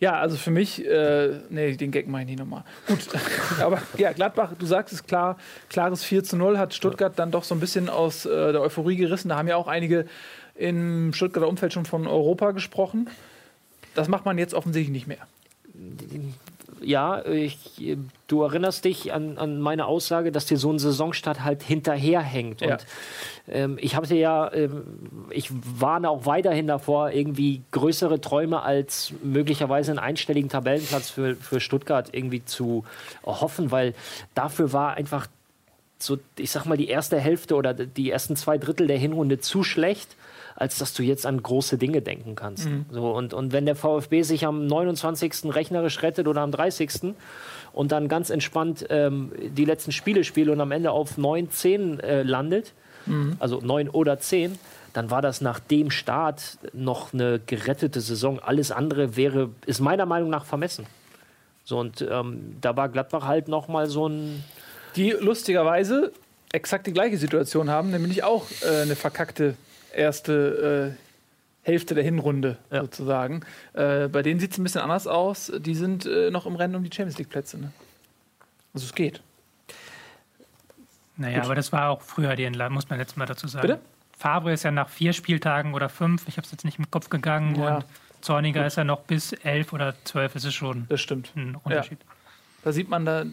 ja, 0.00 0.14
also 0.18 0.36
für 0.36 0.50
mich, 0.50 0.84
äh, 0.84 1.40
nee, 1.50 1.76
den 1.76 1.90
Gag 1.92 2.08
mache 2.08 2.22
ich 2.22 2.28
nicht 2.28 2.38
nochmal. 2.38 2.64
Gut, 2.88 2.98
aber 3.60 3.80
ja, 3.98 4.12
Gladbach, 4.12 4.52
du 4.58 4.64
sagst 4.66 4.94
es 4.94 5.06
klar, 5.06 5.36
klares 5.68 6.02
4 6.02 6.24
zu 6.24 6.36
0 6.36 6.58
hat 6.58 6.72
Stuttgart 6.74 7.12
dann 7.18 7.30
doch 7.30 7.44
so 7.44 7.54
ein 7.54 7.60
bisschen 7.60 7.88
aus 7.90 8.24
äh, 8.26 8.52
der 8.52 8.62
Euphorie 8.62 8.96
gerissen. 8.96 9.28
Da 9.28 9.36
haben 9.36 9.46
ja 9.46 9.56
auch 9.56 9.68
einige 9.68 10.06
im 10.56 11.12
Stuttgarter 11.12 11.46
Umfeld 11.48 11.72
schon 11.72 11.84
von 11.84 12.06
Europa 12.08 12.50
gesprochen. 12.52 13.08
Das 13.94 14.08
macht 14.08 14.24
man 14.24 14.38
jetzt 14.38 14.54
offensichtlich 14.54 14.92
nicht 14.92 15.06
mehr. 15.06 15.26
ja, 16.82 17.24
ich, 17.26 17.96
du 18.26 18.42
erinnerst 18.42 18.84
dich 18.84 19.12
an, 19.12 19.38
an 19.38 19.60
meine 19.60 19.86
Aussage, 19.86 20.32
dass 20.32 20.46
dir 20.46 20.56
so 20.56 20.72
ein 20.72 20.78
Saisonstart 20.78 21.44
halt 21.44 21.62
hinterherhängt. 21.62 22.60
Ja. 22.60 22.72
Und 22.72 22.86
ähm, 23.48 23.78
ich 23.80 23.96
habe 23.96 24.06
dir 24.06 24.18
ja, 24.18 24.52
ähm, 24.52 24.84
ich 25.30 25.50
warne 25.52 26.08
auch 26.08 26.26
weiterhin 26.26 26.66
davor, 26.66 27.10
irgendwie 27.10 27.62
größere 27.72 28.20
Träume 28.20 28.62
als 28.62 29.12
möglicherweise 29.22 29.90
einen 29.90 29.98
einstelligen 29.98 30.48
Tabellenplatz 30.48 31.10
für, 31.10 31.36
für 31.36 31.60
Stuttgart 31.60 32.08
irgendwie 32.12 32.44
zu 32.44 32.84
erhoffen, 33.24 33.70
weil 33.70 33.94
dafür 34.34 34.72
war 34.72 34.94
einfach 34.94 35.26
so, 35.98 36.18
ich 36.36 36.50
sag 36.50 36.64
mal, 36.64 36.78
die 36.78 36.88
erste 36.88 37.18
Hälfte 37.18 37.54
oder 37.56 37.74
die 37.74 38.10
ersten 38.10 38.36
zwei 38.36 38.58
Drittel 38.58 38.86
der 38.86 38.98
Hinrunde 38.98 39.40
zu 39.40 39.62
schlecht, 39.62 40.16
als 40.60 40.76
dass 40.76 40.92
du 40.92 41.02
jetzt 41.02 41.24
an 41.24 41.42
große 41.42 41.78
Dinge 41.78 42.02
denken 42.02 42.36
kannst. 42.36 42.68
So, 42.90 43.10
und, 43.12 43.32
und 43.32 43.52
wenn 43.52 43.64
der 43.64 43.76
VfB 43.76 44.20
sich 44.20 44.44
am 44.44 44.66
29. 44.66 45.46
rechnerisch 45.54 46.02
rettet 46.02 46.28
oder 46.28 46.42
am 46.42 46.52
30. 46.52 47.14
und 47.72 47.92
dann 47.92 48.08
ganz 48.08 48.28
entspannt 48.28 48.84
ähm, 48.90 49.32
die 49.56 49.64
letzten 49.64 49.90
Spiele 49.90 50.22
spielt 50.22 50.50
und 50.50 50.60
am 50.60 50.70
Ende 50.70 50.90
auf 50.90 51.16
9, 51.16 51.50
10 51.50 52.00
äh, 52.00 52.22
landet, 52.22 52.74
also 53.38 53.60
9 53.60 53.88
oder 53.88 54.18
10, 54.18 54.58
dann 54.92 55.10
war 55.10 55.22
das 55.22 55.40
nach 55.40 55.60
dem 55.60 55.90
Start 55.90 56.58
noch 56.74 57.14
eine 57.14 57.40
gerettete 57.44 58.02
Saison. 58.02 58.38
Alles 58.38 58.70
andere 58.70 59.16
wäre, 59.16 59.48
ist 59.64 59.80
meiner 59.80 60.04
Meinung 60.04 60.28
nach 60.28 60.44
vermessen. 60.44 60.84
So, 61.64 61.78
und 61.78 62.06
ähm, 62.08 62.56
da 62.60 62.76
war 62.76 62.90
Gladbach 62.90 63.26
halt 63.26 63.48
noch 63.48 63.68
mal 63.68 63.88
so 63.88 64.08
ein 64.08 64.44
Die 64.96 65.12
lustigerweise 65.12 66.12
exakt 66.52 66.86
die 66.86 66.92
gleiche 66.92 67.16
Situation 67.16 67.70
haben, 67.70 67.90
nämlich 67.90 68.24
auch 68.24 68.44
äh, 68.62 68.82
eine 68.82 68.96
verkackte 68.96 69.54
erste 69.94 70.96
äh, 70.96 71.66
Hälfte 71.66 71.94
der 71.94 72.04
Hinrunde 72.04 72.56
Ja. 72.70 72.82
sozusagen. 72.82 73.42
Äh, 73.74 74.08
bei 74.08 74.22
denen 74.22 74.40
sieht 74.40 74.52
es 74.52 74.58
ein 74.58 74.62
bisschen 74.64 74.80
anders 74.80 75.06
aus. 75.06 75.52
Die 75.58 75.74
sind 75.74 76.06
äh, 76.06 76.30
noch 76.30 76.46
im 76.46 76.56
Rennen 76.56 76.74
um 76.74 76.82
die 76.84 76.90
Champions 76.94 77.18
League-Plätze. 77.18 77.58
Ne? 77.58 77.72
Also 78.74 78.86
es 78.86 78.94
geht. 78.94 79.20
Naja, 81.16 81.42
aber 81.42 81.54
das 81.54 81.70
war 81.72 81.90
auch 81.90 82.00
früher 82.02 82.34
die 82.36 82.44
Entladung, 82.44 82.74
muss 82.74 82.88
man 82.88 82.98
jetzt 82.98 83.16
mal 83.16 83.26
dazu 83.26 83.46
sagen. 83.46 83.66
Bitte? 83.66 83.80
Fabre 84.16 84.52
ist 84.52 84.62
ja 84.62 84.70
nach 84.70 84.88
vier 84.88 85.12
Spieltagen 85.12 85.74
oder 85.74 85.88
fünf, 85.88 86.26
ich 86.28 86.36
habe 86.36 86.44
es 86.46 86.50
jetzt 86.52 86.64
nicht 86.64 86.78
im 86.78 86.90
Kopf 86.90 87.08
gegangen, 87.10 87.56
Ja. 87.56 87.76
und 87.76 87.84
Zorniger 88.22 88.66
ist 88.66 88.76
ja 88.76 88.84
noch 88.84 89.00
bis 89.00 89.32
elf 89.32 89.72
oder 89.72 89.94
zwölf, 90.04 90.34
es 90.34 90.44
ist 90.44 90.54
schon 90.54 90.86
Das 90.88 91.00
stimmt. 91.00 91.32
ein 91.36 91.56
Unterschied. 91.56 91.98
Da 92.62 92.72
sieht 92.72 92.90
man, 92.90 93.06
da 93.06 93.24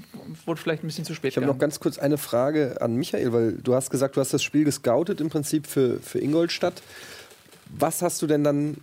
wurde 0.46 0.60
vielleicht 0.60 0.84
ein 0.84 0.88
bisschen 0.88 1.04
zu 1.04 1.14
spät. 1.14 1.32
Ich 1.32 1.38
habe 1.38 1.48
noch 1.48 1.60
ganz 1.60 1.80
kurz 1.80 1.98
eine 1.98 2.18
Frage 2.18 2.82
an 2.82 2.96
Michael, 2.96 3.34
weil 3.34 3.52
du 3.54 3.76
hast 3.76 3.90
gesagt, 3.90 4.16
du 4.16 4.22
hast 4.22 4.34
das 4.34 4.42
Spiel 4.42 4.64
gescoutet 4.64 5.20
im 5.20 5.30
Prinzip 5.30 5.68
für, 5.68 6.00
für 6.00 6.20
Ingolstadt. 6.20 6.82
Was 7.78 8.02
hast 8.02 8.22
du 8.22 8.28
denn 8.28 8.46
dann, 8.46 8.78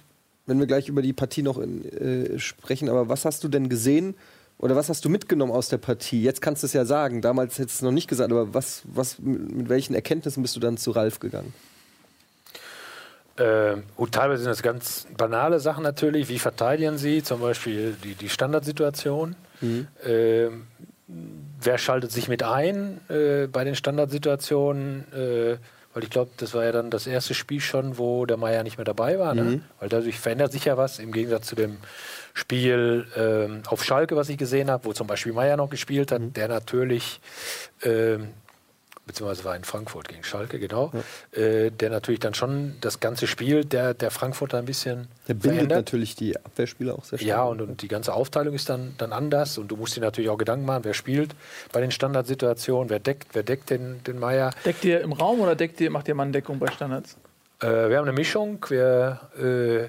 wenn 0.46 0.58
wir 0.58 0.66
gleich 0.66 0.88
über 0.88 1.00
die 1.00 1.14
Partie 1.14 1.42
noch 1.42 1.58
in, 1.58 1.84
äh, 1.84 2.38
sprechen, 2.38 2.90
aber 2.90 3.08
was 3.08 3.24
hast 3.24 3.42
du 3.42 3.48
denn 3.48 3.70
gesehen 3.70 4.14
oder 4.58 4.76
was 4.76 4.90
hast 4.90 5.02
du 5.06 5.08
mitgenommen 5.08 5.52
aus 5.52 5.70
der 5.70 5.78
Partie? 5.78 6.22
Jetzt 6.22 6.42
kannst 6.42 6.62
du 6.62 6.66
es 6.66 6.74
ja 6.74 6.84
sagen, 6.84 7.22
damals 7.22 7.58
hättest 7.58 7.80
du 7.80 7.84
es 7.86 7.88
noch 7.88 7.92
nicht 7.92 8.08
gesagt, 8.08 8.30
aber 8.30 8.52
was, 8.52 8.82
was, 8.84 9.18
mit, 9.18 9.50
mit 9.50 9.68
welchen 9.70 9.94
Erkenntnissen 9.94 10.42
bist 10.42 10.54
du 10.56 10.60
dann 10.60 10.76
zu 10.76 10.90
Ralf 10.90 11.20
gegangen? 11.20 11.54
Äh, 13.36 13.78
gut, 13.96 14.12
teilweise 14.12 14.42
sind 14.42 14.50
das 14.50 14.62
ganz 14.62 15.06
banale 15.16 15.58
Sachen 15.58 15.82
natürlich. 15.82 16.28
Wie 16.28 16.38
verteidigen 16.38 16.98
sie 16.98 17.22
zum 17.22 17.40
Beispiel 17.40 17.96
die, 18.04 18.14
die 18.14 18.28
Standardsituation? 18.28 19.34
Ähm, 20.04 20.66
wer 21.06 21.78
schaltet 21.78 22.12
sich 22.12 22.28
mit 22.28 22.42
ein 22.42 23.00
äh, 23.08 23.46
bei 23.46 23.64
den 23.64 23.74
Standardsituationen? 23.74 25.12
Äh, 25.12 25.56
weil 25.94 26.02
ich 26.02 26.10
glaube, 26.10 26.32
das 26.38 26.54
war 26.54 26.64
ja 26.64 26.72
dann 26.72 26.90
das 26.90 27.06
erste 27.06 27.34
Spiel 27.34 27.60
schon, 27.60 27.98
wo 27.98 28.26
der 28.26 28.36
Meier 28.36 28.64
nicht 28.64 28.78
mehr 28.78 28.84
dabei 28.84 29.20
war. 29.20 29.32
Ne? 29.32 29.60
Weil 29.78 29.88
dadurch 29.88 30.18
verändert 30.18 30.50
sich 30.50 30.64
ja 30.64 30.76
was 30.76 30.98
im 30.98 31.12
Gegensatz 31.12 31.46
zu 31.46 31.54
dem 31.54 31.76
Spiel 32.34 33.06
ähm, 33.16 33.62
auf 33.68 33.84
Schalke, 33.84 34.16
was 34.16 34.28
ich 34.28 34.36
gesehen 34.36 34.72
habe, 34.72 34.86
wo 34.86 34.92
zum 34.92 35.06
Beispiel 35.06 35.32
Meier 35.32 35.56
noch 35.56 35.70
gespielt 35.70 36.10
hat, 36.10 36.20
der 36.34 36.48
natürlich 36.48 37.20
ähm, 37.84 38.30
beziehungsweise 39.06 39.44
war 39.44 39.54
in 39.54 39.64
Frankfurt 39.64 40.08
gegen 40.08 40.24
Schalke, 40.24 40.58
genau, 40.58 40.92
äh, 41.32 41.70
der 41.70 41.90
natürlich 41.90 42.20
dann 42.20 42.34
schon 42.34 42.76
das 42.80 43.00
ganze 43.00 43.26
Spiel 43.26 43.64
der, 43.64 43.94
der 43.94 44.10
Frankfurter 44.10 44.58
ein 44.58 44.64
bisschen 44.64 45.08
Der 45.28 45.34
bindet 45.34 45.52
verändert. 45.52 45.78
natürlich 45.78 46.16
die 46.16 46.36
Abwehrspieler 46.36 46.94
auch 46.94 47.04
sehr 47.04 47.18
stark. 47.18 47.28
Ja, 47.28 47.42
und, 47.44 47.60
und 47.60 47.82
die 47.82 47.88
ganze 47.88 48.14
Aufteilung 48.14 48.54
ist 48.54 48.68
dann, 48.68 48.94
dann 48.98 49.12
anders 49.12 49.58
und 49.58 49.68
du 49.68 49.76
musst 49.76 49.96
dir 49.96 50.00
natürlich 50.00 50.30
auch 50.30 50.38
Gedanken 50.38 50.64
machen, 50.64 50.84
wer 50.84 50.94
spielt 50.94 51.34
bei 51.72 51.80
den 51.80 51.90
Standardsituationen, 51.90 52.88
wer 52.88 52.98
deckt, 52.98 53.28
wer 53.34 53.42
deckt 53.42 53.70
den, 53.70 54.02
den 54.04 54.18
Meier. 54.18 54.50
Deckt 54.64 54.84
ihr 54.84 55.00
im 55.00 55.12
Raum 55.12 55.40
oder 55.40 55.54
deckt 55.54 55.80
ihr, 55.80 55.90
macht 55.90 56.08
ihr 56.08 56.14
Manndeckung 56.14 56.58
bei 56.58 56.68
Standards? 56.68 57.16
Äh, 57.60 57.66
wir 57.66 57.98
haben 57.98 58.04
eine 58.04 58.12
Mischung, 58.12 58.64
wir 58.68 59.20
äh, 59.38 59.88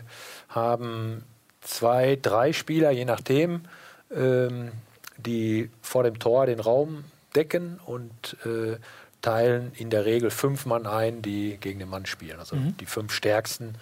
haben 0.49 1.23
zwei, 1.61 2.17
drei 2.21 2.53
Spieler, 2.53 2.91
je 2.91 3.05
nachdem, 3.05 3.61
ähm, 4.13 4.71
die 5.17 5.69
vor 5.81 6.03
dem 6.03 6.19
Tor 6.19 6.45
den 6.45 6.59
Raum 6.59 7.05
decken 7.35 7.79
und 7.85 8.37
äh, 8.45 8.77
teilen 9.25 9.71
in 9.75 9.89
der 9.89 10.05
Regel 10.05 10.29
fünf 10.29 10.67
Mann 10.67 10.85
ein, 10.85 11.23
die 11.23 11.57
gegen 11.59 11.79
den 11.79 11.89
Mann 11.89 12.05
spielen. 12.05 12.39
Also 12.39 12.55
die 12.79 12.85
fünf 12.85 13.11
stärksten, 13.11 13.73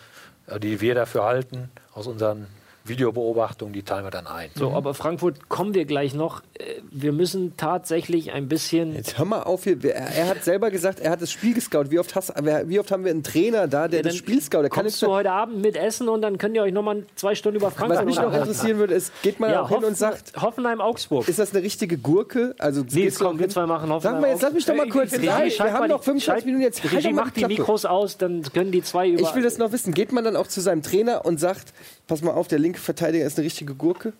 äh, 0.48 0.58
die 0.60 0.80
wir 0.80 0.96
dafür 0.96 1.24
halten, 1.24 1.70
aus 1.94 2.08
unseren 2.08 2.48
Videobeobachtung, 2.86 3.72
die 3.74 3.84
teilen 3.84 4.04
wir 4.06 4.12
dann 4.12 4.28
ein. 4.28 4.50
So, 4.56 4.72
aber 4.72 4.94
Frankfurt 4.94 5.48
kommen 5.50 5.74
wir 5.74 5.86
gleich 5.86 6.14
noch. 6.14 6.42
Äh, 6.60 6.64
Wir 6.92 7.12
müssen 7.14 7.56
tatsächlich 7.58 8.32
ein 8.34 8.48
bisschen. 8.48 8.94
Jetzt 8.94 9.18
hör 9.18 9.26
mal 9.26 9.44
auf 9.44 9.64
hier. 9.64 9.84
Er, 9.84 10.28
hat 10.28 10.44
selber 10.44 10.70
gesagt, 10.70 11.00
er 11.00 11.12
hat 11.12 11.22
das 11.22 11.32
Spiel 11.32 11.54
gescout. 11.54 11.86
Wie 11.90 12.00
oft, 12.00 12.14
hast, 12.16 12.34
wie 12.68 12.80
oft 12.80 12.92
haben 12.92 13.04
wir 13.06 13.12
einen 13.12 13.24
Trainer 13.24 13.68
da, 13.68 13.88
der 13.88 14.00
Ja, 14.00 14.04
das 14.04 14.16
Spiel 14.18 14.42
scout? 14.42 14.62
Der 14.62 14.70
kann 14.70 14.84
Kommst 14.84 15.02
du 15.02 15.08
heute 15.08 15.32
Abend 15.32 15.62
mit 15.62 15.76
essen 15.76 16.10
und 16.10 16.22
dann 16.22 16.38
könnt 16.38 16.56
ihr 16.56 16.64
euch 16.64 16.74
noch 16.74 16.84
mal 16.84 17.06
zwei 17.16 17.36
Stunden 17.36 17.58
über 17.58 17.72
Frankfurt 17.72 18.00
was 18.00 18.06
mich 18.06 18.16
noch 18.18 18.34
interessieren 18.34 18.78
würde, 18.78 18.94
ist, 18.96 19.12
geht 19.22 19.40
man 19.40 19.52
Ja, 19.52 19.62
auch 19.62 19.70
hin 19.70 19.78
und 19.78 19.84
Hoffen, 19.84 19.96
sagt, 19.96 20.34
Hoffenheim-Augsburg. 20.42 21.28
ist 21.28 21.40
das 21.40 21.54
eine 21.54 21.64
richtige 21.64 21.98
Gurke? 21.98 22.56
Also 22.60 22.84
Nee, 22.92 23.06
jetzt 23.06 23.20
komm, 23.20 23.40
wir 23.40 23.50
zwei 23.50 23.66
machen 23.66 23.90
Sag 24.02 24.20
mal, 24.22 24.30
jetzt 24.30 24.42
lass 24.42 24.54
mich 24.54 24.66
doch 24.66 24.76
mal 24.76 24.90
kurz 24.90 25.14
ich 25.14 25.30
rein. 25.30 25.44
Regie, 25.44 25.60
Wir 25.60 25.74
haben 25.74 25.88
noch 25.88 26.00
die- 26.00 26.06
25 26.06 26.24
schalt- 26.26 26.46
Minuten 26.46 26.64
jetzt. 26.64 26.84
Halt 26.84 26.94
Regie, 26.94 27.08
doch 27.10 27.14
mal 27.16 27.24
macht 27.26 27.38
die. 27.38 27.46
Mikros 27.46 27.86
aus, 27.86 28.18
dann 28.18 28.44
können 28.54 28.72
die 28.72 28.84
zwei 28.84 29.10
über. 29.10 29.22
Ich 29.22 29.34
will 29.36 29.44
das 29.44 29.58
noch 29.58 29.72
wissen. 29.72 29.94
Geht 29.94 30.12
man 30.12 30.24
dann 30.24 30.36
auch 30.36 30.48
zu 30.48 30.62
seinem 30.62 30.82
Trainer 30.84 31.26
und 31.26 31.40
sagt, 31.40 31.74
pass 32.08 32.22
mal 32.22 32.32
auf, 32.32 32.48
der 32.48 32.60
linke 32.60 32.80
Verteidiger 32.80 33.26
ist 33.26 33.38
eine 33.38 33.46
richtige 33.46 33.76
Gurke? 33.76 34.14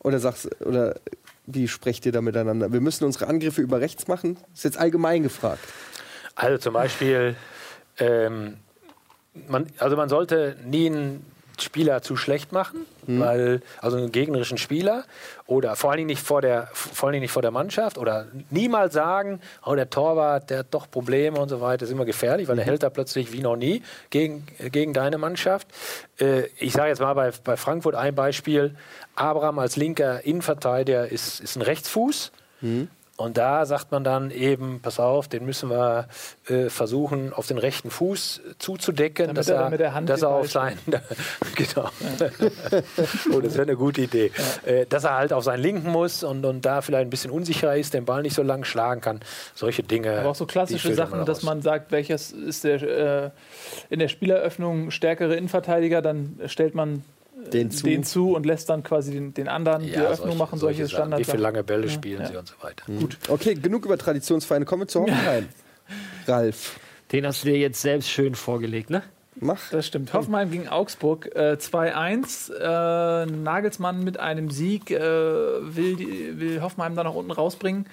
Oder 0.00 0.20
sagst 0.20 0.48
oder 0.64 0.96
wie 1.46 1.66
sprecht 1.66 2.06
ihr 2.06 2.12
da 2.12 2.20
miteinander? 2.20 2.72
Wir 2.72 2.80
müssen 2.80 3.04
unsere 3.04 3.26
Angriffe 3.26 3.62
über 3.62 3.80
rechts 3.80 4.06
machen? 4.06 4.36
ist 4.54 4.64
jetzt 4.64 4.78
allgemein 4.78 5.22
gefragt. 5.22 5.62
Also 6.34 6.58
zum 6.58 6.74
Beispiel, 6.74 7.34
ähm, 7.98 8.58
man, 9.48 9.66
also 9.78 9.96
man 9.96 10.08
sollte 10.08 10.56
nie 10.64 10.86
einen 10.86 11.24
Spieler 11.62 12.02
zu 12.02 12.16
schlecht 12.16 12.52
machen, 12.52 12.86
weil 13.06 13.62
also 13.80 13.96
einen 13.96 14.12
gegnerischen 14.12 14.58
Spieler 14.58 15.04
oder 15.46 15.76
vor 15.76 15.90
allen 15.90 15.98
Dingen 15.98 16.08
nicht 16.08 16.22
vor 16.22 16.42
der 16.42 16.68
vor 16.72 17.08
allen 17.08 17.14
Dingen 17.14 17.22
nicht 17.22 17.32
vor 17.32 17.42
der 17.42 17.50
Mannschaft 17.50 17.98
oder 17.98 18.26
niemals 18.50 18.94
sagen, 18.94 19.40
oh 19.64 19.74
der 19.74 19.88
Torwart, 19.90 20.50
der 20.50 20.58
hat 20.58 20.66
doch 20.70 20.90
Probleme 20.90 21.38
und 21.38 21.48
so 21.48 21.60
weiter, 21.60 21.84
ist 21.84 21.90
immer 21.90 22.04
gefährlich, 22.04 22.48
weil 22.48 22.56
der 22.56 22.64
hält 22.64 22.82
da 22.82 22.90
plötzlich 22.90 23.32
wie 23.32 23.40
noch 23.40 23.56
nie 23.56 23.82
gegen 24.10 24.46
gegen 24.70 24.92
deine 24.92 25.18
Mannschaft. 25.18 25.68
Äh, 26.20 26.48
ich 26.58 26.72
sage 26.72 26.88
jetzt 26.88 27.00
mal 27.00 27.14
bei, 27.14 27.32
bei 27.44 27.56
Frankfurt 27.56 27.94
ein 27.94 28.14
Beispiel: 28.14 28.74
Abraham 29.14 29.58
als 29.58 29.76
linker 29.76 30.24
Innenverteidiger 30.24 31.08
ist 31.08 31.40
ist 31.40 31.56
ein 31.56 31.62
Rechtsfuß. 31.62 32.32
Und 33.18 33.36
da 33.36 33.66
sagt 33.66 33.90
man 33.90 34.04
dann 34.04 34.30
eben, 34.30 34.78
pass 34.80 35.00
auf, 35.00 35.26
den 35.26 35.44
müssen 35.44 35.70
wir 35.70 36.06
äh, 36.48 36.68
versuchen, 36.68 37.32
auf 37.32 37.48
den 37.48 37.58
rechten 37.58 37.90
Fuß 37.90 38.40
zuzudecken, 38.60 39.26
Damit 39.26 39.38
dass 39.38 39.48
er 39.48 39.56
er, 39.56 39.62
dann 39.62 39.70
mit 39.72 39.80
der 39.80 39.92
Hand 39.92 40.08
dass 40.08 40.22
er 40.22 40.28
auf 40.28 40.52
sein, 40.52 40.78
genau. 41.56 41.90
oh, 43.34 43.40
das 43.40 43.54
wäre 43.54 43.62
eine 43.62 43.74
gute 43.74 44.02
Idee, 44.02 44.30
äh, 44.64 44.86
dass 44.86 45.02
er 45.02 45.16
halt 45.16 45.32
auf 45.32 45.42
seinen 45.42 45.62
linken 45.62 45.90
muss 45.90 46.22
und, 46.22 46.44
und 46.44 46.64
da 46.64 46.80
vielleicht 46.80 47.08
ein 47.08 47.10
bisschen 47.10 47.32
unsicher 47.32 47.76
ist, 47.76 47.92
den 47.92 48.04
Ball 48.04 48.22
nicht 48.22 48.36
so 48.36 48.44
lang 48.44 48.62
schlagen 48.62 49.00
kann. 49.00 49.18
Solche 49.52 49.82
Dinge. 49.82 50.20
Aber 50.20 50.30
auch 50.30 50.36
so 50.36 50.46
klassische 50.46 50.94
Sachen, 50.94 51.26
dass 51.26 51.38
raus. 51.38 51.42
man 51.42 51.60
sagt, 51.60 51.90
welches 51.90 52.30
ist 52.30 52.62
der 52.62 52.82
äh, 52.82 53.30
in 53.90 53.98
der 53.98 54.06
Spieleröffnung 54.06 54.92
stärkere 54.92 55.34
Innenverteidiger, 55.34 56.02
dann 56.02 56.38
stellt 56.46 56.76
man 56.76 57.02
Den 57.52 57.70
zu. 57.70 57.84
den 57.84 58.04
zu 58.04 58.34
und 58.34 58.46
lässt 58.46 58.68
dann 58.68 58.82
quasi 58.82 59.12
den, 59.12 59.32
den 59.32 59.48
anderen 59.48 59.82
die 59.82 59.96
Öffnung 59.96 60.36
machen, 60.36 60.58
solche, 60.58 60.86
Sachen. 60.86 60.96
Standards. 60.96 61.26
Wie 61.26 61.30
viele 61.30 61.42
lange 61.42 61.64
Bälle 61.64 61.88
spielen 61.88 62.26
sie 62.26 62.36
und 62.36 62.48
so 62.48 62.54
weiter. 62.60 62.84
Okay, 63.28 63.54
genug 63.54 63.84
über 63.84 63.96
Traditionsvereine. 63.96 64.64
Kommen 64.64 64.82
wir 64.82 64.88
zu 64.88 65.00
Hoffenheim. 65.02 65.48
Ralf, 66.26 66.78
Den 67.12 67.26
hast 67.26 67.44
du 67.44 67.48
dir 67.48 67.58
jetzt 67.58 67.80
selbst 67.80 68.10
schön 68.10 68.34
vorgelegt, 68.34 68.90
ne? 68.90 69.02
mach. 69.40 69.70
Das 69.70 69.86
stimmt. 69.86 70.12
Hoffenheim 70.12 70.50
gegen 70.50 70.68
Augsburg 70.68 71.34
äh, 71.34 71.56
2-1. 71.58 72.52
Äh, 72.52 73.26
Nagelsmann 73.26 74.04
mit 74.04 74.20
einem 74.20 74.50
Sieg 74.50 74.90
äh, 74.90 75.00
will, 75.00 75.96
die, 75.96 76.38
will 76.38 76.62
Hoffenheim 76.62 76.94
da 76.94 77.04
nach 77.04 77.14
unten 77.14 77.30
rausbringen. 77.30 77.86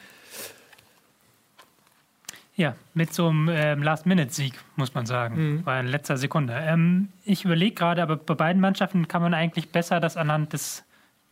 Ja, 2.58 2.76
mit 2.94 3.14
so 3.14 3.28
einem 3.28 3.50
ähm, 3.52 3.84
Last-Minute-Sieg, 3.84 4.54
muss 4.78 4.94
man 4.94 5.06
sagen. 5.06 5.66
War 5.66 5.80
in 5.82 5.88
letzter 5.88 6.16
Sekunde. 6.16 6.54
Ähm, 6.58 7.10
ich 7.26 7.44
überlege 7.44 7.76
gerade, 7.76 8.02
aber 8.02 8.16
bei 8.16 8.34
beiden 8.34 8.62
Mannschaften 8.62 9.08
kann 9.10 9.22
man 9.22 9.34
eigentlich 9.34 9.70
besser 9.72 10.00
das 10.00 10.16
anhand 10.16 10.54
des, 10.54 10.86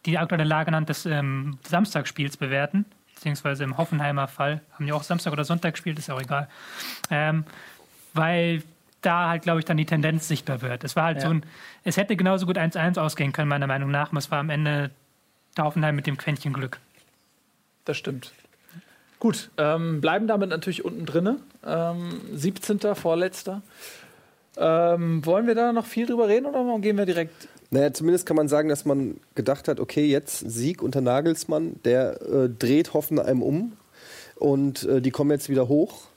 die 0.05 0.17
aktuelle 0.17 0.43
Lage 0.43 0.67
anhand 0.67 0.89
des 0.89 1.05
ähm, 1.05 1.57
Samstagsspiels 1.65 2.35
bewerten. 2.35 2.85
Beziehungsweise 3.15 3.63
im 3.63 3.77
Hoffenheimer 3.77 4.27
Fall 4.27 4.59
haben 4.73 4.85
die 4.85 4.91
auch 4.91 5.03
Samstag 5.03 5.31
oder 5.31 5.45
Sonntag 5.45 5.75
gespielt, 5.75 5.97
ist 5.97 6.07
ja 6.07 6.15
auch 6.15 6.21
egal. 6.21 6.49
Ähm, 7.09 7.45
weil 8.13 8.61
da 8.99 9.29
halt, 9.29 9.43
glaube 9.43 9.59
ich, 9.59 9.65
dann 9.65 9.77
die 9.77 9.85
Tendenz 9.85 10.27
sichtbar 10.27 10.61
wird. 10.61 10.83
Es 10.83 10.97
war 10.97 11.05
halt 11.05 11.17
Ja. 11.17 11.23
so 11.23 11.29
ein, 11.29 11.45
es 11.85 11.95
hätte 11.95 12.17
genauso 12.17 12.45
gut 12.45 12.57
1-1 12.57 12.99
ausgehen 12.99 13.31
können, 13.31 13.47
meiner 13.47 13.67
Meinung 13.67 13.91
nach. 13.91 14.09
Aber 14.09 14.17
es 14.17 14.29
war 14.29 14.39
am 14.39 14.49
Ende 14.49 14.91
der 15.55 15.63
Hoffenheim 15.63 15.95
mit 15.95 16.05
dem 16.05 16.17
Quäntchen 16.17 16.51
Glück. 16.51 16.79
Das 17.85 17.95
stimmt. 17.97 18.33
Gut, 19.23 19.51
ähm, 19.57 20.01
bleiben 20.01 20.27
damit 20.27 20.49
natürlich 20.49 20.83
unten 20.83 21.05
drinne. 21.05 21.37
Ähm, 21.65 22.19
17. 22.33 22.93
vorletzter. 22.93 23.61
Ähm, 24.57 25.25
wollen 25.25 25.47
wir 25.47 25.55
da 25.55 25.71
noch 25.71 25.85
viel 25.85 26.05
drüber 26.05 26.27
reden 26.27 26.45
oder 26.45 26.77
gehen 26.79 26.97
wir 26.97 27.05
direkt? 27.05 27.47
Naja, 27.69 27.93
zumindest 27.93 28.25
kann 28.25 28.35
man 28.35 28.49
sagen, 28.49 28.67
dass 28.67 28.83
man 28.83 29.21
gedacht 29.33 29.69
hat, 29.69 29.79
okay, 29.79 30.03
jetzt 30.07 30.39
Sieg 30.39 30.83
unter 30.83 30.99
Nagelsmann, 30.99 31.79
der 31.85 32.21
äh, 32.21 32.49
dreht 32.49 32.93
Hoffenheim 32.93 33.41
um 33.41 33.71
und 34.35 34.83
äh, 34.83 34.99
die 34.99 35.11
kommen 35.11 35.31
jetzt 35.31 35.47
wieder 35.47 35.69
hoch. 35.69 36.07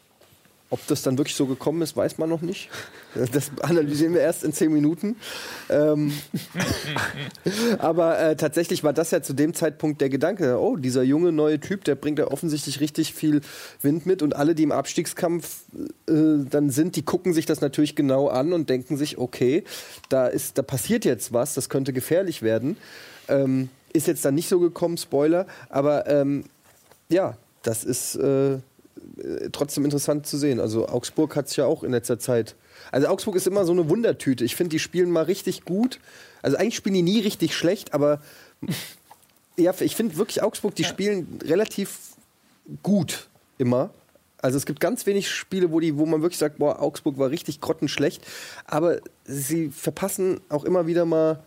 Ob 0.68 0.84
das 0.88 1.02
dann 1.02 1.16
wirklich 1.16 1.36
so 1.36 1.46
gekommen 1.46 1.80
ist, 1.82 1.96
weiß 1.96 2.18
man 2.18 2.28
noch 2.28 2.42
nicht. 2.42 2.68
Das 3.32 3.50
analysieren 3.62 4.12
wir 4.12 4.20
erst 4.20 4.44
in 4.44 4.52
zehn 4.52 4.70
Minuten. 4.70 5.16
Ähm, 5.70 6.12
aber 7.78 8.18
äh, 8.18 8.36
tatsächlich 8.36 8.84
war 8.84 8.92
das 8.92 9.10
ja 9.10 9.22
zu 9.22 9.32
dem 9.32 9.54
Zeitpunkt 9.54 10.02
der 10.02 10.10
Gedanke, 10.10 10.60
oh, 10.60 10.76
dieser 10.76 11.02
junge 11.02 11.32
neue 11.32 11.58
Typ, 11.58 11.84
der 11.84 11.94
bringt 11.94 12.18
ja 12.18 12.26
offensichtlich 12.26 12.80
richtig 12.80 13.14
viel 13.14 13.40
Wind 13.80 14.04
mit 14.04 14.20
und 14.20 14.36
alle, 14.36 14.54
die 14.54 14.64
im 14.64 14.72
Abstiegskampf 14.72 15.62
äh, 16.10 16.44
dann 16.50 16.68
sind, 16.68 16.96
die 16.96 17.06
gucken 17.06 17.32
sich 17.32 17.46
das 17.46 17.62
natürlich 17.62 17.96
genau 17.96 18.28
an 18.28 18.52
und 18.52 18.68
denken 18.68 18.98
sich, 18.98 19.16
okay, 19.16 19.64
da, 20.10 20.26
ist, 20.26 20.58
da 20.58 20.62
passiert 20.62 21.06
jetzt 21.06 21.32
was, 21.32 21.54
das 21.54 21.70
könnte 21.70 21.94
gefährlich 21.94 22.42
werden. 22.42 22.76
Ähm, 23.28 23.70
ist 23.94 24.08
jetzt 24.08 24.26
dann 24.26 24.34
nicht 24.34 24.50
so 24.50 24.60
gekommen, 24.60 24.98
Spoiler, 24.98 25.46
aber 25.70 26.06
ähm, 26.06 26.44
ja, 27.08 27.38
das 27.62 27.82
ist 27.82 28.16
äh, 28.16 28.58
äh, 29.18 29.50
trotzdem 29.50 29.84
interessant 29.84 30.26
zu 30.26 30.36
sehen. 30.36 30.60
Also 30.60 30.88
Augsburg 30.88 31.36
hat 31.36 31.46
es 31.46 31.56
ja 31.56 31.66
auch 31.66 31.82
in 31.82 31.92
letzter 31.92 32.18
Zeit. 32.18 32.54
Also 32.92 33.08
Augsburg 33.08 33.36
ist 33.36 33.46
immer 33.46 33.64
so 33.64 33.72
eine 33.72 33.88
Wundertüte. 33.88 34.44
Ich 34.44 34.56
finde, 34.56 34.70
die 34.70 34.78
spielen 34.78 35.10
mal 35.10 35.24
richtig 35.24 35.64
gut. 35.64 36.00
Also 36.42 36.56
eigentlich 36.56 36.76
spielen 36.76 36.94
die 36.94 37.02
nie 37.02 37.20
richtig 37.20 37.54
schlecht, 37.54 37.94
aber 37.94 38.20
ja, 39.56 39.74
ich 39.80 39.96
finde 39.96 40.16
wirklich 40.16 40.42
Augsburg, 40.42 40.74
die 40.74 40.84
spielen 40.84 41.40
relativ 41.42 41.98
gut 42.82 43.28
immer. 43.58 43.90
Also 44.38 44.58
es 44.58 44.66
gibt 44.66 44.80
ganz 44.80 45.06
wenig 45.06 45.30
Spiele, 45.30 45.72
wo, 45.72 45.80
die, 45.80 45.96
wo 45.96 46.06
man 46.06 46.22
wirklich 46.22 46.38
sagt, 46.38 46.58
boah, 46.58 46.80
Augsburg 46.80 47.18
war 47.18 47.30
richtig 47.30 47.60
grottenschlecht. 47.60 48.22
Aber 48.66 48.98
sie 49.24 49.70
verpassen 49.70 50.40
auch 50.48 50.64
immer 50.64 50.86
wieder 50.86 51.04
mal. 51.04 51.42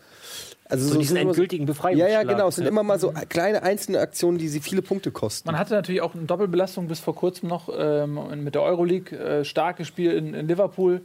Also 0.70 0.88
So 0.88 0.98
diesen 1.00 1.16
sind 1.16 1.18
immer 1.22 1.30
endgültigen 1.32 1.64
Ja, 1.66 1.74
Befreiungsschlag. 1.74 2.12
ja, 2.12 2.24
genau. 2.24 2.48
Es 2.48 2.56
sind 2.56 2.68
immer 2.68 2.84
mal 2.84 3.00
so 3.00 3.12
kleine 3.28 3.64
einzelne 3.64 4.00
Aktionen, 4.00 4.38
die 4.38 4.48
sie 4.48 4.60
viele 4.62 4.82
Punkte 4.84 5.12
kosten. 5.12 5.48
Man 5.48 5.58
hatte 5.60 5.74
natürlich 5.74 6.02
auch 6.02 6.14
eine 6.14 6.24
Doppelbelastung 6.24 6.88
bis 6.88 7.00
vor 7.00 7.16
kurzem 7.16 7.50
noch 7.50 7.70
ähm, 7.76 8.44
mit 8.44 8.54
der 8.56 8.62
Euroleague. 8.62 9.18
Äh, 9.18 9.46
starkes 9.46 9.88
Spiel 9.88 10.12
in, 10.12 10.34
in 10.36 10.48
Liverpool. 10.48 11.02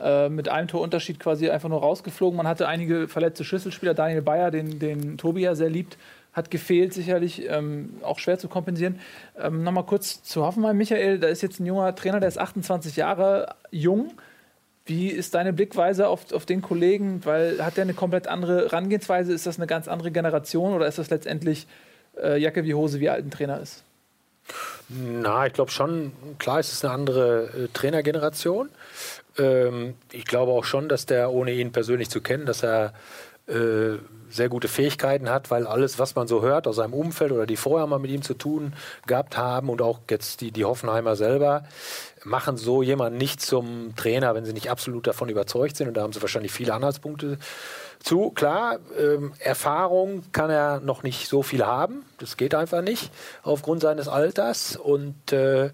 Äh, 0.00 0.28
mit 0.28 0.48
einem 0.48 0.68
Torunterschied 0.68 1.20
quasi 1.20 1.50
einfach 1.50 1.68
nur 1.68 1.80
rausgeflogen. 1.80 2.36
Man 2.36 2.46
hatte 2.48 2.66
einige 2.68 3.08
verletzte 3.08 3.44
Schlüsselspieler. 3.44 3.94
Daniel 3.94 4.22
Bayer, 4.22 4.50
den, 4.50 4.78
den 4.78 5.18
Tobi 5.18 5.42
ja 5.42 5.54
sehr 5.54 5.68
liebt, 5.70 5.98
hat 6.32 6.50
gefehlt 6.50 6.94
sicherlich. 6.94 7.42
Ähm, 7.48 7.94
auch 8.02 8.18
schwer 8.20 8.38
zu 8.38 8.48
kompensieren. 8.48 9.00
Ähm, 9.40 9.64
Nochmal 9.64 9.84
kurz 9.84 10.22
zu 10.22 10.44
Hoffenheim. 10.44 10.76
Michael, 10.76 11.18
da 11.18 11.26
ist 11.28 11.42
jetzt 11.42 11.60
ein 11.60 11.66
junger 11.66 11.94
Trainer, 11.94 12.20
der 12.20 12.28
ist 12.28 12.38
28 12.38 12.96
Jahre 12.96 13.54
jung. 13.70 14.12
Wie 14.84 15.08
ist 15.08 15.34
deine 15.34 15.52
Blickweise 15.52 16.08
auf, 16.08 16.32
auf 16.32 16.44
den 16.44 16.60
Kollegen? 16.60 17.24
Weil 17.24 17.64
hat 17.64 17.76
der 17.76 17.82
eine 17.82 17.94
komplett 17.94 18.26
andere 18.26 18.64
Herangehensweise? 18.64 19.32
Ist 19.32 19.46
das 19.46 19.58
eine 19.58 19.66
ganz 19.66 19.86
andere 19.88 20.10
Generation 20.10 20.74
oder 20.74 20.86
ist 20.86 20.98
das 20.98 21.10
letztendlich 21.10 21.66
äh, 22.20 22.38
Jacke 22.38 22.64
wie 22.64 22.74
Hose, 22.74 23.00
wie 23.00 23.08
alt 23.08 23.24
ein 23.24 23.30
Trainer 23.30 23.60
ist? 23.60 23.84
Na, 24.88 25.46
ich 25.46 25.52
glaube 25.52 25.70
schon, 25.70 26.12
klar 26.38 26.60
ist 26.60 26.72
es 26.72 26.84
eine 26.84 26.92
andere 26.92 27.44
äh, 27.44 27.68
Trainergeneration. 27.72 28.70
Ähm, 29.38 29.94
ich 30.10 30.24
glaube 30.24 30.52
auch 30.52 30.64
schon, 30.64 30.88
dass 30.88 31.06
der, 31.06 31.30
ohne 31.30 31.52
ihn 31.52 31.72
persönlich 31.72 32.10
zu 32.10 32.20
kennen, 32.20 32.44
dass 32.44 32.62
er 32.62 32.92
äh, 33.46 33.98
sehr 34.30 34.48
gute 34.48 34.68
Fähigkeiten 34.68 35.28
hat, 35.28 35.50
weil 35.50 35.66
alles, 35.66 35.98
was 35.98 36.14
man 36.14 36.26
so 36.26 36.42
hört 36.42 36.66
aus 36.66 36.76
seinem 36.76 36.94
Umfeld 36.94 37.32
oder 37.32 37.46
die 37.46 37.56
vorher 37.56 37.86
mal 37.86 37.98
mit 37.98 38.10
ihm 38.10 38.22
zu 38.22 38.34
tun 38.34 38.72
gehabt 39.06 39.36
haben 39.36 39.68
und 39.68 39.82
auch 39.82 40.00
jetzt 40.10 40.40
die, 40.40 40.50
die 40.50 40.64
Hoffenheimer 40.64 41.16
selber, 41.16 41.64
machen 42.24 42.56
so 42.56 42.82
jemanden 42.82 43.18
nicht 43.18 43.40
zum 43.40 43.94
Trainer, 43.96 44.34
wenn 44.34 44.44
sie 44.44 44.52
nicht 44.52 44.70
absolut 44.70 45.06
davon 45.06 45.28
überzeugt 45.28 45.76
sind. 45.76 45.88
Und 45.88 45.96
da 45.96 46.02
haben 46.02 46.12
sie 46.12 46.22
wahrscheinlich 46.22 46.52
viele 46.52 46.74
Anhaltspunkte 46.74 47.38
zu. 48.00 48.30
Klar, 48.30 48.78
ähm, 48.98 49.32
Erfahrung 49.38 50.24
kann 50.32 50.50
er 50.50 50.80
noch 50.80 51.02
nicht 51.02 51.28
so 51.28 51.42
viel 51.42 51.64
haben. 51.64 52.04
Das 52.18 52.36
geht 52.36 52.54
einfach 52.54 52.82
nicht 52.82 53.10
aufgrund 53.42 53.82
seines 53.82 54.08
Alters. 54.08 54.76
Und 54.76 55.32
äh, 55.32 55.70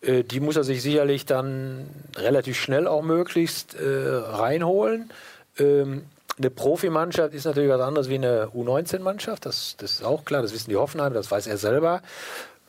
äh, 0.00 0.24
die 0.24 0.40
muss 0.40 0.56
er 0.56 0.64
sich 0.64 0.82
sicherlich 0.82 1.26
dann 1.26 1.88
relativ 2.16 2.58
schnell 2.58 2.86
auch 2.86 3.02
möglichst 3.02 3.74
äh, 3.74 3.84
reinholen. 3.84 5.10
Ähm, 5.58 6.04
eine 6.38 6.50
Profimannschaft 6.50 7.34
ist 7.34 7.44
natürlich 7.44 7.68
was 7.68 7.82
anderes 7.82 8.08
wie 8.08 8.14
eine 8.14 8.46
U19-Mannschaft. 8.54 9.44
Das, 9.44 9.74
das 9.76 9.92
ist 9.92 10.04
auch 10.04 10.24
klar, 10.24 10.40
das 10.40 10.54
wissen 10.54 10.70
die 10.70 10.76
Hoffenheim, 10.76 11.12
das 11.12 11.30
weiß 11.30 11.46
er 11.46 11.58
selber. 11.58 12.00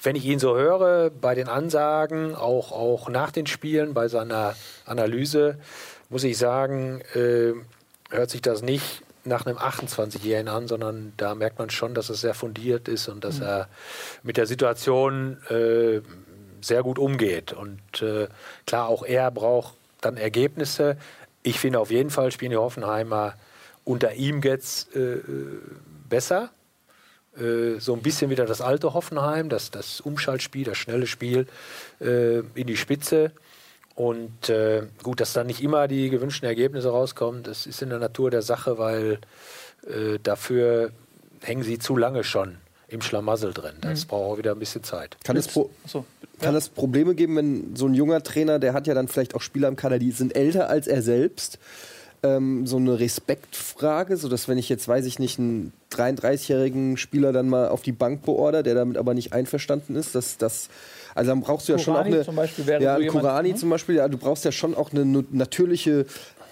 Wenn 0.04 0.16
ich 0.16 0.26
ihn 0.26 0.39
so 0.39 0.56
höre, 0.56 1.10
bei 1.10 1.36
den 1.36 1.47
Ansagen, 1.47 2.36
auch, 2.36 2.72
auch 2.72 3.10
nach 3.10 3.32
den 3.32 3.45
Spielen, 3.45 3.93
bei 3.93 4.08
seiner 4.08 4.56
Analyse, 4.86 5.58
muss 6.10 6.24
ich 6.24 6.38
sagen, 6.38 7.02
äh, 7.14 7.54
hört 8.10 8.30
sich 8.30 8.41
das 8.41 8.62
nicht 8.62 9.04
nach 9.24 9.45
einem 9.45 9.58
28-Jährigen 9.58 10.47
an, 10.47 10.68
sondern 10.68 11.14
da 11.18 11.36
merkt 11.36 11.60
man 11.60 11.70
schon, 11.70 11.93
dass 11.93 12.10
es 12.10 12.22
sehr 12.22 12.34
fundiert 12.34 12.88
ist 12.88 13.08
und 13.08 13.24
dass 13.24 13.39
er 13.39 13.68
mit 14.24 14.38
der 14.38 14.47
Situation 14.47 15.38
äh, 15.49 16.02
sehr 16.62 16.84
gut 16.84 16.97
umgeht. 16.97 17.54
Und 17.54 18.02
äh, 18.02 18.28
klar, 18.66 18.88
auch 18.88 19.04
er 19.04 19.30
braucht 19.30 19.76
dann 20.02 20.18
Ergebnisse. 20.18 20.97
Ich 21.43 21.60
finde 21.60 21.80
auf 21.80 21.91
jeden 21.91 22.10
Fall 22.10 22.32
spielen 22.32 22.52
die 22.52 22.58
Hoffenheimer 22.58 23.36
unter 23.84 24.14
ihm 24.14 24.41
jetzt 24.41 24.95
äh, 24.95 25.20
besser. 26.10 26.49
Äh, 27.41 27.79
so 27.79 27.93
ein 27.93 28.01
bisschen 28.01 28.29
wieder 28.29 28.45
das 28.45 28.61
alte 28.61 28.93
Hoffenheim, 28.93 29.49
das, 29.49 29.71
das 29.71 30.01
Umschaltspiel, 30.01 30.63
das 30.65 30.77
schnelle 30.77 31.07
Spiel 31.07 31.47
äh, 31.99 32.39
in 32.55 32.67
die 32.67 32.77
Spitze. 32.77 33.31
Und 33.95 34.49
äh, 34.49 34.83
gut, 35.03 35.19
dass 35.19 35.33
dann 35.33 35.47
nicht 35.47 35.61
immer 35.61 35.87
die 35.87 36.09
gewünschten 36.09 36.47
Ergebnisse 36.47 36.89
rauskommen, 36.89 37.43
das 37.43 37.65
ist 37.65 37.81
in 37.81 37.89
der 37.89 37.99
Natur 37.99 38.31
der 38.31 38.41
Sache, 38.41 38.77
weil 38.77 39.19
äh, 39.87 40.17
dafür 40.21 40.91
hängen 41.41 41.63
sie 41.63 41.79
zu 41.79 41.97
lange 41.97 42.23
schon 42.23 42.57
im 42.87 43.01
Schlamassel 43.01 43.53
drin. 43.53 43.73
Das 43.81 44.05
braucht 44.05 44.33
auch 44.33 44.37
wieder 44.37 44.51
ein 44.51 44.59
bisschen 44.59 44.83
Zeit. 44.83 45.17
Kann 45.23 45.37
es, 45.37 45.47
Pro 45.47 45.69
So. 45.87 46.05
kann 46.41 46.55
es 46.55 46.69
Probleme 46.69 47.15
geben, 47.15 47.37
wenn 47.37 47.75
so 47.75 47.87
ein 47.87 47.93
junger 47.93 48.21
Trainer, 48.21 48.59
der 48.59 48.73
hat 48.73 48.85
ja 48.85 48.93
dann 48.93 49.07
vielleicht 49.07 49.33
auch 49.33 49.41
Spieler 49.41 49.69
im 49.69 49.77
Kader, 49.77 49.97
die 49.97 50.11
sind 50.11 50.35
älter 50.35 50.69
als 50.69 50.87
er 50.87 51.01
selbst, 51.01 51.57
ähm, 52.24 52.67
so 52.67 52.78
eine 52.78 52.99
Respektfrage, 52.99 54.17
sodass 54.17 54.47
wenn 54.47 54.57
ich 54.57 54.69
jetzt, 54.69 54.88
weiß 54.88 55.05
ich 55.05 55.19
nicht, 55.19 55.39
einen 55.39 55.74
33-jährigen 55.91 56.97
Spieler 56.97 57.34
dann 57.34 57.49
mal 57.49 57.69
auf 57.69 57.82
die 57.82 57.91
Bank 57.91 58.24
beorder, 58.24 58.63
der 58.63 58.76
damit 58.76 58.97
aber 58.97 59.13
nicht 59.13 59.34
einverstanden 59.34 59.95
ist, 59.95 60.13
dass 60.13 60.38
das, 60.38 60.69
also 61.15 61.32
dann 61.32 61.41
brauchst 61.41 61.67
du 61.67 61.74
ja 61.74 61.80
schon 61.80 61.95
auch 61.95 61.99
Kurani 61.99 62.15
eine, 62.15 62.26
zum 62.26 62.36
Beispiel 62.36 62.67
wäre 62.67 62.84
ja, 62.84 62.95
so 62.95 63.01
jemand, 63.01 63.22
Kurani 63.22 63.49
ne? 63.49 63.55
zum 63.55 63.69
Beispiel, 63.69 63.95
ja, 63.95 64.07
du 64.07 64.17
brauchst 64.17 64.45
ja 64.45 64.51
schon 64.51 64.76
auch 64.76 64.91
eine 64.91 65.05
natürliche 65.32 66.05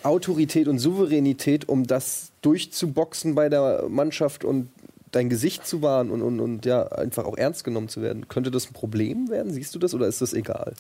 Autorität 0.04 0.68
und 0.68 0.80
Souveränität, 0.80 1.70
um 1.70 1.86
das 1.86 2.32
durchzuboxen 2.42 3.36
bei 3.36 3.50
der 3.50 3.86
Mannschaft 3.90 4.44
und 4.44 4.70
dein 5.12 5.30
Gesicht 5.30 5.68
zu 5.68 5.82
wahren 5.82 6.12
und, 6.12 6.22
und, 6.22 6.40
und 6.40 6.66
ja, 6.66 6.88
einfach 6.88 7.26
auch 7.26 7.38
ernst 7.38 7.64
genommen 7.64 7.90
zu 7.90 8.02
werden. 8.02 8.28
Könnte 8.28 8.52
das 8.52 8.70
ein 8.70 8.74
Problem 8.74 9.30
werden? 9.30 9.52
Siehst 9.52 9.74
du 9.76 9.80
das 9.80 9.94
oder 9.94 10.08
ist 10.08 10.22
das 10.22 10.34
egal? 10.34 10.74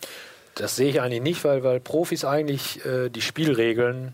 Das 0.55 0.75
sehe 0.75 0.89
ich 0.89 1.01
eigentlich 1.01 1.21
nicht, 1.21 1.43
weil, 1.43 1.63
weil 1.63 1.79
Profis 1.79 2.25
eigentlich 2.25 2.83
äh, 2.85 3.09
die 3.09 3.21
Spielregeln 3.21 4.13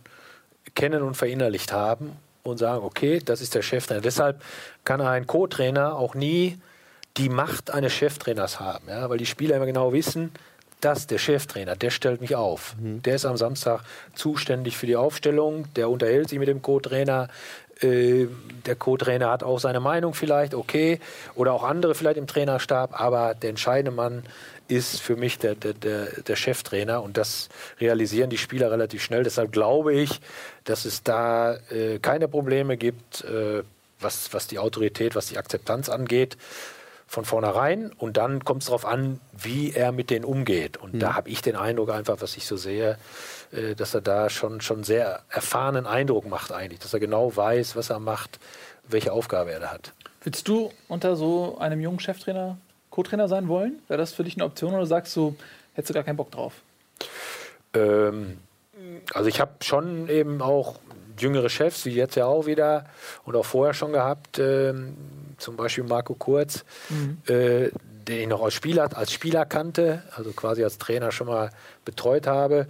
kennen 0.74 1.01
und 1.01 1.16
verinnerlicht 1.16 1.72
haben 1.72 2.18
und 2.43 2.57
sagen, 2.57 2.84
okay, 2.84 3.20
das 3.24 3.41
ist 3.41 3.55
der 3.55 3.61
Cheftrainer. 3.61 4.01
Deshalb 4.01 4.41
kann 4.84 5.01
ein 5.01 5.28
Co-Trainer 5.28 5.95
auch 5.95 6.16
nie 6.16 6.59
die 7.18 7.30
Macht 7.30 7.72
eines 7.72 7.93
Cheftrainers 7.93 8.59
haben, 8.59 8.89
ja? 8.89 9.09
weil 9.09 9.18
die 9.18 9.26
Spieler 9.26 9.55
immer 9.55 9.66
genau 9.66 9.93
wissen, 9.93 10.32
das, 10.82 11.07
der 11.07 11.18
Cheftrainer, 11.18 11.76
der 11.76 11.89
stellt 11.89 12.22
mich 12.22 12.36
auf. 12.36 12.76
Der 12.78 13.16
ist 13.16 13.26
am 13.26 13.38
Samstag 13.38 13.82
zuständig 14.13 14.78
für 14.78 14.86
die 14.86 14.95
Aufstellung, 14.95 15.74
der 15.76 15.89
unterhält 15.89 16.30
sich 16.30 16.38
mit 16.38 16.47
dem 16.47 16.61
Co-Trainer. 16.61 17.30
Äh, 17.82 18.28
der 18.65 18.76
Co-Trainer 18.76 19.30
hat 19.30 19.43
auch 19.43 19.59
seine 19.59 19.80
Meinung 19.80 20.13
vielleicht, 20.13 20.53
okay, 20.53 20.99
oder 21.36 21.53
auch 21.53 21.63
andere 21.63 21.95
vielleicht 21.95 22.17
im 22.17 22.28
Trainerstab, 22.28 22.99
aber 22.99 23.36
der 23.36 23.51
entscheidende 23.51 23.91
Mann 23.91 24.23
ist 24.67 25.01
für 25.01 25.15
mich 25.15 25.38
der, 25.38 25.55
der, 25.55 25.73
der, 25.73 26.05
der 26.21 26.36
Cheftrainer. 26.36 27.03
Und 27.03 27.17
das 27.17 27.49
realisieren 27.80 28.30
die 28.30 28.38
Spieler 28.38 28.71
relativ 28.71 29.03
schnell. 29.03 29.23
Deshalb 29.23 29.51
glaube 29.51 29.93
ich, 29.93 30.21
dass 30.63 30.86
es 30.86 31.03
da 31.03 31.55
äh, 31.69 31.99
keine 31.99 32.28
Probleme 32.28 32.78
gibt, 32.78 33.23
äh, 33.26 33.63
was, 33.99 34.34
was 34.34 34.47
die 34.47 34.59
Autorität, 34.59 35.15
was 35.15 35.28
die 35.28 35.38
Akzeptanz 35.38 35.89
angeht 35.89 36.38
von 37.07 37.26
vornherein. 37.26 37.91
Und 37.97 38.17
dann 38.17 38.43
kommt 38.43 38.63
es 38.63 38.67
darauf 38.67 38.86
an, 38.86 39.19
wie 39.32 39.71
er 39.71 39.91
mit 39.91 40.09
denen 40.09 40.26
umgeht. 40.26 40.78
Und 40.78 40.99
da 40.99 41.13
habe 41.13 41.30
ich 41.30 41.41
den 41.41 41.55
Eindruck 41.55 41.91
einfach, 41.91 42.17
was 42.19 42.36
ich 42.36 42.45
so 42.45 42.57
sehe, 42.57 42.97
äh, 43.51 43.75
dass 43.75 43.93
er 43.93 44.01
da 44.01 44.29
schon 44.29 44.61
schon 44.61 44.83
sehr 44.83 45.21
erfahrenen 45.29 45.85
Eindruck 45.85 46.27
macht 46.27 46.51
eigentlich, 46.51 46.79
dass 46.79 46.93
er 46.93 46.99
genau 46.99 47.35
weiß, 47.35 47.75
was 47.75 47.89
er 47.89 47.99
macht, 47.99 48.39
welche 48.87 49.11
Aufgabe 49.11 49.51
er 49.51 49.59
da 49.59 49.71
hat. 49.71 49.93
Willst 50.23 50.47
du 50.47 50.71
unter 50.87 51.15
so 51.15 51.57
einem 51.59 51.79
jungen 51.79 51.99
Cheftrainer 51.99 52.57
Co-Trainer 52.89 53.27
sein 53.27 53.47
wollen? 53.47 53.79
Wäre 53.87 53.97
das 53.97 54.13
für 54.13 54.23
dich 54.23 54.35
eine 54.35 54.45
Option 54.45 54.73
oder 54.73 54.85
sagst 54.85 55.15
du, 55.15 55.35
hättest 55.73 55.89
du 55.89 55.93
gar 55.93 56.03
keinen 56.03 56.17
Bock 56.17 56.31
drauf? 56.31 56.53
Ähm, 57.73 58.37
also 59.13 59.29
ich 59.29 59.39
habe 59.39 59.51
schon 59.61 60.07
eben 60.09 60.41
auch 60.41 60.79
jüngere 61.19 61.49
Chefs, 61.49 61.85
wie 61.85 61.91
jetzt 61.91 62.15
ja 62.15 62.25
auch 62.25 62.45
wieder 62.45 62.85
und 63.23 63.35
auch 63.35 63.45
vorher 63.45 63.73
schon 63.73 63.91
gehabt, 63.91 64.39
ähm, 64.39 64.95
zum 65.37 65.55
Beispiel 65.57 65.83
Marco 65.83 66.13
Kurz, 66.13 66.65
äh, 67.27 67.69
den 68.07 68.21
ich 68.21 68.27
noch 68.27 68.43
als 68.43 68.53
Spieler, 68.53 68.89
als 68.95 69.11
Spieler 69.11 69.45
kannte, 69.45 70.03
also 70.15 70.31
quasi 70.31 70.63
als 70.63 70.77
Trainer 70.77 71.11
schon 71.11 71.27
mal 71.27 71.49
betreut 71.83 72.27
habe. 72.27 72.67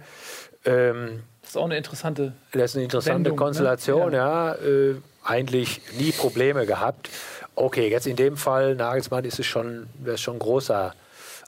Ähm, 0.66 1.22
Das 1.42 1.50
ist 1.50 1.56
auch 1.56 1.64
eine 1.64 1.76
interessante. 1.76 2.32
das 2.52 2.70
ist 2.70 2.76
eine 2.76 2.84
interessante 2.84 3.16
Wendung, 3.16 3.36
ne? 3.36 3.44
Konstellation, 3.44 4.12
ja. 4.12 4.54
Äh, 4.54 4.96
eigentlich 5.24 5.80
nie 5.98 6.12
Probleme 6.12 6.66
gehabt. 6.66 7.08
Okay, 7.54 7.88
jetzt 7.88 8.06
in 8.06 8.16
dem 8.16 8.36
Fall, 8.36 8.74
Nagelsmann, 8.74 9.24
ist 9.24 9.38
es 9.38 9.46
schon, 9.46 9.88
wäre 9.98 10.14
es 10.14 10.20
schon 10.20 10.36
ein 10.36 10.40
großer 10.40 10.94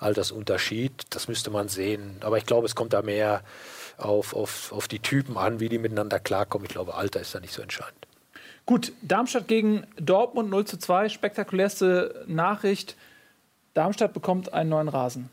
Altersunterschied. 0.01 0.93
Das 1.11 1.29
müsste 1.29 1.51
man 1.51 1.69
sehen. 1.69 2.17
Aber 2.21 2.39
ich 2.39 2.47
glaube, 2.47 2.67
es 2.67 2.75
kommt 2.75 2.93
da 2.93 3.03
mehr 3.03 3.43
auf, 3.99 4.35
auf, 4.35 4.73
auf 4.73 4.89
die 4.89 5.01
Typen 5.01 5.37
an, 5.37 5.61
wie 5.61 5.69
die 5.69 5.79
miteinander 5.79 6.19
klarkommen. 6.19 6.65
Ich 6.67 6.73
glaube, 6.73 6.95
Alter 6.95 7.21
ist 7.21 7.35
da 7.35 7.41
nicht 7.41 7.53
so 7.53 7.63
entscheidend. 7.63 7.95
Gut, 8.65 8.93
Darmstadt 9.03 9.49
gegen 9.49 9.87
Dortmund 9.99 10.51
0 10.51 10.67
zu 10.67 10.79
2. 10.79 11.09
Spektakulärste 11.09 12.25
Nachricht. 12.27 12.97
Darmstadt 13.75 14.13
bekommt 14.13 14.53
einen 14.53 14.71
neuen 14.71 14.89
Rasen. 14.89 15.31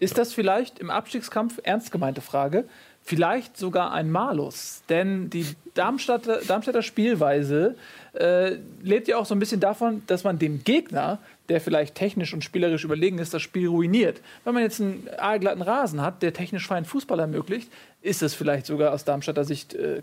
Ist 0.00 0.18
das 0.18 0.32
vielleicht 0.32 0.78
im 0.78 0.90
Abstiegskampf, 0.90 1.60
ernst 1.62 1.92
gemeinte 1.92 2.20
Frage, 2.20 2.64
vielleicht 3.04 3.56
sogar 3.56 3.92
ein 3.92 4.10
Malus? 4.10 4.82
Denn 4.88 5.30
die 5.30 5.46
Darmstädter, 5.74 6.40
Darmstädter 6.46 6.82
Spielweise 6.82 7.76
äh, 8.14 8.56
lebt 8.82 9.08
ja 9.08 9.18
auch 9.18 9.26
so 9.26 9.34
ein 9.34 9.38
bisschen 9.38 9.60
davon, 9.60 10.02
dass 10.06 10.24
man 10.24 10.38
dem 10.38 10.64
Gegner, 10.64 11.18
der 11.48 11.60
vielleicht 11.60 11.94
technisch 11.94 12.32
und 12.32 12.42
spielerisch 12.42 12.84
überlegen 12.84 13.18
ist, 13.18 13.34
das 13.34 13.42
Spiel 13.42 13.68
ruiniert. 13.68 14.20
Wenn 14.44 14.54
man 14.54 14.62
jetzt 14.62 14.80
einen 14.80 15.08
aalglatten 15.18 15.62
Rasen 15.62 16.00
hat, 16.00 16.22
der 16.22 16.32
technisch 16.32 16.66
freien 16.66 16.84
Fußball 16.84 17.20
ermöglicht, 17.20 17.70
ist 18.02 18.22
es 18.22 18.34
vielleicht 18.34 18.66
sogar 18.66 18.92
aus 18.92 19.04
Darmstädter 19.04 19.44
Sicht 19.44 19.74
äh, 19.74 20.02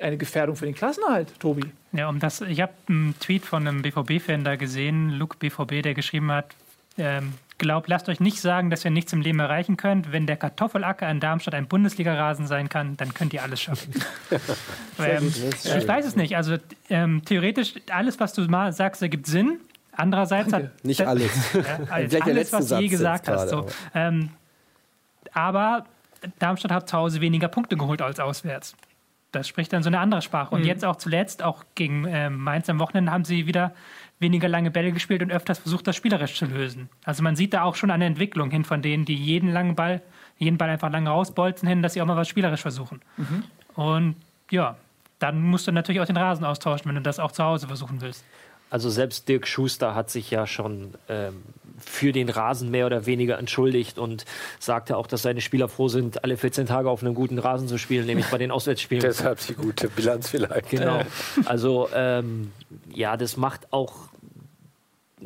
eine 0.00 0.16
Gefährdung 0.16 0.56
für 0.56 0.66
den 0.66 0.74
Klassenerhalt, 0.74 1.28
Tobi. 1.38 1.64
Ja, 1.92 2.08
um 2.08 2.18
das, 2.18 2.40
ich 2.40 2.60
habe 2.60 2.72
einen 2.88 3.14
Tweet 3.20 3.44
von 3.44 3.66
einem 3.66 3.82
BVB-Fan 3.82 4.44
da 4.44 4.56
gesehen, 4.56 5.10
Luke 5.10 5.36
BVB, 5.38 5.82
der 5.82 5.94
geschrieben 5.94 6.30
hat, 6.30 6.54
ähm, 6.98 7.34
glaubt, 7.58 7.88
lasst 7.88 8.08
euch 8.08 8.20
nicht 8.20 8.40
sagen, 8.40 8.70
dass 8.70 8.84
ihr 8.84 8.90
nichts 8.90 9.12
im 9.12 9.20
Leben 9.20 9.38
erreichen 9.38 9.76
könnt. 9.76 10.12
Wenn 10.12 10.26
der 10.26 10.36
Kartoffelacker 10.36 11.08
in 11.10 11.20
Darmstadt 11.20 11.54
ein 11.54 11.66
Bundesliga-Rasen 11.66 12.46
sein 12.46 12.68
kann, 12.68 12.96
dann 12.96 13.14
könnt 13.14 13.32
ihr 13.32 13.42
alles 13.42 13.60
schaffen. 13.60 13.94
ähm, 14.98 15.32
ich 15.62 15.88
weiß 15.88 16.04
es 16.06 16.16
nicht. 16.16 16.36
Also 16.36 16.56
ähm, 16.90 17.22
theoretisch, 17.24 17.74
alles, 17.90 18.20
was 18.20 18.32
du 18.32 18.42
mal 18.42 18.72
sagst, 18.72 19.02
ergibt 19.02 19.26
Sinn. 19.26 19.60
Andererseits 19.92 20.50
Danke. 20.50 20.68
hat 20.68 20.84
Nicht 20.84 21.06
alles. 21.06 21.30
ja, 21.54 21.62
Vielleicht 21.86 22.22
alles, 22.22 22.52
was 22.52 22.68
du 22.68 22.78
je 22.78 22.88
gesagt 22.88 23.28
hast. 23.28 23.48
So. 23.50 23.66
Ähm, 23.94 24.30
aber 25.32 25.84
Darmstadt 26.38 26.72
hat 26.72 26.88
zu 26.88 26.96
Hause 26.96 27.20
weniger 27.20 27.48
Punkte 27.48 27.76
geholt 27.76 28.02
als 28.02 28.18
auswärts. 28.20 28.74
Das 29.32 29.48
spricht 29.48 29.72
dann 29.72 29.82
so 29.82 29.88
eine 29.88 29.98
andere 29.98 30.22
Sprache. 30.22 30.54
Und 30.54 30.62
Mhm. 30.62 30.66
jetzt 30.66 30.84
auch 30.84 30.96
zuletzt, 30.96 31.42
auch 31.42 31.64
gegen 31.74 32.06
ähm, 32.08 32.38
Mainz 32.38 32.68
am 32.68 32.78
Wochenende, 32.78 33.10
haben 33.12 33.24
sie 33.24 33.46
wieder 33.46 33.72
weniger 34.24 34.48
lange 34.48 34.70
Bälle 34.70 34.90
gespielt 34.90 35.22
und 35.22 35.30
öfters 35.30 35.58
versucht, 35.58 35.86
das 35.86 35.94
spielerisch 35.94 36.34
zu 36.34 36.46
lösen. 36.46 36.88
Also 37.04 37.22
man 37.22 37.36
sieht 37.36 37.52
da 37.52 37.62
auch 37.62 37.76
schon 37.76 37.90
eine 37.90 38.06
Entwicklung 38.06 38.50
hin 38.50 38.64
von 38.64 38.82
denen, 38.82 39.04
die 39.04 39.14
jeden 39.14 39.52
langen 39.52 39.76
Ball, 39.76 40.00
jeden 40.38 40.58
Ball 40.58 40.70
einfach 40.70 40.90
lange 40.90 41.10
rausbolzen, 41.10 41.68
hin, 41.68 41.82
dass 41.82 41.92
sie 41.92 42.02
auch 42.02 42.06
mal 42.06 42.16
was 42.16 42.28
spielerisch 42.28 42.62
versuchen. 42.62 43.00
Mhm. 43.16 43.44
Und 43.74 44.16
ja, 44.50 44.76
dann 45.18 45.42
musst 45.42 45.66
du 45.66 45.72
natürlich 45.72 46.00
auch 46.00 46.06
den 46.06 46.16
Rasen 46.16 46.44
austauschen, 46.44 46.88
wenn 46.88 46.96
du 46.96 47.02
das 47.02 47.20
auch 47.20 47.32
zu 47.32 47.44
Hause 47.44 47.66
versuchen 47.66 48.00
willst. 48.00 48.24
Also 48.70 48.90
selbst 48.90 49.28
Dirk 49.28 49.46
Schuster 49.46 49.94
hat 49.94 50.10
sich 50.10 50.30
ja 50.30 50.46
schon 50.46 50.94
ähm, 51.08 51.42
für 51.78 52.12
den 52.12 52.28
Rasen 52.28 52.70
mehr 52.70 52.86
oder 52.86 53.06
weniger 53.06 53.38
entschuldigt 53.38 53.98
und 53.98 54.24
sagte 54.58 54.96
auch, 54.96 55.06
dass 55.06 55.22
seine 55.22 55.40
Spieler 55.40 55.68
froh 55.68 55.88
sind, 55.88 56.24
alle 56.24 56.36
14 56.36 56.66
Tage 56.66 56.88
auf 56.88 57.02
einem 57.02 57.14
guten 57.14 57.38
Rasen 57.38 57.68
zu 57.68 57.78
spielen, 57.78 58.06
nämlich 58.06 58.26
bei 58.26 58.38
den 58.38 58.50
Auswärtsspielen. 58.50 59.02
Deshalb 59.02 59.38
die 59.46 59.54
gute 59.54 59.88
Bilanz 59.88 60.28
vielleicht. 60.30 60.70
Genau. 60.70 61.00
Also 61.44 61.88
ähm, 61.94 62.52
ja, 62.92 63.16
das 63.16 63.36
macht 63.36 63.72
auch, 63.72 63.94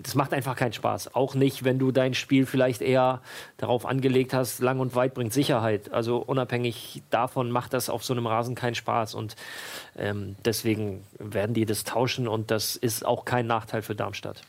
das 0.02 0.14
macht 0.14 0.32
einfach 0.32 0.56
keinen 0.56 0.72
Spaß. 0.72 1.14
Auch 1.14 1.34
nicht, 1.34 1.64
wenn 1.64 1.78
du 1.78 1.90
dein 1.90 2.14
Spiel 2.14 2.46
vielleicht 2.46 2.82
eher 2.82 3.20
darauf 3.56 3.86
angelegt 3.86 4.32
hast, 4.32 4.60
lang 4.60 4.80
und 4.80 4.94
weit 4.94 5.14
bringt 5.14 5.32
Sicherheit. 5.32 5.92
Also 5.92 6.18
unabhängig 6.18 7.02
davon 7.10 7.50
macht 7.50 7.72
das 7.72 7.90
auf 7.90 8.04
so 8.04 8.14
einem 8.14 8.26
Rasen 8.26 8.54
keinen 8.54 8.74
Spaß 8.74 9.14
und 9.14 9.36
ähm, 9.96 10.36
deswegen 10.44 11.04
werden 11.18 11.54
die 11.54 11.66
das 11.66 11.84
tauschen 11.84 12.28
und 12.28 12.50
das 12.50 12.76
ist 12.76 13.04
auch 13.04 13.24
kein 13.24 13.46
Nachteil 13.46 13.82
für 13.82 13.94
Darmstadt. 13.94 14.42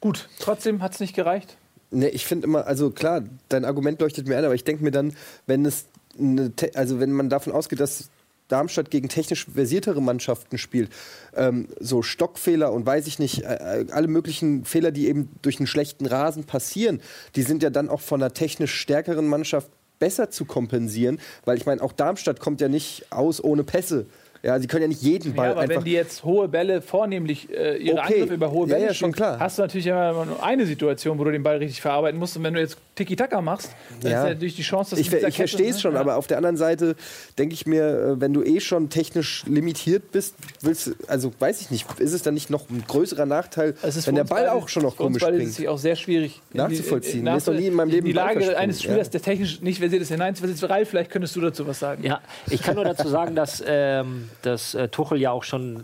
Gut, 0.00 0.28
trotzdem 0.38 0.82
hat 0.82 0.92
es 0.92 1.00
nicht 1.00 1.14
gereicht. 1.14 1.56
Ne, 1.90 2.08
ich 2.10 2.26
finde 2.26 2.46
immer, 2.46 2.66
also 2.66 2.90
klar, 2.90 3.22
dein 3.48 3.64
Argument 3.64 4.00
leuchtet 4.00 4.28
mir 4.28 4.36
ein, 4.36 4.44
aber 4.44 4.54
ich 4.54 4.64
denke 4.64 4.84
mir 4.84 4.90
dann, 4.90 5.16
wenn 5.46 5.64
es 5.64 5.86
eine, 6.18 6.52
also 6.74 7.00
wenn 7.00 7.12
man 7.12 7.30
davon 7.30 7.52
ausgeht, 7.52 7.80
dass 7.80 8.10
Darmstadt 8.48 8.90
gegen 8.90 9.08
technisch 9.08 9.46
versiertere 9.46 10.02
Mannschaften 10.02 10.58
spielt, 10.58 10.90
ähm, 11.34 11.68
so 11.78 12.02
Stockfehler 12.02 12.72
und 12.72 12.84
weiß 12.84 13.06
ich 13.06 13.18
nicht, 13.18 13.44
äh, 13.44 13.82
äh, 13.82 13.86
alle 13.90 14.08
möglichen 14.08 14.64
Fehler, 14.64 14.90
die 14.90 15.08
eben 15.08 15.28
durch 15.42 15.58
einen 15.58 15.66
schlechten 15.66 16.06
Rasen 16.06 16.44
passieren, 16.44 17.00
die 17.36 17.42
sind 17.42 17.62
ja 17.62 17.70
dann 17.70 17.88
auch 17.88 18.00
von 18.00 18.22
einer 18.22 18.32
technisch 18.32 18.74
stärkeren 18.74 19.26
Mannschaft 19.26 19.70
besser 19.98 20.30
zu 20.30 20.44
kompensieren, 20.44 21.20
weil 21.44 21.56
ich 21.56 21.66
meine, 21.66 21.82
auch 21.82 21.92
Darmstadt 21.92 22.40
kommt 22.40 22.60
ja 22.60 22.68
nicht 22.68 23.06
aus 23.10 23.42
ohne 23.42 23.64
Pässe. 23.64 24.06
Ja, 24.42 24.58
sie 24.60 24.66
können 24.68 24.82
ja 24.82 24.88
nicht 24.88 25.02
jeden 25.02 25.34
Ball 25.34 25.46
Ja, 25.46 25.52
aber 25.52 25.62
einfach. 25.62 25.76
wenn 25.76 25.84
die 25.84 25.92
jetzt 25.92 26.22
hohe 26.24 26.46
Bälle 26.48 26.80
vornehmlich 26.80 27.48
äh, 27.50 27.76
ihre 27.76 27.98
Okay. 27.98 28.12
Angriffe 28.14 28.34
über 28.34 28.50
hohe 28.52 28.68
Ja, 28.68 28.74
Bälle 28.74 28.86
ja, 28.88 28.94
schon 28.94 29.12
spielen, 29.12 29.26
klar. 29.26 29.40
hast 29.40 29.58
du 29.58 29.62
natürlich 29.62 29.86
immer 29.88 30.24
nur 30.24 30.42
eine 30.42 30.64
Situation, 30.64 31.18
wo 31.18 31.24
du 31.24 31.32
den 31.32 31.42
Ball 31.42 31.56
richtig 31.58 31.80
verarbeiten 31.80 32.18
musst. 32.20 32.36
Und 32.36 32.44
wenn 32.44 32.54
du 32.54 32.60
jetzt 32.60 32.76
Tiki-Taka 32.94 33.40
machst, 33.40 33.70
dann 34.00 34.12
Ja. 34.12 34.22
ist 34.24 34.28
natürlich 34.30 34.54
die 34.56 34.62
Chance, 34.62 34.90
dass 34.90 35.00
ich, 35.00 35.10
du 35.10 35.16
ich 35.16 35.36
verstehe 35.36 35.66
Kette, 35.66 35.70
es 35.76 35.80
schon, 35.80 35.94
ne? 35.94 36.00
aber 36.00 36.16
auf 36.16 36.26
der 36.28 36.36
anderen 36.36 36.56
Seite 36.56 36.94
denke 37.36 37.54
ich 37.54 37.66
mir, 37.66 37.82
äh, 38.16 38.20
wenn 38.20 38.32
du 38.32 38.42
eh 38.44 38.60
schon 38.60 38.90
technisch 38.90 39.44
limitiert 39.46 40.12
bist, 40.12 40.34
willst 40.62 40.86
du, 40.88 40.92
also 41.08 41.32
weiß 41.38 41.60
ich 41.60 41.70
nicht, 41.70 41.86
ist 42.00 42.12
es 42.12 42.22
dann 42.22 42.34
nicht 42.34 42.48
noch 42.50 42.70
ein 42.70 42.84
größerer 42.86 43.26
Nachteil, 43.26 43.74
ist 43.82 44.06
wenn 44.06 44.14
der 44.14 44.24
Ball 44.24 44.42
beide- 44.44 44.52
auch 44.52 44.68
schon 44.68 44.82
noch 44.84 44.96
komisch 44.96 45.22
ist 45.22 45.28
springt? 45.28 45.42
es 45.48 45.56
sich 45.56 45.68
auch 45.68 45.78
sehr 45.78 45.96
schwierig 45.96 46.40
die- 46.52 46.58
Nachzuvollziehen. 46.58 47.24
Mir 47.24 47.36
ist 47.36 47.46
noch 47.48 47.54
nie 47.54 47.66
in 47.66 47.74
meinem 47.74 47.90
Leben 47.90 48.06
die 48.06 48.12
Lage 48.12 48.56
eines 48.56 48.82
Spielers, 48.82 49.08
ja. 49.08 49.10
der 49.12 49.22
technisch 49.22 49.60
nicht 49.62 49.78
versiert 49.80 50.02
ist, 50.02 50.08
hineinzuversetzen. 50.10 50.68
Ralf, 50.68 50.88
vielleicht 50.88 51.10
könntest 51.10 51.34
du 51.36 51.40
dazu 51.40 51.66
was 51.66 51.78
sagen. 51.80 52.04
Ja, 52.04 52.20
ich 52.50 52.62
kann 52.62 52.74
nur 52.76 52.84
dazu 52.84 53.08
sagen, 53.08 53.34
dass, 53.34 53.62
ähm, 53.66 54.27
dass 54.42 54.74
äh, 54.74 54.88
Tuchel 54.88 55.20
ja 55.20 55.30
auch 55.30 55.44
schon 55.44 55.82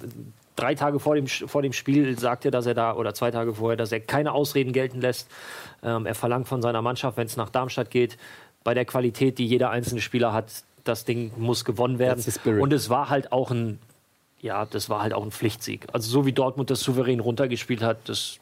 drei 0.57 0.75
Tage 0.75 1.01
vor 1.01 1.15
dem, 1.15 1.27
vor 1.27 1.63
dem 1.63 1.73
Spiel 1.73 2.19
sagte, 2.19 2.51
dass 2.51 2.67
er 2.67 2.75
da, 2.75 2.95
oder 2.95 3.15
zwei 3.15 3.31
Tage 3.31 3.55
vorher, 3.55 3.77
dass 3.77 3.93
er 3.93 4.01
keine 4.01 4.33
Ausreden 4.33 4.73
gelten 4.73 5.01
lässt. 5.01 5.29
Ähm, 5.83 6.07
er 6.07 6.15
verlangt 6.15 6.49
von 6.49 6.63
seiner 6.63 6.83
Mannschaft, 6.83 7.17
wenn 7.17 7.27
es 7.27 7.37
nach 7.37 7.51
Darmstadt 7.51 7.91
geht, 7.91 8.17
bei 8.63 8.75
der 8.75 8.85
Qualität, 8.85 9.39
die 9.39 9.47
jeder 9.47 9.71
einzelne 9.71 10.01
Spieler 10.01 10.33
hat, 10.33 10.47
das 10.85 11.05
Ding 11.05 11.33
muss 11.37 11.65
gewonnen 11.65 11.99
werden. 11.99 12.23
Und 12.61 12.73
es 12.73 12.91
war 12.91 13.09
halt 13.09 13.33
auch 13.33 13.51
ein, 13.51 13.79
ja, 14.41 14.65
das 14.67 14.89
war 14.89 15.03
halt 15.03 15.13
auch 15.13 15.25
ein 15.25 15.31
Pflichtsieg. 15.31 15.87
Also 15.93 16.11
so 16.11 16.27
wie 16.27 16.33
Dortmund 16.33 16.71
das 16.71 16.81
souverän 16.81 17.21
runtergespielt 17.21 17.83
hat, 17.83 18.09
das 18.09 18.39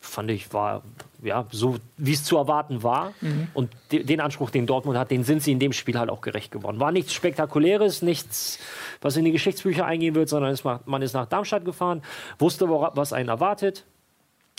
fand 0.00 0.30
ich 0.30 0.52
war 0.52 0.82
ja 1.22 1.46
so 1.50 1.76
wie 1.96 2.12
es 2.12 2.24
zu 2.24 2.36
erwarten 2.36 2.82
war 2.82 3.12
und 3.54 3.70
de 3.92 4.02
den 4.04 4.20
Anspruch 4.20 4.50
den 4.50 4.66
Dortmund 4.66 4.98
hat 4.98 5.10
den 5.10 5.24
sind 5.24 5.42
sie 5.42 5.52
in 5.52 5.58
dem 5.58 5.72
Spiel 5.72 5.98
halt 5.98 6.10
auch 6.10 6.20
gerecht 6.20 6.50
geworden 6.50 6.80
war 6.80 6.92
nichts 6.92 7.12
spektakuläres 7.12 8.02
nichts 8.02 8.58
was 9.00 9.16
in 9.16 9.24
die 9.24 9.32
Geschichtsbücher 9.32 9.84
eingehen 9.86 10.14
wird 10.14 10.28
sondern 10.28 10.52
es 10.52 10.64
man 10.64 11.02
ist 11.02 11.14
nach 11.14 11.26
Darmstadt 11.26 11.64
gefahren 11.64 12.02
wusste 12.38 12.68
was 12.68 13.12
einen 13.12 13.28
erwartet 13.28 13.84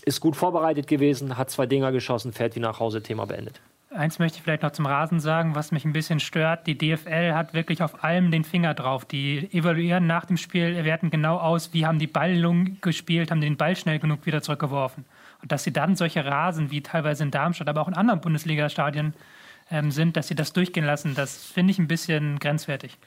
ist 0.05 0.19
gut 0.19 0.35
vorbereitet 0.35 0.87
gewesen 0.87 1.37
hat 1.37 1.49
zwei 1.49 1.65
Dinger 1.65 1.91
geschossen 1.91 2.33
fährt 2.33 2.55
wie 2.55 2.59
nach 2.59 2.79
Hause 2.79 3.01
Thema 3.01 3.25
beendet 3.25 3.61
Eins 3.93 4.19
möchte 4.19 4.37
ich 4.37 4.43
vielleicht 4.43 4.63
noch 4.63 4.71
zum 4.71 4.85
Rasen 4.85 5.19
sagen, 5.19 5.53
was 5.53 5.73
mich 5.73 5.83
ein 5.83 5.91
bisschen 5.91 6.21
stört. 6.21 6.65
Die 6.65 6.77
DFL 6.77 7.33
hat 7.33 7.53
wirklich 7.53 7.83
auf 7.83 8.05
allem 8.05 8.31
den 8.31 8.45
Finger 8.45 8.73
drauf. 8.73 9.03
Die 9.03 9.49
evaluieren 9.51 10.07
nach 10.07 10.23
dem 10.23 10.37
Spiel, 10.37 10.81
werten 10.85 11.09
genau 11.09 11.37
aus, 11.37 11.73
wie 11.73 11.85
haben 11.85 11.99
die 11.99 12.07
Ballung 12.07 12.77
gespielt, 12.79 13.31
haben 13.31 13.41
den 13.41 13.57
Ball 13.57 13.75
schnell 13.75 13.99
genug 13.99 14.25
wieder 14.25 14.41
zurückgeworfen. 14.41 15.03
Dass 15.43 15.63
sie 15.63 15.73
dann 15.73 15.95
solche 15.95 16.23
Rasen 16.25 16.71
wie 16.71 16.81
teilweise 16.81 17.23
in 17.23 17.31
Darmstadt, 17.31 17.67
aber 17.69 17.81
auch 17.81 17.87
in 17.87 17.95
anderen 17.95 18.21
Bundesliga-Stadien 18.21 19.13
ähm, 19.71 19.91
sind, 19.91 20.17
dass 20.17 20.27
sie 20.27 20.35
das 20.35 20.53
durchgehen 20.53 20.85
lassen, 20.85 21.15
das 21.15 21.45
finde 21.45 21.71
ich 21.71 21.79
ein 21.79 21.87
bisschen 21.87 22.39
grenzwertig. 22.39 22.97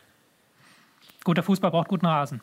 Guter 1.23 1.43
Fußball 1.43 1.71
braucht 1.71 1.89
guten 1.89 2.07
Rasen. 2.07 2.41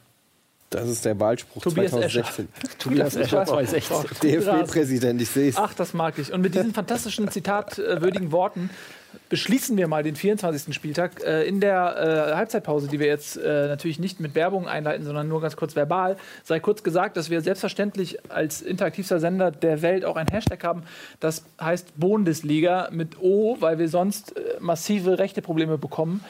Das 0.71 0.87
ist 0.87 1.03
der 1.03 1.19
Wahlspruch 1.19 1.61
Tobias 1.61 1.91
2016. 1.91 2.47
Tobias 2.79 3.15
Escher 3.17 3.45
2016 3.45 3.97
DFB-Präsident, 4.23 5.21
ich 5.21 5.29
sehe 5.29 5.49
es. 5.49 5.57
Ach, 5.57 5.73
das 5.73 5.93
mag 5.93 6.17
ich. 6.17 6.31
Und 6.31 6.41
mit 6.41 6.55
diesen 6.55 6.73
fantastischen, 6.73 7.29
zitatwürdigen 7.29 8.31
Worten 8.31 8.69
beschließen 9.27 9.77
wir 9.77 9.89
mal 9.89 10.03
den 10.03 10.15
24. 10.15 10.73
Spieltag. 10.73 11.23
Äh, 11.23 11.43
in 11.43 11.59
der 11.59 12.31
äh, 12.31 12.35
Halbzeitpause, 12.35 12.87
die 12.87 12.99
wir 12.99 13.07
jetzt 13.07 13.35
äh, 13.35 13.67
natürlich 13.67 13.99
nicht 13.99 14.21
mit 14.21 14.33
Werbung 14.33 14.69
einleiten, 14.69 15.03
sondern 15.03 15.27
nur 15.27 15.41
ganz 15.41 15.57
kurz 15.57 15.75
verbal, 15.75 16.15
sei 16.43 16.61
kurz 16.61 16.83
gesagt, 16.83 17.17
dass 17.17 17.29
wir 17.29 17.41
selbstverständlich 17.41 18.31
als 18.31 18.61
interaktivster 18.61 19.19
Sender 19.19 19.51
der 19.51 19.81
Welt 19.81 20.05
auch 20.05 20.15
ein 20.15 20.27
Hashtag 20.27 20.63
haben, 20.63 20.83
das 21.19 21.43
heißt 21.59 21.99
Bundesliga 21.99 22.89
mit 22.91 23.19
O, 23.19 23.57
weil 23.59 23.77
wir 23.77 23.89
sonst 23.89 24.35
massive 24.59 25.19
rechte 25.19 25.41
Probleme 25.41 25.77
bekommen. 25.77 26.23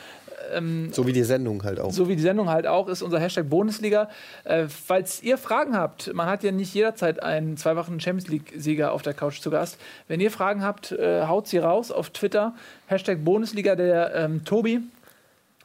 So 0.93 1.07
wie 1.07 1.13
die 1.13 1.23
Sendung 1.23 1.63
halt 1.63 1.79
auch. 1.79 1.91
So 1.91 2.07
wie 2.07 2.15
die 2.15 2.21
Sendung 2.21 2.49
halt 2.49 2.67
auch, 2.67 2.87
ist 2.87 3.01
unser 3.01 3.19
Hashtag 3.19 3.49
Bundesliga. 3.49 4.09
Äh, 4.43 4.67
falls 4.67 5.21
ihr 5.23 5.37
Fragen 5.37 5.75
habt, 5.75 6.13
man 6.13 6.27
hat 6.27 6.43
ja 6.43 6.51
nicht 6.51 6.73
jederzeit 6.73 7.21
einen 7.21 7.57
zweifachen 7.57 7.99
Champions 7.99 8.29
League-Sieger 8.29 8.91
auf 8.91 9.01
der 9.01 9.13
Couch 9.13 9.41
zu 9.41 9.49
Gast. 9.49 9.77
Wenn 10.07 10.19
ihr 10.19 10.31
Fragen 10.31 10.63
habt, 10.63 10.91
äh, 10.91 11.25
haut 11.27 11.47
sie 11.47 11.57
raus 11.57 11.91
auf 11.91 12.09
Twitter. 12.09 12.53
Hashtag 12.87 13.23
Bundesliga, 13.23 13.75
der 13.75 14.15
ähm, 14.15 14.43
Tobi 14.45 14.81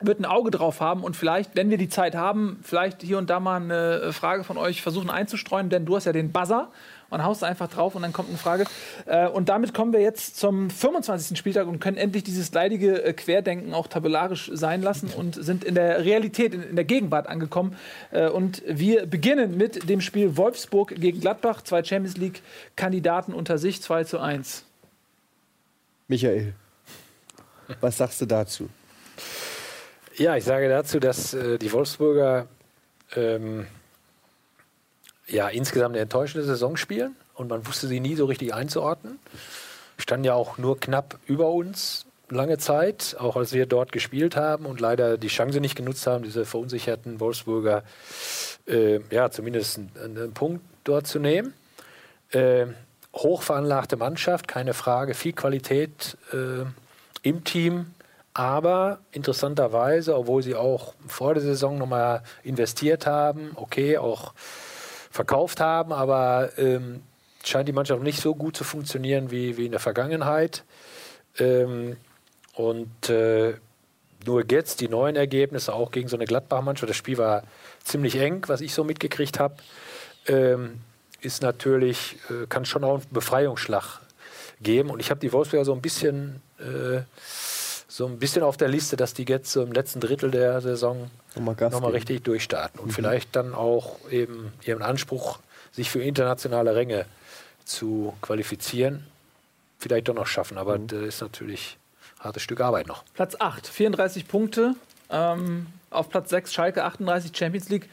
wird 0.01 0.21
ein 0.21 0.27
Auge 0.27 0.51
drauf 0.51 0.81
haben 0.81 1.03
und 1.05 1.17
vielleicht, 1.17 1.57
wenn 1.57 1.71
wir 1.71 1.79
die 1.79 1.89
Zeit 1.89 2.15
haben, 2.15 2.59
vielleicht 2.63 3.03
hier 3.03 3.17
und 3.17 3.31
da 3.31 3.41
mal 3.41 3.63
eine 3.63 4.13
Frage 4.13 4.45
von 4.45 4.59
euch 4.59 4.83
versuchen 4.83 5.09
einzustreuen, 5.09 5.71
denn 5.71 5.87
du 5.87 5.97
hast 5.97 6.05
ja 6.05 6.13
den 6.13 6.33
Buzzer 6.33 6.69
und 7.11 7.23
haust 7.25 7.45
einfach 7.45 7.69
drauf 7.69 7.95
und 7.95 8.03
dann 8.03 8.13
kommt 8.13 8.29
eine 8.29 8.39
Frage. 8.39 8.65
Äh, 9.07 9.29
und 9.29 9.49
damit 9.49 9.75
kommen 9.75 9.93
wir 9.93 10.01
jetzt 10.01 10.39
zum 10.39 10.71
25. 10.71 11.39
Spieltag 11.39 11.67
und 11.67 11.81
können 11.81 11.97
endlich 11.97 12.25
dieses 12.25 12.53
leidige 12.53 13.03
äh, 13.03 13.13
Querdenken 13.13 13.75
auch 13.75 13.87
tabellarisch 13.87 14.51
sein 14.53 14.83
lassen 14.83 15.11
und 15.11 15.35
sind 15.35 15.65
in 15.65 15.75
der 15.75 16.05
Realität, 16.05 16.55
in, 16.55 16.63
in 16.63 16.77
der 16.77 16.85
Gegenwart 16.85 17.29
angekommen. 17.29 17.77
Äh, 18.11 18.29
und 18.29 18.63
wir 18.67 19.07
beginnen 19.07 19.57
mit 19.57 19.89
dem 19.89 20.01
Spiel 20.01 20.37
Wolfsburg 20.37 20.95
gegen 20.97 21.21
Gladbach, 21.21 21.63
zwei 21.63 21.83
Champions 21.85 22.17
League-Kandidaten 22.17 23.33
unter 23.33 23.59
sich, 23.59 23.83
2 23.83 24.05
zu 24.05 24.19
1. 24.19 24.65
Michael, 26.09 26.55
was 27.81 27.97
sagst 27.97 28.21
du 28.21 28.27
dazu? 28.27 28.69
Ja, 30.17 30.37
ich 30.37 30.45
sage 30.45 30.69
dazu, 30.69 30.99
dass 30.99 31.35
äh, 31.35 31.59
die 31.59 31.73
Wolfsburger 31.73 32.47
ähm, 33.15 33.67
ja 35.29 35.49
insgesamt 35.49 35.95
eine 35.95 36.03
enttäuschende 36.03 36.47
Saison 36.47 36.77
spielen 36.77 37.17
und 37.35 37.49
man 37.49 37.67
wusste 37.67 37.87
sie 37.87 38.01
nie 38.01 38.15
so 38.15 38.27
richtig 38.27 38.55
einzuordnen. 38.55 39.19
Standen 39.99 40.25
ja 40.25 40.35
auch 40.35 40.59
nur 40.59 40.79
knapp 40.79 41.19
über 41.27 41.51
uns 41.51 42.07
lange 42.29 42.59
Zeit, 42.59 43.17
auch 43.19 43.37
als 43.37 43.53
wir 43.53 43.67
dort 43.67 43.93
gespielt 43.93 44.37
haben 44.37 44.67
und 44.67 44.81
leider 44.81 45.17
die 45.17 45.29
Chance 45.29 45.61
nicht 45.61 45.77
genutzt 45.77 46.07
haben, 46.07 46.25
diese 46.25 46.45
verunsicherten 46.45 47.21
Wolfsburger 47.21 47.85
äh, 48.67 49.01
ja 49.11 49.31
zumindest 49.31 49.79
einen, 49.79 49.91
einen 50.03 50.33
Punkt 50.33 50.63
dort 50.85 51.07
zu 51.07 51.19
nehmen. 51.19 51.55
Äh, 52.31 52.67
hochveranlagte 53.15 53.97
Mannschaft, 53.97 54.49
keine 54.49 54.75
Frage, 54.75 55.15
viel 55.15 55.33
Qualität 55.33 56.17
äh, 56.33 56.65
im 57.23 57.45
Team. 57.45 57.93
Aber 58.35 58.99
interessanterweise, 59.13 60.15
obwohl 60.15 60.43
sie 60.43 60.55
auch 60.55 60.95
vor 61.07 61.33
der 61.33 61.43
Saison 61.43 61.79
nochmal 61.79 62.23
investiert 62.43 63.07
haben, 63.07 63.53
okay, 63.55 63.97
auch 63.97 64.35
verkauft 65.17 65.61
haben, 65.61 65.93
aber 65.93 66.51
ähm, 66.59 67.03
scheint 67.45 67.69
die 67.69 67.73
Mannschaft 67.73 68.03
nicht 68.03 68.21
so 68.21 68.35
gut 68.35 68.57
zu 68.57 68.65
funktionieren 68.65 69.31
wie, 69.31 69.57
wie 69.57 69.67
in 69.67 69.73
der 69.73 69.81
Vergangenheit. 69.81 70.65
Ähm, 71.39 71.97
und 72.55 73.11
äh, 73.11 73.55
nur 74.25 74.45
jetzt 74.51 74.81
die 74.81 74.89
neuen 74.89 75.17
Ergebnisse, 75.17 75.75
auch 75.75 75.91
gegen 75.91 76.09
so 76.09 76.17
eine 76.17 76.25
Gladbach-Mannschaft, 76.25 76.91
das 76.91 76.97
Spiel 76.97 77.19
war 77.19 77.43
ziemlich 77.85 78.17
eng, 78.17 78.45
was 78.47 78.61
ich 78.61 78.75
so 78.75 78.85
mitgekriegt 78.85 79.39
habe, 79.39 79.57
ähm, 80.27 80.81
ist 81.21 81.43
natürlich, 81.43 82.17
äh, 82.31 82.47
kann 82.49 82.65
schon 82.65 82.85
auch 82.85 82.95
einen 82.95 83.07
Befreiungsschlag 83.11 84.01
geben. 84.61 84.91
Und 84.91 85.01
ich 85.01 85.11
habe 85.11 85.21
die 85.21 85.33
Wolfsburger 85.33 85.65
so 85.65 85.75
ein 85.75 85.83
bisschen 85.83 86.43
äh, 86.59 87.03
so 87.97 88.05
ein 88.05 88.19
bisschen 88.19 88.43
auf 88.43 88.59
der 88.59 88.69
Liste, 88.69 88.99
dass 88.99 89.15
die 89.15 89.25
jetzt 89.25 89.51
so 89.51 89.63
im 89.63 89.73
letzten 89.73 90.01
Drittel 90.01 90.31
der 90.31 90.61
Saison 90.61 91.11
Nochmal 91.35 91.57
nochmal 91.71 91.93
richtig 91.93 92.25
durchstarten 92.25 92.79
und 92.79 92.93
vielleicht 92.93 93.35
dann 93.35 93.55
auch 93.55 93.97
eben 94.11 94.53
ihren 94.63 94.83
Anspruch, 94.83 95.39
sich 95.73 95.89
für 95.89 96.03
internationale 96.03 96.75
Ränge 96.75 97.07
zu 97.65 98.13
qualifizieren, 98.21 99.07
vielleicht 99.79 100.09
doch 100.09 100.15
noch 100.15 100.27
schaffen. 100.27 100.59
Aber 100.59 100.77
das 100.77 101.01
ist 101.01 101.21
natürlich 101.23 101.79
ein 102.19 102.25
hartes 102.25 102.43
Stück 102.43 102.61
Arbeit 102.61 102.87
noch. 102.87 103.03
Platz 103.15 103.35
8, 103.39 103.67
34 103.67 104.29
Punkte. 104.29 104.75
Ähm, 105.09 105.67
auf 105.89 106.11
Platz 106.11 106.29
6 106.29 106.53
Schalke 106.53 106.85
38 106.85 107.35
Champions 107.35 107.71
League. 107.71 107.89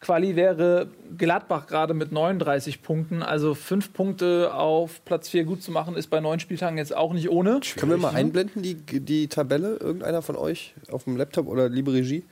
Quali 0.00 0.34
wäre 0.34 0.88
Gladbach 1.18 1.66
gerade 1.66 1.92
mit 1.92 2.10
39 2.10 2.82
Punkten. 2.82 3.22
Also 3.22 3.54
fünf 3.54 3.92
Punkte 3.92 4.54
auf 4.54 5.04
Platz 5.04 5.28
4 5.28 5.44
gut 5.44 5.62
zu 5.62 5.70
machen, 5.72 5.94
ist 5.94 6.08
bei 6.08 6.20
neun 6.20 6.40
Spieltagen 6.40 6.78
jetzt 6.78 6.96
auch 6.96 7.12
nicht 7.12 7.28
ohne. 7.30 7.60
Können 7.76 7.92
wir 7.92 7.98
mal 7.98 8.14
einblenden, 8.14 8.62
die, 8.62 8.74
die 8.76 9.28
Tabelle, 9.28 9.76
irgendeiner 9.76 10.22
von 10.22 10.36
euch, 10.36 10.74
auf 10.90 11.04
dem 11.04 11.16
Laptop 11.16 11.46
oder 11.46 11.68
liebe 11.68 11.92
Regie? 11.92 12.24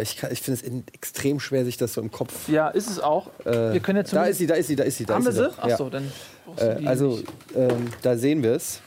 Ich, 0.00 0.16
kann- 0.16 0.30
ich 0.30 0.42
finde 0.42 0.60
es 0.64 0.70
extrem 0.94 1.40
schwer, 1.40 1.64
sich 1.64 1.76
das 1.76 1.94
so 1.94 2.00
im 2.00 2.12
Kopf. 2.12 2.48
Ja, 2.48 2.68
ist 2.68 2.88
es 2.88 3.00
auch. 3.00 3.30
wir 3.44 3.80
können 3.80 3.98
jetzt 3.98 4.12
Da 4.12 4.26
ist 4.26 4.38
sie, 4.38 4.46
da 4.46 4.54
ist 4.54 4.68
sie, 4.68 4.76
da 4.76 4.84
ist 4.84 4.98
sie. 4.98 5.04
Da 5.04 5.14
Haben 5.14 5.24
wir 5.24 5.30
ist 5.30 5.36
sie? 5.38 5.42
doch. 5.44 5.58
Ja. 5.66 5.74
Achso, 5.74 5.90
dann. 5.90 6.12
brauchst 6.46 6.62
du 6.62 6.66
Äh, 6.66 6.86
also, 6.86 7.18
ähm, 7.56 7.86
da 8.02 8.16
sehen 8.16 8.44
wir 8.44 8.52
es. 8.52 8.80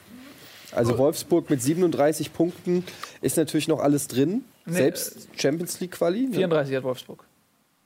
Also 0.74 0.98
Wolfsburg 0.98 1.50
mit 1.50 1.62
37 1.62 2.32
Punkten 2.32 2.86
ist 3.22 3.36
natürlich 3.36 3.68
noch 3.68 3.82
alles 3.82 4.08
drin. 4.08 4.46
Nee, 4.66 4.74
Selbst 4.78 5.28
Champions 5.36 5.82
League 5.82 5.92
Quali. 5.92 6.28
Ne? 6.28 6.36
34 6.36 6.78
hat 6.78 6.84
Wolfsburg. 6.84 7.26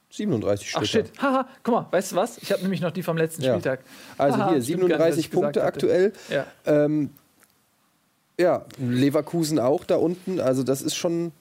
37 0.10 0.70
Stück. 0.70 0.82
Ach 0.82 0.88
shit. 0.88 1.12
Haha, 1.22 1.48
guck 1.64 1.74
mal, 1.74 1.88
weißt 1.92 2.14
du 2.14 2.16
was? 2.16 2.38
Ich 2.38 2.52
habe 2.52 2.62
nämlich 2.62 2.82
noch 2.82 2.92
die 2.92 3.04
vom 3.04 3.18
letzten 3.18 3.42
Ja. 3.44 3.54
Spieltag. 3.54 3.82
Also 4.18 4.38
Haha, 4.38 4.52
hier 4.52 4.64
stimmt 4.64 4.80
gar 4.82 4.88
nicht, 4.88 5.00
was 5.00 5.16
37 5.16 5.26
ich 5.26 5.32
gesagt 5.32 5.44
Punkte 5.44 5.64
aktuell. 5.64 6.14
Ja. 6.30 6.46
Ähm, 6.66 7.10
ja, 8.40 8.66
Leverkusen 8.78 9.60
auch 9.60 9.84
da 9.84 9.96
unten. 9.96 10.40
Also 10.40 10.64
das 10.64 10.82
ist 10.82 10.96
schon, 10.96 11.32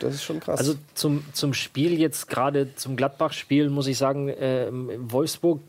das 0.00 0.14
ist 0.14 0.22
schon 0.24 0.40
krass. 0.40 0.58
Also 0.58 0.74
zum, 0.94 1.24
zum 1.32 1.54
Spiel 1.54 1.98
jetzt 1.98 2.28
gerade 2.28 2.74
zum 2.74 2.96
Gladbach-Spiel 2.96 3.70
muss 3.70 3.86
ich 3.86 3.98
sagen, 3.98 4.32
ähm, 4.38 4.90
Wolfsburg 4.98 5.60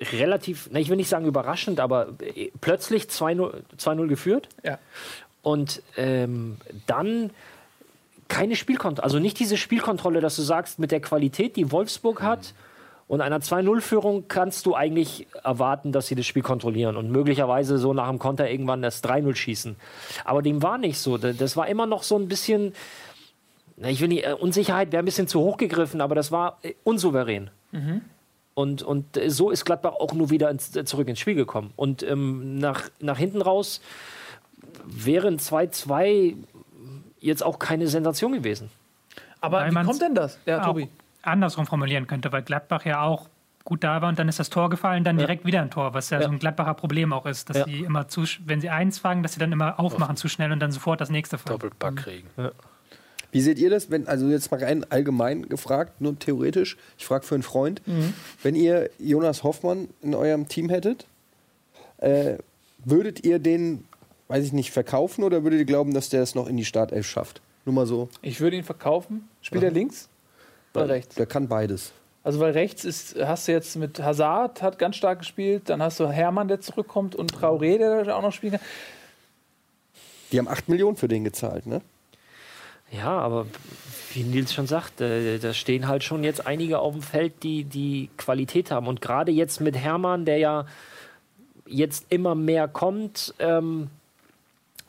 relativ, 0.00 0.68
na, 0.70 0.80
ich 0.80 0.88
will 0.88 0.96
nicht 0.96 1.08
sagen 1.08 1.26
überraschend, 1.26 1.80
aber 1.80 2.08
äh, 2.20 2.50
plötzlich 2.60 3.04
2-0 3.04 3.62
2-0 3.78 4.06
geführt. 4.08 4.48
Ja. 4.62 4.78
Und 5.42 5.82
ähm, 5.96 6.56
dann 6.86 7.30
keine 8.28 8.56
Spielkontrolle, 8.56 9.04
also 9.04 9.18
nicht 9.18 9.38
diese 9.38 9.56
Spielkontrolle, 9.56 10.20
dass 10.20 10.36
du 10.36 10.42
sagst, 10.42 10.78
mit 10.78 10.90
der 10.90 11.00
Qualität, 11.00 11.56
die 11.56 11.70
Wolfsburg 11.70 12.22
hat 12.22 12.54
und 13.06 13.20
einer 13.20 13.38
2-0-Führung 13.40 14.28
kannst 14.28 14.64
du 14.66 14.74
eigentlich 14.74 15.26
erwarten, 15.42 15.92
dass 15.92 16.06
sie 16.06 16.14
das 16.14 16.26
Spiel 16.26 16.42
kontrollieren 16.42 16.96
und 16.96 17.10
möglicherweise 17.10 17.78
so 17.78 17.92
nach 17.92 18.08
dem 18.08 18.18
Konter 18.18 18.50
irgendwann 18.50 18.80
das 18.80 19.04
3-0 19.04 19.34
schießen. 19.36 19.76
Aber 20.24 20.40
dem 20.40 20.62
war 20.62 20.78
nicht 20.78 20.98
so. 20.98 21.18
Das 21.18 21.56
war 21.56 21.68
immer 21.68 21.86
noch 21.86 22.02
so 22.02 22.16
ein 22.18 22.28
bisschen, 22.28 22.72
ich 23.76 24.00
will 24.00 24.08
nicht, 24.08 24.26
äh, 24.26 24.32
Unsicherheit 24.32 24.90
wäre 24.92 25.02
ein 25.02 25.04
bisschen 25.04 25.28
zu 25.28 25.40
hoch 25.40 25.58
gegriffen, 25.58 26.00
aber 26.00 26.14
das 26.14 26.32
war 26.32 26.58
äh, 26.62 26.74
unsouverän. 26.82 27.50
Und, 28.54 28.82
und 28.82 29.16
äh, 29.18 29.28
so 29.28 29.50
ist 29.50 29.66
Gladbach 29.66 29.94
auch 30.00 30.14
nur 30.14 30.30
wieder 30.30 30.50
ins, 30.50 30.72
zurück 30.72 31.08
ins 31.08 31.18
Spiel 31.18 31.34
gekommen. 31.34 31.72
Und 31.76 32.02
ähm, 32.02 32.58
nach, 32.58 32.88
nach 33.00 33.18
hinten 33.18 33.42
raus 33.42 33.82
wären 34.86 35.38
2-2 35.38 36.36
jetzt 37.24 37.42
auch 37.42 37.58
keine 37.58 37.86
Sensation 37.88 38.32
gewesen. 38.32 38.70
Aber 39.40 39.58
Weil 39.60 39.70
wie 39.72 39.82
kommt 39.84 40.00
denn 40.02 40.14
das? 40.14 40.38
Ja, 40.46 40.60
Tobi. 40.64 40.88
andersrum 41.22 41.66
formulieren 41.66 42.06
könnte, 42.06 42.32
weil 42.32 42.42
Gladbach 42.42 42.84
ja 42.84 43.02
auch 43.02 43.28
gut 43.64 43.82
da 43.82 44.02
war 44.02 44.10
und 44.10 44.18
dann 44.18 44.28
ist 44.28 44.38
das 44.38 44.50
Tor 44.50 44.68
gefallen, 44.68 45.04
dann 45.04 45.16
direkt 45.16 45.46
wieder 45.46 45.62
ein 45.62 45.70
Tor, 45.70 45.94
was 45.94 46.10
ja, 46.10 46.20
so 46.22 46.28
ein 46.28 46.38
Gladbacher 46.38 46.74
Problem 46.74 47.12
auch 47.14 47.24
ist, 47.24 47.48
dass 47.48 47.56
Ja. 47.58 47.64
sie 47.64 47.80
immer 47.80 48.08
zu, 48.08 48.24
wenn 48.44 48.60
sie 48.60 48.68
eins 48.68 48.98
fangen, 48.98 49.22
dass 49.22 49.32
sie 49.32 49.40
dann 49.40 49.52
immer 49.52 49.80
aufmachen 49.80 50.16
zu 50.16 50.28
schnell 50.28 50.52
und 50.52 50.60
dann 50.60 50.70
sofort 50.70 51.00
das 51.00 51.08
nächste 51.08 51.38
fangen. 51.38 51.54
Doppelpack 51.58 51.96
kriegen. 51.96 52.28
Wie 53.32 53.40
seht 53.40 53.58
ihr 53.58 53.70
das, 53.70 53.90
wenn, 53.90 54.06
also 54.06 54.28
jetzt 54.28 54.50
mal 54.50 54.62
rein 54.62 54.84
allgemein 54.90 55.48
gefragt, 55.48 56.00
nur 56.00 56.18
theoretisch, 56.18 56.76
ich 56.98 57.06
frage 57.06 57.24
für 57.26 57.34
einen 57.34 57.42
Freund, 57.42 57.80
wenn 58.42 58.54
ihr 58.54 58.90
Jonas 58.98 59.42
Hoffmann 59.42 59.88
in 60.02 60.14
eurem 60.14 60.46
Team 60.46 60.68
hättet, 60.68 61.06
äh, 61.98 62.36
würdet 62.84 63.24
ihr 63.24 63.38
den, 63.38 63.84
weiß 64.28 64.44
ich 64.44 64.52
nicht, 64.52 64.70
verkaufen 64.70 65.24
oder 65.24 65.42
würdet 65.44 65.60
ihr 65.60 65.64
glauben, 65.64 65.94
dass 65.94 66.08
der 66.08 66.22
es 66.22 66.34
noch 66.34 66.48
in 66.48 66.56
die 66.56 66.64
Startelf 66.64 67.06
schafft? 67.06 67.40
Nur 67.64 67.74
mal 67.74 67.86
so. 67.86 68.08
Ich 68.22 68.40
würde 68.40 68.56
ihn 68.56 68.64
verkaufen. 68.64 69.28
Spielt 69.40 69.64
er 69.64 69.70
links 69.70 70.08
oder 70.74 70.88
rechts? 70.88 71.14
Der 71.14 71.26
kann 71.26 71.48
beides. 71.48 71.92
Also 72.22 72.40
weil 72.40 72.52
rechts 72.52 72.84
ist, 72.84 73.16
hast 73.20 73.48
du 73.48 73.52
jetzt 73.52 73.76
mit 73.76 74.02
Hazard, 74.02 74.62
hat 74.62 74.78
ganz 74.78 74.96
stark 74.96 75.18
gespielt, 75.20 75.68
dann 75.68 75.82
hast 75.82 76.00
du 76.00 76.08
Hermann, 76.08 76.48
der 76.48 76.60
zurückkommt 76.60 77.14
und 77.14 77.34
Traoré, 77.34 77.76
der 77.76 78.04
da 78.04 78.16
auch 78.16 78.22
noch 78.22 78.32
spielen 78.32 78.52
kann. 78.54 78.62
Die 80.32 80.38
haben 80.38 80.48
8 80.48 80.68
Millionen 80.70 80.96
für 80.96 81.06
den 81.06 81.22
gezahlt, 81.22 81.66
ne? 81.66 81.82
Ja, 82.90 83.18
aber 83.18 83.46
wie 84.12 84.22
Nils 84.22 84.54
schon 84.54 84.66
sagt, 84.66 85.00
äh, 85.00 85.38
da 85.38 85.52
stehen 85.52 85.86
halt 85.88 86.04
schon 86.04 86.24
jetzt 86.24 86.46
einige 86.46 86.78
auf 86.78 86.94
dem 86.94 87.02
Feld, 87.02 87.42
die 87.42 87.64
die 87.64 88.08
Qualität 88.16 88.70
haben. 88.70 88.86
Und 88.86 89.00
gerade 89.00 89.32
jetzt 89.32 89.60
mit 89.60 89.76
Hermann, 89.76 90.24
der 90.24 90.38
ja 90.38 90.66
jetzt 91.66 92.06
immer 92.10 92.34
mehr 92.34 92.68
kommt, 92.68 93.34
ähm, 93.38 93.90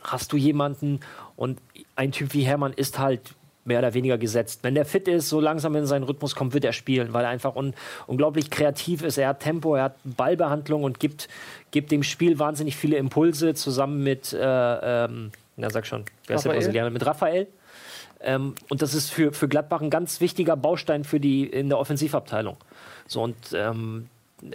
hast 0.05 0.31
du 0.33 0.37
jemanden 0.37 0.99
und 1.35 1.59
ein 1.95 2.11
Typ 2.11 2.33
wie 2.33 2.43
Hermann 2.43 2.73
ist 2.73 2.99
halt 2.99 3.21
mehr 3.65 3.79
oder 3.79 3.93
weniger 3.93 4.17
gesetzt. 4.17 4.59
Wenn 4.61 4.75
der 4.75 4.85
fit 4.85 5.07
ist, 5.07 5.27
so 5.27 5.39
langsam 5.39 5.75
in 5.75 5.87
seinen 5.87 6.03
Rhythmus 6.03 6.35
kommt, 6.35 6.53
wird 6.53 6.63
er 6.63 6.73
spielen, 6.73 7.13
weil 7.13 7.25
er 7.25 7.31
einfach 7.31 7.55
un 7.55 7.73
unglaublich 8.05 8.51
kreativ 8.51 9.01
ist. 9.01 9.17
Er 9.17 9.29
hat 9.29 9.39
Tempo, 9.39 9.75
er 9.75 9.85
hat 9.85 9.95
Ballbehandlung 10.03 10.83
und 10.83 10.99
gibt, 10.99 11.27
gibt 11.71 11.91
dem 11.91 12.03
Spiel 12.03 12.37
wahnsinnig 12.37 12.77
viele 12.77 12.97
Impulse 12.97 13.55
zusammen 13.55 14.03
mit, 14.03 14.33
äh, 14.33 15.05
ähm, 15.05 15.31
na 15.57 15.69
sag 15.71 15.87
schon, 15.87 16.05
wer 16.27 16.35
ist 16.35 16.45
der? 16.45 16.53
Brasilianer? 16.53 16.91
Mit 16.91 17.05
Raphael. 17.05 17.47
Ähm, 18.21 18.53
und 18.69 18.81
das 18.81 18.93
ist 18.93 19.09
für, 19.09 19.33
für 19.33 19.47
Gladbach 19.47 19.81
ein 19.81 19.89
ganz 19.89 20.21
wichtiger 20.21 20.55
Baustein 20.55 21.03
für 21.03 21.19
die 21.19 21.45
in 21.45 21.69
der 21.69 21.79
Offensivabteilung. 21.79 22.57
So 23.07 23.23
und 23.23 23.35
ähm, 23.53 24.09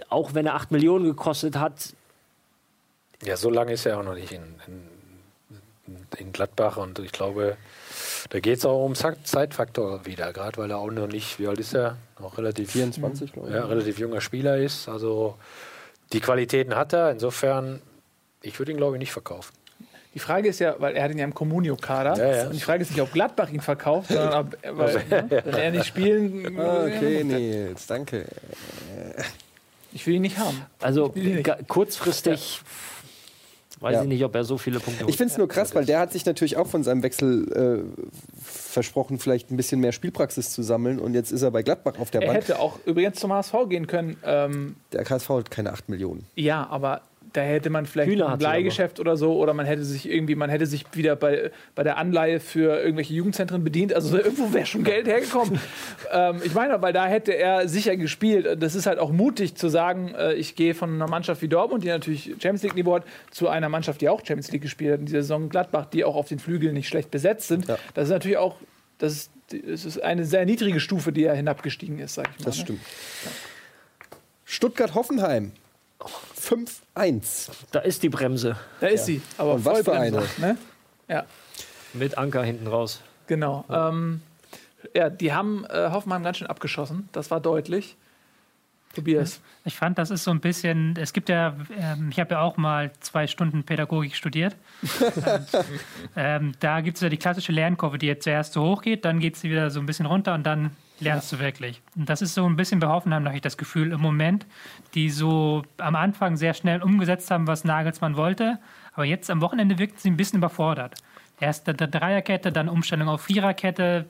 auch 0.09 0.33
wenn 0.33 0.45
er 0.45 0.55
8 0.55 0.71
Millionen 0.71 1.05
gekostet 1.05 1.57
hat, 1.57 1.93
Ja, 3.23 3.35
so 3.35 3.49
lange 3.49 3.73
ist 3.73 3.85
er 3.85 3.99
auch 3.99 4.03
noch 4.03 4.15
nicht 4.15 4.31
in, 4.31 4.43
in, 4.67 4.90
in 6.17 6.31
Gladbach 6.31 6.77
und 6.77 6.99
ich 6.99 7.11
glaube, 7.11 7.57
da 8.29 8.39
geht 8.39 8.57
es 8.59 8.65
auch 8.65 8.85
um 8.85 8.95
Zeitfaktor 8.95 10.05
wieder, 10.05 10.31
gerade 10.33 10.57
weil 10.57 10.69
er 10.71 10.77
auch 10.77 10.91
noch 10.91 11.07
nicht, 11.07 11.39
wie 11.39 11.47
alt 11.47 11.59
ist 11.59 11.73
er? 11.73 11.97
Noch 12.19 12.37
relativ, 12.37 12.71
24, 12.71 13.33
glaube 13.33 13.49
ich. 13.49 13.55
ja, 13.55 13.65
relativ 13.65 13.99
junger 13.99 14.21
Spieler 14.21 14.57
ist. 14.57 14.87
Also 14.87 15.37
die 16.13 16.19
Qualitäten 16.19 16.75
hat 16.75 16.93
er. 16.93 17.11
Insofern, 17.11 17.81
ich 18.41 18.57
würde 18.59 18.71
ihn 18.71 18.77
glaube 18.77 18.95
ich 18.97 18.99
nicht 18.99 19.11
verkaufen. 19.13 19.53
Die 20.13 20.19
Frage 20.19 20.49
ist 20.49 20.59
ja, 20.59 20.75
weil 20.77 20.95
er 20.97 21.05
hat 21.05 21.11
ihn 21.11 21.19
ja 21.19 21.23
im 21.23 21.33
Comunio-Kader. 21.33 22.17
Ja, 22.17 22.35
ja. 22.35 22.45
Und 22.47 22.53
die 22.53 22.59
Frage 22.59 22.81
ist 22.81 22.91
nicht, 22.91 22.99
ob 23.01 23.13
Gladbach 23.13 23.49
ihn 23.49 23.61
verkauft, 23.61 24.09
sondern 24.09 24.33
ob, 24.33 24.57
weil, 24.77 24.95
ne, 25.09 25.41
wenn 25.45 25.53
er 25.53 25.71
nicht 25.71 25.85
spielen. 25.85 26.57
Ah, 26.59 26.83
Okay, 26.83 27.23
Nils, 27.23 27.87
danke. 27.87 28.25
Ich 29.93 30.05
will 30.07 30.15
ihn 30.15 30.21
nicht 30.21 30.37
haben. 30.37 30.61
also 30.81 31.11
nicht. 31.15 31.49
kurzfristig 31.69 32.61
weiß 33.81 33.93
Ja. 33.95 34.01
ich 34.03 34.07
nicht, 34.07 34.23
ob 34.23 34.33
er 34.35 34.43
so 34.43 34.57
viele 34.57 34.79
Punkte 34.79 35.05
Ich 35.07 35.17
finde 35.17 35.31
es 35.31 35.37
nur 35.37 35.47
krass, 35.47 35.73
weil 35.75 35.85
der 35.85 35.99
hat 35.99 36.11
sich 36.13 36.25
natürlich 36.25 36.55
auch 36.57 36.67
von 36.67 36.83
seinem 36.83 37.03
Wechsel 37.03 37.83
äh, 37.95 38.03
versprochen, 38.43 39.19
vielleicht 39.19 39.51
ein 39.51 39.57
bisschen 39.57 39.79
mehr 39.81 39.91
Spielpraxis 39.91 40.51
zu 40.51 40.63
sammeln. 40.63 40.99
Und 40.99 41.13
jetzt 41.13 41.31
ist 41.31 41.41
er 41.41 41.51
bei 41.51 41.63
Gladbach 41.63 41.99
auf 41.99 42.11
der 42.11 42.21
Er 42.21 42.27
Bank. 42.27 42.37
hätte 42.41 42.59
auch 42.59 42.79
übrigens 42.85 43.19
zum 43.19 43.33
HSV 43.33 43.53
gehen 43.69 43.87
können. 43.87 44.17
Ähm, 44.23 44.75
Der 44.93 45.03
KSV 45.03 45.29
hat 45.29 45.51
keine 45.51 45.71
8 45.73 45.89
Millionen. 45.89 46.25
ja, 46.35 46.67
aber 46.69 47.01
da 47.33 47.41
hätte 47.41 47.69
man 47.69 47.85
vielleicht 47.85 48.11
Hühner 48.11 48.29
ein. 48.29 48.37
Bleigeschäft 48.37 48.99
oder 48.99 49.15
so 49.15 49.37
oder 49.37 49.53
man 49.53 49.65
hätte 49.65 49.83
sich 49.83 50.09
irgendwie, 50.09 50.35
man 50.35 50.49
hätte 50.49 50.65
sich 50.65 50.85
wieder 50.93 51.15
bei, 51.15 51.51
bei 51.75 51.83
der 51.83 51.97
Anleihe 51.97 52.39
für 52.39 52.79
irgendwelche 52.81 53.13
Jugendzentren 53.13 53.63
bedient. 53.63 53.93
Also 53.93 54.17
irgendwo 54.17 54.53
wäre 54.53 54.65
schon 54.65 54.83
Geld 54.83 55.07
hergekommen. 55.07 55.59
ähm, 56.11 56.41
ich 56.43 56.53
meine, 56.53 56.81
weil 56.81 56.93
da 56.93 57.07
hätte 57.07 57.33
er 57.33 57.67
sicher 57.67 57.95
gespielt. 57.95 58.61
Das 58.61 58.75
ist 58.75 58.85
halt 58.85 58.99
auch 58.99 59.11
mutig 59.11 59.55
zu 59.55 59.69
sagen, 59.69 60.13
äh, 60.15 60.33
ich 60.33 60.55
gehe 60.55 60.73
von 60.73 60.93
einer 60.93 61.07
Mannschaft 61.07 61.41
wie 61.41 61.47
Dortmund, 61.47 61.83
die 61.83 61.87
natürlich 61.87 62.25
Champions 62.41 62.63
League 62.63 62.75
Niveau 62.75 62.95
hat, 62.95 63.05
zu 63.31 63.47
einer 63.47 63.69
Mannschaft, 63.69 64.01
die 64.01 64.09
auch 64.09 64.19
Champions 64.19 64.51
League 64.51 64.63
gespielt 64.63 64.93
hat 64.93 64.99
in 64.99 65.05
dieser 65.05 65.21
Saison, 65.21 65.47
Gladbach, 65.49 65.85
die 65.85 66.03
auch 66.03 66.15
auf 66.15 66.27
den 66.27 66.39
Flügeln 66.39 66.73
nicht 66.73 66.87
schlecht 66.87 67.11
besetzt 67.11 67.47
sind. 67.47 67.67
Ja. 67.67 67.77
Das 67.93 68.05
ist 68.05 68.11
natürlich 68.11 68.37
auch, 68.37 68.55
das 68.97 69.13
ist, 69.13 69.31
das 69.49 69.85
ist 69.85 70.03
eine 70.03 70.25
sehr 70.25 70.45
niedrige 70.45 70.79
Stufe, 70.79 71.11
die 71.11 71.23
er 71.23 71.35
hinabgestiegen 71.35 71.99
ist, 71.99 72.15
sag 72.15 72.29
ich 72.31 72.39
mal. 72.39 72.45
Das 72.45 72.57
ne? 72.57 72.63
stimmt. 72.63 72.81
Stuttgart-Hoffenheim. 74.45 75.53
5-1. 76.39 77.49
Da 77.71 77.79
ist 77.79 78.03
die 78.03 78.09
Bremse 78.09 78.55
Da 78.79 78.87
ist 78.87 79.05
sie, 79.05 79.21
aber 79.37 79.55
Und 79.55 79.65
was 79.65 79.81
für 79.81 79.93
eine? 79.93 80.23
Ne? 80.37 80.57
Ja, 81.07 81.25
mit 81.93 82.17
Anker 82.17 82.43
hinten 82.43 82.67
raus. 82.67 83.01
genau. 83.27 83.65
Ja, 83.69 83.89
ähm, 83.89 84.21
ja 84.95 85.09
die 85.09 85.33
haben 85.33 85.65
äh, 85.65 85.89
Hoffenheim 85.91 86.23
ganz 86.23 86.37
schön 86.37 86.47
abgeschossen. 86.47 87.09
Das 87.11 87.31
war 87.31 87.39
deutlich. 87.39 87.97
Tobias. 88.93 89.39
Ich 89.63 89.75
fand, 89.75 89.97
das 89.97 90.11
ist 90.11 90.23
so 90.23 90.31
ein 90.31 90.41
bisschen, 90.41 90.95
es 90.97 91.13
gibt 91.13 91.29
ja, 91.29 91.55
ähm, 91.77 92.09
ich 92.11 92.19
habe 92.19 92.33
ja 92.33 92.41
auch 92.41 92.57
mal 92.57 92.91
zwei 92.99 93.25
Stunden 93.27 93.63
Pädagogik 93.63 94.15
studiert. 94.15 94.55
Und, 95.01 95.65
ähm, 96.15 96.53
da 96.59 96.81
gibt 96.81 96.97
es 96.97 97.01
ja 97.01 97.09
die 97.09 97.17
klassische 97.17 97.51
Lernkurve, 97.51 97.97
die 97.97 98.07
jetzt 98.07 98.23
zuerst 98.23 98.53
so 98.53 98.63
hoch 98.63 98.81
geht, 98.81 99.05
dann 99.05 99.19
geht 99.19 99.37
sie 99.37 99.49
wieder 99.49 99.69
so 99.69 99.79
ein 99.79 99.85
bisschen 99.85 100.05
runter 100.05 100.33
und 100.33 100.43
dann 100.43 100.71
lernst 101.01 101.31
du 101.31 101.39
wirklich. 101.39 101.81
Und 101.95 102.09
das 102.09 102.21
ist 102.21 102.33
so 102.33 102.45
ein 102.45 102.55
bisschen 102.55 102.79
bei 102.79 102.87
Hoffenheim, 102.87 103.25
habe 103.25 103.35
ich 103.35 103.41
das 103.41 103.57
Gefühl, 103.57 103.91
im 103.91 104.01
Moment, 104.01 104.45
die 104.93 105.09
so 105.09 105.63
am 105.77 105.95
Anfang 105.95 106.37
sehr 106.37 106.53
schnell 106.53 106.81
umgesetzt 106.81 107.31
haben, 107.31 107.47
was 107.47 107.63
Nagelsmann 107.63 108.15
wollte, 108.15 108.59
aber 108.93 109.05
jetzt 109.05 109.29
am 109.29 109.41
Wochenende 109.41 109.77
wirkten 109.77 109.99
sie 109.99 110.09
ein 110.09 110.17
bisschen 110.17 110.37
überfordert. 110.37 110.95
Erst 111.39 111.67
der 111.67 111.73
Dreierkette, 111.73 112.51
dann 112.51 112.69
Umstellung 112.69 113.09
auf 113.09 113.21
Viererkette, 113.21 114.05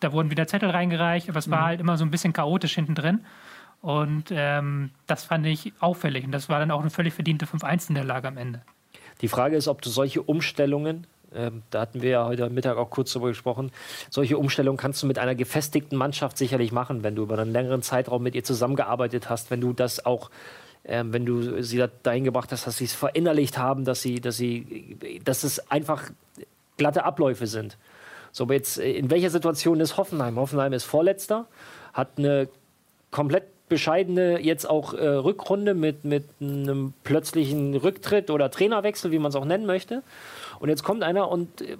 da 0.00 0.12
wurden 0.12 0.30
wieder 0.30 0.46
Zettel 0.46 0.70
reingereicht, 0.70 1.30
aber 1.30 1.38
es 1.38 1.50
war 1.50 1.64
halt 1.64 1.80
immer 1.80 1.96
so 1.96 2.04
ein 2.04 2.10
bisschen 2.10 2.32
chaotisch 2.32 2.74
hinten 2.74 2.94
drin. 2.94 3.20
Und 3.80 4.30
ähm, 4.30 4.90
das 5.06 5.24
fand 5.24 5.46
ich 5.46 5.72
auffällig. 5.78 6.24
Und 6.24 6.32
das 6.32 6.48
war 6.48 6.58
dann 6.58 6.70
auch 6.70 6.80
eine 6.80 6.90
völlig 6.90 7.12
verdiente 7.12 7.46
5-1 7.46 7.90
in 7.90 7.94
der 7.94 8.04
Lage 8.04 8.28
am 8.28 8.38
Ende. 8.38 8.62
Die 9.20 9.28
Frage 9.28 9.56
ist, 9.56 9.68
ob 9.68 9.82
du 9.82 9.90
solche 9.90 10.22
Umstellungen, 10.22 11.06
ähm, 11.34 11.62
da 11.70 11.80
hatten 11.80 12.02
wir 12.02 12.10
ja 12.10 12.26
heute 12.26 12.48
Mittag 12.50 12.76
auch 12.76 12.90
kurz 12.90 13.12
darüber 13.12 13.28
gesprochen, 13.28 13.70
solche 14.10 14.38
Umstellungen 14.38 14.76
kannst 14.76 15.02
du 15.02 15.06
mit 15.06 15.18
einer 15.18 15.34
gefestigten 15.34 15.96
Mannschaft 15.96 16.38
sicherlich 16.38 16.72
machen, 16.72 17.02
wenn 17.02 17.14
du 17.16 17.22
über 17.22 17.38
einen 17.38 17.52
längeren 17.52 17.82
Zeitraum 17.82 18.22
mit 18.22 18.34
ihr 18.34 18.44
zusammengearbeitet 18.44 19.30
hast, 19.30 19.50
wenn 19.50 19.60
du 19.60 19.72
das 19.72 20.04
auch, 20.06 20.30
ähm, 20.84 21.12
wenn 21.12 21.26
du 21.26 21.62
sie 21.62 21.78
da- 21.78 21.88
dahin 22.02 22.24
gebracht 22.24 22.52
hast, 22.52 22.66
dass 22.66 22.76
sie 22.78 22.84
es 22.84 22.94
verinnerlicht 22.94 23.58
haben, 23.58 23.84
dass 23.84 24.02
sie, 24.02 24.20
dass 24.20 24.36
sie, 24.36 24.96
dass 25.24 25.44
es 25.44 25.70
einfach 25.70 26.10
glatte 26.76 27.04
Abläufe 27.04 27.46
sind. 27.46 27.76
So, 28.32 28.44
aber 28.44 28.54
jetzt, 28.54 28.78
äh, 28.78 28.92
in 28.92 29.10
welcher 29.10 29.30
Situation 29.30 29.80
ist 29.80 29.96
Hoffenheim? 29.96 30.36
Hoffenheim 30.36 30.72
ist 30.72 30.84
Vorletzter, 30.84 31.46
hat 31.92 32.08
eine 32.18 32.48
komplett 33.10 33.44
bescheidene 33.68 34.40
jetzt 34.40 34.68
auch 34.68 34.92
äh, 34.92 35.06
Rückrunde 35.06 35.74
mit, 35.74 36.04
mit 36.04 36.24
einem 36.40 36.92
plötzlichen 37.02 37.74
Rücktritt 37.74 38.30
oder 38.30 38.50
Trainerwechsel, 38.50 39.10
wie 39.10 39.18
man 39.18 39.30
es 39.30 39.36
auch 39.36 39.44
nennen 39.44 39.66
möchte. 39.66 40.02
Und 40.60 40.68
jetzt 40.68 40.82
kommt 40.84 41.02
einer 41.02 41.30
und 41.30 41.60
äh, 41.62 41.76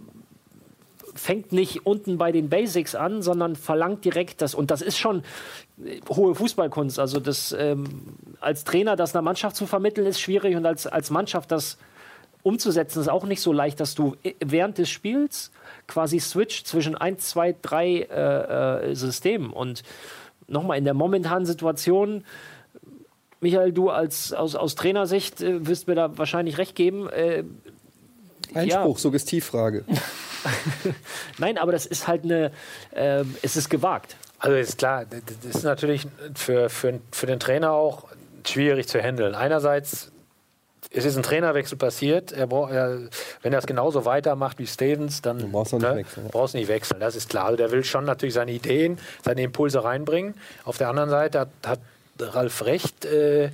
fängt 1.15 1.53
nicht 1.53 1.87
unten 1.87 2.19
bei 2.19 2.33
den 2.33 2.49
Basics 2.49 2.95
an, 2.95 3.23
sondern 3.23 3.55
verlangt 3.57 4.05
direkt 4.05 4.43
das. 4.43 4.55
Und 4.55 4.71
das 4.71 4.83
ist 4.83 4.99
schon 4.99 5.23
äh, 5.85 6.01
hohe 6.09 6.35
Fußballkunst. 6.35 6.99
Also 6.99 7.21
das 7.21 7.55
ähm, 7.59 7.85
als 8.41 8.65
Trainer 8.65 8.97
das 8.97 9.15
einer 9.15 9.23
Mannschaft 9.23 9.57
zu 9.57 9.67
vermitteln, 9.67 10.07
ist 10.07 10.21
schwierig 10.21 10.57
und 10.57 10.67
als, 10.67 10.87
als 10.87 11.11
Mannschaft 11.11 11.51
das 11.53 11.79
umzusetzen, 12.43 13.01
ist 13.01 13.09
auch 13.09 13.25
nicht 13.25 13.41
so 13.41 13.53
leicht, 13.55 13.81
dass 13.81 13.95
du 13.95 14.17
i- 14.25 14.35
während 14.45 14.77
des 14.77 14.91
Spiels 14.91 15.51
quasi 15.87 16.19
switcht 16.21 16.67
zwischen 16.67 16.95
1, 16.95 17.29
2, 17.31 17.57
3 17.63 17.87
äh, 17.89 18.91
äh, 18.91 18.95
Systemen. 18.95 19.51
Und 19.51 19.83
nochmal 20.47 20.77
in 20.77 20.85
der 20.85 20.93
momentanen 20.93 21.47
Situation, 21.47 22.23
Michael, 23.41 23.73
du 23.73 23.89
als, 23.89 24.33
aus, 24.35 24.57
aus 24.57 24.75
Trainersicht 24.75 25.41
äh, 25.41 25.67
wirst 25.67 25.87
mir 25.89 25.95
da 25.95 26.19
wahrscheinlich 26.19 26.59
recht 26.59 26.75
geben. 26.75 27.09
Äh, 27.09 27.45
Einspruch, 28.55 28.99
Suggestivfrage. 28.99 29.85
Nein, 31.39 31.59
aber 31.59 31.73
das 31.73 31.87
ist 31.87 32.07
halt 32.07 32.25
eine, 32.25 32.51
ähm, 32.95 33.35
es 33.43 33.57
ist 33.57 33.71
gewagt. 33.71 34.17
Also 34.39 34.57
ist 34.57 34.79
klar, 34.79 35.07
das 35.07 35.57
ist 35.57 35.65
natürlich 35.65 36.07
für, 36.35 36.69
für, 36.69 37.01
für 37.11 37.27
den 37.27 37.41
Trainer 37.41 37.73
auch 37.73 38.09
schwierig 38.47 38.89
zu 38.89 39.01
handeln. 39.01 39.35
Einerseits 39.35 40.11
es 40.91 41.05
ist 41.05 41.17
ein 41.17 41.23
Trainerwechsel 41.23 41.77
passiert. 41.77 42.31
Er 42.33 42.47
braucht, 42.47 42.73
er, 42.73 43.09
wenn 43.43 43.53
er 43.53 43.59
es 43.59 43.67
genauso 43.67 44.05
weitermacht 44.05 44.59
wie 44.59 44.67
Stevens, 44.67 45.23
dann 45.23 45.39
Du 45.39 45.49
brauchst 45.49 45.75
auch 45.75 45.79
nicht 45.79 45.97
wechseln, 45.97 46.25
ja. 46.27 46.31
brauchst 46.31 46.55
nicht 46.55 46.69
wechseln. 46.69 47.01
Das 47.01 47.17
ist 47.17 47.29
klar. 47.29 47.47
Also 47.47 47.57
der 47.57 47.73
will 47.73 47.85
schon 47.85 48.05
natürlich 48.05 48.35
seine 48.35 48.53
Ideen, 48.53 48.99
seine 49.25 49.43
Impulse 49.43 49.83
reinbringen. 49.83 50.35
Auf 50.65 50.79
der 50.79 50.89
anderen 50.89 51.11
Seite 51.11 51.41
hat, 51.41 51.49
hat 51.67 51.81
Ralf 52.19 52.65
recht. 52.65 53.05
Äh, 53.05 53.51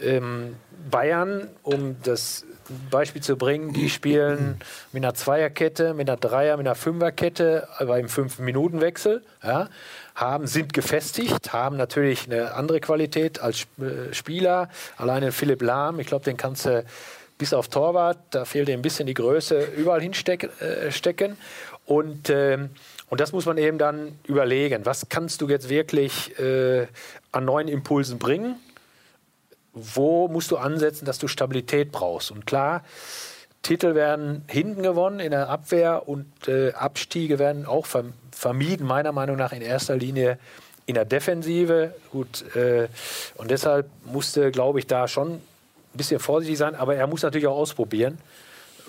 ähm, 0.00 0.56
Bayern, 0.90 1.48
um 1.62 1.96
das 2.02 2.44
Beispiel 2.90 3.22
zu 3.22 3.36
bringen, 3.36 3.72
die 3.72 3.90
spielen 3.90 4.60
mit 4.92 5.04
einer 5.04 5.14
Zweierkette, 5.14 5.92
mit 5.92 6.08
einer 6.08 6.16
Dreier, 6.16 6.56
mit 6.56 6.66
einer 6.66 6.76
Fünferkette, 6.76 7.68
aber 7.78 7.98
im 7.98 8.08
Fünf-Minuten-Wechsel. 8.08 9.22
Ja, 9.42 9.68
haben, 10.14 10.46
sind 10.46 10.72
gefestigt, 10.72 11.52
haben 11.52 11.76
natürlich 11.76 12.26
eine 12.26 12.54
andere 12.54 12.80
Qualität 12.80 13.40
als 13.40 13.66
äh, 13.78 14.12
Spieler. 14.12 14.68
Alleine 14.96 15.32
Philipp 15.32 15.62
Lahm, 15.62 15.98
ich 15.98 16.06
glaube, 16.06 16.24
den 16.24 16.36
kannst 16.36 16.66
du 16.66 16.84
bis 17.38 17.54
auf 17.54 17.68
Torwart, 17.68 18.18
da 18.30 18.44
fehlt 18.44 18.68
ihm 18.68 18.80
ein 18.80 18.82
bisschen 18.82 19.06
die 19.06 19.14
Größe, 19.14 19.64
überall 19.76 20.02
hinstecken. 20.02 20.50
Äh, 20.60 20.92
stecken. 20.92 21.38
Und, 21.86 22.30
ähm, 22.30 22.70
und 23.10 23.20
das 23.20 23.32
muss 23.32 23.44
man 23.44 23.58
eben 23.58 23.76
dann 23.76 24.18
überlegen. 24.26 24.86
Was 24.86 25.08
kannst 25.08 25.42
du 25.42 25.48
jetzt 25.48 25.68
wirklich 25.68 26.38
äh, 26.38 26.86
an 27.32 27.44
neuen 27.44 27.68
Impulsen 27.68 28.18
bringen? 28.18 28.54
Wo 29.72 30.28
musst 30.28 30.50
du 30.52 30.56
ansetzen, 30.56 31.04
dass 31.04 31.18
du 31.18 31.26
Stabilität 31.26 31.90
brauchst? 31.92 32.30
Und 32.30 32.46
klar, 32.46 32.84
Titel 33.62 33.94
werden 33.94 34.44
hinten 34.48 34.82
gewonnen 34.82 35.20
in 35.20 35.32
der 35.32 35.48
Abwehr 35.48 36.08
und 36.08 36.26
äh, 36.48 36.72
Abstiege 36.72 37.38
werden 37.38 37.66
auch 37.66 37.86
verm 37.86 38.14
vermieden, 38.32 38.86
meiner 38.86 39.12
Meinung 39.12 39.36
nach 39.36 39.52
in 39.52 39.60
erster 39.60 39.96
Linie 39.96 40.38
in 40.86 40.94
der 40.94 41.04
Defensive. 41.04 41.94
Gut, 42.10 42.42
äh, 42.56 42.88
und 43.36 43.50
deshalb 43.50 43.86
musste, 44.06 44.50
glaube 44.50 44.78
ich, 44.78 44.86
da 44.86 45.08
schon 45.08 45.32
ein 45.34 45.42
bisschen 45.92 46.20
vorsichtig 46.20 46.56
sein, 46.56 46.74
aber 46.74 46.96
er 46.96 47.06
muss 47.06 47.22
natürlich 47.22 47.46
auch 47.46 47.58
ausprobieren. 47.58 48.16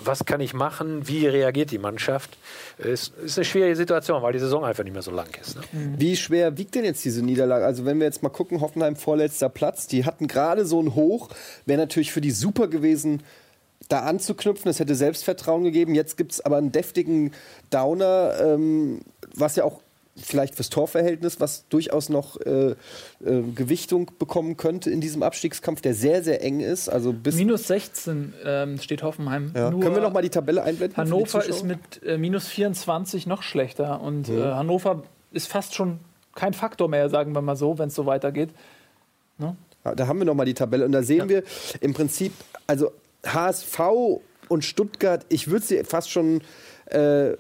Was 0.04 0.26
kann 0.26 0.42
ich 0.42 0.54
machen? 0.54 1.08
Wie 1.08 1.28
reagiert 1.28 1.72
die 1.72 1.78
Mannschaft? 1.78 2.38
Es 2.78 3.12
ist 3.24 3.38
eine 3.38 3.46
schwierige 3.46 3.76
Situation, 3.76 4.22
weil 4.24 4.34
die 4.34 4.40
Saison 4.40 4.64
einfach 4.66 4.84
nicht 4.84 4.94
mehr 4.94 5.02
so 5.02 5.12
lang 5.12 5.30
ist. 5.40 5.56
Ne? 5.56 5.62
Wie 5.98 6.16
schwer 6.16 6.58
wiegt 6.58 6.76
denn 6.76 6.84
jetzt 6.84 7.04
diese 7.06 7.24
Niederlage? 7.24 7.66
Also 7.66 7.86
wenn 7.86 8.00
wir 8.00 8.06
jetzt 8.06 8.24
mal 8.24 8.30
gucken, 8.30 8.62
Hoffenheim 8.62 8.96
vorletzter 8.96 9.50
Platz, 9.50 9.88
die 9.88 10.06
hatten 10.06 10.28
gerade 10.28 10.66
so 10.66 10.82
ein 10.82 10.96
Hoch, 10.96 11.30
wäre 11.66 11.80
natürlich 11.80 12.12
für 12.12 12.22
die 12.22 12.32
super 12.32 12.68
gewesen, 12.68 13.24
da 13.90 14.00
anzuknüpfen. 14.00 14.70
Es 14.70 14.80
hätte 14.80 14.96
Selbstvertrauen 14.96 15.64
gegeben. 15.64 15.96
Jetzt 15.96 16.18
gibt 16.18 16.32
es 16.32 16.42
aber 16.42 16.58
einen 16.58 16.72
deftigen 16.72 17.34
Downer, 17.70 18.36
ähm, 18.42 19.02
was 19.36 19.56
ja 19.56 19.64
auch 19.64 19.82
vielleicht 20.26 20.56
fürs 20.56 20.70
Torverhältnis, 20.70 21.40
was 21.40 21.68
durchaus 21.70 22.10
noch 22.10 22.40
äh, 22.42 22.72
äh, 22.72 22.76
Gewichtung 23.56 24.12
bekommen 24.20 24.58
könnte 24.58 24.90
in 24.90 25.02
diesem 25.02 25.24
Abstiegskampf, 25.24 25.82
der 25.82 25.94
sehr, 25.94 26.24
sehr 26.24 26.44
eng 26.44 26.60
ist. 26.60 26.90
Also 26.90 27.14
bis 27.14 27.36
Minus 27.36 27.68
16 27.68 28.34
ähm, 28.46 28.80
steht 28.80 29.04
Hoffenheim. 29.04 29.52
ja. 29.56 29.70
Nur 29.70 29.82
Können 29.82 29.96
wir 29.96 30.02
noch 30.02 30.14
mal 30.14 30.22
die 30.22 30.30
Tabelle 30.30 30.64
einblenden? 30.64 30.98
Hannover 30.98 31.46
ist 31.46 31.64
mit 31.64 32.04
äh, 32.04 32.18
minus 32.18 32.48
24 32.48 33.28
noch 33.28 33.44
schlechter. 33.44 34.02
Und 34.02 34.30
äh, 34.30 34.42
Hannover 34.42 35.04
ist 35.32 35.48
fast 35.48 35.76
schon 35.76 36.00
kein 36.36 36.54
Faktor 36.54 36.88
mehr, 36.88 37.10
sagen 37.10 37.34
wir 37.34 37.42
mal 37.42 37.56
so, 37.56 37.78
wenn 37.78 37.90
es 37.90 37.96
so 37.96 38.06
weitergeht. 38.06 38.50
Ja, 39.40 39.56
Da 39.96 40.08
haben 40.08 40.20
wir 40.20 40.26
noch 40.26 40.36
mal 40.36 40.46
die 40.46 40.54
Tabelle 40.54 40.86
und 40.86 40.92
da 40.92 41.04
sehen 41.04 41.30
wir 41.30 41.44
im 41.82 41.94
Prinzip, 41.94 42.34
also 42.68 42.92
HSV 43.26 43.80
und 44.48 44.64
Stuttgart, 44.66 45.26
ich 45.30 45.50
würde 45.50 45.66
sie 45.66 45.84
fast 45.84 46.10
schon 46.10 46.42
äh, 46.86 47.32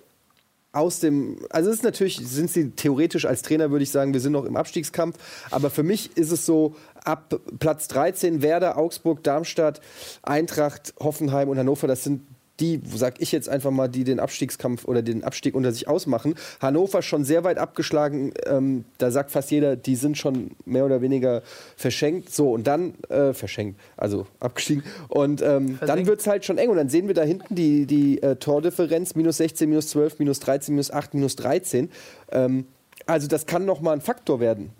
aus 0.73 0.99
dem, 0.99 1.37
also 1.49 1.69
es 1.69 1.77
ist 1.77 1.83
natürlich, 1.83 2.17
sind 2.17 2.49
sie 2.49 2.71
theoretisch 2.71 3.25
als 3.25 3.41
Trainer, 3.41 3.71
würde 3.71 3.83
ich 3.83 3.91
sagen, 3.91 4.13
wir 4.13 4.21
sind 4.21 4.31
noch 4.31 4.45
im 4.45 4.55
Abstiegskampf, 4.55 5.17
aber 5.51 5.69
für 5.69 5.83
mich 5.83 6.15
ist 6.15 6.31
es 6.31 6.45
so, 6.45 6.75
ab 7.03 7.39
Platz 7.59 7.87
13 7.89 8.41
Werder, 8.41 8.77
Augsburg, 8.77 9.23
Darmstadt, 9.23 9.81
Eintracht, 10.23 10.93
Hoffenheim 10.99 11.49
und 11.49 11.57
Hannover, 11.57 11.87
das 11.87 12.03
sind 12.03 12.21
die, 12.61 12.81
sag 12.93 13.19
ich 13.19 13.31
jetzt 13.31 13.49
einfach 13.49 13.71
mal, 13.71 13.87
die 13.87 14.03
den 14.03 14.19
Abstiegskampf 14.19 14.85
oder 14.85 15.01
den 15.01 15.23
Abstieg 15.23 15.55
unter 15.55 15.71
sich 15.71 15.87
ausmachen. 15.87 16.35
Hannover 16.61 17.01
schon 17.01 17.25
sehr 17.25 17.43
weit 17.43 17.57
abgeschlagen, 17.57 18.33
ähm, 18.45 18.85
da 18.99 19.11
sagt 19.11 19.31
fast 19.31 19.51
jeder, 19.51 19.75
die 19.75 19.95
sind 19.95 20.17
schon 20.17 20.51
mehr 20.65 20.85
oder 20.85 21.01
weniger 21.01 21.41
verschenkt. 21.75 22.31
So, 22.31 22.51
und 22.51 22.67
dann, 22.67 22.93
äh, 23.09 23.33
verschenkt, 23.33 23.79
also 23.97 24.27
abgestiegen. 24.39 24.83
Und 25.09 25.41
ähm, 25.41 25.79
dann 25.85 26.05
wird 26.05 26.21
es 26.21 26.27
halt 26.27 26.45
schon 26.45 26.57
eng. 26.57 26.69
Und 26.69 26.77
dann 26.77 26.89
sehen 26.89 27.07
wir 27.07 27.15
da 27.15 27.23
hinten 27.23 27.55
die, 27.55 27.85
die 27.85 28.21
äh, 28.21 28.35
Tordifferenz, 28.35 29.15
minus 29.15 29.37
16, 29.37 29.67
minus 29.67 29.87
12, 29.89 30.19
minus 30.19 30.39
13, 30.39 30.75
minus 30.75 30.91
8, 30.91 31.13
minus 31.15 31.35
13. 31.35 31.89
Ähm, 32.31 32.65
also 33.07 33.27
das 33.27 33.47
kann 33.47 33.65
noch 33.65 33.81
mal 33.81 33.93
ein 33.93 34.01
Faktor 34.01 34.39
werden. 34.39 34.71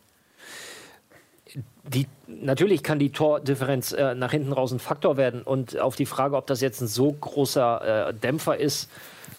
Die, 1.84 2.08
natürlich 2.28 2.84
kann 2.84 3.00
die 3.00 3.12
Tordifferenz 3.12 3.92
äh, 3.92 4.16
nach 4.16 4.32
hinten 4.32 4.54
raus 4.54 4.72
ein 4.72 4.80
Faktor 4.80 5.18
werden. 5.18 5.42
Und 5.42 5.80
auf 5.80 5.96
die 5.96 6.06
Frage, 6.06 6.38
ob 6.38 6.48
das 6.48 6.62
jetzt 6.62 6.82
ein 6.82 6.88
so 6.88 7.12
großer 7.12 8.10
äh, 8.10 8.14
Dämpfer 8.14 8.58
ist, 8.58 8.90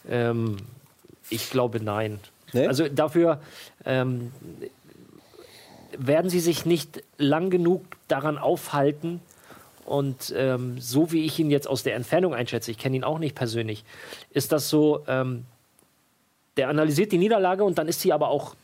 ähm, 0.09 0.57
ich 1.31 1.51
glaube 1.51 1.81
nein. 1.81 2.21
Nee? 2.53 2.67
Also 2.67 2.89
dafür 2.89 3.41
ähm, 3.85 4.33
werden 5.97 6.31
sie 6.31 6.41
sich 6.41 6.67
nicht 6.67 7.03
lang 7.19 7.51
genug 7.51 7.85
daran 8.09 8.39
aufhalten. 8.39 9.21
Und 9.85 10.33
ähm, 10.37 10.81
so 10.81 11.11
wie 11.13 11.25
ich 11.25 11.39
ihn 11.39 11.51
jetzt 11.51 11.67
aus 11.67 11.83
der 11.83 11.97
Entfernung 11.97 12.35
einschätze, 12.35 12.71
ich 12.71 12.79
kenne 12.79 12.97
ihn 12.97 13.05
auch 13.05 13.19
nicht 13.19 13.35
persönlich, 13.35 13.85
ist 14.31 14.53
das 14.53 14.69
so, 14.69 15.03
ähm, 15.09 15.45
der 16.57 16.69
analysiert 16.69 17.11
die 17.13 17.19
Niederlage 17.19 17.65
und 17.65 17.79
dann 17.79 17.89
ist 17.89 18.01
sie 18.01 18.13
aber 18.13 18.29
auch, 18.29 18.55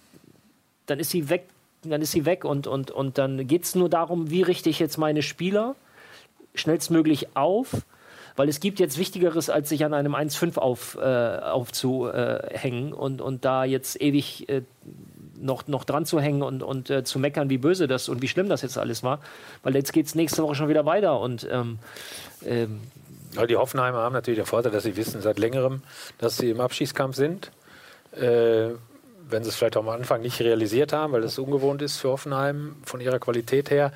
dann 0.86 1.00
ist 1.00 1.10
sie 1.10 1.28
weg, 1.28 1.46
dann 1.90 2.02
ist 2.02 2.12
sie 2.12 2.24
weg 2.24 2.44
und, 2.44 2.66
und, 2.66 2.90
und 2.90 3.18
dann 3.18 3.46
geht 3.46 3.64
es 3.64 3.74
nur 3.74 3.88
darum, 3.88 4.30
wie 4.30 4.42
richte 4.42 4.70
ich 4.70 4.78
jetzt 4.78 4.98
meine 4.98 5.22
Spieler 5.22 5.74
schnellstmöglich 6.54 7.36
auf, 7.36 7.82
weil 8.36 8.48
es 8.48 8.60
gibt 8.60 8.80
jetzt 8.80 8.98
Wichtigeres, 8.98 9.50
als 9.50 9.68
sich 9.68 9.84
an 9.84 9.94
einem 9.94 10.14
1-5 10.14 10.58
auf, 10.58 10.96
äh, 11.00 11.00
aufzuhängen 11.00 12.92
und, 12.92 13.20
und 13.20 13.44
da 13.44 13.64
jetzt 13.64 14.00
ewig 14.00 14.48
äh, 14.48 14.62
noch, 15.40 15.66
noch 15.68 15.84
dran 15.84 16.04
zu 16.04 16.20
hängen 16.20 16.42
und, 16.42 16.62
und 16.62 16.90
äh, 16.90 17.04
zu 17.04 17.18
meckern, 17.18 17.50
wie 17.50 17.58
böse 17.58 17.86
das 17.86 18.08
und 18.08 18.22
wie 18.22 18.28
schlimm 18.28 18.48
das 18.48 18.62
jetzt 18.62 18.78
alles 18.78 19.02
war, 19.02 19.20
weil 19.62 19.74
jetzt 19.74 19.92
geht 19.92 20.06
es 20.06 20.14
nächste 20.14 20.42
Woche 20.42 20.54
schon 20.54 20.68
wieder 20.68 20.86
weiter 20.86 21.20
und 21.20 21.48
ähm, 21.50 21.78
ähm, 22.44 22.80
die 23.48 23.56
Hoffenheimer 23.56 23.98
haben 23.98 24.14
natürlich 24.14 24.38
den 24.38 24.46
Vorteil, 24.46 24.72
dass 24.72 24.84
sie 24.84 24.96
wissen 24.96 25.20
seit 25.20 25.38
längerem, 25.38 25.82
dass 26.18 26.38
sie 26.38 26.50
im 26.50 26.60
Abschießkampf 26.60 27.14
sind. 27.14 27.50
Äh, 28.12 28.70
wenn 29.30 29.44
sie 29.44 29.50
es 29.50 29.56
vielleicht 29.56 29.76
auch 29.76 29.82
am 29.82 29.88
Anfang 29.88 30.22
nicht 30.22 30.40
realisiert 30.40 30.92
haben, 30.92 31.12
weil 31.12 31.22
das 31.22 31.38
ungewohnt 31.38 31.82
ist 31.82 31.98
für 31.98 32.08
Hoffenheim 32.10 32.76
von 32.84 33.00
ihrer 33.00 33.18
Qualität 33.18 33.70
her. 33.70 33.92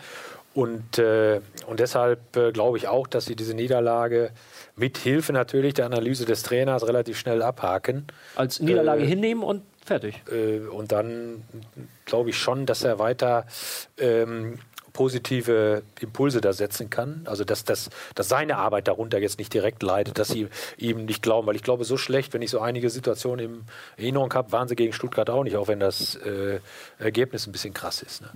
Und, 0.54 0.98
äh, 0.98 1.40
und 1.66 1.80
deshalb 1.80 2.36
äh, 2.36 2.52
glaube 2.52 2.76
ich 2.76 2.86
auch, 2.86 3.06
dass 3.06 3.24
sie 3.24 3.36
diese 3.36 3.54
Niederlage 3.54 4.30
mit 4.76 4.98
Hilfe 4.98 5.32
natürlich 5.32 5.74
der 5.74 5.86
Analyse 5.86 6.26
des 6.26 6.42
Trainers 6.42 6.86
relativ 6.86 7.18
schnell 7.18 7.42
abhaken. 7.42 8.06
als 8.36 8.60
Niederlage 8.60 9.02
Äh, 9.02 9.06
hinnehmen 9.06 9.42
und 9.42 9.62
fertig. 9.84 10.22
Äh, 10.30 10.58
und 10.60 10.92
dann 10.92 11.42
glaube 12.04 12.30
ich 12.30 12.36
schon, 12.36 12.66
dass 12.66 12.84
er 12.84 12.98
weiter 12.98 13.46
ähm, 13.98 14.58
positive 14.92 15.82
Impulse 16.00 16.40
da 16.40 16.52
setzen 16.52 16.90
kann. 16.90 17.22
Also 17.24 17.44
dass, 17.44 17.64
dass, 17.64 17.90
dass 18.14 18.28
seine 18.28 18.56
Arbeit 18.56 18.88
darunter 18.88 19.18
jetzt 19.18 19.38
nicht 19.38 19.52
direkt 19.52 19.82
leidet, 19.82 20.18
dass 20.18 20.28
sie 20.28 20.48
ihm 20.76 21.04
nicht 21.04 21.22
glauben. 21.22 21.46
Weil 21.46 21.56
ich 21.56 21.62
glaube, 21.62 21.84
so 21.84 21.96
schlecht, 21.96 22.34
wenn 22.34 22.42
ich 22.42 22.50
so 22.50 22.60
einige 22.60 22.90
Situationen 22.90 23.46
in 23.46 23.64
Erinnerung 23.96 24.32
habe, 24.34 24.52
waren 24.52 24.68
sie 24.68 24.76
gegen 24.76 24.92
Stuttgart 24.92 25.30
auch 25.30 25.44
nicht, 25.44 25.56
auch 25.56 25.68
wenn 25.68 25.80
das 25.80 26.16
äh, 26.16 26.60
Ergebnis 26.98 27.46
ein 27.46 27.52
bisschen 27.52 27.74
krass 27.74 28.02
ist. 28.02 28.22
Ne? 28.22 28.28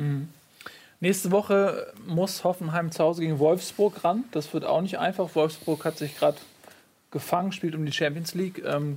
Nächste 1.00 1.30
Woche 1.30 1.92
muss 2.06 2.42
Hoffenheim 2.42 2.90
zu 2.90 3.04
Hause 3.04 3.20
gegen 3.20 3.38
Wolfsburg 3.38 4.02
ran. 4.02 4.24
Das 4.32 4.54
wird 4.54 4.64
auch 4.64 4.80
nicht 4.80 4.98
einfach. 4.98 5.34
Wolfsburg 5.34 5.84
hat 5.84 5.98
sich 5.98 6.16
gerade 6.16 6.38
gefangen, 7.10 7.52
spielt 7.52 7.74
um 7.74 7.84
die 7.84 7.92
Champions 7.92 8.34
League. 8.34 8.62
Ähm, 8.64 8.96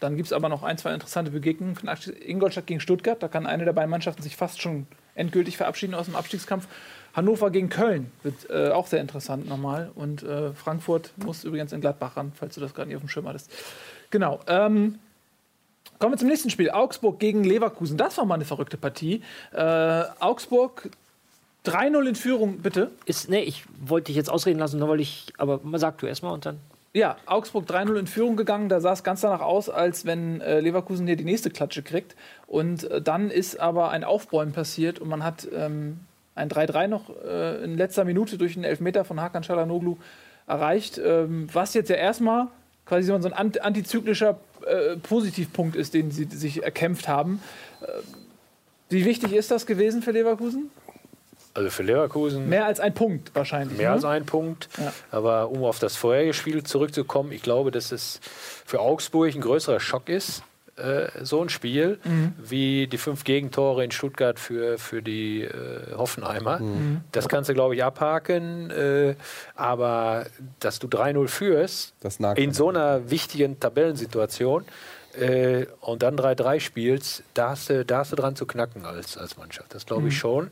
dann 0.00 0.16
gibt 0.16 0.26
es 0.26 0.32
aber 0.32 0.48
noch 0.48 0.62
ein, 0.62 0.78
zwei 0.78 0.94
interessante 0.94 1.30
Begegnungen. 1.30 1.76
Von 1.76 1.90
Ingolstadt 2.24 2.66
gegen 2.66 2.80
Stuttgart. 2.80 3.22
Da 3.22 3.28
kann 3.28 3.46
eine 3.46 3.64
der 3.66 3.72
beiden 3.72 3.90
Mannschaften 3.90 4.22
sich 4.22 4.36
fast 4.36 4.62
schon 4.62 4.86
endgültig 5.16 5.56
verabschieden 5.56 5.94
aus 5.94 6.06
dem 6.06 6.14
Abstiegskampf. 6.14 6.68
Hannover 7.14 7.50
gegen 7.50 7.68
Köln 7.70 8.12
wird 8.22 8.48
äh, 8.50 8.70
auch 8.70 8.86
sehr 8.86 9.00
interessant 9.00 9.48
nochmal. 9.48 9.90
Und 9.94 10.22
äh, 10.22 10.52
Frankfurt 10.52 11.12
muss 11.16 11.44
übrigens 11.44 11.72
in 11.72 11.80
Gladbach 11.80 12.16
ran, 12.16 12.32
falls 12.34 12.54
du 12.54 12.60
das 12.60 12.74
gerade 12.74 12.88
nicht 12.88 12.96
auf 12.96 13.02
dem 13.02 13.08
Schirm 13.08 13.26
hattest. 13.26 13.50
Genau. 14.10 14.40
Ähm, 14.46 14.98
Kommen 15.98 16.12
wir 16.12 16.18
zum 16.18 16.28
nächsten 16.28 16.50
Spiel. 16.50 16.70
Augsburg 16.70 17.18
gegen 17.18 17.42
Leverkusen. 17.42 17.96
Das 17.96 18.18
war 18.18 18.26
mal 18.26 18.34
eine 18.34 18.44
verrückte 18.44 18.76
Partie. 18.76 19.22
Äh, 19.52 20.02
Augsburg 20.20 20.90
3-0 21.64 22.08
in 22.08 22.14
Führung, 22.14 22.58
bitte. 22.58 22.90
Ist, 23.06 23.30
nee, 23.30 23.42
ich 23.42 23.64
wollte 23.80 24.06
dich 24.06 24.16
jetzt 24.16 24.30
ausreden 24.30 24.58
lassen, 24.58 24.78
nur 24.78 24.88
weil 24.88 25.00
ich, 25.00 25.32
aber 25.38 25.60
sag 25.78 25.98
du 25.98 26.06
erstmal 26.06 26.32
und 26.32 26.44
dann. 26.44 26.60
Ja, 26.96 27.18
Augsburg 27.26 27.68
3-0 27.68 27.98
in 27.98 28.06
Führung 28.06 28.36
gegangen. 28.36 28.70
Da 28.70 28.80
sah 28.80 28.94
es 28.94 29.04
ganz 29.04 29.20
danach 29.20 29.42
aus, 29.42 29.68
als 29.68 30.06
wenn 30.06 30.40
äh, 30.40 30.60
Leverkusen 30.60 31.06
hier 31.06 31.16
die 31.16 31.24
nächste 31.24 31.50
Klatsche 31.50 31.82
kriegt. 31.82 32.16
Und 32.46 32.90
äh, 32.90 33.02
dann 33.02 33.30
ist 33.30 33.60
aber 33.60 33.90
ein 33.90 34.02
Aufbäumen 34.02 34.54
passiert 34.54 34.98
und 34.98 35.10
man 35.10 35.22
hat 35.22 35.46
ähm, 35.54 36.00
ein 36.34 36.48
3-3 36.48 36.86
noch 36.86 37.10
äh, 37.22 37.62
in 37.62 37.76
letzter 37.76 38.06
Minute 38.06 38.38
durch 38.38 38.56
einen 38.56 38.64
Elfmeter 38.64 39.04
von 39.04 39.20
Hakan 39.20 39.42
Çalhanoğlu 39.42 39.98
erreicht. 40.46 40.96
Ähm, 40.96 41.48
was 41.52 41.74
jetzt 41.74 41.90
ja 41.90 41.96
erstmal 41.96 42.46
quasi 42.86 43.08
so 43.08 43.14
ein 43.14 43.22
ant- 43.34 43.58
antizyklischer 43.58 44.40
äh, 44.66 44.96
Positivpunkt 44.96 45.76
ist, 45.76 45.92
den 45.92 46.10
sie 46.10 46.24
sich 46.24 46.62
erkämpft 46.62 47.08
haben. 47.08 47.42
Äh, 47.82 47.88
wie 48.88 49.04
wichtig 49.04 49.34
ist 49.34 49.50
das 49.50 49.66
gewesen 49.66 50.00
für 50.00 50.12
Leverkusen? 50.12 50.70
Also 51.56 51.70
für 51.70 51.82
Leverkusen 51.82 52.48
Mehr 52.48 52.66
als 52.66 52.80
ein 52.80 52.92
Punkt 52.94 53.34
wahrscheinlich. 53.34 53.78
mehr 53.78 53.88
ne? 53.88 53.94
als 53.94 54.04
ein 54.04 54.26
Punkt. 54.26 54.68
Ja. 54.78 54.92
Aber 55.10 55.48
um 55.50 55.64
auf 55.64 55.78
das 55.78 55.96
vorherige 55.96 56.34
Spiel 56.34 56.62
zurückzukommen, 56.62 57.32
ich 57.32 57.42
glaube, 57.42 57.70
dass 57.70 57.92
es 57.92 58.20
für 58.66 58.80
Augsburg 58.80 59.34
ein 59.34 59.40
größerer 59.40 59.80
Schock 59.80 60.08
ist, 60.10 60.42
äh, 60.76 61.06
so 61.22 61.40
ein 61.40 61.48
Spiel, 61.48 61.98
Mhm. 62.04 62.34
wie 62.36 62.86
die 62.86 62.98
fünf 62.98 63.24
Gegentore 63.24 63.82
in 63.82 63.90
Stuttgart 63.90 64.38
für, 64.38 64.76
für 64.76 65.00
die 65.00 65.44
äh, 65.44 65.94
Hoffenheimer. 65.96 66.58
Mhm. 66.58 67.00
Das 67.12 67.28
kannst 67.30 67.48
du, 67.48 67.54
glaube 67.54 67.74
ich, 67.74 67.82
abhaken. 67.82 68.70
Äh, 68.70 69.14
aber 69.54 70.26
dass 70.60 70.78
du 70.78 70.86
3-0 70.88 71.28
führst, 71.28 71.94
in 72.36 72.48
an. 72.50 72.52
so 72.54 72.68
einer 72.68 73.08
wichtigen 73.10 73.58
Tabellensituation, 73.58 74.64
äh, 75.20 75.66
und 75.80 76.02
dann 76.02 76.16
3-3 76.16 76.60
spielst, 76.60 77.22
da 77.34 77.50
hast, 77.50 77.70
du, 77.70 77.84
da 77.84 77.98
hast 77.98 78.12
du 78.12 78.16
dran 78.16 78.36
zu 78.36 78.46
knacken 78.46 78.84
als, 78.84 79.16
als 79.16 79.36
Mannschaft. 79.36 79.74
Das 79.74 79.86
glaube 79.86 80.08
ich 80.08 80.14
Mhm. 80.14 80.18
schon. 80.18 80.50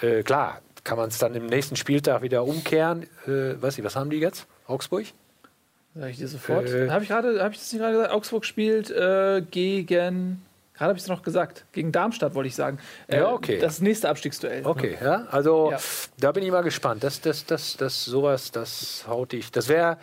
Äh, 0.00 0.22
klar, 0.22 0.60
kann 0.84 0.96
man 0.98 1.08
es 1.08 1.18
dann 1.18 1.34
im 1.34 1.46
nächsten 1.46 1.76
Spieltag 1.76 2.22
wieder 2.22 2.44
umkehren. 2.44 3.04
Äh, 3.26 3.60
weiß 3.60 3.78
ich, 3.78 3.84
was 3.84 3.96
haben 3.96 4.10
die 4.10 4.16
jetzt? 4.18 4.46
Augsburg? 4.66 5.06
Sag 5.94 6.10
ich 6.10 6.18
dir 6.18 6.28
sofort. 6.28 6.66
Äh, 6.70 6.88
habe 6.90 7.02
ich 7.02 7.08
gerade, 7.10 7.42
habe 7.42 7.52
ich 7.52 7.58
das 7.60 7.72
nicht 7.72 7.80
gerade 7.80 7.94
gesagt? 7.94 8.12
Augsburg 8.14 8.44
spielt 8.44 8.90
äh, 8.90 9.42
gegen. 9.50 10.42
Gerade 10.74 10.88
habe 10.90 10.96
ich 10.96 11.02
es 11.02 11.08
noch 11.08 11.22
gesagt. 11.22 11.66
Gegen 11.72 11.92
Darmstadt 11.92 12.34
wollte 12.34 12.48
ich 12.48 12.54
sagen. 12.54 12.78
Äh, 13.06 13.18
Ja, 13.18 13.32
okay. 13.32 13.58
Das 13.58 13.80
nächste 13.82 14.08
Abstiegsduell. 14.08 14.64
Okay, 14.64 14.96
ja. 15.02 15.26
Also 15.30 15.72
Ja. 15.72 15.78
da 16.18 16.32
bin 16.32 16.42
ich 16.42 16.50
mal 16.50 16.62
gespannt. 16.62 17.04
Das, 17.04 17.20
das, 17.20 17.44
das, 17.44 17.76
das, 17.76 18.04
sowas, 18.06 18.50
das 18.50 19.04
haut 19.06 19.32
dich. 19.32 19.50
Das 19.52 19.68
wäre, 19.68 19.98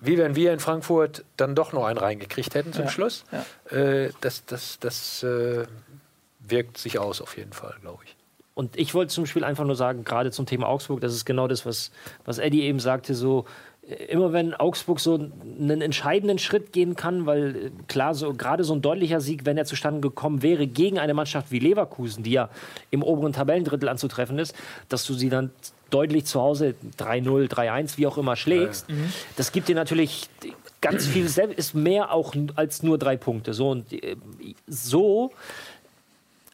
wie 0.00 0.18
wenn 0.18 0.36
wir 0.36 0.52
in 0.52 0.60
Frankfurt 0.60 1.24
dann 1.36 1.54
doch 1.54 1.72
noch 1.72 1.84
einen 1.84 1.98
reingekriegt 1.98 2.54
hätten 2.54 2.72
zum 2.72 2.84
Ja, 2.84 2.90
Schluss. 2.90 3.24
ja. 3.70 3.76
Äh, 3.76 4.10
das 4.20 4.44
das, 4.46 4.78
das 4.78 5.22
äh, 5.22 5.66
wirkt 6.40 6.78
sich 6.78 6.98
aus 6.98 7.20
auf 7.20 7.36
jeden 7.36 7.52
Fall, 7.52 7.74
glaube 7.80 8.04
ich. 8.04 8.16
Und 8.54 8.76
ich 8.76 8.92
wollte 8.94 9.12
zum 9.12 9.26
Spiel 9.26 9.44
einfach 9.44 9.64
nur 9.64 9.76
sagen, 9.76 10.02
gerade 10.04 10.30
zum 10.32 10.44
Thema 10.46 10.66
Augsburg, 10.66 11.00
das 11.00 11.14
ist 11.14 11.24
genau 11.24 11.46
das, 11.46 11.64
was, 11.64 11.92
was 12.24 12.38
Eddie 12.38 12.62
eben 12.62 12.80
sagte, 12.80 13.14
so 13.14 13.44
äh, 13.88 13.94
immer 14.06 14.32
wenn 14.32 14.52
Augsburg 14.54 14.98
so 14.98 15.14
einen 15.14 15.80
entscheidenden 15.80 16.38
Schritt 16.38 16.72
gehen 16.72 16.96
kann, 16.96 17.26
weil 17.26 17.56
äh, 17.56 17.70
klar, 17.86 18.14
so 18.14 18.32
gerade 18.34 18.64
so 18.64 18.74
ein 18.74 18.82
deutlicher 18.82 19.20
Sieg, 19.20 19.46
wenn 19.46 19.58
er 19.58 19.64
zustande 19.64 20.00
gekommen 20.00 20.42
wäre 20.42 20.66
gegen 20.66 20.98
eine 20.98 21.14
Mannschaft 21.14 21.52
wie 21.52 21.60
Leverkusen, 21.60 22.24
die 22.24 22.32
ja 22.32 22.48
im 22.90 23.02
oberen 23.04 23.32
Tabellendrittel 23.32 23.88
anzutreffen 23.88 24.38
ist, 24.40 24.56
dass 24.88 25.04
du 25.06 25.14
sie 25.14 25.28
dann 25.28 25.50
deutlich 25.90 26.24
zu 26.26 26.40
Hause 26.40 26.74
3-0, 26.98 27.48
3-1, 27.48 27.96
wie 27.96 28.06
auch 28.06 28.18
immer 28.18 28.36
schlägst, 28.36 28.86
das 29.36 29.52
gibt 29.52 29.68
dir 29.68 29.74
natürlich 29.74 30.28
ganz 30.80 31.06
viel, 31.06 31.26
ist 31.26 31.74
mehr 31.74 32.12
auch 32.12 32.34
als 32.54 32.82
nur 32.82 32.98
drei 32.98 33.16
Punkte. 33.16 33.54
So 33.54 33.70
und 33.70 33.92
äh, 33.92 34.16
so 34.66 35.32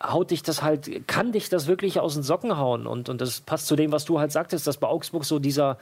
haut 0.02 0.31
dich 0.31 0.43
das 0.43 0.62
halt, 0.62 1.06
kann 1.06 1.32
dich 1.32 1.48
das 1.48 1.66
wirklich 1.66 2.01
aus 2.01 2.15
den 2.15 2.23
Socken 2.23 2.56
hauen. 2.59 2.86
Und, 2.86 3.09
und 3.09 3.20
das 3.20 3.40
passt 3.40 3.66
zu 3.66 3.77
dem, 3.77 3.93
was 3.93 4.05
du 4.05 4.19
halt 4.19 4.32
sagtest, 4.32 4.66
dass 4.66 4.77
bei 4.77 4.86
Augsburg 4.86 5.24
so 5.24 5.39
dieser, 5.39 5.78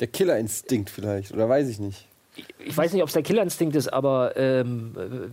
Der 0.00 0.06
Killerinstinkt 0.06 0.90
vielleicht, 0.90 1.32
oder 1.32 1.48
weiß 1.48 1.68
ich 1.68 1.78
nicht. 1.78 2.06
ich 2.58 2.76
weiß 2.76 2.92
nicht, 2.92 3.02
ob 3.02 3.08
es 3.08 3.14
der 3.14 3.22
Killerinstinkt 3.22 3.76
ist, 3.76 3.92
aber 3.92 4.36
ähm, 4.36 4.94
äh, 4.96 5.28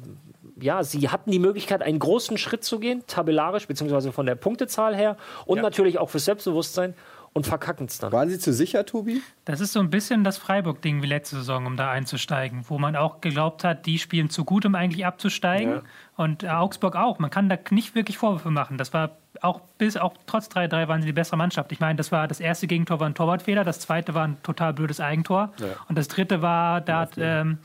ja, 0.59 0.83
sie 0.83 1.09
hatten 1.09 1.31
die 1.31 1.39
Möglichkeit, 1.39 1.81
einen 1.81 1.99
großen 1.99 2.37
Schritt 2.37 2.63
zu 2.63 2.79
gehen, 2.79 3.03
tabellarisch, 3.07 3.67
beziehungsweise 3.67 4.11
von 4.11 4.25
der 4.25 4.35
Punktezahl 4.35 4.95
her 4.95 5.17
und 5.45 5.61
natürlich 5.61 5.97
auch 5.97 6.09
fürs 6.09 6.25
Selbstbewusstsein 6.25 6.93
und 7.33 7.47
verkacken 7.47 7.87
es 7.87 7.97
dann. 7.97 8.11
Waren 8.11 8.29
Sie 8.29 8.37
zu 8.37 8.53
sicher, 8.53 8.85
Tobi? 8.85 9.21
Das 9.45 9.59
ist 9.59 9.73
so 9.73 9.79
ein 9.79 9.89
bisschen 9.89 10.23
das 10.23 10.37
Freiburg-Ding 10.37 11.01
wie 11.01 11.07
letzte 11.07 11.37
Saison, 11.37 11.65
um 11.65 11.75
da 11.75 11.89
einzusteigen, 11.89 12.65
wo 12.67 12.77
man 12.77 12.95
auch 12.95 13.21
geglaubt 13.21 13.63
hat, 13.63 13.87
die 13.87 13.97
spielen 13.97 14.29
zu 14.29 14.45
gut, 14.45 14.65
um 14.65 14.75
eigentlich 14.75 15.05
abzusteigen. 15.05 15.73
Ja. 15.73 15.81
Und 16.15 16.47
Augsburg 16.47 16.95
auch. 16.95 17.17
Man 17.17 17.31
kann 17.31 17.49
da 17.49 17.57
nicht 17.71 17.95
wirklich 17.95 18.19
Vorwürfe 18.19 18.51
machen. 18.51 18.77
Das 18.77 18.93
war 18.93 19.17
auch 19.41 19.61
bis, 19.79 19.97
auch 19.97 20.13
trotz 20.27 20.47
3-3 20.49 20.87
waren 20.87 21.01
sie 21.01 21.07
die 21.07 21.13
bessere 21.13 21.37
Mannschaft. 21.37 21.71
Ich 21.71 21.79
meine, 21.79 21.95
das 21.95 22.11
war 22.11 22.27
das 22.27 22.39
erste 22.39 22.67
Gegentor 22.67 22.99
war 22.99 23.09
ein 23.09 23.15
Torwartfehler, 23.15 23.63
das 23.63 23.79
zweite 23.79 24.13
war 24.13 24.27
ein 24.27 24.37
total 24.43 24.73
blödes 24.73 24.99
Eigentor. 24.99 25.51
Und 25.89 25.97
das 25.97 26.07
dritte 26.07 26.43
war, 26.43 26.81
da 26.81 26.99
hat 26.99 27.13
ähm, 27.17 27.57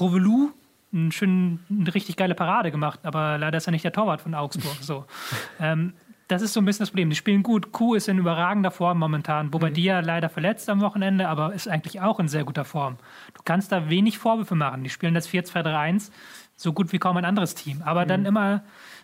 Rovelu 0.00 0.50
einen 0.94 1.12
schönen, 1.12 1.64
eine 1.68 1.94
richtig 1.94 2.16
geile 2.16 2.34
Parade 2.34 2.70
gemacht, 2.70 3.00
aber 3.02 3.36
leider 3.36 3.58
ist 3.58 3.66
er 3.66 3.72
nicht 3.72 3.84
der 3.84 3.92
Torwart 3.92 4.20
von 4.20 4.34
Augsburg. 4.34 4.76
So. 4.80 5.04
ähm, 5.60 5.92
das 6.28 6.40
ist 6.40 6.54
so 6.54 6.60
ein 6.60 6.64
bisschen 6.64 6.84
das 6.84 6.90
Problem. 6.90 7.10
Die 7.10 7.16
spielen 7.16 7.42
gut. 7.42 7.72
Kuh 7.72 7.94
ist 7.94 8.08
in 8.08 8.18
überragender 8.18 8.70
Form 8.70 8.98
momentan. 8.98 9.50
Bobadilla 9.50 10.00
leider 10.00 10.30
verletzt 10.30 10.70
am 10.70 10.80
Wochenende, 10.80 11.28
aber 11.28 11.52
ist 11.52 11.68
eigentlich 11.68 12.00
auch 12.00 12.18
in 12.18 12.28
sehr 12.28 12.44
guter 12.44 12.64
Form. 12.64 12.96
Du 13.34 13.42
kannst 13.44 13.72
da 13.72 13.90
wenig 13.90 14.18
Vorwürfe 14.18 14.54
machen. 14.54 14.84
Die 14.84 14.90
spielen 14.90 15.14
das 15.14 15.28
4-2-3-1 15.28 16.10
so 16.56 16.72
gut 16.72 16.92
wie 16.92 16.98
kaum 16.98 17.16
ein 17.16 17.24
anderes 17.24 17.54
Team. 17.54 17.82
Aber 17.84 18.06
dann 18.06 18.24
immer 18.24 18.62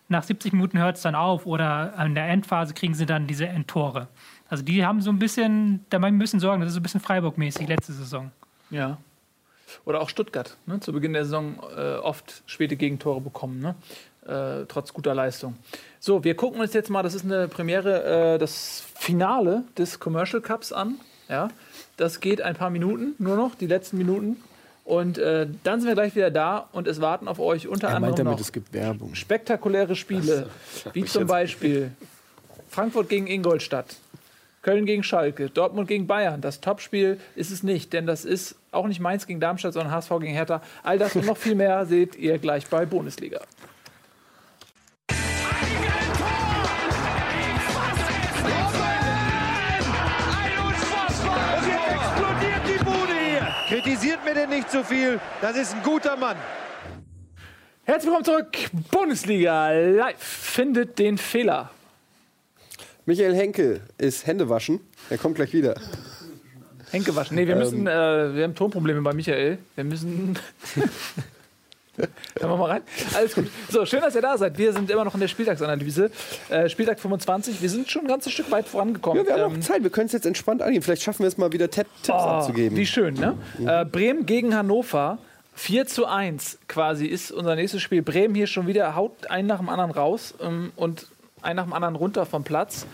nach 0.09 0.23
70 0.23 0.53
Minuten 0.53 0.79
hört 0.79 0.97
es 0.97 1.03
dann 1.03 1.15
auf 1.15 1.47
oder 1.47 1.99
an 1.99 2.15
der 2.15 2.29
Endphase 2.29 2.75
kriegen 2.75 2.95
sie 2.95 3.07
dann 3.07 3.27
diese 3.27 3.47
Endtore. 3.47 4.09
Also 4.49 4.65
die 4.65 4.85
haben 4.85 5.01
so 5.01 5.11
ein 5.11 5.19
bisschen, 5.19 5.85
da 5.91 5.99
machen 5.99 6.13
wir 6.13 6.17
ein 6.17 6.19
bisschen 6.21 6.41
Sorgen. 6.41 6.61
Das 6.61 6.69
ist 6.69 6.75
so 6.75 6.81
ein 6.81 6.83
bisschen 6.83 7.01
Freiburg-mäßig 7.01 7.69
letzte 7.69 7.93
Saison. 7.93 8.31
Ja. 8.71 8.99
Oder 9.85 10.01
auch 10.01 10.09
Stuttgart. 10.09 10.57
Ne? 10.67 10.81
Zu 10.81 10.93
Beginn 10.93 11.13
der 11.13 11.25
Saison 11.25 11.61
äh, 11.77 11.97
oft 11.97 12.43
späte 12.47 12.77
Gegentore 12.77 13.21
bekommen, 13.21 13.61
ne? 13.61 13.75
äh, 14.27 14.67
trotz 14.69 14.93
guter 14.93 15.15
Leistung. 15.15 15.57
So, 15.99 16.25
wir 16.25 16.35
gucken 16.35 16.61
uns 16.61 16.73
jetzt 16.73 16.91
mal, 16.91 17.03
das 17.03 17.15
ist 17.15 17.25
eine 17.25 17.49
Premiere, 17.49 18.35
äh, 18.35 18.39
das 18.39 18.83
Finale 18.95 19.65
des 19.77 19.99
Commercial 19.99 20.43
Cups 20.43 20.73
an. 20.73 21.01
Ja? 21.29 21.49
Das 21.97 22.21
geht 22.21 22.43
ein 22.43 22.55
paar 22.55 22.71
Minuten, 22.71 23.15
nur 23.19 23.37
noch, 23.37 23.55
die 23.55 23.67
letzten 23.67 23.99
Minuten. 23.99 24.43
Und 24.85 25.19
äh, 25.19 25.47
dann 25.63 25.81
sind 25.81 25.89
wir 25.89 25.95
gleich 25.95 26.17
wieder 26.17 26.31
da 26.31 26.69
und 26.73 26.89
es 26.89 27.01
warten 27.01 27.29
auf 27.29 27.39
euch 27.39 27.69
unter 27.69 27.91
anderem 27.91 28.25
noch 28.25 28.53
gibt 28.53 28.73
Werbung. 28.73 29.15
spektakuläre 29.15 29.95
Spiele, 29.95 30.49
wie 30.95 31.05
zum 31.05 31.27
Beispiel 31.27 31.93
Frankfurt 32.69 33.09
gegen 33.09 33.27
Ingolstadt, 33.27 33.97
Köln 34.63 34.85
gegen 34.85 35.03
Schalke, 35.03 35.49
Dortmund 35.49 35.89
gegen 35.89 36.07
Bayern. 36.07 36.43
Das 36.43 36.61
Topspiel 36.61 37.19
ist 37.35 37.51
es 37.51 37.63
nicht, 37.63 37.95
denn 37.95 38.07
das 38.07 38.27
ist 38.27 38.57
auch 38.73 38.87
nicht 38.87 39.01
Mainz 39.01 39.27
gegen 39.27 39.41
Darmstadt, 39.41 39.73
sondern 39.73 39.93
HSV 39.93 40.11
gegen 40.21 40.35
Hertha. 40.35 40.61
All 40.83 40.99
das 40.99 41.17
und 41.17 41.25
noch 41.25 41.39
viel 41.39 41.55
mehr 41.55 41.87
seht 41.87 42.15
ihr 42.17 42.39
gleich 42.39 42.67
bei 42.67 42.85
Bundesliga. 42.85 43.41
Und 51.51 51.67
jetzt 51.67 51.91
explodiert 51.95 52.61
die 52.69 52.85
Bude 52.85 53.15
hier. 53.19 53.49
Kritisiert 53.69 54.25
mir 54.27 54.35
denn 54.35 54.51
nicht 54.51 54.71
zu 54.71 54.85
viel. 54.85 55.19
Das 55.41 55.57
ist 55.57 55.75
ein 55.75 55.83
guter 55.83 56.17
Mann. 56.17 56.37
Herzlich 57.85 58.13
willkommen 58.13 58.25
zurück. 58.25 58.59
Bundesliga 58.91 59.71
live 59.71 60.23
findet 60.23 60.99
den 60.99 61.17
Fehler. 61.17 61.71
Michael 63.11 63.35
Henkel 63.35 63.81
ist 63.99 64.25
Händewaschen. 64.25 64.79
Er 65.09 65.19
kommt 65.19 65.35
gleich 65.35 65.53
wieder. 65.53 65.75
Henke 66.93 67.17
waschen. 67.17 67.35
Nee, 67.35 67.49
wir 67.49 67.57
müssen, 67.57 67.85
äh, 67.89 68.37
wir 68.37 68.45
haben 68.45 68.55
Tonprobleme 68.55 69.03
bei 69.03 69.13
Michael. 69.13 69.59
Wir 69.75 69.83
müssen. 69.83 70.39
Hören 71.97 72.09
wir 72.53 72.57
mal 72.57 72.71
rein. 72.71 72.83
Alles 73.17 73.35
gut. 73.35 73.49
So, 73.69 73.85
schön, 73.85 74.01
dass 74.01 74.15
ihr 74.15 74.23
da 74.23 74.39
seid. 74.39 74.57
Wir 74.59 74.73
sind 74.73 74.89
immer 74.93 75.05
noch 75.05 75.15
in 75.15 75.19
der 75.21 75.27
Spieltagsanalyse. 75.27 76.13
Äh, 76.51 76.69
Spieltag 76.69 77.01
25. 77.01 77.61
Wir 77.61 77.69
sind 77.69 77.91
schon 77.91 78.03
ein 78.03 78.07
ganzes 78.07 78.33
Stück 78.33 78.49
weit 78.53 78.69
vorangekommen. 78.69 79.25
Ja, 79.27 79.35
wir 79.37 79.43
haben 79.43 79.55
Ähm, 79.55 79.59
noch 79.59 79.67
Zeit. 79.67 79.83
Wir 79.83 79.91
können 79.91 80.07
es 80.07 80.13
jetzt 80.13 80.27
entspannt 80.27 80.63
angehen. 80.63 80.81
Vielleicht 80.81 81.03
schaffen 81.03 81.25
wir 81.25 81.27
es 81.29 81.37
mal 81.37 81.53
wieder 81.53 81.69
Tap 81.69 81.89
Tipps 82.05 82.11
Oh, 82.11 82.13
abzugeben. 82.13 82.79
Wie 82.79 82.87
schön, 82.87 83.15
ne? 83.15 83.37
Äh, 83.67 83.85
Bremen 83.87 84.25
gegen 84.25 84.55
Hannover. 84.55 85.19
4 85.57 85.87
zu 85.89 86.07
1 86.07 86.59
quasi 86.69 87.07
ist 87.07 87.33
unser 87.33 87.57
nächstes 87.57 87.83
Spiel. 87.83 88.03
Bremen 88.03 88.37
hier 88.37 88.47
schon 88.47 88.69
wieder 88.69 88.95
haut 88.95 89.29
einen 89.29 89.49
nach 89.49 89.59
dem 89.59 89.69
anderen 89.69 89.91
raus 89.91 90.33
ähm, 90.41 90.71
und 90.77 91.09
einen 91.43 91.57
nach 91.57 91.65
dem 91.65 91.73
anderen 91.73 91.97
runter 91.97 92.27
vom 92.27 92.45
Platz. 92.45 92.87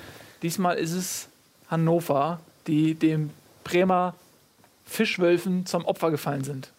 Diesmal 0.43 0.77
ist 0.77 0.93
es 0.93 1.28
Hannover, 1.70 2.40
die 2.66 2.94
dem 2.94 3.31
Bremer 3.64 4.14
Fischwölfen 4.86 5.66
zum 5.66 5.85
Opfer 5.85 6.10
gefallen 6.10 6.44
sind. 6.44 6.70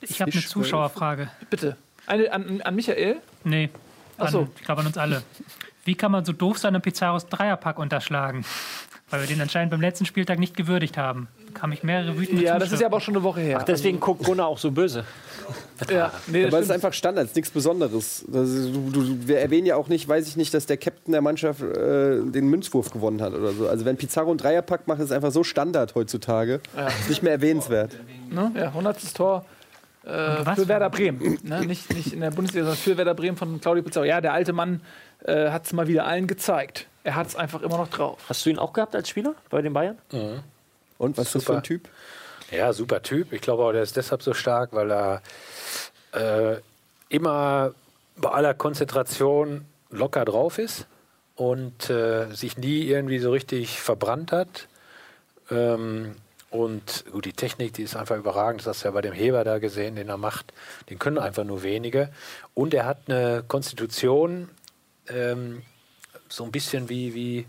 Ich 0.00 0.20
habe 0.20 0.32
eine. 0.32 0.40
Zuschauerfrage. 0.40 1.30
Bitte. 1.50 1.76
Eine, 2.06 2.32
an, 2.32 2.60
an 2.62 2.74
Michael? 2.74 3.16
Nee, 3.44 3.70
an, 4.18 4.28
so. 4.28 4.48
ich 4.56 4.64
glaube 4.64 4.80
an 4.82 4.86
uns 4.86 4.98
alle. 4.98 5.22
Wie 5.84 5.94
kann 5.94 6.12
man 6.12 6.24
so 6.24 6.32
doof 6.32 6.58
sein 6.58 6.74
und 6.74 6.82
Pizarros 6.82 7.26
Dreierpack 7.26 7.78
unterschlagen? 7.78 8.44
Weil 9.10 9.20
wir 9.20 9.26
den 9.26 9.40
anscheinend 9.40 9.70
beim 9.70 9.80
letzten 9.80 10.06
Spieltag 10.06 10.38
nicht 10.38 10.56
gewürdigt 10.56 10.96
haben. 10.96 11.28
Kam 11.54 11.72
ich 11.72 11.82
mehrere 11.82 12.18
wütende 12.18 12.42
Ja, 12.42 12.58
das 12.58 12.72
ist 12.72 12.80
ja 12.80 12.86
aber 12.86 12.98
auch 12.98 13.00
schon 13.00 13.14
eine 13.14 13.22
Woche 13.22 13.40
her. 13.40 13.64
Deswegen 13.66 14.00
guckt 14.00 14.24
Gunnar 14.24 14.46
auch 14.46 14.58
so 14.58 14.70
böse. 14.70 15.04
ja, 15.90 16.12
nee, 16.26 16.46
Aber 16.46 16.58
es 16.58 16.66
ist 16.66 16.70
einfach 16.70 16.92
Standard, 16.92 17.24
es 17.24 17.30
ist 17.30 17.36
nichts 17.36 17.50
Besonderes. 17.50 18.24
Das 18.28 18.48
ist, 18.48 18.74
du, 18.74 18.90
du, 18.90 19.28
wir 19.28 19.38
erwähnen 19.38 19.66
ja 19.66 19.76
auch 19.76 19.88
nicht, 19.88 20.08
weiß 20.08 20.26
ich 20.26 20.36
nicht, 20.36 20.52
dass 20.54 20.66
der 20.66 20.76
Captain 20.76 21.12
der 21.12 21.22
Mannschaft 21.22 21.62
äh, 21.62 22.20
den 22.22 22.48
Münzwurf 22.48 22.90
gewonnen 22.90 23.20
hat 23.22 23.34
oder 23.34 23.52
so. 23.52 23.68
Also 23.68 23.84
wenn 23.84 23.96
Pizarro 23.96 24.30
einen 24.30 24.38
Dreierpack 24.38 24.86
macht, 24.88 24.98
ist 24.98 25.06
es 25.06 25.12
einfach 25.12 25.32
so 25.32 25.44
Standard 25.44 25.94
heutzutage. 25.94 26.60
Ist 27.00 27.08
nicht 27.08 27.22
mehr 27.22 27.32
erwähnenswert. 27.32 27.96
ne? 28.30 28.52
ja, 28.54 28.66
100. 28.68 29.14
Tor 29.14 29.44
äh, 30.04 30.10
was 30.44 30.58
für 30.58 30.68
Werder 30.68 30.90
Bremen. 30.90 31.38
Ne? 31.42 31.64
Nicht, 31.66 31.92
nicht 31.94 32.12
in 32.12 32.20
der 32.20 32.30
Bundesliga, 32.30 32.64
sondern 32.64 32.78
für 32.78 32.96
Werder 32.96 33.14
Bremen 33.14 33.36
von 33.36 33.60
Claudio 33.60 33.82
Pizarro. 33.82 34.04
Ja, 34.04 34.20
der 34.20 34.32
alte 34.32 34.52
Mann 34.52 34.80
äh, 35.24 35.50
hat 35.50 35.66
es 35.66 35.72
mal 35.72 35.88
wieder 35.88 36.06
allen 36.06 36.26
gezeigt. 36.26 36.86
Er 37.04 37.16
hat 37.16 37.28
es 37.28 37.36
einfach 37.36 37.62
immer 37.62 37.78
noch 37.78 37.88
drauf. 37.88 38.18
Hast 38.28 38.44
du 38.44 38.50
ihn 38.50 38.58
auch 38.58 38.72
gehabt 38.72 38.94
als 38.94 39.08
Spieler 39.08 39.34
bei 39.50 39.62
den 39.62 39.72
Bayern? 39.72 39.98
Und 40.98 41.16
was 41.16 41.26
ist 41.26 41.34
das 41.34 41.42
für 41.42 41.46
Super. 41.46 41.58
ein 41.58 41.62
Typ? 41.62 41.88
Ja, 42.50 42.72
super 42.72 43.02
Typ. 43.02 43.32
Ich 43.32 43.40
glaube 43.40 43.64
auch, 43.64 43.72
der 43.72 43.82
ist 43.82 43.96
deshalb 43.96 44.22
so 44.22 44.34
stark, 44.34 44.72
weil 44.72 44.90
er 44.92 45.22
äh, 46.12 46.60
immer 47.08 47.74
bei 48.16 48.30
aller 48.30 48.54
Konzentration 48.54 49.64
locker 49.90 50.24
drauf 50.24 50.58
ist 50.58 50.86
und 51.36 51.90
äh, 51.90 52.26
sich 52.32 52.56
nie 52.58 52.82
irgendwie 52.82 53.18
so 53.18 53.30
richtig 53.30 53.80
verbrannt 53.80 54.32
hat. 54.32 54.68
Ähm, 55.50 56.16
und 56.50 57.04
gut, 57.10 57.24
die 57.24 57.32
Technik, 57.32 57.72
die 57.72 57.82
ist 57.82 57.96
einfach 57.96 58.16
überragend. 58.16 58.60
Das 58.60 58.68
hast 58.68 58.84
du 58.84 58.88
ja 58.88 58.92
bei 58.92 59.00
dem 59.00 59.12
Heber 59.12 59.42
da 59.42 59.58
gesehen, 59.58 59.96
den 59.96 60.08
er 60.08 60.16
macht. 60.16 60.52
Den 60.88 61.00
können 61.00 61.18
einfach 61.18 61.42
nur 61.42 61.64
wenige. 61.64 62.10
Und 62.54 62.74
er 62.74 62.86
hat 62.86 62.98
eine 63.08 63.42
Konstitution, 63.48 64.48
ähm, 65.08 65.62
so 66.28 66.44
ein 66.44 66.52
bisschen 66.52 66.88
wie, 66.88 67.14
wie, 67.14 67.46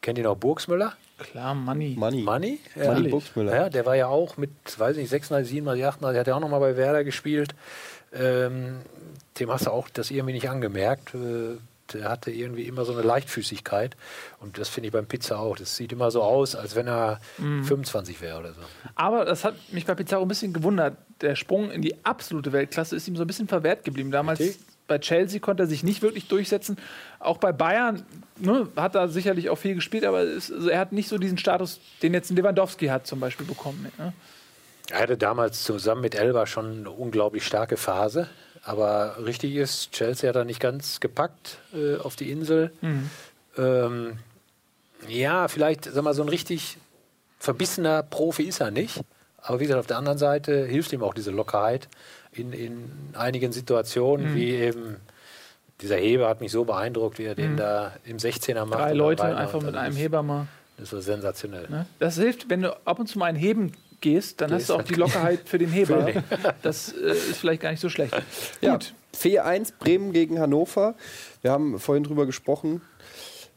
kennt 0.00 0.16
ihr 0.16 0.24
noch 0.24 0.36
Burgsmüller? 0.36 0.94
Klar, 1.20 1.54
Money. 1.54 1.94
Money. 1.98 2.22
Money? 2.22 2.58
Money 2.74 3.04
Ja. 3.04 3.10
Burgsmüller. 3.10 3.54
Ja, 3.54 3.68
der 3.68 3.86
war 3.86 3.94
ja 3.96 4.06
auch 4.08 4.36
mit, 4.36 4.50
weiß 4.78 4.96
ich 4.96 5.02
nicht, 5.02 5.10
36, 5.10 5.48
37, 5.50 5.84
38, 5.86 6.12
der 6.14 6.20
hat 6.20 6.26
ja 6.26 6.34
auch 6.34 6.40
nochmal 6.40 6.60
bei 6.60 6.76
Werder 6.76 7.04
gespielt. 7.04 7.54
Ähm, 8.12 8.78
dem 9.38 9.50
hast 9.50 9.66
du 9.66 9.70
auch 9.70 9.88
das 9.88 10.10
irgendwie 10.10 10.32
nicht 10.34 10.48
angemerkt. 10.50 11.14
Äh, 11.14 11.56
Der 11.92 12.08
hatte 12.08 12.30
irgendwie 12.30 12.62
immer 12.68 12.84
so 12.84 12.92
eine 12.92 13.02
Leichtfüßigkeit. 13.02 13.96
Und 14.38 14.58
das 14.58 14.68
finde 14.68 14.86
ich 14.86 14.92
beim 14.92 15.06
Pizza 15.06 15.40
auch. 15.40 15.56
Das 15.56 15.74
sieht 15.76 15.90
immer 15.90 16.12
so 16.12 16.22
aus, 16.22 16.54
als 16.54 16.76
wenn 16.76 16.86
er 16.86 17.20
Mhm. 17.38 17.64
25 17.64 18.20
wäre 18.20 18.38
oder 18.38 18.52
so. 18.52 18.60
Aber 18.94 19.24
das 19.24 19.44
hat 19.44 19.56
mich 19.72 19.86
bei 19.86 19.96
Pizarro 19.96 20.22
ein 20.22 20.28
bisschen 20.28 20.52
gewundert. 20.52 20.96
Der 21.20 21.34
Sprung 21.34 21.68
in 21.72 21.82
die 21.82 22.04
absolute 22.04 22.52
Weltklasse 22.52 22.94
ist 22.94 23.08
ihm 23.08 23.16
so 23.16 23.24
ein 23.24 23.26
bisschen 23.26 23.48
verwehrt 23.48 23.82
geblieben. 23.82 24.12
Damals 24.12 24.38
Richtig. 24.38 24.64
bei 24.86 24.98
Chelsea 25.00 25.40
konnte 25.40 25.64
er 25.64 25.66
sich 25.66 25.82
nicht 25.82 26.00
wirklich 26.00 26.28
durchsetzen. 26.28 26.76
Auch 27.20 27.36
bei 27.36 27.52
Bayern 27.52 28.02
ne, 28.38 28.66
hat 28.76 28.94
er 28.94 29.08
sicherlich 29.08 29.50
auch 29.50 29.58
viel 29.58 29.74
gespielt, 29.74 30.04
aber 30.04 30.22
es, 30.22 30.50
also 30.50 30.68
er 30.68 30.78
hat 30.78 30.92
nicht 30.92 31.08
so 31.08 31.18
diesen 31.18 31.38
Status, 31.38 31.80
den 32.02 32.14
jetzt 32.14 32.30
ein 32.30 32.36
Lewandowski 32.36 32.86
hat 32.86 33.06
zum 33.06 33.20
Beispiel 33.20 33.46
bekommen. 33.46 33.92
Ne? 33.98 34.12
Er 34.90 35.00
hatte 35.00 35.16
damals 35.16 35.62
zusammen 35.62 36.00
mit 36.00 36.14
Elba 36.14 36.46
schon 36.46 36.80
eine 36.80 36.90
unglaublich 36.90 37.46
starke 37.46 37.76
Phase. 37.76 38.28
Aber 38.62 39.16
richtig 39.24 39.54
ist, 39.54 39.92
Chelsea 39.92 40.28
hat 40.28 40.36
er 40.36 40.44
nicht 40.44 40.60
ganz 40.60 41.00
gepackt 41.00 41.58
äh, 41.74 41.96
auf 41.96 42.16
die 42.16 42.30
Insel. 42.30 42.72
Ähm, 43.56 44.18
ja, 45.08 45.48
vielleicht, 45.48 45.84
sag 45.84 46.02
mal, 46.02 46.14
so 46.14 46.22
ein 46.22 46.28
richtig 46.28 46.76
verbissener 47.38 48.02
Profi 48.02 48.44
ist 48.44 48.60
er 48.60 48.70
nicht. 48.70 49.00
Aber 49.42 49.60
wie 49.60 49.64
gesagt, 49.64 49.80
auf 49.80 49.86
der 49.86 49.96
anderen 49.96 50.18
Seite 50.18 50.66
hilft 50.66 50.92
ihm 50.92 51.02
auch 51.02 51.14
diese 51.14 51.30
Lockerheit 51.30 51.88
in, 52.32 52.52
in 52.52 52.90
einigen 53.14 53.52
Situationen, 53.52 54.34
wie 54.34 54.50
eben 54.50 54.96
dieser 55.82 55.96
Heber 55.96 56.28
hat 56.28 56.40
mich 56.40 56.52
so 56.52 56.64
beeindruckt, 56.64 57.18
wie 57.18 57.24
er 57.24 57.34
den 57.34 57.56
da 57.56 57.92
im 58.04 58.18
16er 58.18 58.64
macht. 58.66 58.80
Drei 58.80 58.92
Leute 58.92 59.24
einfach 59.36 59.60
mit 59.60 59.68
dann 59.74 59.76
einem 59.76 59.94
ist- 59.94 60.00
Heber 60.00 60.22
mal. 60.22 60.46
Das 60.76 60.92
war 60.94 61.00
sensationell. 61.02 61.68
Ne? 61.68 61.84
Das 61.98 62.16
hilft, 62.16 62.48
wenn 62.48 62.62
du 62.62 62.74
ab 62.86 62.98
und 62.98 63.06
zu 63.06 63.18
mal 63.18 63.26
ein 63.26 63.36
Heben 63.36 63.72
gehst, 64.00 64.40
dann 64.40 64.48
Gehst, 64.50 64.60
hast 64.62 64.70
du 64.70 64.74
auch 64.76 64.82
die 64.82 64.94
Lockerheit 64.94 65.40
für 65.46 65.58
den 65.58 65.70
Heber. 65.70 66.10
Das 66.62 66.92
äh, 66.94 67.10
ist 67.10 67.36
vielleicht 67.38 67.60
gar 67.60 67.70
nicht 67.70 67.80
so 67.80 67.90
schlecht. 67.90 68.14
Ja, 68.62 68.72
Gut. 68.72 68.94
4-1 69.18 69.74
Bremen 69.78 70.12
gegen 70.12 70.38
Hannover. 70.40 70.94
Wir 71.42 71.50
haben 71.50 71.78
vorhin 71.78 72.04
drüber 72.04 72.24
gesprochen. 72.24 72.80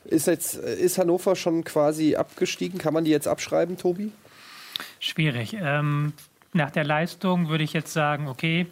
Ist, 0.04 0.28
jetzt, 0.28 0.56
ist 0.56 0.98
Hannover 0.98 1.38
schon 1.38 1.64
quasi 1.64 2.16
abgestiegen? 2.18 2.78
Kann 2.78 2.94
man 2.94 3.06
die 3.06 3.12
jetzt 3.12 3.28
abschreiben, 3.30 3.78
Tobi? 3.78 4.12
Schwierig. 5.00 5.56
Ähm, 5.62 6.12
nach 6.52 6.72
der 6.72 6.84
Leistung 6.84 7.48
würde 7.48 7.64
ich 7.64 7.72
jetzt 7.72 7.94
sagen, 7.94 8.28
okay, 8.28 8.66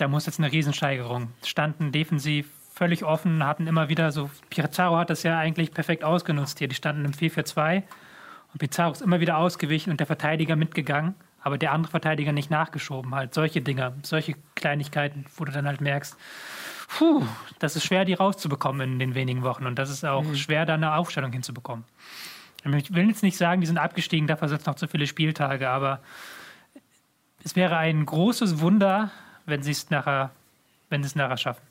da 0.00 0.08
muss 0.08 0.26
jetzt 0.26 0.38
eine 0.38 0.50
Riesensteigerung. 0.50 1.28
Standen 1.44 1.92
defensiv 1.92 2.48
völlig 2.72 3.04
offen, 3.04 3.44
hatten 3.44 3.66
immer 3.66 3.88
wieder 3.88 4.10
so, 4.12 4.30
Pizarro 4.48 4.96
hat 4.96 5.10
das 5.10 5.22
ja 5.22 5.38
eigentlich 5.38 5.74
perfekt 5.74 6.02
ausgenutzt 6.02 6.58
hier. 6.58 6.68
Die 6.68 6.74
standen 6.74 7.04
im 7.04 7.12
4-4-2 7.12 7.82
und 8.52 8.58
Pizarro 8.58 8.92
ist 8.92 9.02
immer 9.02 9.20
wieder 9.20 9.36
ausgewichen 9.36 9.90
und 9.90 10.00
der 10.00 10.06
Verteidiger 10.06 10.56
mitgegangen, 10.56 11.14
aber 11.42 11.58
der 11.58 11.72
andere 11.72 11.90
Verteidiger 11.90 12.32
nicht 12.32 12.50
nachgeschoben. 12.50 13.14
Halt 13.14 13.34
solche 13.34 13.60
Dinger, 13.60 13.92
solche 14.02 14.34
Kleinigkeiten, 14.54 15.26
wo 15.36 15.44
du 15.44 15.52
dann 15.52 15.66
halt 15.66 15.82
merkst, 15.82 16.16
puh, 16.88 17.22
das 17.58 17.76
ist 17.76 17.84
schwer, 17.84 18.06
die 18.06 18.14
rauszubekommen 18.14 18.92
in 18.92 18.98
den 18.98 19.14
wenigen 19.14 19.42
Wochen 19.42 19.66
und 19.66 19.78
das 19.78 19.90
ist 19.90 20.04
auch 20.04 20.24
schwer, 20.34 20.64
da 20.64 20.74
eine 20.74 20.94
Aufstellung 20.94 21.32
hinzubekommen. 21.32 21.84
Ich 22.64 22.94
will 22.94 23.08
jetzt 23.08 23.22
nicht 23.22 23.36
sagen, 23.36 23.60
die 23.60 23.66
sind 23.66 23.78
abgestiegen, 23.78 24.26
dafür 24.26 24.48
sind 24.48 24.60
es 24.60 24.66
noch 24.66 24.74
zu 24.74 24.86
viele 24.86 25.06
Spieltage, 25.06 25.68
aber 25.68 26.00
es 27.42 27.56
wäre 27.56 27.76
ein 27.76 28.04
großes 28.04 28.60
Wunder, 28.60 29.10
wenn 29.46 29.62
sie 29.62 29.72
es 29.72 29.90
nachher, 29.90 30.30
wenn 30.88 31.02
sie 31.02 31.08
es 31.08 31.14
nachher 31.16 31.36
schaffen. 31.36 31.62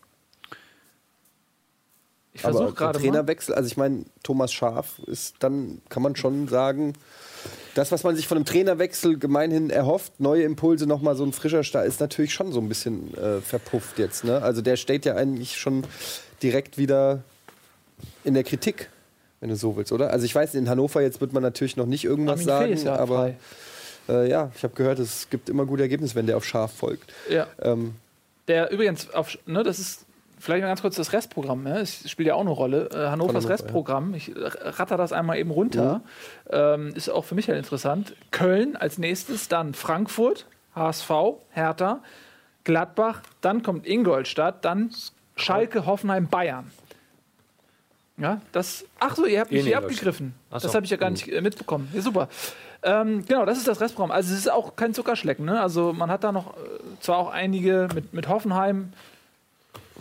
Ich 2.33 2.41
versuche 2.41 2.73
gerade. 2.73 2.99
Trainerwechsel, 2.99 3.53
also 3.55 3.67
ich 3.67 3.77
meine, 3.77 4.05
Thomas 4.23 4.53
Schaf 4.53 4.99
ist 5.07 5.35
dann, 5.39 5.81
kann 5.89 6.03
man 6.03 6.15
schon 6.15 6.47
sagen, 6.47 6.93
das, 7.75 7.91
was 7.91 8.03
man 8.03 8.15
sich 8.15 8.27
von 8.27 8.37
einem 8.37 8.45
Trainerwechsel 8.45 9.17
gemeinhin 9.17 9.69
erhofft, 9.69 10.19
neue 10.19 10.43
Impulse, 10.43 10.85
nochmal 10.85 11.15
so 11.15 11.23
ein 11.23 11.33
frischer 11.33 11.63
Start, 11.63 11.87
ist 11.87 11.99
natürlich 11.99 12.33
schon 12.33 12.51
so 12.51 12.59
ein 12.59 12.69
bisschen 12.69 13.13
äh, 13.15 13.41
verpufft 13.41 13.99
jetzt. 13.99 14.23
Ne? 14.23 14.41
Also 14.41 14.61
der 14.61 14.75
steht 14.75 15.05
ja 15.05 15.15
eigentlich 15.15 15.57
schon 15.57 15.83
direkt 16.41 16.77
wieder 16.77 17.23
in 18.23 18.33
der 18.33 18.43
Kritik, 18.43 18.89
wenn 19.39 19.49
du 19.49 19.55
so 19.55 19.75
willst, 19.75 19.91
oder? 19.91 20.11
Also 20.11 20.25
ich 20.25 20.33
weiß, 20.33 20.55
in 20.55 20.69
Hannover 20.69 21.01
jetzt 21.01 21.21
wird 21.21 21.33
man 21.33 21.43
natürlich 21.43 21.77
noch 21.77 21.85
nicht 21.85 22.05
irgendwas 22.05 22.47
Armin 22.47 22.47
sagen, 22.47 22.73
ist 22.73 22.83
ja 22.83 22.95
aber 22.95 23.15
frei. 23.15 23.37
Äh, 24.09 24.29
ja, 24.29 24.51
ich 24.55 24.63
habe 24.63 24.73
gehört, 24.75 24.99
es 24.99 25.29
gibt 25.29 25.49
immer 25.49 25.65
gute 25.65 25.83
Ergebnisse, 25.83 26.15
wenn 26.15 26.25
der 26.27 26.37
auf 26.37 26.45
Schaf 26.45 26.73
folgt. 26.73 27.13
Ja. 27.29 27.47
Ähm, 27.61 27.95
Der 28.47 28.71
übrigens, 28.71 29.09
auf, 29.13 29.37
ne, 29.45 29.63
das 29.63 29.79
ist 29.79 30.05
vielleicht 30.39 30.61
mal 30.61 30.67
ganz 30.69 30.81
kurz 30.81 30.95
das 30.95 31.13
Restprogramm. 31.13 31.63
Ne? 31.63 31.79
Es 31.79 32.09
spielt 32.09 32.27
ja 32.27 32.35
auch 32.35 32.41
eine 32.41 32.49
Rolle. 32.49 32.89
Äh, 32.91 33.09
Hannovers 33.09 33.35
Hannover, 33.35 33.49
Restprogramm, 33.49 34.13
ich 34.15 34.31
ratter 34.35 34.97
das 34.97 35.11
einmal 35.13 35.37
eben 35.37 35.51
runter, 35.51 36.01
ähm, 36.49 36.93
ist 36.95 37.09
auch 37.09 37.25
für 37.25 37.35
mich 37.35 37.47
halt 37.47 37.57
interessant. 37.57 38.15
Köln 38.31 38.75
als 38.75 38.97
nächstes, 38.97 39.47
dann 39.49 39.73
Frankfurt, 39.73 40.45
HSV, 40.75 41.09
Hertha, 41.51 41.99
Gladbach, 42.63 43.21
dann 43.41 43.63
kommt 43.63 43.85
Ingolstadt, 43.85 44.63
dann 44.65 44.91
Schalke, 45.35 45.85
Hoffenheim, 45.85 46.27
Bayern. 46.27 46.71
Ja, 48.17 48.41
das. 48.51 48.83
Ach 48.99 49.15
so, 49.15 49.25
ihr 49.25 49.39
habt 49.39 49.51
mich 49.51 49.63
hier 49.65 49.77
abgegriffen. 49.77 50.33
Ach 50.49 50.61
Das 50.61 50.71
so. 50.71 50.75
habe 50.75 50.83
ich 50.85 50.91
ja 50.91 50.97
gar 50.97 51.09
nicht 51.09 51.27
äh, 51.29 51.39
mitbekommen. 51.41 51.89
Ja, 51.93 52.01
super. 52.01 52.27
Ähm, 52.83 53.25
genau, 53.25 53.45
das 53.45 53.57
ist 53.57 53.67
das 53.67 53.81
Restprogramm. 53.81 54.11
Also 54.11 54.33
es 54.33 54.39
ist 54.39 54.51
auch 54.51 54.75
kein 54.75 54.93
Zuckerschlecken. 54.93 55.45
Ne? 55.45 55.59
Also 55.61 55.91
man 55.93 56.09
hat 56.09 56.23
da 56.23 56.31
noch 56.31 56.55
äh, 56.55 56.59
zwar 57.01 57.17
auch 57.17 57.29
einige 57.29 57.87
mit, 57.93 58.13
mit 58.13 58.27
Hoffenheim, 58.29 58.93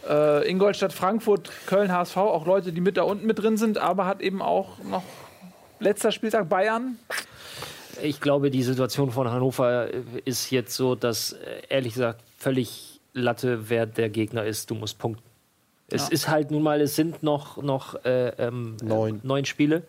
äh, 0.09 0.48
Ingolstadt, 0.48 0.92
Frankfurt, 0.92 1.50
Köln, 1.66 1.92
HSV, 1.92 2.16
auch 2.16 2.46
Leute, 2.46 2.72
die 2.72 2.80
mit 2.80 2.96
da 2.96 3.02
unten 3.02 3.26
mit 3.26 3.40
drin 3.40 3.56
sind, 3.56 3.78
aber 3.78 4.06
hat 4.06 4.20
eben 4.20 4.40
auch 4.42 4.78
noch 4.84 5.02
letzter 5.80 6.12
Spieltag 6.12 6.48
Bayern. 6.48 6.98
Ich 8.00 8.20
glaube, 8.20 8.50
die 8.50 8.62
Situation 8.62 9.10
von 9.10 9.28
Hannover 9.28 9.88
ist 10.24 10.50
jetzt 10.52 10.76
so, 10.76 10.94
dass 10.94 11.32
äh, 11.32 11.62
ehrlich 11.68 11.94
gesagt 11.94 12.22
völlig 12.38 13.00
Latte, 13.12 13.68
wer 13.70 13.86
der 13.86 14.09
Gegner 14.09 14.44
ist. 14.44 14.70
Du 14.70 14.76
musst 14.76 14.98
punkten. 14.98 15.22
Es 15.90 16.02
Ja. 16.06 16.12
ist 16.12 16.28
halt 16.28 16.50
nun 16.52 16.62
mal, 16.62 16.80
es 16.80 16.94
sind 16.94 17.22
noch, 17.24 17.56
noch 17.60 18.05
äh, 18.05 18.28
ähm, 18.38 18.76
Neun. 18.82 19.16
äh, 19.16 19.26
neun 19.26 19.44
Spiele, 19.46 19.82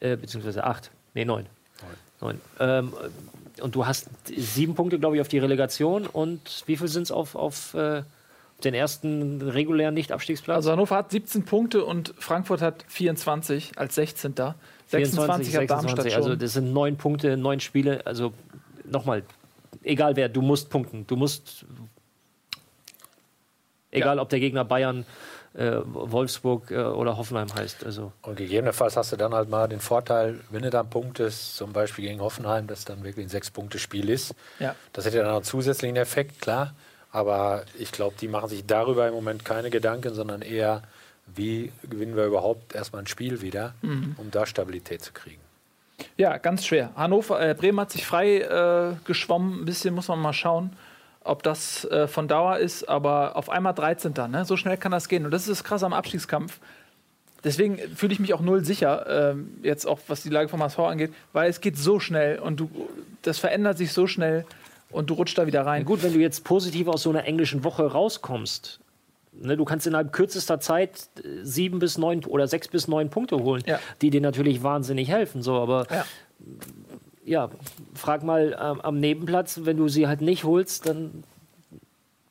äh, 0.00 0.16
beziehungsweise 0.16 0.64
acht. 0.64 0.90
Nee, 1.14 1.24
neun. 1.24 1.46
Neun. 2.20 2.40
Ähm, 2.58 2.92
und 3.60 3.74
du 3.74 3.86
hast 3.86 4.08
sieben 4.26 4.74
Punkte, 4.74 4.98
glaube 4.98 5.16
ich, 5.16 5.20
auf 5.20 5.28
die 5.28 5.38
Relegation 5.38 6.06
und 6.06 6.62
wie 6.66 6.76
viel 6.76 6.88
sind 6.88 7.02
es 7.02 7.10
auf, 7.10 7.34
auf 7.34 7.74
äh, 7.74 8.02
den 8.64 8.74
ersten 8.74 9.42
regulären 9.42 9.94
Nicht-Abstiegsplatz? 9.94 10.56
Also 10.56 10.72
Hannover 10.72 10.96
hat 10.96 11.10
17 11.10 11.44
Punkte 11.44 11.84
und 11.84 12.14
Frankfurt 12.18 12.60
hat 12.60 12.84
24 12.88 13.72
als 13.76 13.94
16. 13.94 14.34
26 14.88 15.56
hat 15.56 15.70
Darmstadt 15.70 16.06
schon. 16.06 16.14
Also 16.14 16.36
das 16.36 16.54
sind 16.54 16.72
neun 16.72 16.96
Punkte, 16.96 17.36
neun 17.36 17.60
Spiele. 17.60 18.06
Also 18.06 18.32
nochmal, 18.84 19.22
egal 19.82 20.16
wer, 20.16 20.28
du 20.28 20.42
musst 20.42 20.70
punkten. 20.70 21.06
Du 21.06 21.16
musst, 21.16 21.66
egal 23.90 24.18
ob 24.18 24.28
der 24.28 24.40
Gegner 24.40 24.64
Bayern, 24.64 25.04
äh, 25.58 25.80
Wolfsburg 25.84 26.70
äh, 26.70 26.76
oder 26.76 27.16
Hoffenheim 27.16 27.52
heißt. 27.52 27.84
Also 27.84 28.12
Und 28.22 28.36
gegebenenfalls 28.36 28.96
hast 28.96 29.12
du 29.12 29.16
dann 29.16 29.34
halt 29.34 29.48
mal 29.48 29.68
den 29.68 29.80
Vorteil, 29.80 30.40
wenn 30.50 30.62
du 30.62 30.70
dann 30.70 30.88
punktest, 30.88 31.56
zum 31.56 31.72
Beispiel 31.72 32.06
gegen 32.06 32.20
Hoffenheim, 32.20 32.66
dass 32.66 32.84
dann 32.84 33.02
wirklich 33.02 33.26
ein 33.26 33.28
Sechs-Punkte-Spiel 33.28 34.08
ist. 34.08 34.34
ja. 34.60 34.74
Das 34.92 35.04
hätte 35.04 35.18
dann 35.18 35.26
noch 35.26 35.36
einen 35.36 35.44
zusätzlichen 35.44 35.96
Effekt, 35.96 36.40
klar. 36.40 36.74
Aber 37.10 37.64
ich 37.78 37.90
glaube, 37.90 38.14
die 38.20 38.28
machen 38.28 38.48
sich 38.48 38.66
darüber 38.66 39.08
im 39.08 39.14
Moment 39.14 39.44
keine 39.44 39.70
Gedanken, 39.70 40.14
sondern 40.14 40.42
eher, 40.42 40.82
wie 41.26 41.72
gewinnen 41.88 42.16
wir 42.16 42.26
überhaupt 42.26 42.74
erstmal 42.74 43.02
ein 43.02 43.06
Spiel 43.06 43.40
wieder, 43.40 43.74
um 43.82 44.30
da 44.30 44.46
Stabilität 44.46 45.02
zu 45.02 45.12
kriegen. 45.12 45.40
Ja, 46.16 46.36
ganz 46.38 46.66
schwer. 46.66 46.90
Hannover, 46.96 47.40
äh, 47.40 47.54
Bremen 47.54 47.80
hat 47.80 47.90
sich 47.90 48.06
frei 48.06 48.38
äh, 48.38 48.94
geschwommen. 49.04 49.62
Ein 49.62 49.64
bisschen 49.64 49.94
muss 49.94 50.08
man 50.08 50.20
mal 50.20 50.32
schauen, 50.32 50.76
ob 51.24 51.42
das 51.42 51.84
äh, 51.86 52.06
von 52.08 52.28
Dauer 52.28 52.58
ist. 52.58 52.88
Aber 52.88 53.36
auf 53.36 53.50
einmal 53.50 53.74
13. 53.74 54.12
Ne? 54.30 54.44
So 54.44 54.56
schnell 54.56 54.76
kann 54.76 54.92
das 54.92 55.08
gehen. 55.08 55.24
Und 55.24 55.30
das 55.30 55.42
ist 55.42 55.50
das 55.50 55.64
Krasse 55.64 55.86
am 55.86 55.92
Abstiegskampf. 55.92 56.58
Deswegen 57.44 57.78
fühle 57.94 58.12
ich 58.12 58.18
mich 58.18 58.34
auch 58.34 58.40
null 58.40 58.64
sicher, 58.64 59.30
ähm, 59.32 59.58
jetzt 59.62 59.86
auch 59.86 60.00
was 60.08 60.22
die 60.24 60.28
Lage 60.28 60.48
vom 60.48 60.60
HSV 60.60 60.78
angeht, 60.80 61.12
weil 61.32 61.48
es 61.48 61.60
geht 61.60 61.76
so 61.78 62.00
schnell 62.00 62.40
und 62.40 62.58
du, 62.58 62.68
das 63.22 63.38
verändert 63.38 63.78
sich 63.78 63.92
so 63.92 64.08
schnell 64.08 64.44
und 64.90 65.08
du 65.08 65.14
rutschst 65.14 65.38
da 65.38 65.46
wieder 65.46 65.64
rein. 65.64 65.84
gut, 65.84 66.02
wenn 66.02 66.12
du 66.12 66.18
jetzt 66.18 66.42
positiv 66.42 66.88
aus 66.88 67.02
so 67.04 67.10
einer 67.10 67.26
englischen 67.26 67.62
Woche 67.62 67.84
rauskommst, 67.92 68.80
ne, 69.40 69.56
du 69.56 69.64
kannst 69.64 69.86
innerhalb 69.86 70.12
kürzester 70.12 70.58
Zeit 70.58 71.10
äh, 71.22 71.44
sieben 71.44 71.78
bis 71.78 71.96
neun 71.96 72.24
oder 72.24 72.48
sechs 72.48 72.66
bis 72.66 72.88
neun 72.88 73.08
Punkte 73.08 73.36
holen, 73.36 73.62
Ja. 73.66 73.78
die 74.02 74.10
dir 74.10 74.20
natürlich 74.20 74.64
wahnsinnig 74.64 75.08
helfen. 75.08 75.40
So, 75.40 75.54
aber 75.60 75.86
Ja. 75.92 76.04
Ja, 77.28 77.50
frag 77.94 78.22
mal 78.22 78.56
ähm, 78.60 78.80
am 78.80 79.00
Nebenplatz, 79.00 79.60
wenn 79.64 79.76
du 79.76 79.88
sie 79.88 80.06
halt 80.06 80.20
nicht 80.20 80.44
holst, 80.44 80.86
dann 80.86 81.24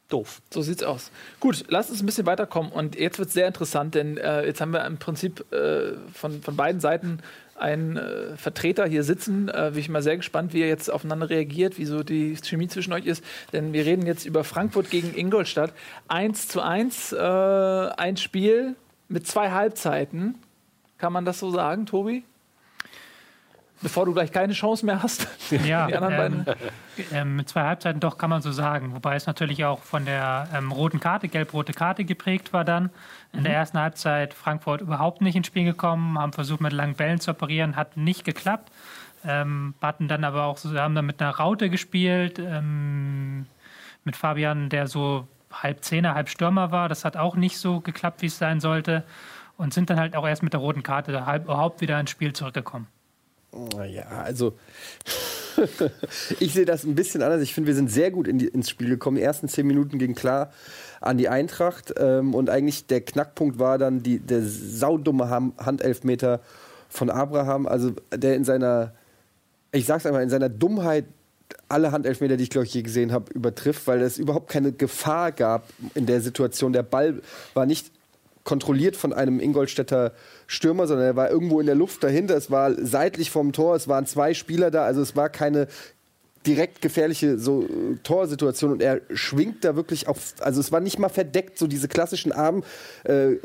doof. 0.10 0.42
So 0.52 0.62
sieht's 0.62 0.84
aus. 0.84 1.12
Gut, 1.40 1.66
lass 1.68 1.90
uns 1.90 2.02
ein 2.02 2.06
bisschen 2.06 2.26
weiterkommen. 2.26 2.72
Und 2.72 2.98
jetzt 2.98 3.20
wird 3.20 3.28
es 3.28 3.34
sehr 3.34 3.48
interessant, 3.48 3.96
denn 3.96 4.18
äh, 4.18 4.46
jetzt 4.46 4.62
haben 4.62 4.72
wir 4.72 4.86
im 4.86 4.98
Prinzip 4.98 5.52
äh, 5.54 5.94
von, 6.14 6.42
von 6.42 6.56
beiden 6.56 6.80
Seiten 6.80 7.20
einen 7.56 7.98
äh, 7.98 8.38
Vertreter 8.38 8.86
hier 8.86 9.04
sitzen. 9.04 9.50
Äh, 9.50 9.72
bin 9.72 9.80
ich 9.80 9.90
mal 9.90 10.02
sehr 10.02 10.18
gespannt, 10.18 10.54
wie 10.54 10.62
er 10.62 10.68
jetzt 10.68 10.90
aufeinander 10.90 11.30
reagiert, 11.30 11.78
wie 11.78 11.86
so 11.86 12.04
die 12.04 12.38
Chemie 12.38 12.68
zwischen 12.68 12.94
euch 12.94 13.06
ist. 13.06 13.24
Denn 13.54 13.74
wir 13.74 13.86
reden 13.86 14.06
jetzt 14.06 14.26
über 14.26 14.44
Frankfurt 14.44 14.90
gegen 14.90 15.16
Ingolstadt. 15.16 15.74
1 16.08 16.48
zu 16.48 16.62
1, 16.62 17.14
äh, 17.14 17.18
ein 17.18 18.18
Spiel 18.18 18.76
mit 19.10 19.28
zwei 19.28 19.52
Halbzeiten. 19.52 20.36
Kann 20.98 21.14
man 21.14 21.26
das 21.26 21.40
so 21.40 21.52
sagen, 21.52 21.86
Tobi? 21.86 22.24
Bevor 23.82 24.06
du 24.06 24.14
gleich 24.14 24.32
keine 24.32 24.54
Chance 24.54 24.86
mehr 24.86 25.04
hast. 25.04 25.28
Ja, 25.66 25.88
Die 25.88 25.96
anderen 25.96 26.46
ähm, 26.48 26.56
ähm, 27.12 27.36
mit 27.38 27.50
zwei 27.50 27.64
Halbzeiten 27.64 28.00
doch 28.00 28.18
kann 28.18 28.30
man 28.30 28.42
so 28.42 28.52
sagen. 28.52 28.94
Wobei 28.94 29.16
es 29.16 29.28
natürlich 29.28 29.64
auch 29.66 29.80
von 29.80 30.06
der 30.06 30.48
ähm, 30.54 30.72
roten 30.72 31.00
Karte, 31.00 31.28
gelb-rote 31.28 31.74
Karte 31.74 32.04
geprägt 32.04 32.54
war 32.54 32.66
dann. 32.66 32.90
In 33.34 33.44
der 33.44 33.54
ersten 33.54 33.80
Halbzeit 33.80 34.34
Frankfurt 34.34 34.82
überhaupt 34.82 35.22
nicht 35.22 35.36
ins 35.36 35.48
Spiel 35.48 35.64
gekommen, 35.64 36.18
haben 36.18 36.34
versucht 36.34 36.62
mit 36.62 36.74
langen 36.74 36.96
Bällen 36.96 37.20
zu 37.20 37.32
operieren, 37.32 37.76
hat 37.76 37.98
nicht 37.98 38.26
geklappt. 38.26 38.72
Ähm, 39.26 39.74
hatten 39.82 40.08
dann 40.08 40.24
aber 40.24 40.46
auch, 40.46 40.58
haben 40.64 40.96
dann 40.96 41.06
mit 41.06 41.22
einer 41.22 41.32
Raute 41.32 41.70
gespielt, 41.70 42.40
ähm, 42.40 43.46
mit 44.04 44.16
Fabian, 44.16 44.70
der 44.70 44.88
so 44.88 45.28
halb 45.52 45.84
Zehner, 45.84 46.16
halb 46.16 46.30
Stürmer 46.30 46.72
war. 46.72 46.90
Das 46.90 47.06
hat 47.06 47.18
auch 47.18 47.36
nicht 47.36 47.58
so 47.58 47.80
geklappt, 47.80 48.22
wie 48.22 48.28
es 48.28 48.38
sein 48.38 48.60
sollte. 48.60 49.04
Und 49.58 49.74
sind 49.74 49.90
dann 49.90 50.00
halt 50.00 50.16
auch 50.16 50.28
erst 50.28 50.44
mit 50.44 50.54
der 50.54 50.60
roten 50.60 50.84
Karte 50.84 51.12
überhaupt 51.12 51.82
wieder 51.82 52.00
ins 52.00 52.12
Spiel 52.12 52.34
zurückgekommen. 52.34 52.88
Naja, 53.58 54.06
also 54.24 54.54
ich 56.40 56.54
sehe 56.54 56.66
das 56.66 56.84
ein 56.84 56.96
bisschen 56.96 57.22
anders. 57.22 57.42
Ich 57.42 57.54
finde, 57.54 57.68
wir 57.68 57.76
sind 57.76 57.92
sehr 57.92 58.12
gut 58.12 58.28
in 58.28 58.38
die, 58.38 58.48
ins 58.48 58.70
Spiel 58.70 58.90
gekommen. 58.90 59.18
Die 59.18 59.24
ersten 59.24 59.48
zehn 59.48 59.66
Minuten 59.66 59.98
gingen 59.98 60.16
klar 60.16 60.52
an 61.02 61.18
die 61.18 61.30
Eintracht. 61.30 61.94
Ähm, 61.98 62.34
und 62.34 62.50
eigentlich 62.50 62.88
der 62.88 63.02
Knackpunkt 63.02 63.60
war 63.60 63.78
dann 63.78 64.04
die, 64.04 64.20
der 64.20 64.42
saudumme 64.44 65.30
Handelfmeter 65.30 66.42
von 66.90 67.10
Abraham. 67.10 67.66
Also 67.66 67.94
der 68.14 68.36
in 68.36 68.44
seiner, 68.44 68.94
ich 69.72 69.86
sag's 69.86 70.06
einmal, 70.06 70.24
in 70.24 70.30
seiner 70.30 70.50
Dummheit 70.50 71.06
alle 71.70 71.92
Handelfmeter, 71.92 72.38
die 72.38 72.44
ich 72.44 72.50
glaube 72.50 72.66
ich 72.66 72.74
je 72.74 72.82
gesehen 72.82 73.12
habe, 73.12 73.32
übertrifft, 73.34 73.88
weil 73.88 74.02
es 74.02 74.18
überhaupt 74.18 74.50
keine 74.50 74.72
Gefahr 74.72 75.32
gab 75.32 75.68
in 75.96 76.06
der 76.06 76.22
Situation. 76.22 76.74
Der 76.74 76.84
Ball 76.84 77.22
war 77.54 77.66
nicht 77.66 77.92
kontrolliert 78.48 78.96
von 78.96 79.12
einem 79.12 79.42
Ingolstädter 79.42 80.14
Stürmer, 80.48 80.88
sondern 80.88 81.06
er 81.06 81.16
war 81.18 81.30
irgendwo 81.30 81.60
in 81.60 81.66
der 81.66 81.76
Luft 81.76 82.02
dahinter. 82.02 82.38
Es 82.38 82.50
war 82.50 82.74
seitlich 82.74 83.30
vom 83.30 83.52
Tor, 83.52 83.76
es 83.76 83.90
waren 83.90 84.06
zwei 84.06 84.34
Spieler 84.34 84.72
da, 84.72 84.86
also 84.86 85.02
es 85.02 85.18
war 85.18 85.28
keine 85.28 85.68
direkt 86.48 86.82
gefährliche 86.82 87.38
so 87.38 87.64
äh, 87.64 87.98
Torsituation 88.04 88.72
und 88.72 88.82
er 88.82 89.02
schwingt 89.14 89.64
da 89.64 89.76
wirklich 89.76 90.08
auf, 90.08 90.34
also 90.40 90.60
es 90.60 90.72
war 90.72 90.80
nicht 90.80 90.98
mal 90.98 91.10
verdeckt, 91.10 91.60
so 91.60 91.68
diese 91.68 91.88
klassischen 91.88 92.32
Arm 92.32 92.64
äh, 93.04 93.36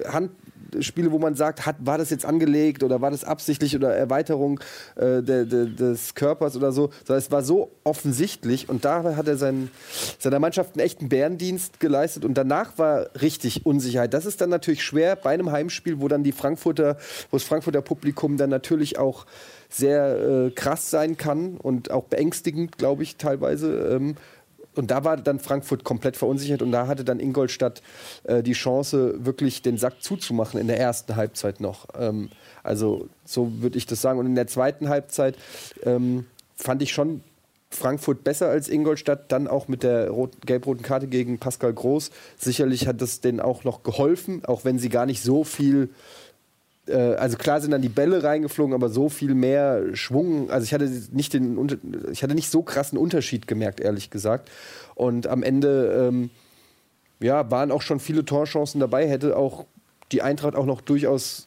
wo 1.11 1.19
man 1.19 1.35
sagt, 1.35 1.66
hat, 1.66 1.77
war 1.81 1.99
das 1.99 2.11
jetzt 2.11 2.24
angelegt 2.24 2.83
oder 2.83 3.01
war 3.01 3.11
das 3.11 3.24
absichtlich 3.24 3.77
oder 3.77 3.95
Erweiterung 3.95 4.61
äh, 4.97 5.23
der, 5.23 5.45
der, 5.45 5.66
des 5.66 6.15
Körpers 6.15 6.57
oder 6.57 6.73
so, 6.73 6.91
sondern 7.05 7.19
es 7.19 7.31
war 7.31 7.43
so 7.43 7.73
offensichtlich 7.85 8.69
und 8.69 8.85
da 8.85 9.16
hat 9.16 9.29
er 9.29 9.37
seinen, 9.37 9.70
seiner 10.19 10.39
Mannschaft 10.39 10.74
einen 10.74 10.85
echten 10.85 11.09
Bärendienst 11.09 11.81
geleistet 11.81 12.24
und 12.24 12.35
danach 12.35 12.79
war 12.79 13.11
richtig 13.20 13.66
Unsicherheit. 13.66 14.15
Das 14.15 14.24
ist 14.24 14.41
dann 14.41 14.51
natürlich 14.51 14.83
schwer 14.83 15.16
bei 15.16 15.31
einem 15.31 15.51
Heimspiel, 15.51 16.01
wo 16.01 16.09
dann 16.09 16.23
die 16.23 16.33
Frankfurter, 16.33 16.97
wo 17.31 17.37
das 17.37 17.45
Frankfurter 17.45 17.83
Publikum 17.83 18.37
dann 18.37 18.51
natürlich 18.51 18.99
auch 18.99 19.27
sehr 19.73 20.19
äh, 20.19 20.51
krass 20.51 20.90
sein 20.90 21.16
kann 21.16 21.57
und 21.57 21.90
auch 21.90 22.05
beängstigend, 22.05 22.77
glaube 22.77 23.03
ich, 23.03 23.16
teilweise. 23.16 23.73
Ähm, 23.94 24.16
und 24.74 24.90
da 24.90 25.05
war 25.05 25.16
dann 25.16 25.39
Frankfurt 25.39 25.82
komplett 25.82 26.16
verunsichert 26.16 26.62
und 26.62 26.73
da 26.73 26.86
hatte 26.86 27.05
dann 27.05 27.20
Ingolstadt 27.20 27.82
äh, 28.24 28.43
die 28.43 28.53
Chance, 28.53 29.24
wirklich 29.24 29.62
den 29.62 29.78
Sack 29.78 30.03
zuzumachen 30.03 30.61
in 30.61 30.66
der 30.66 30.78
ersten 30.78 31.16
Halbzeit 31.16 31.61
noch. 31.61 31.89
Ähm, 31.99 32.31
also 32.62 33.09
so 33.24 33.51
würde 33.61 33.78
ich 33.78 33.86
das 33.86 34.01
sagen. 34.01 34.19
Und 34.19 34.27
in 34.27 34.35
der 34.35 34.47
zweiten 34.47 34.89
Halbzeit 34.89 35.36
ähm, 35.85 36.27
fand 36.55 36.82
ich 36.82 36.93
schon 36.93 37.23
Frankfurt 37.70 38.24
besser 38.24 38.49
als 38.49 38.69
Ingolstadt, 38.69 39.32
dann 39.32 39.49
auch 39.49 39.66
mit 39.69 39.82
der 39.82 40.11
rot- 40.11 40.47
gelb-roten 40.47 40.82
Karte 40.82 41.07
gegen 41.07 41.39
Pascal 41.39 41.73
Groß. 41.73 42.11
Sicherlich 42.39 42.86
hat 42.86 43.01
das 43.01 43.20
denen 43.20 43.40
auch 43.40 43.65
noch 43.65 43.82
geholfen, 43.82 44.44
auch 44.44 44.65
wenn 44.65 44.78
sie 44.78 44.90
gar 44.90 45.07
nicht 45.07 45.23
so 45.23 45.44
viel 45.44 45.89
also 46.91 47.37
klar 47.37 47.61
sind 47.61 47.71
dann 47.71 47.83
die 47.83 47.89
Bälle 47.89 48.25
reingeflogen, 48.25 48.75
aber 48.75 48.89
so 48.89 49.09
viel 49.09 49.35
mehr 49.35 49.95
Schwung, 49.95 50.51
also 50.51 50.65
ich 50.65 50.75
hatte 50.75 50.91
nicht 51.13 51.33
den 51.33 51.79
ich 52.11 52.23
hatte 52.23 52.35
nicht 52.35 52.51
so 52.51 52.63
krassen 52.63 52.99
Unterschied 52.99 53.47
gemerkt, 53.47 53.81
ehrlich 53.81 54.11
gesagt. 54.11 54.51
Und 54.95 55.27
am 55.27 55.43
Ende 55.43 56.09
ähm, 56.09 56.31
ja, 57.21 57.51
waren 57.51 57.71
auch 57.71 57.83
schon 57.83 58.01
viele 58.01 58.25
Torchancen 58.25 58.81
dabei, 58.81 59.09
hätte 59.09 59.37
auch 59.37 59.67
die 60.11 60.23
Eintracht 60.23 60.57
auch 60.57 60.67
noch 60.67 60.81
durchaus 60.81 61.47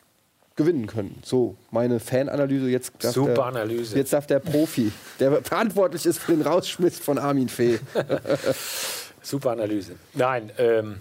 gewinnen 0.55 0.87
können. 0.87 1.21
So 1.23 1.57
meine 1.69 1.99
Fananalyse 1.99 2.69
jetzt 2.69 2.93
Super 3.01 3.33
der, 3.33 3.45
Analyse. 3.45 3.97
Jetzt 3.97 4.13
darf 4.13 4.25
der 4.25 4.39
Profi, 4.39 4.91
der 5.19 5.43
verantwortlich 5.43 6.05
ist 6.05 6.19
für 6.19 6.31
den 6.31 6.41
Rausschmiss 6.41 6.99
von 6.99 7.17
Armin 7.17 7.49
Fee. 7.49 7.79
Super 9.21 9.51
Analyse. 9.51 9.95
Nein, 10.13 10.51
ähm, 10.57 10.97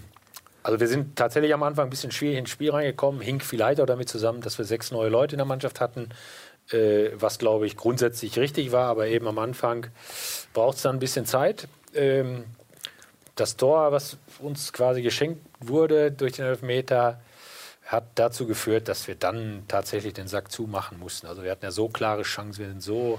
also 0.65 0.81
wir 0.81 0.89
sind 0.89 1.15
tatsächlich 1.15 1.53
am 1.53 1.63
Anfang 1.63 1.87
ein 1.87 1.91
bisschen 1.91 2.11
schwierig 2.11 2.39
ins 2.39 2.51
Spiel 2.51 2.71
reingekommen. 2.71 3.21
Hing 3.21 3.39
vielleicht 3.41 3.81
auch 3.81 3.87
damit 3.87 4.09
zusammen, 4.09 4.41
dass 4.41 4.57
wir 4.57 4.65
sechs 4.65 4.91
neue 4.91 5.11
Leute 5.11 5.35
in 5.35 5.39
der 5.39 5.47
Mannschaft 5.47 5.79
hatten, 5.79 6.09
äh, 6.71 7.11
was 7.15 7.39
glaube 7.39 7.67
ich 7.67 7.77
grundsätzlich 7.77 8.39
richtig 8.39 8.73
war, 8.73 8.89
aber 8.89 9.07
eben 9.07 9.29
am 9.29 9.39
Anfang 9.39 9.87
braucht 10.55 10.79
es 10.79 10.83
dann 10.83 10.97
ein 10.97 11.01
bisschen 11.01 11.27
Zeit. 11.27 11.69
Ähm, 11.95 12.45
das 13.37 13.57
Tor, 13.57 13.93
was 13.93 14.17
uns 14.41 14.73
quasi 14.73 15.03
geschenkt 15.03 15.45
wurde 15.61 16.11
durch 16.11 16.33
den 16.33 16.47
Elfmeter, 16.47 17.21
hat 17.85 18.05
dazu 18.15 18.47
geführt, 18.47 18.89
dass 18.89 19.07
wir 19.07 19.17
dann 19.17 19.65
tatsächlich 19.69 20.15
den 20.15 20.29
Sack 20.29 20.51
zumachen 20.51 20.99
mussten. 20.99 21.27
Also 21.27 21.43
wir 21.43 21.51
hatten 21.51 21.67
ja 21.67 21.73
so 21.73 21.91
klare 21.91 22.23
Chancen, 22.23 22.61
wir 22.61 22.69
sind 22.69 22.83
so 22.83 23.19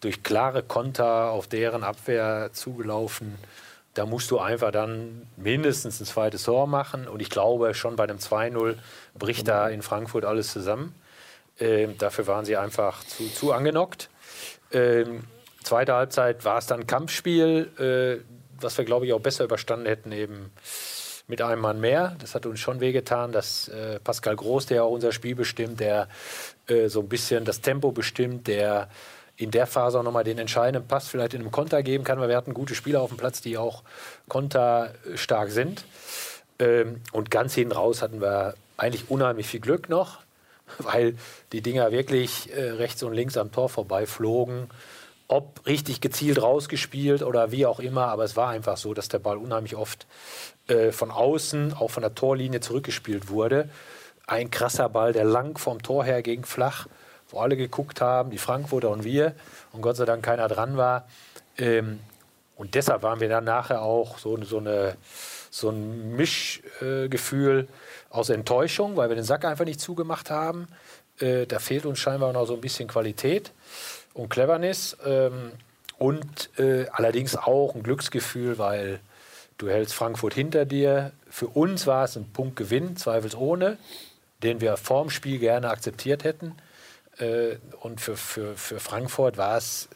durch 0.00 0.22
klare 0.22 0.62
Konter 0.62 1.30
auf 1.30 1.46
deren 1.46 1.84
Abwehr 1.84 2.50
zugelaufen. 2.54 3.34
Da 3.94 4.06
musst 4.06 4.30
du 4.30 4.38
einfach 4.38 4.72
dann 4.72 5.26
mindestens 5.36 6.00
ein 6.00 6.06
zweites 6.06 6.42
Tor 6.44 6.66
machen. 6.66 7.06
Und 7.06 7.22
ich 7.22 7.30
glaube, 7.30 7.74
schon 7.74 7.96
bei 7.96 8.06
dem 8.06 8.18
2-0 8.18 8.74
bricht 9.16 9.46
da 9.46 9.68
in 9.68 9.82
Frankfurt 9.82 10.24
alles 10.24 10.52
zusammen. 10.52 10.94
Ähm, 11.60 11.96
dafür 11.98 12.26
waren 12.26 12.44
sie 12.44 12.56
einfach 12.56 13.04
zu, 13.04 13.28
zu 13.28 13.52
angenockt. 13.52 14.10
Ähm, 14.72 15.24
zweite 15.62 15.94
Halbzeit 15.94 16.44
war 16.44 16.58
es 16.58 16.66
dann 16.66 16.86
Kampfspiel, 16.86 17.70
äh, 17.78 18.24
was 18.60 18.76
wir, 18.76 18.84
glaube 18.84 19.06
ich, 19.06 19.12
auch 19.12 19.20
besser 19.20 19.44
überstanden 19.44 19.86
hätten, 19.86 20.10
eben 20.10 20.50
mit 21.26 21.40
einem 21.40 21.60
Mann 21.60 21.80
mehr. 21.80 22.16
Das 22.18 22.34
hat 22.34 22.46
uns 22.46 22.60
schon 22.60 22.80
wehgetan, 22.80 23.32
dass 23.32 23.68
äh, 23.68 23.98
Pascal 24.00 24.36
Groß, 24.36 24.66
der 24.66 24.84
auch 24.84 24.90
unser 24.90 25.12
Spiel 25.12 25.34
bestimmt, 25.34 25.80
der 25.80 26.08
äh, 26.66 26.88
so 26.88 27.00
ein 27.00 27.08
bisschen 27.08 27.44
das 27.44 27.60
Tempo 27.60 27.92
bestimmt, 27.92 28.46
der 28.46 28.88
in 29.36 29.50
der 29.50 29.66
Phase 29.66 29.98
auch 29.98 30.02
nochmal 30.02 30.24
den 30.24 30.38
entscheidenden 30.38 30.86
Pass 30.86 31.08
vielleicht 31.08 31.34
in 31.34 31.40
einem 31.40 31.50
Konter 31.50 31.82
geben 31.82 32.04
kann, 32.04 32.20
weil 32.20 32.28
wir 32.28 32.36
hatten 32.36 32.54
gute 32.54 32.74
Spieler 32.74 33.00
auf 33.00 33.10
dem 33.10 33.18
Platz, 33.18 33.40
die 33.40 33.58
auch 33.58 33.82
konterstark 34.28 35.50
sind. 35.50 35.84
Ähm, 36.58 37.00
und 37.12 37.30
ganz 37.30 37.54
hinten 37.54 37.72
raus 37.72 38.02
hatten 38.02 38.20
wir 38.20 38.54
eigentlich 38.76 39.10
unheimlich 39.10 39.46
viel 39.48 39.60
Glück 39.60 39.88
noch, 39.88 40.20
weil 40.78 41.16
die 41.52 41.62
Dinger 41.62 41.90
wirklich 41.90 42.52
äh, 42.54 42.70
rechts 42.70 43.02
und 43.02 43.12
links 43.12 43.36
am 43.36 43.52
Tor 43.52 43.68
vorbeiflogen. 43.68 44.68
Ob 45.26 45.66
richtig 45.66 46.00
gezielt 46.00 46.40
rausgespielt 46.40 47.22
oder 47.22 47.50
wie 47.50 47.66
auch 47.66 47.80
immer, 47.80 48.08
aber 48.08 48.24
es 48.24 48.36
war 48.36 48.50
einfach 48.50 48.76
so, 48.76 48.92
dass 48.92 49.08
der 49.08 49.18
Ball 49.18 49.38
unheimlich 49.38 49.74
oft 49.74 50.06
äh, 50.68 50.92
von 50.92 51.10
außen, 51.10 51.72
auch 51.72 51.90
von 51.90 52.02
der 52.02 52.14
Torlinie 52.14 52.60
zurückgespielt 52.60 53.30
wurde. 53.30 53.70
Ein 54.26 54.50
krasser 54.50 54.88
Ball, 54.90 55.12
der 55.12 55.24
lang 55.24 55.58
vom 55.58 55.82
Tor 55.82 56.04
her 56.04 56.22
ging, 56.22 56.44
flach, 56.44 56.86
wo 57.34 57.40
alle 57.40 57.56
geguckt 57.56 58.00
haben, 58.00 58.30
die 58.30 58.38
Frankfurter 58.38 58.90
und 58.90 59.04
wir, 59.04 59.34
und 59.72 59.82
Gott 59.82 59.96
sei 59.96 60.04
Dank 60.04 60.24
keiner 60.24 60.48
dran 60.48 60.76
war. 60.76 61.08
Ähm, 61.58 62.00
und 62.56 62.74
deshalb 62.74 63.02
waren 63.02 63.20
wir 63.20 63.28
dann 63.28 63.44
nachher 63.44 63.82
auch 63.82 64.18
so, 64.18 64.40
so, 64.44 64.58
eine, 64.58 64.96
so 65.50 65.70
ein 65.70 66.14
Mischgefühl 66.14 67.68
äh, 67.68 68.14
aus 68.14 68.30
Enttäuschung, 68.30 68.96
weil 68.96 69.08
wir 69.08 69.16
den 69.16 69.24
Sack 69.24 69.44
einfach 69.44 69.64
nicht 69.64 69.80
zugemacht 69.80 70.30
haben. 70.30 70.68
Äh, 71.18 71.46
da 71.46 71.58
fehlt 71.58 71.86
uns 71.86 71.98
scheinbar 71.98 72.32
noch 72.32 72.46
so 72.46 72.54
ein 72.54 72.60
bisschen 72.60 72.88
Qualität 72.88 73.50
und 74.12 74.28
Cleverness. 74.28 74.96
Ähm, 75.04 75.52
und 75.98 76.50
äh, 76.58 76.86
allerdings 76.92 77.36
auch 77.36 77.74
ein 77.74 77.82
Glücksgefühl, 77.82 78.58
weil 78.58 79.00
du 79.58 79.68
hältst 79.68 79.94
Frankfurt 79.94 80.34
hinter 80.34 80.64
dir. 80.64 81.12
Für 81.28 81.48
uns 81.48 81.86
war 81.86 82.04
es 82.04 82.16
ein 82.16 82.30
Punktgewinn, 82.32 82.96
zweifelsohne, 82.96 83.78
den 84.44 84.60
wir 84.60 84.76
vorm 84.76 85.10
Spiel 85.10 85.40
gerne 85.40 85.70
akzeptiert 85.70 86.22
hätten. 86.22 86.54
Äh, 87.18 87.56
und 87.80 88.00
für, 88.00 88.16
für, 88.16 88.56
für 88.56 88.80
Frankfurt 88.80 89.36
war 89.36 89.56
es 89.56 89.88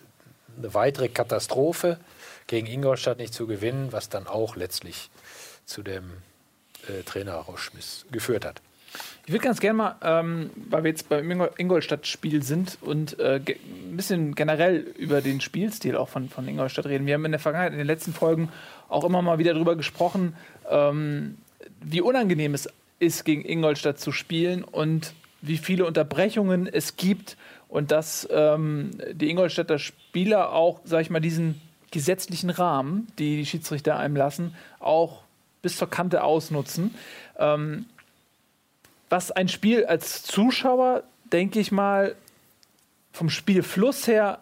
eine 0.56 0.74
weitere 0.74 1.08
Katastrophe, 1.08 1.98
gegen 2.46 2.66
Ingolstadt 2.66 3.18
nicht 3.18 3.34
zu 3.34 3.46
gewinnen, 3.46 3.92
was 3.92 4.08
dann 4.08 4.26
auch 4.26 4.56
letztlich 4.56 5.10
zu 5.66 5.82
dem 5.82 6.04
äh, 6.88 7.02
Trainer 7.02 7.34
Rauschmiss 7.34 8.06
geführt 8.10 8.44
hat. 8.44 8.62
Ich 9.26 9.32
würde 9.32 9.44
ganz 9.44 9.60
gerne 9.60 9.76
mal, 9.76 9.96
ähm, 10.02 10.50
weil 10.70 10.84
wir 10.84 10.90
jetzt 10.90 11.10
beim 11.10 11.30
Ingol 11.30 11.50
Ingolstadt-Spiel 11.58 12.42
sind 12.42 12.78
und 12.80 13.18
äh, 13.18 13.38
ein 13.46 13.96
bisschen 13.96 14.34
generell 14.34 14.78
über 14.78 15.20
den 15.20 15.42
Spielstil 15.42 15.96
auch 15.96 16.08
von, 16.08 16.30
von 16.30 16.48
Ingolstadt 16.48 16.86
reden. 16.86 17.06
Wir 17.06 17.14
haben 17.14 17.26
in 17.26 17.32
der 17.32 17.38
Vergangenheit, 17.38 17.72
in 17.72 17.78
den 17.78 17.86
letzten 17.86 18.14
Folgen 18.14 18.50
auch 18.88 19.04
immer 19.04 19.20
mal 19.20 19.38
wieder 19.38 19.52
darüber 19.52 19.76
gesprochen, 19.76 20.34
ähm, 20.70 21.36
wie 21.82 22.00
unangenehm 22.00 22.54
es 22.54 22.70
ist, 22.98 23.26
gegen 23.26 23.44
Ingolstadt 23.44 24.00
zu 24.00 24.12
spielen 24.12 24.64
und 24.64 25.12
wie 25.40 25.58
viele 25.58 25.86
Unterbrechungen 25.86 26.66
es 26.66 26.96
gibt 26.96 27.36
und 27.68 27.90
dass 27.90 28.26
ähm, 28.30 28.90
die 29.12 29.30
Ingolstädter 29.30 29.78
Spieler 29.78 30.52
auch, 30.52 30.80
sag 30.84 31.02
ich 31.02 31.10
mal, 31.10 31.20
diesen 31.20 31.60
gesetzlichen 31.90 32.50
Rahmen, 32.50 33.06
die 33.18 33.36
die 33.36 33.46
Schiedsrichter 33.46 33.98
einem 33.98 34.16
lassen, 34.16 34.54
auch 34.78 35.22
bis 35.62 35.76
zur 35.76 35.88
Kante 35.90 36.22
ausnutzen. 36.22 36.94
Ähm, 37.38 37.86
was 39.08 39.30
ein 39.30 39.48
Spiel 39.48 39.86
als 39.86 40.22
Zuschauer, 40.22 41.02
denke 41.32 41.60
ich 41.60 41.72
mal, 41.72 42.14
vom 43.12 43.30
Spielfluss 43.30 44.06
her 44.06 44.40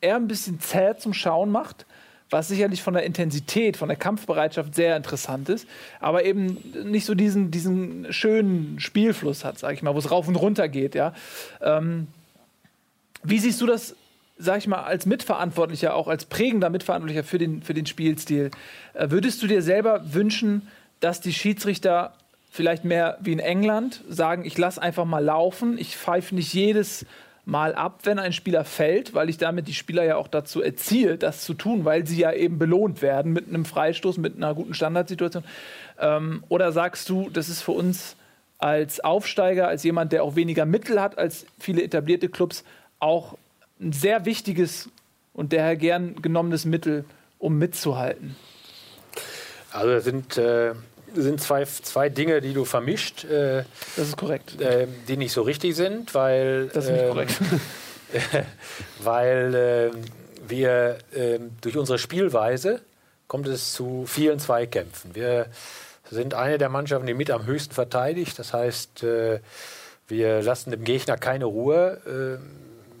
eher 0.00 0.16
ein 0.16 0.28
bisschen 0.28 0.60
zäh 0.60 0.94
zum 0.96 1.14
Schauen 1.14 1.50
macht, 1.50 1.86
was 2.34 2.48
sicherlich 2.48 2.82
von 2.82 2.94
der 2.94 3.04
Intensität, 3.04 3.76
von 3.76 3.88
der 3.88 3.96
Kampfbereitschaft 3.96 4.74
sehr 4.74 4.96
interessant 4.96 5.48
ist, 5.48 5.68
aber 6.00 6.24
eben 6.24 6.58
nicht 6.84 7.06
so 7.06 7.14
diesen, 7.14 7.52
diesen 7.52 8.12
schönen 8.12 8.80
Spielfluss 8.80 9.44
hat, 9.44 9.56
sage 9.56 9.74
ich 9.74 9.82
mal, 9.82 9.94
wo 9.94 9.98
es 9.98 10.10
rauf 10.10 10.26
und 10.26 10.34
runter 10.34 10.68
geht. 10.68 10.96
Ja? 10.96 11.14
Ähm, 11.62 12.08
wie 13.22 13.38
siehst 13.38 13.60
du 13.60 13.66
das, 13.66 13.94
sag 14.36 14.58
ich 14.58 14.66
mal, 14.66 14.82
als 14.82 15.06
Mitverantwortlicher, 15.06 15.94
auch 15.94 16.08
als 16.08 16.24
prägender 16.24 16.70
Mitverantwortlicher 16.70 17.22
für 17.22 17.38
den, 17.38 17.62
für 17.62 17.72
den 17.72 17.86
Spielstil? 17.86 18.50
Äh, 18.94 19.10
würdest 19.10 19.40
du 19.40 19.46
dir 19.46 19.62
selber 19.62 20.02
wünschen, 20.12 20.66
dass 20.98 21.20
die 21.20 21.32
Schiedsrichter 21.32 22.14
vielleicht 22.50 22.84
mehr 22.84 23.16
wie 23.20 23.30
in 23.30 23.38
England 23.38 24.02
sagen, 24.08 24.44
ich 24.44 24.58
lasse 24.58 24.82
einfach 24.82 25.04
mal 25.04 25.22
laufen, 25.22 25.78
ich 25.78 25.96
pfeife 25.96 26.34
nicht 26.34 26.52
jedes 26.52 27.06
Mal 27.46 27.74
ab, 27.74 28.00
wenn 28.04 28.18
ein 28.18 28.32
Spieler 28.32 28.64
fällt, 28.64 29.12
weil 29.12 29.28
ich 29.28 29.36
damit 29.36 29.68
die 29.68 29.74
Spieler 29.74 30.04
ja 30.04 30.16
auch 30.16 30.28
dazu 30.28 30.62
erziehe, 30.62 31.18
das 31.18 31.44
zu 31.44 31.52
tun, 31.52 31.84
weil 31.84 32.06
sie 32.06 32.18
ja 32.18 32.32
eben 32.32 32.58
belohnt 32.58 33.02
werden 33.02 33.32
mit 33.32 33.48
einem 33.48 33.66
Freistoß, 33.66 34.16
mit 34.16 34.36
einer 34.36 34.54
guten 34.54 34.72
Standardsituation? 34.72 35.44
Ähm, 35.98 36.42
oder 36.48 36.72
sagst 36.72 37.08
du, 37.10 37.28
das 37.30 37.50
ist 37.50 37.60
für 37.60 37.72
uns 37.72 38.16
als 38.58 39.00
Aufsteiger, 39.00 39.68
als 39.68 39.82
jemand, 39.82 40.12
der 40.12 40.22
auch 40.22 40.36
weniger 40.36 40.64
Mittel 40.64 41.00
hat 41.00 41.18
als 41.18 41.44
viele 41.58 41.82
etablierte 41.82 42.30
Clubs, 42.30 42.64
auch 42.98 43.36
ein 43.78 43.92
sehr 43.92 44.24
wichtiges 44.24 44.88
und 45.34 45.52
daher 45.52 45.76
gern 45.76 46.22
genommenes 46.22 46.64
Mittel, 46.64 47.04
um 47.38 47.58
mitzuhalten? 47.58 48.36
Also 49.70 49.90
das 49.90 50.04
sind, 50.04 50.38
äh, 50.38 50.72
sind 51.14 51.40
zwei, 51.40 51.64
zwei 51.64 52.08
Dinge, 52.08 52.40
die 52.40 52.52
du 52.52 52.64
vermischt, 52.64 53.24
äh, 53.24 53.64
Das 53.96 54.08
ist 54.08 54.16
korrekt. 54.16 54.60
äh, 54.60 54.86
die 55.08 55.16
nicht 55.16 55.32
so 55.32 55.42
richtig 55.42 55.76
sind, 55.76 56.14
weil, 56.14 56.68
Das 56.68 56.84
ist 56.84 56.90
nicht 56.90 57.02
ähm, 57.02 57.08
korrekt. 57.10 57.40
weil 59.02 59.54
äh, 59.54 59.90
wir 60.48 60.98
äh, 61.12 61.38
durch 61.60 61.76
unsere 61.76 61.98
Spielweise 61.98 62.80
kommt 63.28 63.48
es 63.48 63.72
zu 63.72 64.04
vielen 64.06 64.38
Zweikämpfen. 64.38 65.14
Wir 65.14 65.46
sind 66.10 66.34
eine 66.34 66.58
der 66.58 66.68
Mannschaften, 66.68 67.06
die 67.06 67.14
mit 67.14 67.30
am 67.30 67.46
höchsten 67.46 67.74
verteidigt. 67.74 68.38
Das 68.38 68.52
heißt, 68.52 69.02
äh, 69.02 69.40
wir 70.06 70.42
lassen 70.42 70.70
dem 70.70 70.84
Gegner 70.84 71.16
keine 71.16 71.46
Ruhe. 71.46 72.40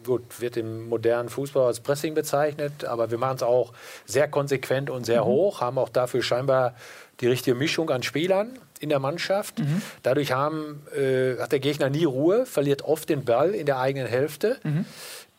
Gut, 0.04 0.40
wird 0.40 0.58
im 0.58 0.88
modernen 0.88 1.30
Fußball 1.30 1.66
als 1.66 1.80
Pressing 1.80 2.14
bezeichnet, 2.14 2.84
aber 2.84 3.10
wir 3.10 3.16
machen 3.16 3.36
es 3.36 3.42
auch 3.42 3.72
sehr 4.04 4.28
konsequent 4.28 4.90
und 4.90 5.04
sehr 5.04 5.24
hoch, 5.24 5.62
haben 5.62 5.78
auch 5.78 5.88
dafür 5.88 6.22
scheinbar 6.22 6.74
die 7.20 7.26
richtige 7.28 7.54
Mischung 7.54 7.90
an 7.90 8.02
Spielern 8.02 8.58
in 8.80 8.88
der 8.88 8.98
Mannschaft. 8.98 9.60
Dadurch 10.02 10.32
haben, 10.32 10.82
äh, 10.96 11.38
hat 11.38 11.52
der 11.52 11.60
Gegner 11.60 11.90
nie 11.90 12.04
Ruhe, 12.04 12.46
verliert 12.46 12.82
oft 12.82 13.08
den 13.08 13.24
Ball 13.24 13.54
in 13.54 13.66
der 13.66 13.78
eigenen 13.78 14.08
Hälfte, 14.08 14.58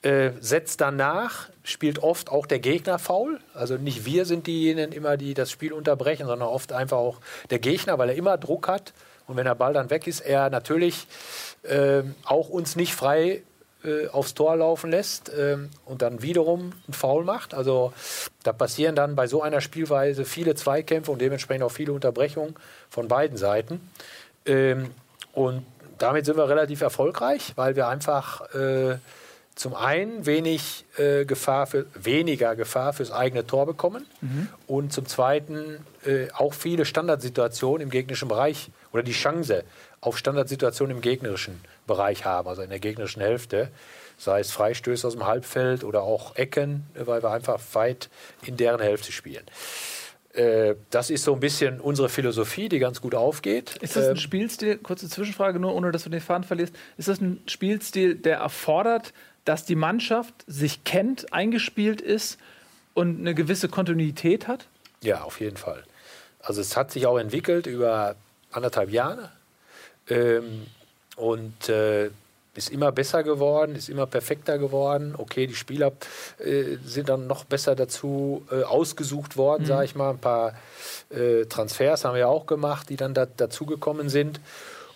äh, 0.02 0.32
setzt 0.40 0.82
danach, 0.82 1.50
spielt 1.64 2.00
oft 2.00 2.30
auch 2.30 2.46
der 2.46 2.60
Gegner 2.60 3.00
faul. 3.00 3.40
Also 3.54 3.78
nicht 3.78 4.06
wir 4.06 4.26
sind 4.26 4.48
diejenigen 4.48 4.92
immer, 4.92 5.18
die 5.18 5.34
das 5.34 5.52
Spiel 5.52 5.74
unterbrechen, 5.74 6.28
sondern 6.28 6.48
oft 6.48 6.72
einfach 6.72 6.98
auch 6.98 7.20
der 7.50 7.60
Gegner, 7.60 7.98
weil 7.98 8.10
er 8.10 8.16
immer 8.16 8.38
Druck 8.38 8.68
hat. 8.68 8.94
Und 9.28 9.38
wenn 9.38 9.46
der 9.46 9.56
Ball 9.56 9.74
dann 9.74 9.90
weg 9.90 10.06
ist, 10.06 10.20
er 10.20 10.50
natürlich 10.52 11.08
äh, 11.64 12.04
auch 12.24 12.50
uns 12.50 12.76
nicht 12.76 12.94
frei 12.94 13.42
äh, 13.86 14.08
aufs 14.08 14.34
Tor 14.34 14.56
laufen 14.56 14.92
lässt 14.92 15.32
ähm, 15.38 15.70
und 15.86 16.02
dann 16.02 16.22
wiederum 16.22 16.74
einen 16.88 16.94
Foul 16.94 17.24
macht. 17.24 17.54
Also 17.54 17.94
da 18.44 18.54
passieren 18.54 18.96
dann 18.96 19.16
bei 19.16 19.28
so 19.28 19.42
einer 19.42 19.62
Spielweise 19.62 20.26
viele 20.26 20.56
Zweikämpfe 20.56 21.12
und 21.12 21.22
dementsprechend 21.22 21.64
auch 21.64 21.72
viele 21.72 21.94
Unterbrechungen 21.94 22.56
von 22.90 23.08
beiden 23.08 23.38
Seiten. 23.38 23.90
Ähm, 24.46 24.92
und 25.34 25.66
damit 25.98 26.26
sind 26.26 26.38
wir 26.38 26.50
relativ 26.50 26.82
erfolgreich, 26.82 27.54
weil 27.56 27.76
wir 27.76 27.88
einfach 27.88 28.54
äh, 28.54 28.98
zum 29.56 29.74
einen 29.74 30.26
wenig 30.26 30.86
äh, 30.98 31.26
Gefahr 31.26 31.66
für, 31.66 31.86
weniger 31.94 32.56
Gefahr 32.56 32.92
fürs 32.92 33.12
eigene 33.12 33.48
Tor 33.48 33.66
bekommen 33.66 34.06
und 34.68 34.92
zum 34.92 35.06
zweiten 35.06 35.86
äh, 36.06 36.28
auch 36.34 36.54
viele 36.54 36.84
Standardsituationen 36.84 37.82
im 37.82 37.90
gegnerischen 37.90 38.28
Bereich 38.28 38.70
oder 38.92 39.04
die 39.04 39.14
Chance 39.14 39.64
auf 40.02 40.18
Standardsituationen 40.18 40.98
im 40.98 41.02
gegnerischen 41.02 41.62
Bereich 41.88 42.26
haben, 42.26 42.48
also 42.48 42.62
in 42.62 42.70
der 42.70 42.80
gegnerischen 42.80 43.22
Hälfte, 43.22 43.70
sei 44.18 44.40
es 44.40 44.52
Freistöße 44.52 45.06
aus 45.08 45.14
dem 45.14 45.26
Halbfeld 45.26 45.84
oder 45.84 46.04
auch 46.04 46.36
Ecken, 46.36 46.86
weil 46.96 47.22
wir 47.22 47.32
einfach 47.32 47.60
weit 47.74 48.10
in 48.46 48.58
deren 48.58 48.82
Hälfte 48.82 49.12
spielen. 49.12 49.44
Äh, 50.34 50.76
das 50.90 51.10
ist 51.10 51.24
so 51.24 51.34
ein 51.34 51.40
bisschen 51.40 51.80
unsere 51.80 52.10
Philosophie, 52.10 52.70
die 52.70 52.80
ganz 52.80 53.02
gut 53.02 53.16
aufgeht. 53.16 53.78
Ist 53.82 53.96
das 53.96 54.06
ein 54.06 54.12
Ähm, 54.12 54.18
Spielstil, 54.18 54.78
kurze 54.78 55.10
Zwischenfrage 55.10 55.60
nur, 55.60 55.74
ohne 55.74 55.92
dass 55.92 56.04
du 56.04 56.10
den 56.10 56.22
Faden 56.22 56.44
verlierst, 56.44 56.76
ist 56.98 57.08
das 57.08 57.22
ein 57.22 57.42
Spielstil, 57.48 58.16
der 58.16 58.38
erfordert, 58.38 59.14
dass 59.46 59.66
die 59.66 59.76
Mannschaft 59.76 60.34
sich 60.48 60.84
kennt, 60.84 61.32
eingespielt 61.32 62.02
ist 62.02 62.38
und 62.94 63.20
eine 63.20 63.36
gewisse 63.36 63.70
Kontinuität 63.70 64.48
hat? 64.48 64.68
Ja, 65.02 65.24
auf 65.24 65.40
jeden 65.40 65.58
Fall. 65.58 65.84
Also 66.40 66.62
es 66.62 66.76
hat 66.76 66.92
sich 66.92 67.06
auch 67.06 67.18
entwickelt 67.18 67.68
über 67.68 68.16
anderthalb 68.52 68.90
Jahre 68.90 69.32
ähm, 70.10 70.66
und 71.16 71.70
äh, 71.70 72.10
ist 72.56 72.72
immer 72.72 72.92
besser 72.92 73.24
geworden, 73.24 73.76
ist 73.76 73.90
immer 73.90 74.06
perfekter 74.06 74.58
geworden. 74.58 75.14
Okay, 75.18 75.46
die 75.48 75.56
Spieler 75.56 75.92
äh, 76.40 76.78
sind 76.86 77.10
dann 77.10 77.28
noch 77.28 77.44
besser 77.44 77.76
dazu 77.76 78.46
äh, 78.52 78.64
ausgesucht 78.64 79.38
worden, 79.38 79.66
sage 79.66 79.86
ich 79.86 79.96
mal. 79.96 80.12
Ein 80.12 80.20
paar 80.20 80.54
äh, 81.10 81.46
Transfers 81.46 82.06
haben 82.06 82.16
wir 82.16 82.30
auch 82.30 82.46
gemacht, 82.46 82.90
die 82.90 82.96
dann 82.96 83.14
da, 83.14 83.26
dazugekommen 83.26 84.10
sind. 84.10 84.40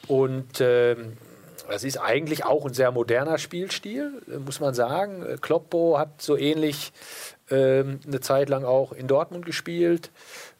Und 0.08 0.62
ähm, 0.62 1.18
das 1.70 1.84
ist 1.84 1.98
eigentlich 1.98 2.46
auch 2.46 2.66
ein 2.66 2.74
sehr 2.74 2.92
moderner 2.92 3.38
Spielstil, 3.38 4.12
muss 4.44 4.60
man 4.60 4.74
sagen. 4.74 5.38
Kloppo 5.42 6.00
hat 6.00 6.22
so 6.22 6.36
ähnlich 6.36 6.92
ähm, 7.52 8.00
eine 8.08 8.22
Zeit 8.22 8.50
lang 8.50 8.64
auch 8.64 8.92
in 8.92 9.08
Dortmund 9.08 9.46
gespielt. 9.46 10.10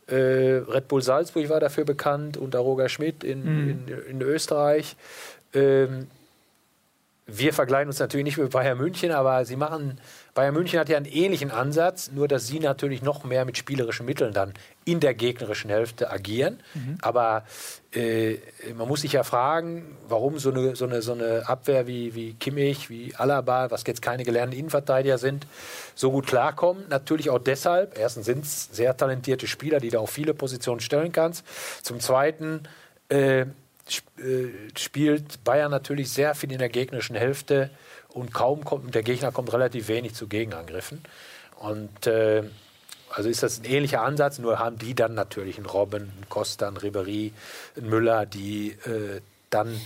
Äh, 0.08 0.62
Red 0.68 0.88
Bull 0.88 1.02
Salzburg 1.02 1.50
war 1.50 1.60
dafür 1.60 1.86
bekannt, 1.86 2.38
unter 2.38 2.60
Roger 2.60 2.90
Schmidt 2.90 3.24
in, 3.24 3.88
in, 3.88 3.88
in 4.10 4.22
Österreich. 4.22 4.96
Ähm, 5.54 6.08
wir 7.32 7.54
vergleichen 7.54 7.90
uns 7.90 8.00
natürlich 8.00 8.24
nicht 8.24 8.38
mit 8.38 8.52
Bayern 8.52 8.78
München, 8.78 9.12
aber 9.12 9.46
sie 9.46 9.56
machen, 9.56 10.00
Bayern 10.34 10.54
München 10.54 10.80
hat 10.80 10.90
ja 10.90 10.98
einen 10.98 11.06
ähnlichen 11.06 11.52
Ansatz, 11.52 12.12
nur 12.12 12.28
dass 12.28 12.48
sie 12.48 12.60
natürlich 12.60 13.02
noch 13.02 13.24
mehr 13.24 13.46
mit 13.46 13.58
spielerischen 13.58 14.06
Mitteln 14.06 14.34
dann 14.34 14.54
in 14.86 15.00
der 15.00 15.14
gegnerischen 15.14 15.70
Hälfte 15.70 16.10
agieren. 16.10 16.60
Aber 17.02 17.44
äh, 17.94 18.38
man 18.76 18.88
muss 18.88 19.02
sich 19.02 19.14
ja 19.14 19.24
fragen, 19.24 19.96
warum 20.08 20.40
so 20.40 20.52
eine, 20.52 20.76
so 20.76 20.86
eine, 20.86 21.02
so 21.02 21.12
eine 21.12 21.48
Abwehr 21.48 21.86
wie, 21.86 22.16
wie 22.16 22.34
Kimmich, 22.34 22.90
wie 22.90 23.14
Alaba, 23.16 23.70
was 23.70 23.84
jetzt 23.86 24.02
keine 24.02 24.24
gelernten 24.24 24.58
Innenverteidiger 24.58 25.18
sind, 25.18 25.46
so 25.96 26.12
gut 26.12 26.26
klarkommen. 26.26 26.86
Natürlich 26.90 27.30
auch 27.30 27.40
deshalb, 27.40 27.98
erstens 27.98 28.26
sind 28.26 28.46
es 28.46 28.70
sehr 28.72 28.98
talentierte 28.98 29.46
Spieler, 29.46 29.80
die 29.80 29.90
du 29.90 30.00
auf 30.00 30.10
viele 30.10 30.34
Positionen 30.34 30.80
stellen 30.80 31.12
kannst. 31.12 31.46
Zum 31.84 32.00
Zweiten 32.00 32.64
äh, 33.10 33.46
spielt 34.78 35.44
Bayern 35.44 35.72
natürlich 35.72 36.12
sehr 36.12 36.36
viel 36.36 36.52
in 36.52 36.60
der 36.60 36.70
gegnerischen 36.70 37.16
Hälfte 37.16 37.70
und 38.10 38.34
kaum 38.34 38.64
kommt 38.64 38.94
der 38.96 39.04
Gegner 39.04 39.32
kommt 39.32 39.54
relativ 39.54 39.88
wenig 39.88 40.14
zu 40.14 40.28
Gegenangriffen. 40.28 41.02
Und 41.60 42.08
äh, 42.08 42.44
also 43.10 43.30
ist 43.30 43.44
das 43.44 43.60
ein 43.60 43.66
ähnlicher 43.66 44.02
Ansatz, 44.02 44.40
nur 44.40 44.60
haben 44.60 44.78
die 44.78 44.94
dann 44.94 45.14
natürlich 45.14 45.58
einen 45.58 45.66
Robben, 45.66 46.04
einen 46.04 46.26
Costa, 46.30 46.68
einen 46.68 46.78
Ribéry, 46.78 47.32
einen 47.76 47.90
Müller, 47.90 48.26
die 48.26 48.72
äh, 48.86 49.22
dann 49.50 49.80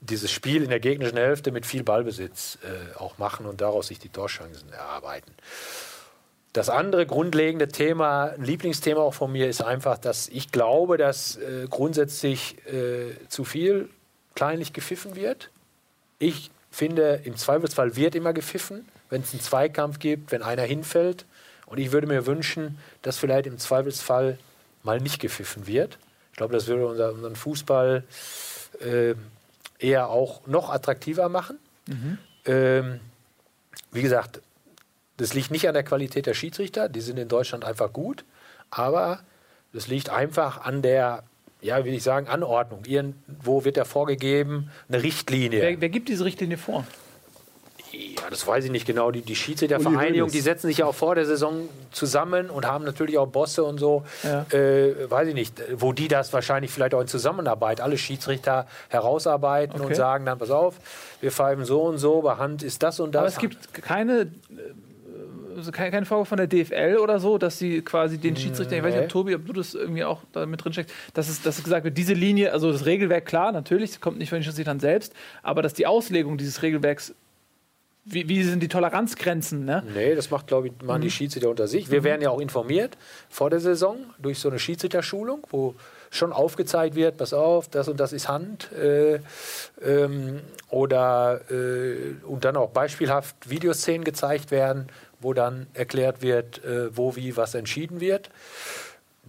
dieses 0.00 0.30
Spiel 0.30 0.62
in 0.62 0.70
der 0.70 0.80
gegnerischen 0.80 1.18
Hälfte 1.18 1.52
mit 1.52 1.66
viel 1.66 1.82
Ballbesitz 1.82 2.58
äh, 2.62 2.96
auch 2.96 3.18
machen 3.18 3.46
und 3.46 3.60
daraus 3.60 3.88
sich 3.88 3.98
die 3.98 4.08
Torchancen 4.08 4.72
erarbeiten. 4.72 5.32
Das 6.52 6.68
andere 6.68 7.06
grundlegende 7.06 7.68
Thema, 7.68 8.30
ein 8.30 8.42
Lieblingsthema 8.42 9.00
auch 9.00 9.14
von 9.14 9.30
mir, 9.30 9.48
ist 9.48 9.62
einfach, 9.62 9.98
dass 9.98 10.28
ich 10.28 10.50
glaube, 10.50 10.96
dass 10.96 11.36
äh, 11.36 11.66
grundsätzlich 11.70 12.56
äh, 12.66 13.14
zu 13.28 13.44
viel 13.44 13.88
kleinlich 14.34 14.72
gepfiffen 14.72 15.14
wird. 15.14 15.50
Ich 16.18 16.50
finde, 16.70 17.20
im 17.24 17.36
Zweifelsfall 17.36 17.94
wird 17.94 18.14
immer 18.14 18.32
gepfiffen, 18.32 18.88
wenn 19.10 19.22
es 19.22 19.32
einen 19.32 19.40
Zweikampf 19.40 20.00
gibt, 20.00 20.32
wenn 20.32 20.42
einer 20.42 20.62
hinfällt. 20.62 21.24
Und 21.66 21.78
ich 21.78 21.92
würde 21.92 22.08
mir 22.08 22.26
wünschen, 22.26 22.78
dass 23.02 23.16
vielleicht 23.16 23.46
im 23.46 23.58
Zweifelsfall 23.58 24.36
mal 24.82 25.00
nicht 25.00 25.20
gepfiffen 25.20 25.68
wird. 25.68 25.98
Ich 26.32 26.36
glaube, 26.36 26.52
das 26.52 26.66
würde 26.66 26.86
unser, 26.86 27.12
unseren 27.12 27.36
Fußball 27.36 28.02
äh, 28.80 29.14
eher 29.78 30.08
auch 30.08 30.46
noch 30.46 30.70
attraktiver 30.70 31.28
machen. 31.28 31.58
Ähm, 32.46 33.00
wie 33.92 34.02
gesagt, 34.02 34.40
das 35.20 35.34
liegt 35.34 35.50
nicht 35.50 35.68
an 35.68 35.74
der 35.74 35.82
Qualität 35.82 36.26
der 36.26 36.34
Schiedsrichter, 36.34 36.88
die 36.88 37.00
sind 37.00 37.18
in 37.18 37.28
Deutschland 37.28 37.64
einfach 37.64 37.92
gut, 37.92 38.24
aber 38.70 39.20
das 39.72 39.86
liegt 39.86 40.08
einfach 40.10 40.64
an 40.64 40.82
der, 40.82 41.22
ja, 41.60 41.84
will 41.84 41.92
ich 41.92 42.02
sagen, 42.02 42.26
Anordnung. 42.28 42.84
Irgendwo 42.86 43.64
wird 43.64 43.76
ja 43.76 43.84
vorgegeben, 43.84 44.70
eine 44.88 45.02
Richtlinie. 45.02 45.60
Wer, 45.60 45.80
wer 45.80 45.88
gibt 45.90 46.08
diese 46.08 46.24
Richtlinie 46.24 46.56
vor? 46.58 46.86
Ja, 47.92 48.30
das 48.30 48.46
weiß 48.46 48.64
ich 48.66 48.70
nicht 48.70 48.86
genau. 48.86 49.10
Die, 49.10 49.20
die 49.20 49.34
Schiedsrichtervereinigung, 49.34 50.30
die 50.30 50.40
setzen 50.40 50.68
sich 50.68 50.78
ja 50.78 50.86
auch 50.86 50.94
vor 50.94 51.16
der 51.16 51.26
Saison 51.26 51.68
zusammen 51.90 52.48
und 52.48 52.64
haben 52.64 52.84
natürlich 52.84 53.18
auch 53.18 53.26
Bosse 53.26 53.64
und 53.64 53.78
so. 53.78 54.04
Ja. 54.22 54.46
Äh, 54.56 55.10
weiß 55.10 55.28
ich 55.28 55.34
nicht, 55.34 55.60
wo 55.74 55.92
die 55.92 56.06
das 56.06 56.32
wahrscheinlich 56.32 56.70
vielleicht 56.70 56.94
auch 56.94 57.00
in 57.00 57.08
Zusammenarbeit, 57.08 57.80
alle 57.80 57.98
Schiedsrichter 57.98 58.66
herausarbeiten 58.88 59.74
Okay. 59.80 59.86
und 59.86 59.94
sagen 59.96 60.24
dann, 60.24 60.38
pass 60.38 60.50
auf, 60.50 60.76
wir 61.20 61.32
pfeifen 61.32 61.64
so 61.64 61.82
und 61.82 61.98
so, 61.98 62.22
bei 62.22 62.36
Hand 62.36 62.62
ist 62.62 62.82
das 62.84 63.00
und 63.00 63.12
das. 63.14 63.20
Aber 63.20 63.28
es 63.28 63.38
gibt 63.38 63.74
keine, 63.74 64.28
keine, 65.72 65.90
keine 65.90 66.06
Vorwurf 66.06 66.28
von 66.28 66.38
der 66.38 66.46
DFL 66.46 66.98
oder 66.98 67.20
so, 67.20 67.38
dass 67.38 67.58
sie 67.58 67.82
quasi 67.82 68.18
den 68.18 68.36
Schiedsrichter, 68.36 68.76
ich 68.76 68.82
weiß 68.82 68.94
nicht, 68.94 69.04
ob 69.04 69.08
Tobi, 69.08 69.34
ob 69.34 69.46
du 69.46 69.52
das 69.52 69.74
irgendwie 69.74 70.04
auch 70.04 70.22
da 70.32 70.46
mit 70.46 70.64
drin 70.64 70.72
steckst, 70.72 70.94
dass 71.14 71.28
es, 71.28 71.42
dass 71.42 71.58
es 71.58 71.64
gesagt 71.64 71.84
wird, 71.84 71.96
diese 71.96 72.14
Linie, 72.14 72.52
also 72.52 72.72
das 72.72 72.86
Regelwerk, 72.86 73.26
klar, 73.26 73.52
natürlich, 73.52 73.90
es 73.90 74.00
kommt 74.00 74.18
nicht 74.18 74.30
von 74.30 74.38
den 74.38 74.44
Schiedsrichtern 74.44 74.80
selbst, 74.80 75.12
aber 75.42 75.62
dass 75.62 75.74
die 75.74 75.86
Auslegung 75.86 76.38
dieses 76.38 76.62
Regelwerks, 76.62 77.14
wie, 78.04 78.28
wie 78.28 78.42
sind 78.42 78.62
die 78.62 78.68
Toleranzgrenzen, 78.68 79.64
ne? 79.64 79.82
Nee, 79.94 80.14
das 80.14 80.30
macht, 80.30 80.46
glaube 80.46 80.68
ich, 80.68 80.72
machen 80.82 81.02
die 81.02 81.10
Schiedsrichter 81.10 81.50
unter 81.50 81.68
sich. 81.68 81.90
Wir 81.90 82.02
werden 82.02 82.22
ja 82.22 82.30
auch 82.30 82.40
informiert 82.40 82.96
vor 83.28 83.50
der 83.50 83.60
Saison 83.60 83.98
durch 84.18 84.38
so 84.38 84.48
eine 84.48 84.58
Schiedsrichterschulung, 84.58 85.46
wo 85.50 85.74
schon 86.10 86.32
aufgezeigt 86.32 86.96
wird, 86.96 87.18
pass 87.18 87.32
auf, 87.32 87.68
das 87.68 87.88
und 87.88 88.00
das 88.00 88.12
ist 88.12 88.28
Hand. 88.28 88.72
Äh, 88.72 89.20
ähm, 89.82 90.40
oder 90.68 91.40
äh, 91.50 92.14
und 92.26 92.44
dann 92.44 92.56
auch 92.56 92.70
beispielhaft 92.70 93.48
Videoszenen 93.48 94.04
gezeigt 94.04 94.50
werden, 94.50 94.88
wo 95.20 95.32
dann 95.32 95.66
erklärt 95.74 96.22
wird, 96.22 96.64
äh, 96.64 96.96
wo, 96.96 97.16
wie, 97.16 97.36
was 97.36 97.54
entschieden 97.54 98.00
wird. 98.00 98.30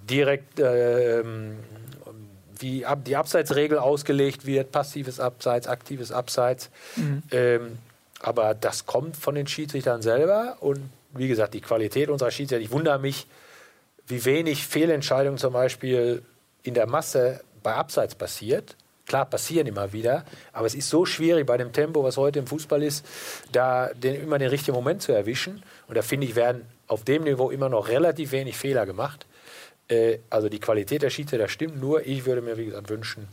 Direkt 0.09 0.59
ähm, 0.59 1.59
wie 2.57 2.85
ab, 2.85 2.99
die 3.05 3.15
Abseitsregel 3.15 3.77
ausgelegt 3.77 4.45
wird, 4.45 4.71
passives 4.71 5.19
Abseits, 5.19 5.67
aktives 5.67 6.11
Abseits. 6.11 6.69
Ähm, 7.31 7.77
aber 8.19 8.53
das 8.53 8.85
kommt 8.85 9.17
von 9.17 9.35
den 9.35 9.47
Schiedsrichtern 9.47 10.01
selber 10.01 10.57
und 10.59 10.89
wie 11.13 11.27
gesagt, 11.27 11.53
die 11.53 11.61
Qualität 11.61 12.09
unserer 12.09 12.31
Schiedsrichter, 12.31 12.63
ich 12.63 12.71
wundere 12.71 12.99
mich, 12.99 13.27
wie 14.07 14.23
wenig 14.25 14.67
Fehlentscheidungen 14.67 15.37
zum 15.37 15.53
Beispiel 15.53 16.21
in 16.63 16.73
der 16.73 16.87
Masse 16.87 17.41
bei 17.63 17.73
Abseits 17.73 18.15
passiert. 18.15 18.75
Klar, 19.11 19.25
passieren 19.25 19.67
immer 19.67 19.91
wieder, 19.91 20.23
aber 20.53 20.67
es 20.67 20.73
ist 20.73 20.89
so 20.89 21.05
schwierig 21.05 21.45
bei 21.45 21.57
dem 21.57 21.73
Tempo, 21.73 22.01
was 22.01 22.15
heute 22.15 22.39
im 22.39 22.47
Fußball 22.47 22.81
ist, 22.81 23.05
da 23.51 23.89
den, 23.93 24.15
immer 24.15 24.39
den 24.39 24.47
richtigen 24.47 24.71
Moment 24.73 25.01
zu 25.01 25.11
erwischen. 25.11 25.61
Und 25.89 25.97
da 25.97 26.01
finde 26.01 26.27
ich, 26.27 26.35
werden 26.37 26.61
auf 26.87 27.03
dem 27.03 27.25
Niveau 27.25 27.49
immer 27.49 27.67
noch 27.67 27.89
relativ 27.89 28.31
wenig 28.31 28.55
Fehler 28.55 28.85
gemacht. 28.85 29.25
Äh, 29.89 30.19
also 30.29 30.47
die 30.47 30.59
Qualität 30.61 31.01
der 31.01 31.09
Schiedsrichter 31.09 31.49
stimmt, 31.49 31.81
nur 31.81 32.07
ich 32.07 32.25
würde 32.25 32.41
mir, 32.41 32.55
wie 32.57 32.67
gesagt, 32.67 32.89
wünschen, 32.89 33.27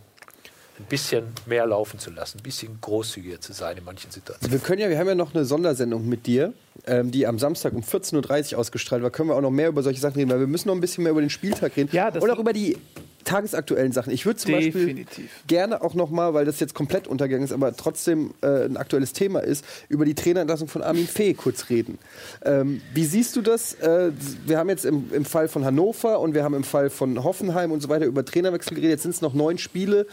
ein 0.80 0.86
bisschen 0.86 1.26
mehr 1.46 1.64
laufen 1.64 2.00
zu 2.00 2.10
lassen, 2.10 2.38
ein 2.38 2.42
bisschen 2.42 2.80
großzügiger 2.80 3.40
zu 3.40 3.52
sein 3.52 3.76
in 3.76 3.84
manchen 3.84 4.10
Situationen. 4.10 4.50
Wir 4.50 4.58
können 4.58 4.80
ja, 4.82 4.90
wir 4.90 4.98
haben 4.98 5.06
ja 5.06 5.14
noch 5.14 5.32
eine 5.32 5.44
Sondersendung 5.44 6.08
mit 6.08 6.26
dir, 6.26 6.54
ähm, 6.88 7.12
die 7.12 7.24
am 7.24 7.38
Samstag 7.38 7.72
um 7.72 7.82
14.30 7.82 8.54
Uhr 8.54 8.58
ausgestrahlt 8.58 9.04
war. 9.04 9.10
Können 9.10 9.28
wir 9.28 9.36
auch 9.36 9.40
noch 9.40 9.52
mehr 9.52 9.68
über 9.68 9.84
solche 9.84 10.00
Sachen 10.00 10.16
reden, 10.16 10.30
weil 10.32 10.40
wir 10.40 10.48
müssen 10.48 10.66
noch 10.66 10.74
ein 10.74 10.80
bisschen 10.80 11.04
mehr 11.04 11.12
über 11.12 11.20
den 11.20 11.30
Spieltag 11.30 11.76
reden. 11.76 11.90
Ja, 11.92 12.10
das- 12.10 12.20
Und 12.20 12.30
auch 12.30 12.38
über 12.40 12.52
die 12.52 12.76
tagesaktuellen 13.24 13.92
Sachen. 13.92 14.12
Ich 14.12 14.26
würde 14.26 14.38
zum 14.38 14.52
Beispiel 14.52 14.86
Definitiv. 14.86 15.30
gerne 15.46 15.82
auch 15.82 15.94
noch 15.94 16.10
mal, 16.10 16.34
weil 16.34 16.44
das 16.44 16.60
jetzt 16.60 16.74
komplett 16.74 17.06
untergegangen 17.06 17.44
ist, 17.44 17.52
aber 17.52 17.76
trotzdem 17.76 18.32
äh, 18.42 18.64
ein 18.64 18.76
aktuelles 18.76 19.12
Thema 19.12 19.40
ist, 19.40 19.64
über 19.88 20.04
die 20.04 20.14
Trainerentlassung 20.14 20.68
von 20.68 20.82
Armin 20.82 21.06
Fee 21.06 21.34
kurz 21.34 21.68
reden. 21.70 21.98
Ähm, 22.44 22.80
wie 22.94 23.04
siehst 23.04 23.36
du 23.36 23.42
das? 23.42 23.74
Äh, 23.74 24.12
wir 24.46 24.58
haben 24.58 24.68
jetzt 24.68 24.84
im, 24.84 25.12
im 25.12 25.24
Fall 25.24 25.48
von 25.48 25.64
Hannover 25.64 26.20
und 26.20 26.34
wir 26.34 26.44
haben 26.44 26.54
im 26.54 26.64
Fall 26.64 26.90
von 26.90 27.22
Hoffenheim 27.22 27.72
und 27.72 27.82
so 27.82 27.88
weiter 27.88 28.06
über 28.06 28.24
Trainerwechsel 28.24 28.74
geredet. 28.74 28.92
Jetzt 28.92 29.02
sind 29.02 29.14
es 29.14 29.20
noch 29.20 29.34
neun 29.34 29.58
Spiele. 29.58 30.06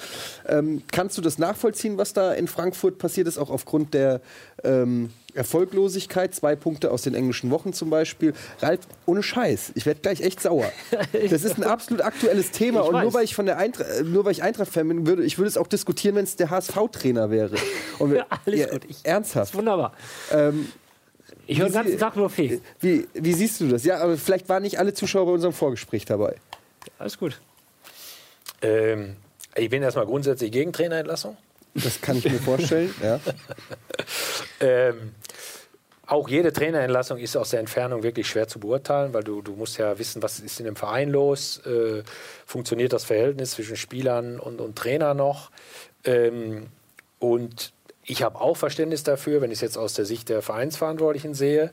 Ähm, 0.47 0.81
kannst 0.91 1.17
du 1.17 1.21
das 1.21 1.37
nachvollziehen, 1.37 1.97
was 1.97 2.13
da 2.13 2.33
in 2.33 2.47
Frankfurt 2.47 2.97
passiert 2.97 3.27
ist, 3.27 3.37
auch 3.37 3.49
aufgrund 3.49 3.93
der 3.93 4.21
ähm, 4.63 5.09
Erfolglosigkeit? 5.35 6.33
Zwei 6.33 6.55
Punkte 6.55 6.91
aus 6.91 7.03
den 7.03 7.13
englischen 7.15 7.51
Wochen 7.51 7.73
zum 7.73 7.89
Beispiel. 7.89 8.33
Ralf, 8.61 8.79
ohne 9.05 9.21
Scheiß, 9.23 9.73
ich 9.75 9.85
werde 9.85 9.99
gleich 10.01 10.21
echt 10.21 10.41
sauer. 10.41 10.71
Das 11.29 11.43
ist 11.43 11.57
ein 11.57 11.63
absolut 11.63 12.01
aktuelles 12.03 12.51
Thema 12.51 12.81
Ich 12.81 12.87
und 12.89 13.01
nur 13.01 13.13
weil 13.13 13.23
ich 13.23 13.35
von 13.35 13.45
der 13.45 13.57
Eintracht, 13.57 13.89
äh, 13.89 14.03
nur 14.03 14.25
weil 14.25 14.31
ich 14.31 14.41
Eintracht-Fan 14.43 14.87
bin, 14.87 15.05
würde 15.07 15.23
ich 15.23 15.37
würde 15.37 15.47
es 15.49 15.57
auch 15.57 15.67
diskutieren, 15.67 16.15
wenn 16.15 16.23
es 16.23 16.35
der 16.35 16.49
HSV-Trainer 16.49 17.29
wäre. 17.31 17.55
Und 17.99 18.11
wir- 18.11 18.17
Ja, 18.19 18.25
alles 18.45 18.59
ja, 18.59 18.67
gut. 18.69 18.85
Ich- 18.87 18.97
ernsthaft. 19.03 19.53
Wunderbar. 19.55 19.93
Ähm, 20.31 20.69
Ich 21.47 21.59
höre 21.59 21.65
den 21.67 21.73
Wie 21.73 21.77
ganzen 21.77 21.97
Tag 21.99 22.15
nur 22.15 22.29
Fee. 22.29 22.59
wie, 22.79 23.07
wie 23.13 23.33
siehst 23.33 23.59
du 23.61 23.67
das? 23.67 23.83
Ja, 23.83 23.99
aber 23.99 24.17
vielleicht 24.17 24.49
waren 24.49 24.63
nicht 24.63 24.79
alle 24.79 24.93
Zuschauer 24.93 25.25
bei 25.27 25.31
unserem 25.33 25.53
Vorgespräch 25.53 26.05
dabei. 26.05 26.35
Alles 26.97 27.17
gut. 27.17 27.39
Ähm, 28.61 29.15
ich 29.55 29.69
bin 29.69 29.83
erstmal 29.83 30.05
grundsätzlich 30.05 30.51
gegen 30.51 30.73
Trainerentlassung. 30.73 31.37
Das 31.75 32.01
kann 32.01 32.17
ich 32.17 32.25
mir 32.25 32.39
vorstellen. 32.39 32.93
Ja. 33.01 33.19
Ähm, 34.61 35.11
auch 36.07 36.29
jede 36.29 36.53
Trainerentlassung 36.53 37.17
ist 37.17 37.35
aus 37.35 37.49
der 37.49 37.59
Entfernung 37.59 38.03
wirklich 38.03 38.27
schwer 38.27 38.47
zu 38.47 38.59
beurteilen, 38.59 39.13
weil 39.13 39.23
du, 39.23 39.41
du 39.41 39.53
musst 39.53 39.77
ja 39.77 39.97
wissen, 39.97 40.21
was 40.21 40.39
ist 40.39 40.59
in 40.59 40.65
dem 40.65 40.75
Verein 40.75 41.09
los, 41.09 41.59
äh, 41.65 42.03
funktioniert 42.45 42.93
das 42.93 43.03
Verhältnis 43.03 43.51
zwischen 43.51 43.75
Spielern 43.75 44.39
und, 44.39 44.61
und 44.61 44.75
Trainer 44.77 45.13
noch. 45.13 45.51
Ähm, 46.03 46.67
und 47.19 47.73
ich 48.03 48.21
habe 48.21 48.39
auch 48.39 48.55
Verständnis 48.55 49.03
dafür, 49.03 49.41
wenn 49.41 49.49
ich 49.49 49.57
es 49.57 49.61
jetzt 49.61 49.77
aus 49.77 49.93
der 49.95 50.05
Sicht 50.05 50.29
der 50.29 50.41
Vereinsverantwortlichen 50.43 51.33
sehe, 51.33 51.71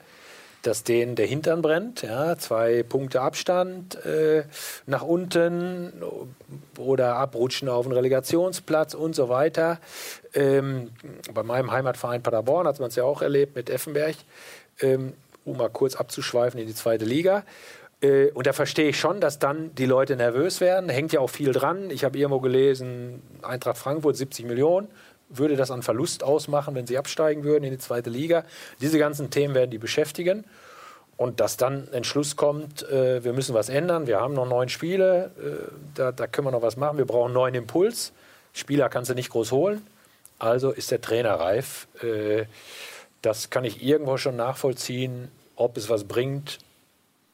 dass 0.63 0.85
denen 0.85 1.17
der 1.17 1.27
Hintern 1.27 1.61
brennt. 1.61 2.03
Ja, 2.03 2.39
zwei 2.39 2.83
Punkte 2.83 3.21
Abstand 3.21 3.97
äh, 4.05 4.45
nach 4.87 5.03
unten 5.03 5.93
oder 6.79 7.17
abrutschen 7.17 7.69
auf 7.69 7.85
einen 7.85 7.95
Relegationsplatz 7.95 8.95
und 8.95 9.15
so 9.15 9.29
weiter. 9.29 9.79
Ähm, 10.35 10.91
bei 11.35 11.43
meinem 11.43 11.71
Heimatverein 11.73 12.23
Paderborn 12.23 12.67
hat 12.67 12.79
man 12.81 12.89
es 12.89 12.97
ja 12.97 13.05
auch 13.05 13.23
erlebt 13.23 13.57
mit 13.57 13.71
Effenberg, 13.71 14.17
ähm, 14.81 15.15
um 15.45 15.57
mal 15.57 15.69
kurz 15.69 15.97
abzuschweifen 15.97 16.61
in 16.61 16.67
die 16.67 16.75
zweite 16.75 17.05
Liga. 17.05 17.45
Äh, 18.01 18.31
und 18.31 18.47
da 18.47 18.53
verstehe 18.53 18.89
ich 18.89 18.99
schon, 18.99 19.21
dass 19.21 19.39
dann 19.39 19.75
die 19.75 19.87
Leute 19.87 20.17
nervös 20.17 20.61
werden. 20.61 20.89
Hängt 20.91 21.13
ja 21.13 21.21
auch 21.21 21.31
viel 21.31 21.53
dran. 21.53 21.91
Ich 21.91 22.05
habe 22.05 22.19
irgendwo 22.19 22.41
gelesen, 22.41 23.23
Eintracht 23.43 23.79
Frankfurt 23.79 24.17
70 24.17 24.47
Millionen. 24.47 24.89
Würde 25.35 25.57
das 25.57 25.71
an 25.71 25.83
Verlust 25.83 26.23
ausmachen, 26.23 26.75
wenn 26.75 26.87
sie 26.87 26.99
absteigen 26.99 27.45
würden 27.45 27.65
in 27.65 27.71
die 27.71 27.79
zweite 27.79 28.11
Liga? 28.11 28.45
Diese 28.81 28.99
ganzen 28.99 29.31
Themen 29.31 29.55
werden 29.55 29.71
die 29.71 29.79
beschäftigen. 29.79 30.45
Und 31.17 31.41
dass 31.41 31.57
dann 31.57 31.89
ein 31.89 31.93
Entschluss 31.93 32.37
kommt, 32.37 32.89
äh, 32.89 33.23
wir 33.23 33.33
müssen 33.33 33.55
was 33.55 33.69
ändern, 33.69 34.07
wir 34.07 34.19
haben 34.19 34.35
noch 34.35 34.49
neun 34.49 34.69
Spiele, 34.69 35.31
äh, 35.39 35.73
da, 35.95 36.11
da 36.11 36.27
können 36.27 36.49
wir 36.49 36.53
noch 36.53 36.63
was 36.63 36.77
machen, 36.77 36.99
wir 36.99 37.05
brauchen 37.05 37.27
einen 37.27 37.35
neuen 37.35 37.55
Impuls. 37.55 38.13
Spieler 38.53 38.89
kannst 38.89 39.11
du 39.11 39.15
nicht 39.15 39.31
groß 39.31 39.53
holen, 39.53 39.87
also 40.39 40.71
ist 40.71 40.91
der 40.91 41.01
Trainer 41.01 41.35
reif. 41.35 41.87
Äh, 42.03 42.47
das 43.21 43.51
kann 43.51 43.65
ich 43.65 43.83
irgendwo 43.83 44.17
schon 44.17 44.37
nachvollziehen. 44.37 45.31
Ob 45.55 45.77
es 45.77 45.89
was 45.89 46.05
bringt, 46.05 46.59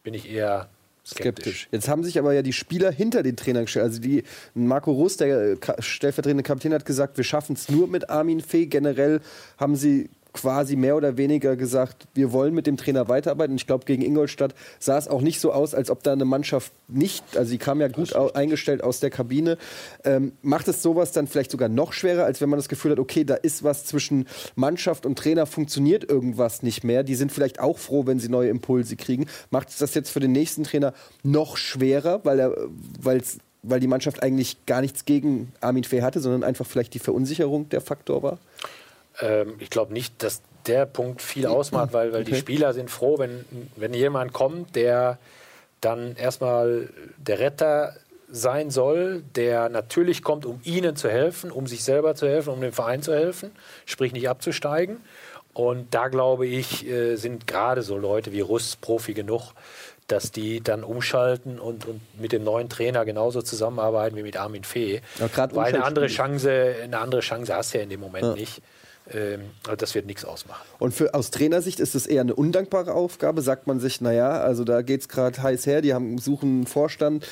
bin 0.03 0.12
ich 0.12 0.31
eher 0.31 0.69
skeptisch. 1.09 1.68
Jetzt 1.70 1.89
haben 1.89 2.05
sich 2.05 2.18
aber 2.18 2.32
ja 2.32 2.43
die 2.43 2.52
Spieler 2.52 2.90
hinter 2.90 3.22
den 3.22 3.36
Trainern 3.36 3.64
gestellt. 3.64 3.85
Also 3.85 4.01
die 4.01 4.24
Marco 4.55 4.93
Rus, 4.93 5.16
der 5.16 5.56
stellvertretende 5.78 6.43
Kapitän, 6.43 6.72
hat 6.74 6.85
gesagt, 6.85 7.16
wir 7.16 7.24
schaffen 7.24 7.55
es 7.55 7.68
nur 7.68 7.89
mit 7.89 8.10
Armin 8.10 8.40
Fee. 8.40 8.66
Generell 8.66 9.20
haben 9.56 9.76
sie 9.76 10.10
quasi 10.33 10.77
mehr 10.77 10.97
oder 10.97 11.17
weniger 11.17 11.57
gesagt, 11.57 12.07
wir 12.15 12.33
wollen 12.33 12.55
mit 12.55 12.67
dem 12.67 12.77
Trainer 12.77 13.09
weiterarbeiten. 13.09 13.57
Ich 13.57 13.67
glaube, 13.67 13.85
gegen 13.85 14.03
Ingolstadt 14.03 14.55
sah 14.79 14.99
es 14.99 15.09
auch 15.09 15.21
nicht 15.21 15.41
so 15.41 15.53
aus, 15.53 15.75
als 15.75 15.91
ob 15.91 16.03
da 16.03 16.13
eine 16.13 16.25
Mannschaft 16.25 16.73
nicht, 16.87 17.37
also 17.37 17.51
die 17.51 17.59
kam 17.59 17.81
ja 17.81 17.89
gut 17.89 18.15
eingestellt 18.15 18.83
aus 18.83 19.01
der 19.01 19.11
Kabine. 19.11 19.59
Ähm, 20.05 20.33
macht 20.43 20.69
es 20.69 20.83
sowas 20.83 21.13
dann 21.13 21.27
vielleicht 21.27 21.51
sogar 21.51 21.69
noch 21.69 21.93
schwerer, 21.93 22.25
als 22.25 22.41
wenn 22.41 22.49
man 22.49 22.59
das 22.59 22.69
Gefühl 22.69 22.93
hat, 22.93 22.99
okay, 22.99 23.25
da 23.25 23.35
ist 23.35 23.65
was 23.65 23.85
zwischen 23.85 24.27
Mannschaft 24.55 25.07
und 25.07 25.19
Trainer, 25.19 25.47
funktioniert 25.47 26.09
irgendwas 26.09 26.63
nicht 26.63 26.85
mehr. 26.85 27.03
Die 27.03 27.15
sind 27.15 27.33
vielleicht 27.33 27.61
auch 27.61 27.79
froh, 27.79 28.07
wenn 28.07 28.19
sie 28.19 28.29
neue 28.29 28.51
Impulse 28.51 28.97
kriegen. 28.97 29.27
Macht 29.51 29.71
es 29.71 29.79
das 29.79 29.95
jetzt 29.95 30.11
für 30.11 30.21
den 30.21 30.33
nächsten 30.33 30.65
Trainer 30.65 30.95
noch 31.23 31.57
schwerer, 31.57 32.21
weil 32.25 32.39
er, 32.39 32.55
weil's, 33.01 33.39
weil 33.63 33.81
die 33.81 33.87
Mannschaft 33.87 34.23
eigentlich 34.23 34.65
gar 34.67 34.81
nichts 34.81 35.05
gegen 35.05 35.53
Armin 35.61 35.85
Fee 35.85 36.03
hatte, 36.03 36.21
sondern 36.21 36.45
einfach 36.45 36.67
vielleicht 36.67 36.95
die 36.95 36.99
Verunsicherung 36.99 37.69
der 37.69 37.81
Faktor 37.81 38.23
war? 38.23 38.39
Ähm, 39.20 39.55
ich 39.59 39.70
glaube 39.70 39.93
nicht, 39.93 40.23
dass 40.23 40.43
der 40.66 40.86
Punkt 40.86 41.23
viel 41.23 41.47
ausmacht, 41.47 41.93
weil, 41.93 42.12
weil 42.12 42.24
die 42.24 42.35
Spieler 42.35 42.74
sind 42.74 42.90
froh, 42.90 43.19
wenn, 43.19 43.45
wenn 43.77 43.95
jemand 43.95 44.32
kommt, 44.32 44.77
der 44.77 45.19
dann 45.81 46.16
erstmal 46.16 46.90
der 47.16 47.39
Retter 47.39 47.95
sein 48.31 48.70
soll, 48.70 49.23
der 49.35 49.69
natürlich 49.69 50.23
kommt, 50.23 50.45
um 50.45 50.61
ihnen 50.65 50.97
zu 50.97 51.09
helfen, 51.09 51.51
um 51.51 51.66
sich 51.66 51.82
selber 51.82 52.15
zu 52.15 52.28
helfen, 52.28 52.51
um 52.51 52.61
dem 52.61 52.73
Verein 52.73 53.03
zu 53.03 53.15
helfen, 53.15 53.53
sprich 53.86 54.12
nicht 54.12 54.28
abzusteigen. 54.28 54.99
Und 55.55 55.95
da 55.95 56.09
glaube 56.09 56.47
ich, 56.47 56.86
äh, 56.86 57.16
sind 57.16 57.47
gerade 57.47 57.82
so 57.82 57.97
Leute 57.97 58.32
wie 58.32 58.40
Russ 58.40 58.77
Profi 58.77 59.15
genug, 59.15 59.53
dass 60.07 60.31
die 60.31 60.61
dann 60.62 60.85
umschalten 60.85 61.59
und, 61.59 61.86
und 61.86 62.01
mit 62.20 62.32
dem 62.32 62.45
neuen 62.45 62.69
Trainer 62.69 63.05
genauso 63.05 63.43
zusammenarbeiten 63.43 64.16
wie 64.16 64.23
mit 64.23 64.36
Armin 64.36 64.65
Fee. 64.65 65.01
Ja, 65.19 65.28
Weil 65.53 65.74
eine 65.74 65.85
andere. 65.85 66.07
Chance, 66.07 66.77
eine 66.82 66.99
andere 66.99 67.20
Chance 67.20 67.55
hast 67.55 67.74
du 67.74 67.78
ja 67.78 67.85
in 67.85 67.90
dem 67.90 68.01
Moment 68.01 68.35
nicht. 68.36 68.62
Ähm, 69.12 69.51
also 69.64 69.76
das 69.76 69.94
wird 69.94 70.06
nichts 70.06 70.24
ausmachen. 70.24 70.66
Und 70.78 70.93
für, 70.93 71.14
aus 71.14 71.30
Trainersicht 71.30 71.80
ist 71.80 71.94
es 71.94 72.06
eher 72.06 72.20
eine 72.20 72.35
undankbare 72.35 72.94
Aufgabe. 72.94 73.43
Sagt 73.43 73.66
man 73.66 73.80
sich, 73.80 74.01
naja, 74.01 74.40
also 74.40 74.64
da 74.64 74.82
geht 74.82 75.02
es 75.02 75.09
gerade 75.09 75.43
heiß 75.43 75.66
her, 75.66 75.80
die 75.80 75.94
haben, 75.94 76.18
suchen 76.18 76.59
einen 76.59 76.66
Vorstand, 76.66 77.26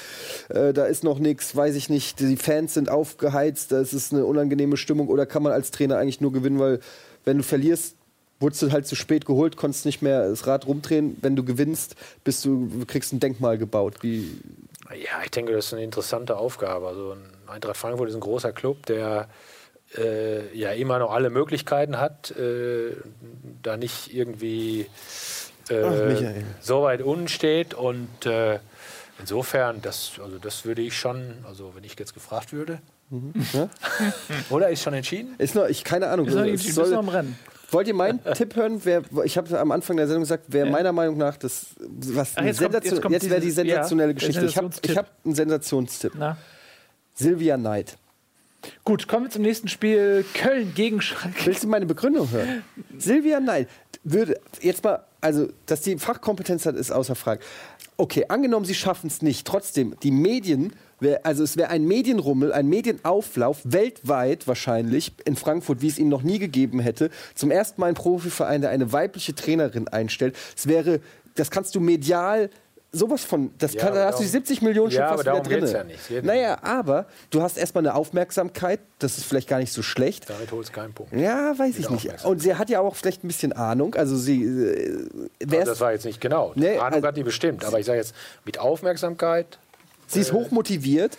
äh, 0.48 0.72
da 0.72 0.86
ist 0.86 1.04
noch 1.04 1.18
nichts, 1.18 1.54
weiß 1.54 1.74
ich 1.76 1.90
nicht, 1.90 2.20
die 2.20 2.36
Fans 2.36 2.74
sind 2.74 2.88
aufgeheizt, 2.88 3.72
das 3.72 3.92
ist 3.92 4.12
eine 4.12 4.24
unangenehme 4.24 4.76
Stimmung. 4.76 5.08
Oder 5.08 5.26
kann 5.26 5.42
man 5.42 5.52
als 5.52 5.70
Trainer 5.70 5.98
eigentlich 5.98 6.20
nur 6.20 6.32
gewinnen, 6.32 6.58
weil 6.58 6.80
wenn 7.24 7.38
du 7.38 7.42
verlierst, 7.42 7.96
wurdest 8.40 8.62
du 8.62 8.70
halt 8.70 8.86
zu 8.86 8.96
spät 8.96 9.26
geholt, 9.26 9.56
konntest 9.56 9.86
nicht 9.86 10.02
mehr 10.02 10.28
das 10.28 10.46
Rad 10.46 10.66
rumdrehen. 10.66 11.16
Wenn 11.22 11.36
du 11.36 11.44
gewinnst, 11.44 11.96
bist 12.24 12.44
du, 12.44 12.68
kriegst 12.86 13.12
ein 13.12 13.20
Denkmal 13.20 13.58
gebaut. 13.58 14.02
Wie, 14.02 14.40
Ja, 14.90 15.22
ich 15.24 15.30
denke, 15.30 15.52
das 15.52 15.66
ist 15.66 15.72
eine 15.72 15.84
interessante 15.84 16.36
Aufgabe. 16.36 16.86
Also 16.86 17.12
ein 17.12 17.48
Eintracht 17.48 17.76
Frankfurt 17.76 18.08
ist 18.10 18.14
ein 18.14 18.20
großer 18.20 18.52
Club, 18.52 18.84
der 18.86 19.28
äh, 19.98 20.56
ja 20.56 20.70
immer 20.72 20.98
noch 20.98 21.12
alle 21.12 21.30
Möglichkeiten 21.30 21.98
hat, 21.98 22.30
äh, 22.32 22.96
da 23.62 23.76
nicht 23.76 24.14
irgendwie 24.14 24.86
äh, 25.68 25.82
Ach, 25.82 26.32
so 26.60 26.82
weit 26.82 27.02
unten 27.02 27.28
steht. 27.28 27.74
Und 27.74 28.26
äh, 28.26 28.58
insofern, 29.18 29.82
das, 29.82 30.12
also 30.22 30.38
das 30.38 30.64
würde 30.64 30.82
ich 30.82 30.96
schon, 30.98 31.34
also 31.48 31.72
wenn 31.74 31.84
ich 31.84 31.98
jetzt 31.98 32.14
gefragt 32.14 32.52
würde. 32.52 32.78
ja? 33.52 33.68
Oder 34.50 34.68
ist 34.70 34.82
schon 34.82 34.94
entschieden? 34.94 35.34
Ist 35.38 35.54
noch, 35.54 35.66
ich 35.66 35.84
keine 35.84 36.08
Ahnung. 36.08 36.26
Ist 36.26 36.34
noch, 36.34 36.44
es 36.44 36.62
bist 36.64 36.74
soll- 36.74 36.90
noch 36.90 37.02
im 37.02 37.08
Rennen. 37.08 37.38
Wollt 37.72 37.88
ihr 37.88 37.94
meinen 37.94 38.20
Tipp 38.34 38.54
hören? 38.54 38.80
Wer, 38.84 39.02
ich 39.24 39.36
habe 39.36 39.58
am 39.58 39.72
Anfang 39.72 39.96
der 39.96 40.06
Sendung 40.06 40.22
gesagt, 40.22 40.44
wer 40.46 40.66
Ja. 40.66 40.70
meiner 40.70 40.92
Meinung 40.92 41.16
nach 41.16 41.36
das 41.36 41.66
was 41.80 42.36
eine 42.36 42.46
jetzt 42.46 42.60
kommt- 42.62 42.74
jetzt 42.74 43.02
kommt 43.02 43.12
jetzt 43.12 43.28
wäre 43.28 43.40
die 43.40 43.48
ja, 43.48 43.54
sensationelle 43.54 44.14
der 44.14 44.20
Geschichte. 44.20 44.46
Ich 44.46 44.56
habe 44.56 44.70
ich 44.82 44.96
hab 44.96 45.10
einen 45.24 45.34
Sensationstipp. 45.34 46.12
Na? 46.16 46.36
Silvia 47.14 47.56
Knight. 47.56 47.96
Gut, 48.84 49.08
kommen 49.08 49.26
wir 49.26 49.30
zum 49.30 49.42
nächsten 49.42 49.68
Spiel. 49.68 50.24
Köln 50.34 50.72
gegen 50.74 51.00
Schalke. 51.00 51.46
Willst 51.46 51.64
du 51.64 51.68
meine 51.68 51.86
Begründung 51.86 52.30
hören? 52.30 52.62
Silvia 52.98 53.38
Knight 53.38 53.68
würde 54.04 54.40
jetzt 54.60 54.84
mal, 54.84 55.04
also 55.20 55.48
dass 55.66 55.80
die 55.82 55.98
Fachkompetenz 55.98 56.64
hat, 56.66 56.76
ist 56.76 56.92
außer 56.92 57.14
Frage. 57.14 57.42
Okay, 57.96 58.26
angenommen, 58.28 58.64
sie 58.64 58.74
schaffen 58.74 59.08
es 59.08 59.22
nicht. 59.22 59.46
Trotzdem, 59.46 59.96
die 60.02 60.10
Medien, 60.10 60.72
wär, 61.00 61.24
also 61.24 61.42
es 61.42 61.56
wäre 61.56 61.70
ein 61.70 61.84
Medienrummel, 61.84 62.52
ein 62.52 62.68
Medienauflauf 62.68 63.60
weltweit 63.64 64.46
wahrscheinlich 64.46 65.12
in 65.24 65.34
Frankfurt, 65.34 65.82
wie 65.82 65.88
es 65.88 65.98
ihn 65.98 66.08
noch 66.08 66.22
nie 66.22 66.38
gegeben 66.38 66.78
hätte. 66.78 67.10
Zum 67.34 67.50
ersten 67.50 67.80
Mal 67.80 67.88
ein 67.88 67.94
Profiverein, 67.94 68.60
der 68.60 68.70
eine 68.70 68.92
weibliche 68.92 69.34
Trainerin 69.34 69.88
einstellt. 69.88 70.36
Es 70.56 70.68
wäre, 70.68 71.00
das 71.34 71.50
kannst 71.50 71.74
du 71.74 71.80
medial 71.80 72.50
sowas 72.96 73.22
von, 73.24 73.50
das 73.58 73.74
Ja, 73.74 73.80
kann, 73.82 73.94
da 73.94 74.06
hast 74.06 74.18
du 74.18 74.24
die 74.24 74.28
darum- 74.30 74.44
70 74.46 74.62
Millionen 74.62 74.90
schon 74.90 75.00
Ja, 75.00 75.08
fast 75.16 75.28
aber 75.28 75.44
wieder 75.44 75.60
drin. 75.60 75.72
ja 75.74 75.84
nicht. 75.84 76.24
Naja, 76.24 76.58
aber 76.62 77.06
du 77.30 77.42
hast 77.42 77.56
erstmal 77.58 77.82
eine 77.86 77.94
Aufmerksamkeit, 77.94 78.80
das 78.98 79.18
ist 79.18 79.24
vielleicht 79.24 79.48
gar 79.48 79.58
nicht 79.58 79.72
so 79.72 79.82
schlecht. 79.82 80.28
Damit 80.28 80.50
holst 80.52 80.70
du 80.70 80.74
keinen 80.74 80.92
Punkt. 80.92 81.12
Ja, 81.14 81.58
weiß 81.58 81.78
ich 81.78 81.90
nicht. 81.90 82.24
Und 82.24 82.40
sie 82.40 82.54
hat 82.54 82.70
ja 82.70 82.80
auch 82.80 82.96
vielleicht 82.96 83.22
ein 83.24 83.28
bisschen 83.28 83.52
Ahnung. 83.52 83.94
Also 83.94 84.16
sie 84.16 84.42
äh, 84.44 85.06
Also 85.50 85.64
das 85.64 85.80
war 85.80 85.92
jetzt 85.92 86.04
nicht 86.04 86.20
genau. 86.20 86.52
Nee, 86.54 86.78
Ahnung 86.78 86.94
also- 86.94 87.06
hat 87.08 87.16
die 87.16 87.22
bestimmt. 87.22 87.64
Aber 87.64 87.78
ich 87.78 87.86
sage 87.86 87.98
jetzt, 87.98 88.14
mit 88.44 88.58
Aufmerksamkeit, 88.58 89.58
sie 90.06 90.20
ist 90.20 90.32
hochmotiviert. 90.32 91.16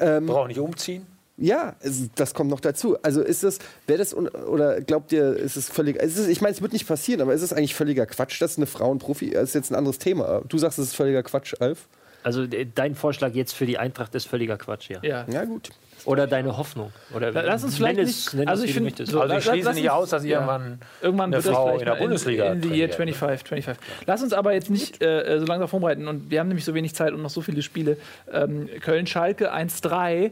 Ähm, 0.00 0.26
braucht 0.26 0.48
nicht 0.48 0.60
umziehen. 0.60 1.06
Ja, 1.40 1.76
es, 1.80 2.10
das 2.16 2.34
kommt 2.34 2.50
noch 2.50 2.60
dazu. 2.60 2.96
Also 3.02 3.22
ist 3.22 3.44
das, 3.44 3.58
wäre 3.86 3.98
das 3.98 4.14
oder 4.14 4.80
glaubt 4.80 5.12
ihr, 5.12 5.36
ist 5.36 5.56
es 5.56 5.68
völlig? 5.70 5.96
Ist 5.96 6.18
es, 6.18 6.26
ich 6.26 6.40
meine, 6.40 6.52
es 6.54 6.60
wird 6.62 6.72
nicht 6.72 6.86
passieren, 6.86 7.20
aber 7.20 7.32
ist 7.32 7.42
es 7.42 7.52
eigentlich 7.52 7.74
völliger 7.76 8.06
Quatsch, 8.06 8.42
dass 8.42 8.56
eine 8.56 8.66
Frau 8.66 8.92
ein 8.92 8.98
Profi? 8.98 9.30
Das 9.30 9.44
ist 9.50 9.54
jetzt 9.54 9.70
ein 9.70 9.76
anderes 9.76 9.98
Thema. 9.98 10.42
Du 10.48 10.58
sagst, 10.58 10.78
es 10.78 10.88
ist 10.88 10.96
völliger 10.96 11.22
Quatsch, 11.22 11.54
Alf. 11.60 11.86
Also 12.24 12.42
äh, 12.42 12.66
dein 12.74 12.96
Vorschlag 12.96 13.32
jetzt 13.34 13.52
für 13.54 13.66
die 13.66 13.78
Eintracht 13.78 14.14
ist 14.16 14.26
völliger 14.26 14.56
Quatsch, 14.58 14.90
ja. 14.90 14.98
Ja. 15.02 15.24
Ja 15.32 15.44
gut. 15.44 15.70
Oder 16.04 16.26
deine 16.28 16.56
Hoffnung. 16.56 16.92
Oder 17.14 17.32
Lass 17.32 17.64
uns 17.64 17.76
vielleicht 17.76 17.98
nicht- 17.98 18.08
es, 18.08 18.32
nenn 18.32 18.48
also 18.48 18.62
es, 18.62 18.70
ich 18.70 18.76
wie 18.76 18.78
du 18.80 18.84
find, 18.84 18.98
möchtest. 18.98 19.12
so- 19.12 19.20
Also 19.20 19.36
ich 19.36 19.44
schließe 19.44 19.72
nicht 19.74 19.90
aus, 19.90 20.10
dass 20.10 20.24
ja. 20.24 20.30
irgendwann 20.40 20.80
Irgendwann 21.02 21.32
eine 21.34 21.42
Frau 21.42 21.76
in 21.76 21.84
der 21.84 21.94
Bundesliga 21.96 22.46
in, 22.52 22.62
in 22.62 22.62
the 22.62 22.68
year 22.76 22.88
trainieren, 22.90 23.18
25, 23.18 23.48
25. 23.48 23.84
Lass 24.06 24.22
uns 24.22 24.32
aber 24.32 24.52
jetzt 24.52 24.70
nicht 24.70 25.02
äh, 25.02 25.38
so 25.40 25.46
lange 25.46 25.58
darauf 25.60 25.70
vorbereiten 25.70 26.06
und 26.06 26.30
wir 26.30 26.38
haben 26.40 26.48
nämlich 26.48 26.64
so 26.64 26.74
wenig 26.74 26.94
Zeit 26.94 27.12
und 27.12 27.22
noch 27.22 27.30
so 27.30 27.40
viele 27.40 27.62
Spiele. 27.62 27.96
Ähm, 28.32 28.68
Köln-Schalke 28.80 29.52
1-3. 29.52 30.30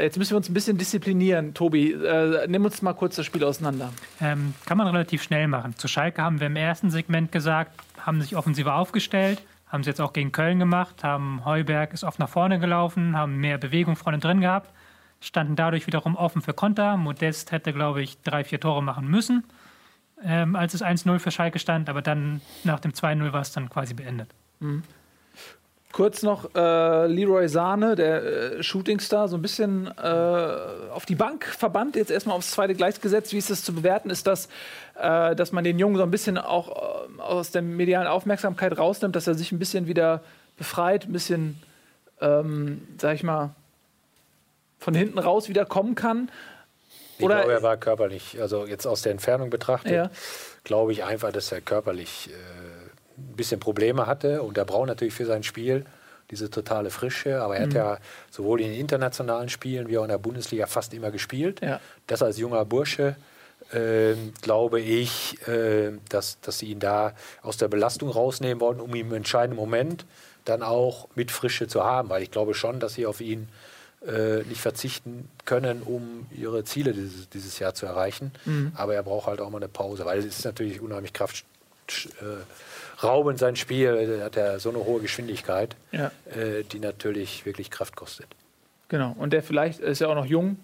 Jetzt 0.00 0.16
müssen 0.16 0.32
wir 0.32 0.36
uns 0.36 0.48
ein 0.48 0.54
bisschen 0.54 0.78
disziplinieren. 0.78 1.54
Tobi, 1.54 1.92
äh, 1.92 2.46
nimm 2.46 2.64
uns 2.64 2.82
mal 2.82 2.92
kurz 2.92 3.16
das 3.16 3.26
Spiel 3.26 3.42
auseinander. 3.44 3.92
Ähm, 4.20 4.54
kann 4.66 4.78
man 4.78 4.86
relativ 4.86 5.22
schnell 5.22 5.48
machen. 5.48 5.76
Zu 5.76 5.88
Schalke 5.88 6.22
haben 6.22 6.40
wir 6.40 6.46
im 6.46 6.56
ersten 6.56 6.90
Segment 6.90 7.32
gesagt, 7.32 7.72
haben 7.98 8.20
sich 8.20 8.36
offensiver 8.36 8.76
aufgestellt, 8.76 9.42
haben 9.66 9.82
sie 9.82 9.90
jetzt 9.90 10.00
auch 10.00 10.12
gegen 10.12 10.30
Köln 10.30 10.58
gemacht, 10.58 11.02
haben 11.02 11.44
Heuberg 11.44 11.92
ist 11.92 12.04
oft 12.04 12.18
nach 12.18 12.28
vorne 12.28 12.58
gelaufen, 12.58 13.16
haben 13.16 13.36
mehr 13.38 13.58
Bewegung 13.58 13.96
vorne 13.96 14.18
drin 14.18 14.40
gehabt, 14.40 14.70
standen 15.20 15.56
dadurch 15.56 15.86
wiederum 15.86 16.16
offen 16.16 16.42
für 16.42 16.54
Konter. 16.54 16.96
Modest 16.96 17.50
hätte, 17.50 17.72
glaube 17.72 18.02
ich, 18.02 18.20
drei, 18.22 18.44
vier 18.44 18.60
Tore 18.60 18.82
machen 18.82 19.08
müssen, 19.08 19.44
ähm, 20.22 20.54
als 20.54 20.74
es 20.74 20.82
1-0 20.82 21.18
für 21.18 21.30
Schalke 21.30 21.58
stand, 21.58 21.88
aber 21.88 22.02
dann 22.02 22.40
nach 22.62 22.80
dem 22.80 22.92
2-0 22.92 23.32
war 23.32 23.40
es 23.40 23.52
dann 23.52 23.68
quasi 23.68 23.94
beendet. 23.94 24.30
Kurz 25.92 26.22
noch 26.22 26.54
äh, 26.54 27.06
Leroy 27.06 27.48
Sahne, 27.48 27.96
der 27.96 28.22
äh, 28.58 28.62
Shootingstar, 28.62 29.26
so 29.28 29.36
ein 29.36 29.42
bisschen 29.42 29.86
äh, 29.86 29.90
auf 30.92 31.06
die 31.06 31.14
Bank 31.14 31.46
verbannt, 31.46 31.96
jetzt 31.96 32.10
erstmal 32.10 32.36
aufs 32.36 32.50
zweite 32.50 32.74
Gleis 32.74 33.00
gesetzt. 33.00 33.32
Wie 33.32 33.38
ist 33.38 33.48
das 33.50 33.64
zu 33.64 33.74
bewerten? 33.74 34.10
Ist 34.10 34.26
das, 34.26 34.48
äh, 35.00 35.34
dass 35.34 35.50
man 35.50 35.64
den 35.64 35.78
Jungen 35.78 35.96
so 35.96 36.02
ein 36.02 36.10
bisschen 36.10 36.36
auch 36.36 36.68
äh, 37.16 37.20
aus 37.22 37.52
der 37.52 37.62
medialen 37.62 38.06
Aufmerksamkeit 38.06 38.76
rausnimmt, 38.76 39.16
dass 39.16 39.26
er 39.26 39.34
sich 39.34 39.50
ein 39.50 39.58
bisschen 39.58 39.86
wieder 39.86 40.22
befreit, 40.58 41.06
ein 41.06 41.12
bisschen, 41.12 41.62
ähm, 42.20 42.86
sag 43.00 43.14
ich 43.14 43.22
mal, 43.22 43.54
von 44.78 44.92
hinten 44.94 45.18
raus 45.18 45.48
wieder 45.48 45.64
kommen 45.64 45.94
kann? 45.94 46.30
Ich 47.18 47.24
Oder- 47.24 47.36
glaube, 47.36 47.52
er 47.52 47.62
war 47.62 47.76
körperlich, 47.78 48.40
also 48.40 48.66
jetzt 48.66 48.86
aus 48.86 49.02
der 49.02 49.12
Entfernung 49.12 49.48
betrachtet, 49.50 49.92
Ja. 49.92 50.10
glaube 50.64 50.92
ich 50.92 51.02
einfach, 51.02 51.32
dass 51.32 51.50
er 51.50 51.60
körperlich 51.62 52.28
äh, 52.30 52.77
ein 53.18 53.36
bisschen 53.36 53.60
Probleme 53.60 54.06
hatte. 54.06 54.42
Und 54.42 54.56
er 54.58 54.64
braucht 54.64 54.86
natürlich 54.88 55.14
für 55.14 55.26
sein 55.26 55.42
Spiel 55.42 55.84
diese 56.30 56.50
totale 56.50 56.90
Frische. 56.90 57.40
Aber 57.42 57.56
er 57.56 57.66
Mhm. 57.66 57.70
hat 57.70 57.74
ja 57.74 57.98
sowohl 58.30 58.60
in 58.60 58.72
internationalen 58.72 59.48
Spielen 59.48 59.88
wie 59.88 59.98
auch 59.98 60.02
in 60.04 60.10
der 60.10 60.18
Bundesliga 60.18 60.66
fast 60.66 60.92
immer 60.94 61.10
gespielt. 61.10 61.60
Ja. 61.62 61.80
Das 62.06 62.22
als 62.22 62.38
junger 62.38 62.64
Bursche. 62.64 63.16
ähm, 63.74 64.32
glaube 64.40 64.80
ich, 64.80 65.46
äh, 65.46 65.90
dass, 66.08 66.40
dass 66.40 66.58
sie 66.60 66.66
ihn 66.70 66.78
da 66.80 67.12
aus 67.42 67.58
der 67.58 67.68
Belastung 67.68 68.08
rausnehmen 68.08 68.60
wollten, 68.62 68.80
um 68.80 68.94
ihn 68.94 69.08
im 69.08 69.12
entscheidenden 69.12 69.56
Moment 69.58 70.06
dann 70.46 70.62
auch 70.62 71.08
mit 71.16 71.30
Frische 71.30 71.66
zu 71.68 71.84
haben. 71.84 72.08
Weil 72.08 72.22
ich 72.22 72.30
glaube 72.30 72.54
schon, 72.54 72.80
dass 72.80 72.94
sie 72.94 73.04
auf 73.04 73.20
ihn 73.20 73.48
äh, 74.06 74.42
nicht 74.44 74.60
verzichten 74.62 75.28
können, 75.44 75.82
um 75.82 76.26
ihre 76.30 76.64
Ziele 76.64 76.94
dieses, 76.94 77.28
dieses 77.28 77.58
Jahr 77.58 77.74
zu 77.74 77.84
erreichen. 77.84 78.30
Aber 78.74 78.94
er 78.94 79.02
braucht 79.02 79.26
halt 79.26 79.40
auch 79.42 79.50
mal 79.50 79.58
eine 79.58 79.68
Pause, 79.68 80.06
weil 80.06 80.20
es 80.20 80.24
ist 80.24 80.44
natürlich 80.46 80.80
unheimlich 80.80 81.12
kraftraubend 82.98 83.38
sein 83.38 83.56
Spiel. 83.56 83.88
Er 84.18 84.24
hat 84.24 84.36
ja 84.36 84.58
so 84.58 84.70
eine 84.70 84.78
hohe 84.84 85.00
Geschwindigkeit, 85.00 85.76
Ja. 85.92 86.10
äh, 86.36 86.64
die 86.70 86.78
natürlich 86.80 87.46
wirklich 87.46 87.70
Kraft 87.70 87.96
kostet. 87.96 88.26
Genau. 88.88 89.14
Und 89.18 89.32
der 89.32 89.42
vielleicht 89.42 89.80
ist 89.80 90.00
ja 90.00 90.08
auch 90.08 90.14
noch 90.14 90.26
jung, 90.26 90.58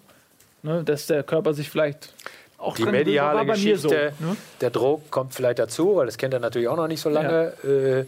ne, 0.62 0.82
dass 0.85 1.06
der 1.06 1.23
Körper 1.23 1.55
sich 1.55 1.70
vielleicht 1.70 2.12
auch 2.59 2.77
Die 2.77 2.86
mediale 2.86 3.44
Geschichte, 3.47 4.12
so, 4.19 4.24
ne? 4.27 4.36
der 4.61 4.70
Druck 4.70 5.11
kommt 5.11 5.35
vielleicht 5.35 5.59
dazu, 5.59 5.97
weil 5.97 6.06
das 6.06 6.16
kennt 6.16 6.32
er 6.32 6.40
natürlich 6.40 6.69
auch 6.69 6.77
noch 6.77 6.89
nicht 6.89 7.01
so 7.01 7.11
lange. 7.11 7.52
Äh, 7.62 8.05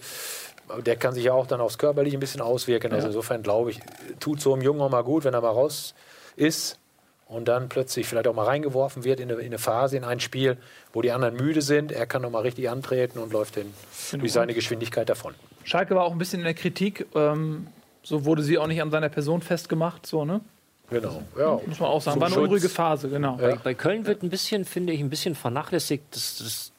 aber 0.69 0.83
der 0.83 0.97
kann 0.97 1.15
sich 1.15 1.25
ja 1.25 1.33
auch 1.33 1.47
dann 1.47 1.61
aufs 1.61 1.79
Körperliche 1.79 2.17
ein 2.17 2.21
bisschen 2.21 2.41
auswirken. 2.41 2.93
Also 2.93 3.05
Ja. 3.07 3.09
insofern 3.11 3.43
glaube 3.43 3.71
ich, 3.71 3.81
tut 4.19 4.41
so 4.41 4.53
einem 4.55 4.63
Jungen 4.63 4.81
auch 4.81 4.89
mal 4.91 5.05
gut, 5.05 5.25
wenn 5.25 5.35
er 5.35 5.41
mal 5.41 5.51
raus 5.51 5.95
ist 6.37 6.79
und 7.27 7.49
dann 7.49 7.69
plötzlich 7.69 8.07
vielleicht 8.07 8.29
auch 8.29 8.35
mal 8.35 8.45
reingeworfen 8.45 9.05
wird 9.05 9.21
in 9.21 9.31
eine, 9.31 9.41
in 9.41 9.47
eine 9.47 9.59
Phase, 9.59 9.97
in 9.97 10.05
ein 10.05 10.21
Spiel, 10.21 10.57
wo 10.93 11.03
die 11.03 11.11
anderen 11.13 11.35
müde 11.37 11.61
sind. 11.61 11.91
Er 11.93 12.07
kann 12.07 12.23
noch 12.23 12.31
mal 12.31 12.43
richtig 12.43 12.71
antreten 12.71 13.19
und 13.19 13.33
läuft 13.33 13.57
den, 13.57 13.73
Genau. 14.11 14.21
durch 14.21 14.33
seine 14.33 14.55
Geschwindigkeit 14.55 15.09
davon. 15.09 15.35
Schalke 15.65 15.95
war 15.97 16.05
auch 16.05 16.13
ein 16.13 16.19
bisschen 16.19 16.39
in 16.41 16.45
der 16.45 16.55
Kritik. 16.55 17.07
Ähm, 17.15 17.67
so 18.05 18.25
wurde 18.25 18.43
sie 18.45 18.57
auch 18.59 18.69
nicht 18.69 18.81
an 18.81 18.91
seiner 18.93 19.09
Person 19.09 19.43
festgemacht, 19.43 20.07
so, 20.07 20.25
ne? 20.25 20.41
Genau. 20.89 21.21
Ja. 21.37 21.61
Muss 21.67 21.81
man 21.81 21.89
auch 21.91 22.01
sagen. 22.01 22.15
Zum 22.15 22.21
War 22.21 22.27
eine 22.29 22.35
Schutz. 22.37 22.45
unruhige 22.45 22.69
Phase, 22.69 23.09
genau. 23.09 23.37
Bei, 23.39 23.57
bei 23.57 23.75
Köln 23.75 24.07
wird 24.07 24.23
ein 24.23 24.31
bisschen, 24.31 24.65
finde 24.65 24.93
ich, 24.93 25.01
ein 25.01 25.11
bisschen 25.11 25.35
vernachlässigt, 25.35 26.05
dass, 26.15 26.39
dass, 26.39 26.73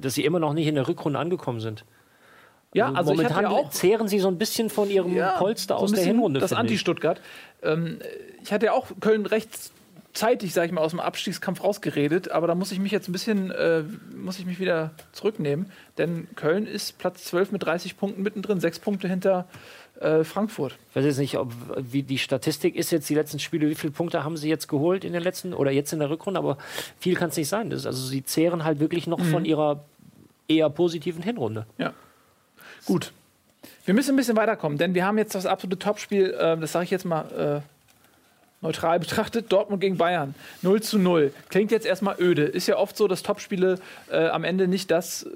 dass 0.00 0.14
sie 0.14 0.24
immer 0.24 0.38
noch 0.38 0.54
nicht 0.54 0.66
in 0.66 0.74
der 0.76 0.88
Rückrunde 0.88 1.18
angekommen 1.18 1.60
sind. 1.60 1.84
Ja, 2.72 2.92
also 2.92 3.12
ich 3.12 3.16
momentan 3.18 3.42
ja 3.44 3.50
auch 3.50 3.70
zehren 3.70 4.06
sie 4.08 4.20
so 4.20 4.28
ein 4.28 4.38
bisschen 4.38 4.70
von 4.70 4.90
ihrem 4.90 5.16
Polster 5.38 5.74
so 5.74 5.80
ein 5.80 5.84
aus 5.84 5.90
der 5.90 5.96
bisschen 5.98 6.12
Hinrunde. 6.14 6.40
Das. 6.40 6.52
Anti-Stuttgart. 6.52 7.20
Ähm, 7.62 7.98
ich 8.42 8.52
hatte 8.52 8.66
ja 8.66 8.72
auch 8.72 8.86
Köln 9.00 9.26
recht 9.26 9.50
zeitig, 10.12 10.52
sag 10.52 10.66
ich 10.66 10.72
mal, 10.72 10.80
aus 10.80 10.90
dem 10.90 11.00
Abstiegskampf 11.00 11.62
rausgeredet, 11.62 12.30
aber 12.32 12.46
da 12.48 12.54
muss 12.54 12.72
ich 12.72 12.78
mich 12.80 12.90
jetzt 12.92 13.08
ein 13.08 13.12
bisschen, 13.12 13.50
äh, 13.52 13.84
muss 14.16 14.38
ich 14.38 14.46
mich 14.46 14.58
wieder 14.58 14.90
zurücknehmen, 15.12 15.66
denn 15.98 16.26
Köln 16.34 16.66
ist 16.66 16.98
Platz 16.98 17.24
12 17.24 17.52
mit 17.52 17.62
30 17.64 17.96
Punkten 17.96 18.22
mittendrin, 18.22 18.58
sechs 18.60 18.80
Punkte 18.80 19.06
hinter 19.08 19.46
äh, 20.00 20.24
Frankfurt. 20.24 20.76
Ich 20.90 20.96
weiß 20.96 21.04
jetzt 21.04 21.18
nicht, 21.18 21.38
ob, 21.38 21.52
wie 21.76 22.02
die 22.02 22.18
Statistik 22.18 22.74
ist 22.74 22.90
jetzt 22.90 23.08
die 23.08 23.14
letzten 23.14 23.38
Spiele, 23.38 23.68
wie 23.68 23.74
viele 23.76 23.92
Punkte 23.92 24.24
haben 24.24 24.36
sie 24.36 24.48
jetzt 24.48 24.66
geholt 24.66 25.04
in 25.04 25.12
den 25.12 25.22
letzten 25.22 25.54
oder 25.54 25.70
jetzt 25.70 25.92
in 25.92 26.00
der 26.00 26.10
Rückrunde, 26.10 26.38
aber 26.40 26.58
viel 26.98 27.14
kann 27.14 27.28
es 27.28 27.36
nicht 27.36 27.48
sein. 27.48 27.70
Das 27.70 27.86
also 27.86 28.04
sie 28.04 28.24
zehren 28.24 28.64
halt 28.64 28.80
wirklich 28.80 29.06
noch 29.06 29.18
Mhm. 29.18 29.24
von 29.30 29.44
ihrer 29.44 29.84
eher 30.48 30.70
positiven 30.70 31.22
Hinrunde. 31.22 31.66
Ja. 31.78 31.92
Gut, 32.86 33.12
Wir 33.84 33.94
müssen 33.94 34.14
ein 34.14 34.16
bisschen 34.16 34.36
weiterkommen, 34.36 34.78
denn 34.78 34.94
wir 34.94 35.04
haben 35.04 35.18
jetzt 35.18 35.34
das 35.34 35.46
absolute 35.46 35.78
Topspiel, 35.78 36.30
äh, 36.32 36.56
das 36.56 36.72
sage 36.72 36.84
ich 36.84 36.90
jetzt 36.90 37.04
mal 37.04 37.62
äh, 37.62 37.66
neutral 38.62 38.98
betrachtet, 39.00 39.50
Dortmund 39.52 39.80
gegen 39.80 39.96
Bayern. 39.96 40.34
0 40.62 40.82
zu 40.82 40.98
0. 40.98 41.32
Klingt 41.48 41.70
jetzt 41.70 41.86
erstmal 41.86 42.16
öde. 42.20 42.44
Ist 42.44 42.66
ja 42.66 42.76
oft 42.76 42.96
so, 42.96 43.08
dass 43.08 43.22
Topspiele 43.22 43.78
äh, 44.10 44.28
am 44.28 44.44
Ende 44.44 44.68
nicht 44.68 44.90
das 44.90 45.22
äh, 45.24 45.28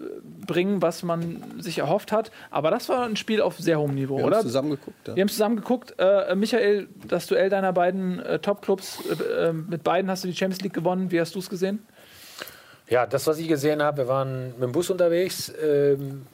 bringen, 0.47 0.83
was 0.83 1.03
man 1.03 1.43
sich 1.59 1.79
erhofft 1.79 2.13
hat. 2.13 2.31
Aber 2.51 2.71
das 2.71 2.89
war 2.89 3.07
ein 3.07 3.17
Spiel 3.17 3.41
auf 3.41 3.59
sehr 3.59 3.79
hohem 3.79 3.95
Niveau, 3.95 4.17
Wir 4.19 4.25
haben 4.25 4.29
oder? 4.33 4.43
zusammen 4.43 4.71
geguckt. 4.71 5.09
Ja. 5.09 5.17
Wir 5.17 5.21
haben 5.23 5.29
zusammen 5.29 5.57
geguckt. 5.57 5.95
Äh, 5.99 6.35
Michael, 6.35 6.89
das 7.09 7.27
Duell 7.27 7.49
deiner 7.51 7.73
beiden 7.73 8.21
äh, 8.21 8.39
Top-Clubs, 8.39 8.99
äh, 9.07 9.49
äh, 9.49 9.53
mit 9.53 9.83
beiden 9.85 10.11
hast 10.11 10.25
du 10.25 10.29
die 10.29 10.37
Champions 10.37 10.63
League 10.63 10.75
gewonnen. 10.75 11.11
Wie 11.11 11.21
hast 11.21 11.35
du 11.35 11.39
es 11.39 11.49
gesehen? 11.49 11.85
Ja, 12.91 13.07
das, 13.07 13.27
was 13.27 13.39
ich 13.39 13.49
gesehen 13.49 13.83
habe, 13.83 13.99
wir 13.99 14.09
waren 14.09 14.49
mit 14.51 14.63
dem 14.63 14.73
Bus 14.73 14.91
unterwegs. 14.91 15.51
Ähm, 15.63 16.27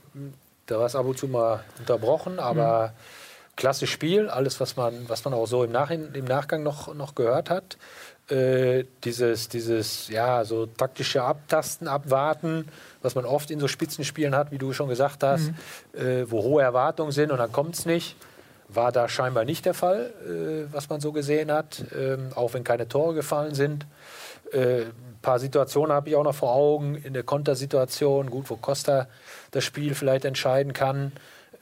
da 0.70 0.78
war 0.78 0.86
es 0.86 0.94
ab 0.94 1.04
und 1.04 1.18
zu 1.18 1.26
mal 1.26 1.64
unterbrochen, 1.78 2.38
aber 2.38 2.92
klasse 3.56 3.86
Spiel. 3.86 4.28
Alles, 4.28 4.60
was 4.60 4.76
man, 4.76 5.08
was 5.08 5.24
man 5.24 5.34
auch 5.34 5.46
so 5.46 5.64
im, 5.64 5.72
Nachhin, 5.72 6.14
im 6.14 6.24
Nachgang 6.24 6.62
noch, 6.62 6.94
noch 6.94 7.14
gehört 7.14 7.50
hat. 7.50 7.76
Äh, 8.30 8.84
dieses, 9.02 9.48
dieses, 9.48 10.08
ja, 10.08 10.44
so 10.44 10.66
taktische 10.66 11.22
Abtasten, 11.22 11.88
Abwarten, 11.88 12.68
was 13.02 13.16
man 13.16 13.24
oft 13.24 13.50
in 13.50 13.58
so 13.58 13.66
Spitzenspielen 13.66 14.36
hat, 14.36 14.52
wie 14.52 14.58
du 14.58 14.72
schon 14.72 14.88
gesagt 14.88 15.24
hast, 15.24 15.50
äh, 15.92 16.30
wo 16.30 16.42
hohe 16.42 16.62
Erwartungen 16.62 17.10
sind 17.10 17.32
und 17.32 17.38
dann 17.38 17.50
kommt 17.50 17.74
es 17.74 17.86
nicht. 17.86 18.14
War 18.68 18.92
da 18.92 19.08
scheinbar 19.08 19.44
nicht 19.44 19.66
der 19.66 19.74
Fall, 19.74 20.12
äh, 20.24 20.72
was 20.72 20.88
man 20.88 21.00
so 21.00 21.10
gesehen 21.10 21.50
hat, 21.50 21.84
ähm, 21.92 22.30
auch 22.36 22.54
wenn 22.54 22.62
keine 22.62 22.86
Tore 22.86 23.14
gefallen 23.14 23.56
sind. 23.56 23.84
Äh, 24.52 24.82
ein 24.82 25.18
paar 25.22 25.40
Situationen 25.40 25.92
habe 25.92 26.08
ich 26.08 26.16
auch 26.16 26.22
noch 26.22 26.34
vor 26.34 26.52
Augen, 26.52 26.94
in 26.94 27.12
der 27.12 27.24
Kontersituation, 27.24 28.30
gut, 28.30 28.48
wo 28.48 28.54
Costa 28.56 29.08
das 29.50 29.64
Spiel 29.64 29.94
vielleicht 29.94 30.24
entscheiden 30.24 30.72
kann. 30.72 31.12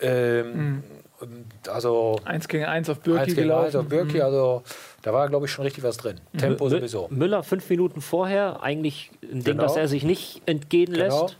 Ähm, 0.00 0.82
und 1.20 1.68
Also 1.68 2.16
Eins 2.24 2.46
gegen 2.46 2.64
eins 2.66 2.88
auf 2.88 3.00
Birki 3.00 3.18
eins 3.18 3.26
gegen 3.34 3.42
gelaufen. 3.42 3.66
eins 3.66 3.74
auf 3.76 3.88
Birki, 3.88 4.20
also 4.22 4.62
da 5.02 5.12
war, 5.12 5.28
glaube 5.28 5.46
ich, 5.46 5.52
schon 5.52 5.64
richtig 5.64 5.82
was 5.82 5.96
drin. 5.96 6.20
Tempo 6.36 6.66
Mü- 6.66 6.70
sowieso. 6.70 7.08
Müller 7.10 7.42
fünf 7.42 7.68
Minuten 7.68 8.00
vorher, 8.00 8.62
eigentlich 8.62 9.10
ein 9.22 9.42
Ding, 9.42 9.44
Genau. 9.44 9.62
das 9.64 9.76
er 9.76 9.88
sich 9.88 10.04
nicht 10.04 10.42
entgehen 10.46 10.92
Genau. 10.92 11.22
lässt. 11.24 11.36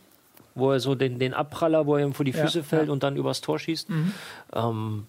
Wo 0.57 0.73
er 0.73 0.81
so 0.81 0.97
den, 0.97 1.20
den 1.20 1.35
Abpraller, 1.35 1.87
wo 1.87 1.95
er 1.97 2.05
ihm 2.05 2.15
vor 2.15 2.25
die 2.25 2.33
Ja, 2.33 2.43
Füße 2.43 2.65
fällt 2.65 2.83
ja. 2.83 2.87
Mhm. 2.87 2.93
und 2.93 3.03
dann 3.05 3.15
übers 3.16 3.41
Tor 3.41 3.61
schießt. 3.61 3.89
Ähm, 4.55 5.07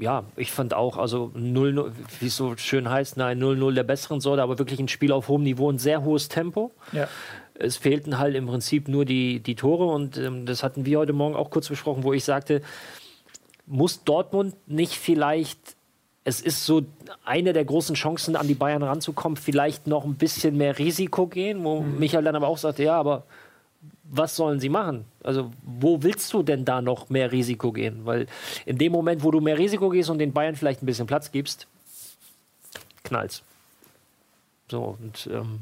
ja, 0.00 0.24
ich 0.36 0.50
fand 0.50 0.72
auch, 0.72 0.96
also 0.96 1.30
0-0, 1.34 1.90
wie 2.20 2.26
es 2.28 2.36
so 2.36 2.56
schön 2.56 2.88
heißt, 2.88 3.18
nein, 3.18 3.38
0-0 3.38 3.74
der 3.74 3.82
besseren 3.82 4.22
Sorte, 4.22 4.40
aber 4.42 4.58
wirklich 4.58 4.80
ein 4.80 4.88
Spiel 4.88 5.12
auf 5.12 5.28
hohem 5.28 5.42
Niveau, 5.42 5.70
ein 5.70 5.76
sehr 5.78 6.02
hohes 6.04 6.28
Tempo. 6.28 6.70
Ja. 6.92 7.06
Es 7.54 7.76
fehlten 7.76 8.18
halt 8.18 8.34
im 8.34 8.46
Prinzip 8.46 8.88
nur 8.88 9.04
die, 9.04 9.40
die 9.40 9.54
Tore 9.54 9.86
und 9.86 10.16
ähm, 10.18 10.46
das 10.46 10.62
hatten 10.62 10.86
wir 10.86 10.98
heute 10.98 11.12
Morgen 11.12 11.36
auch 11.36 11.50
kurz 11.50 11.68
besprochen, 11.68 12.02
wo 12.02 12.12
ich 12.12 12.24
sagte, 12.24 12.62
muss 13.66 14.04
Dortmund 14.04 14.54
nicht 14.66 14.94
vielleicht, 14.94 15.76
es 16.24 16.40
ist 16.40 16.66
so 16.66 16.82
eine 17.24 17.52
der 17.52 17.64
großen 17.64 17.94
Chancen, 17.94 18.36
an 18.36 18.48
die 18.48 18.54
Bayern 18.54 18.82
ranzukommen, 18.82 19.36
vielleicht 19.36 19.86
noch 19.86 20.04
ein 20.04 20.14
bisschen 20.14 20.56
mehr 20.56 20.78
Risiko 20.78 21.26
gehen, 21.26 21.64
wo 21.64 21.80
Michael 21.80 22.24
dann 22.24 22.36
aber 22.36 22.48
auch 22.48 22.58
sagte, 22.58 22.82
ja, 22.84 22.98
aber 22.98 23.24
was 24.04 24.36
sollen 24.36 24.60
sie 24.60 24.68
machen? 24.68 25.06
Also, 25.22 25.50
wo 25.62 26.02
willst 26.02 26.32
du 26.34 26.42
denn 26.42 26.64
da 26.64 26.82
noch 26.82 27.08
mehr 27.08 27.32
Risiko 27.32 27.72
gehen? 27.72 28.00
Weil 28.04 28.26
in 28.66 28.76
dem 28.76 28.92
Moment, 28.92 29.24
wo 29.24 29.30
du 29.30 29.40
mehr 29.40 29.58
Risiko 29.58 29.88
gehst 29.88 30.10
und 30.10 30.18
den 30.18 30.32
Bayern 30.32 30.54
vielleicht 30.54 30.82
ein 30.82 30.86
bisschen 30.86 31.06
Platz 31.06 31.32
gibst, 31.32 31.66
knallt's. 33.04 33.42
So, 34.70 34.96
und 35.00 35.28
ähm, 35.32 35.60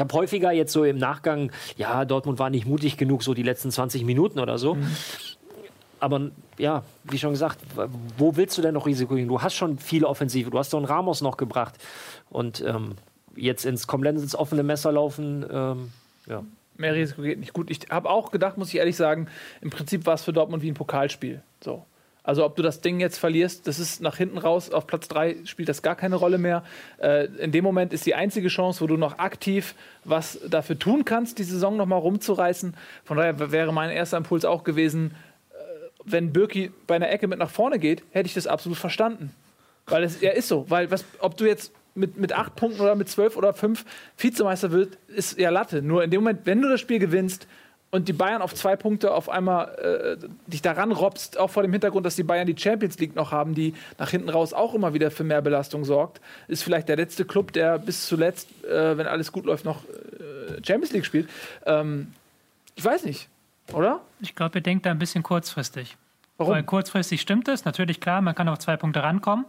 ich 0.00 0.02
habe 0.02 0.14
häufiger 0.14 0.50
jetzt 0.50 0.72
so 0.72 0.82
im 0.84 0.96
Nachgang, 0.96 1.52
ja, 1.76 2.06
Dortmund 2.06 2.38
war 2.38 2.48
nicht 2.48 2.66
mutig 2.66 2.96
genug, 2.96 3.22
so 3.22 3.34
die 3.34 3.42
letzten 3.42 3.70
20 3.70 4.06
Minuten 4.06 4.40
oder 4.40 4.56
so. 4.56 4.78
Aber 5.98 6.30
ja, 6.56 6.84
wie 7.04 7.18
schon 7.18 7.32
gesagt, 7.32 7.58
wo 8.16 8.34
willst 8.34 8.56
du 8.56 8.62
denn 8.62 8.72
noch 8.72 8.86
Risiko 8.86 9.14
gehen? 9.14 9.28
Du 9.28 9.42
hast 9.42 9.54
schon 9.54 9.78
viele 9.78 10.06
Offensive, 10.06 10.48
du 10.48 10.58
hast 10.58 10.72
doch 10.72 10.78
einen 10.78 10.86
Ramos 10.86 11.20
noch 11.20 11.36
gebracht. 11.36 11.74
Und 12.30 12.64
ähm, 12.66 12.94
jetzt 13.36 13.66
ins 13.66 13.86
komplett 13.86 14.16
ins 14.16 14.34
offene 14.34 14.62
Messer 14.62 14.90
laufen, 14.90 15.44
ähm, 15.52 15.92
ja. 16.26 16.42
Mehr 16.78 16.94
Risiko 16.94 17.20
geht 17.20 17.38
nicht 17.38 17.52
gut. 17.52 17.70
Ich 17.70 17.80
habe 17.90 18.08
auch 18.08 18.30
gedacht, 18.30 18.56
muss 18.56 18.68
ich 18.68 18.76
ehrlich 18.76 18.96
sagen, 18.96 19.28
im 19.60 19.68
Prinzip 19.68 20.06
war 20.06 20.14
es 20.14 20.22
für 20.22 20.32
Dortmund 20.32 20.62
wie 20.62 20.70
ein 20.70 20.74
Pokalspiel. 20.74 21.42
So. 21.62 21.84
Also 22.30 22.44
ob 22.44 22.54
du 22.54 22.62
das 22.62 22.80
Ding 22.80 23.00
jetzt 23.00 23.18
verlierst, 23.18 23.66
das 23.66 23.80
ist 23.80 24.00
nach 24.00 24.16
hinten 24.16 24.38
raus, 24.38 24.70
auf 24.70 24.86
Platz 24.86 25.08
3 25.08 25.38
spielt 25.46 25.68
das 25.68 25.82
gar 25.82 25.96
keine 25.96 26.14
Rolle 26.14 26.38
mehr. 26.38 26.62
Äh, 26.98 27.24
in 27.24 27.50
dem 27.50 27.64
Moment 27.64 27.92
ist 27.92 28.06
die 28.06 28.14
einzige 28.14 28.46
Chance, 28.46 28.82
wo 28.82 28.86
du 28.86 28.96
noch 28.96 29.18
aktiv 29.18 29.74
was 30.04 30.38
dafür 30.48 30.78
tun 30.78 31.04
kannst, 31.04 31.40
die 31.40 31.42
Saison 31.42 31.76
noch 31.76 31.86
mal 31.86 31.96
rumzureißen. 31.96 32.76
Von 33.02 33.16
daher 33.16 33.50
wäre 33.50 33.72
mein 33.72 33.90
erster 33.90 34.16
Impuls 34.16 34.44
auch 34.44 34.62
gewesen, 34.62 35.16
äh, 35.50 35.54
wenn 36.04 36.32
Birki 36.32 36.70
bei 36.86 36.94
einer 36.94 37.10
Ecke 37.10 37.26
mit 37.26 37.40
nach 37.40 37.50
vorne 37.50 37.80
geht, 37.80 38.04
hätte 38.12 38.28
ich 38.28 38.34
das 38.34 38.46
absolut 38.46 38.78
verstanden. 38.78 39.34
Weil 39.86 40.04
es 40.04 40.20
ja 40.20 40.30
ist 40.30 40.46
so. 40.46 40.66
Weil 40.70 40.88
was, 40.92 41.04
ob 41.18 41.36
du 41.36 41.46
jetzt 41.46 41.72
mit, 41.96 42.16
mit 42.16 42.32
acht 42.32 42.54
Punkten 42.54 42.80
oder 42.80 42.94
mit 42.94 43.08
zwölf 43.08 43.36
oder 43.36 43.54
fünf 43.54 43.84
Vizemeister 44.16 44.70
wird, 44.70 44.98
ist 45.08 45.36
ja 45.36 45.50
Latte. 45.50 45.82
Nur 45.82 46.04
in 46.04 46.12
dem 46.12 46.20
Moment, 46.20 46.42
wenn 46.44 46.62
du 46.62 46.68
das 46.68 46.78
Spiel 46.78 47.00
gewinnst 47.00 47.48
und 47.90 48.08
die 48.08 48.12
Bayern 48.12 48.40
auf 48.40 48.54
zwei 48.54 48.76
Punkte 48.76 49.12
auf 49.12 49.28
einmal 49.28 50.18
äh, 50.20 50.26
dich 50.46 50.62
daran 50.62 50.92
robbst, 50.92 51.38
auch 51.38 51.50
vor 51.50 51.62
dem 51.62 51.72
Hintergrund, 51.72 52.06
dass 52.06 52.16
die 52.16 52.22
Bayern 52.22 52.46
die 52.46 52.56
Champions 52.56 52.98
League 52.98 53.16
noch 53.16 53.32
haben, 53.32 53.54
die 53.54 53.74
nach 53.98 54.10
hinten 54.10 54.28
raus 54.28 54.52
auch 54.52 54.74
immer 54.74 54.94
wieder 54.94 55.10
für 55.10 55.24
mehr 55.24 55.42
Belastung 55.42 55.84
sorgt, 55.84 56.20
ist 56.46 56.62
vielleicht 56.62 56.88
der 56.88 56.96
letzte 56.96 57.24
Club, 57.24 57.52
der 57.52 57.78
bis 57.78 58.06
zuletzt, 58.06 58.48
äh, 58.64 58.96
wenn 58.96 59.06
alles 59.06 59.32
gut 59.32 59.44
läuft, 59.44 59.64
noch 59.64 59.84
äh, 59.84 60.64
Champions 60.64 60.92
League 60.92 61.04
spielt. 61.04 61.28
Ähm, 61.66 62.12
ich 62.76 62.84
weiß 62.84 63.04
nicht, 63.04 63.28
oder? 63.72 64.00
Ich 64.20 64.34
glaube, 64.36 64.58
ihr 64.58 64.62
denkt 64.62 64.86
da 64.86 64.90
ein 64.90 64.98
bisschen 64.98 65.22
kurzfristig. 65.22 65.96
Warum? 66.38 66.54
Weil 66.54 66.62
kurzfristig 66.62 67.20
stimmt 67.20 67.48
es, 67.48 67.64
natürlich 67.64 68.00
klar, 68.00 68.20
man 68.20 68.34
kann 68.34 68.48
auf 68.48 68.58
zwei 68.60 68.76
Punkte 68.76 69.02
rankommen. 69.02 69.44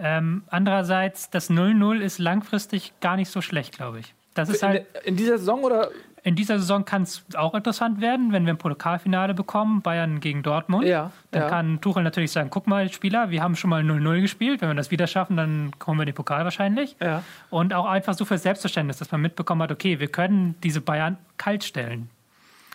Ähm, 0.00 0.42
andererseits, 0.48 1.30
das 1.30 1.50
0-0 1.50 2.00
ist 2.00 2.18
langfristig 2.18 2.92
gar 3.00 3.16
nicht 3.16 3.30
so 3.30 3.40
schlecht, 3.40 3.76
glaube 3.76 4.00
ich. 4.00 4.14
Das 4.34 4.48
ist 4.48 4.62
In, 4.62 4.68
halt, 4.68 4.86
in 5.04 5.16
dieser 5.16 5.38
Saison 5.38 5.64
oder? 5.64 5.90
In 6.28 6.34
dieser 6.34 6.58
Saison 6.58 6.84
kann 6.84 7.02
es 7.02 7.24
auch 7.34 7.54
interessant 7.54 8.02
werden, 8.02 8.32
wenn 8.32 8.44
wir 8.44 8.52
ein 8.52 8.58
Pokalfinale 8.58 9.32
bekommen, 9.32 9.80
Bayern 9.80 10.20
gegen 10.20 10.42
Dortmund. 10.42 10.86
Ja, 10.86 11.10
Dann 11.30 11.42
ja. 11.42 11.48
kann 11.48 11.80
Tuchel 11.80 12.02
natürlich 12.02 12.30
sagen, 12.30 12.50
guck 12.50 12.66
mal, 12.66 12.92
Spieler, 12.92 13.30
wir 13.30 13.42
haben 13.42 13.56
schon 13.56 13.70
mal 13.70 13.82
0-0 13.82 14.20
gespielt. 14.20 14.60
Wenn 14.60 14.68
wir 14.68 14.74
das 14.74 14.90
wieder 14.90 15.06
schaffen, 15.06 15.38
dann 15.38 15.72
kommen 15.78 15.98
wir 15.98 16.04
den 16.04 16.14
Pokal 16.14 16.44
wahrscheinlich. 16.44 16.96
Ja. 17.00 17.22
Und 17.48 17.72
auch 17.72 17.86
einfach 17.86 18.12
so 18.12 18.26
für 18.26 18.36
Selbstverständnis, 18.36 18.98
dass 18.98 19.10
man 19.10 19.22
mitbekommen 19.22 19.62
hat, 19.62 19.72
okay, 19.72 20.00
wir 20.00 20.08
können 20.08 20.54
diese 20.62 20.82
Bayern 20.82 21.16
kalt 21.38 21.64
stellen. 21.64 22.10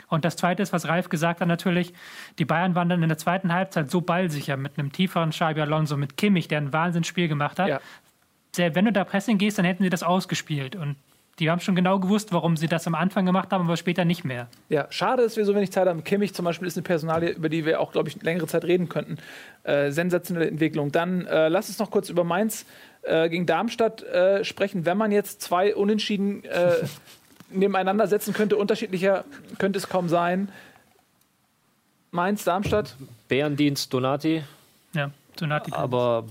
Und 0.10 0.26
das 0.26 0.36
Zweite 0.36 0.64
ist, 0.64 0.74
was 0.74 0.88
Ralf 0.88 1.10
gesagt 1.10 1.40
hat, 1.40 1.48
natürlich, 1.48 1.94
die 2.40 2.46
Bayern 2.46 2.74
waren 2.74 2.90
dann 2.90 3.04
in 3.04 3.10
der 3.10 3.20
zweiten 3.20 3.54
Halbzeit 3.54 3.92
so 3.92 4.02
ballsicher 4.02 4.58
mit 4.58 4.80
einem 4.80 4.92
tieferen 4.92 5.30
Xabi 5.30 5.62
Alonso, 5.62 5.96
mit 5.96 6.18
Kimmich, 6.18 6.48
der 6.48 6.58
ein 6.58 6.74
Wahnsinnsspiel 6.74 7.28
gemacht 7.28 7.60
hat. 7.60 7.68
Ja. 7.68 7.80
Wenn 8.76 8.86
du 8.86 8.92
da 8.92 9.04
Pressing 9.04 9.38
gehst, 9.38 9.60
dann 9.60 9.66
hätten 9.66 9.84
sie 9.84 9.90
das 9.92 10.02
ausgespielt. 10.02 10.76
Und 10.76 10.96
die 11.40 11.50
haben 11.50 11.60
schon 11.60 11.76
genau 11.76 12.00
gewusst, 12.00 12.32
warum 12.32 12.58
sie 12.58 12.68
das 12.68 12.86
am 12.86 12.94
Anfang 12.94 13.26
gemacht 13.26 13.52
haben, 13.52 13.66
aber 13.66 13.76
später 13.76 14.06
nicht 14.06 14.24
mehr. 14.24 14.48
Ja, 14.70 14.86
schade, 14.92 15.24
dass 15.24 15.36
wir 15.36 15.46
so 15.46 15.56
wenig 15.56 15.72
Zeit 15.72 15.88
haben. 15.88 16.04
Kimmich 16.04 16.34
zum 16.34 16.46
Beispiel 16.46 16.68
ist 16.68 16.78
eine 16.78 16.84
Personalie, 16.84 17.32
über 17.32 17.50
die 17.50 17.66
wir 17.66 17.80
auch, 17.80 17.92
glaube 17.92 18.10
ich, 18.10 18.22
längere 18.22 18.46
Zeit 18.46 18.64
reden 18.66 18.88
könnten. 18.88 19.18
Äh, 19.64 19.92
sensationelle 19.92 20.48
Entwicklung. 20.48 20.92
Dann 20.92 21.26
äh, 21.26 21.48
lass 21.50 21.70
uns 21.70 21.80
noch 21.80 21.90
kurz 21.90 22.10
über 22.10 22.24
Mainz 22.24 22.66
äh, 23.02 23.30
gegen 23.30 23.48
Darmstadt 23.48 24.04
äh, 24.04 24.44
sprechen. 24.44 24.86
Wenn 24.86 24.98
man 24.98 25.12
jetzt 25.12 25.42
zwei 25.42 25.76
Unentschieden 25.76 26.44
äh, 26.46 26.74
nebeneinander 27.50 28.08
setzen 28.08 28.34
könnte, 28.34 28.56
unterschiedlicher 28.58 29.26
könnte 29.58 29.80
es 29.80 29.90
kaum 29.90 30.10
sein. 30.10 30.50
Mainz, 32.12 32.44
Darmstadt. 32.44 32.96
Bärendienst, 33.28 33.92
Donati, 33.92 34.44
Ja, 34.94 35.10
die 35.40 35.74
aber 35.74 36.26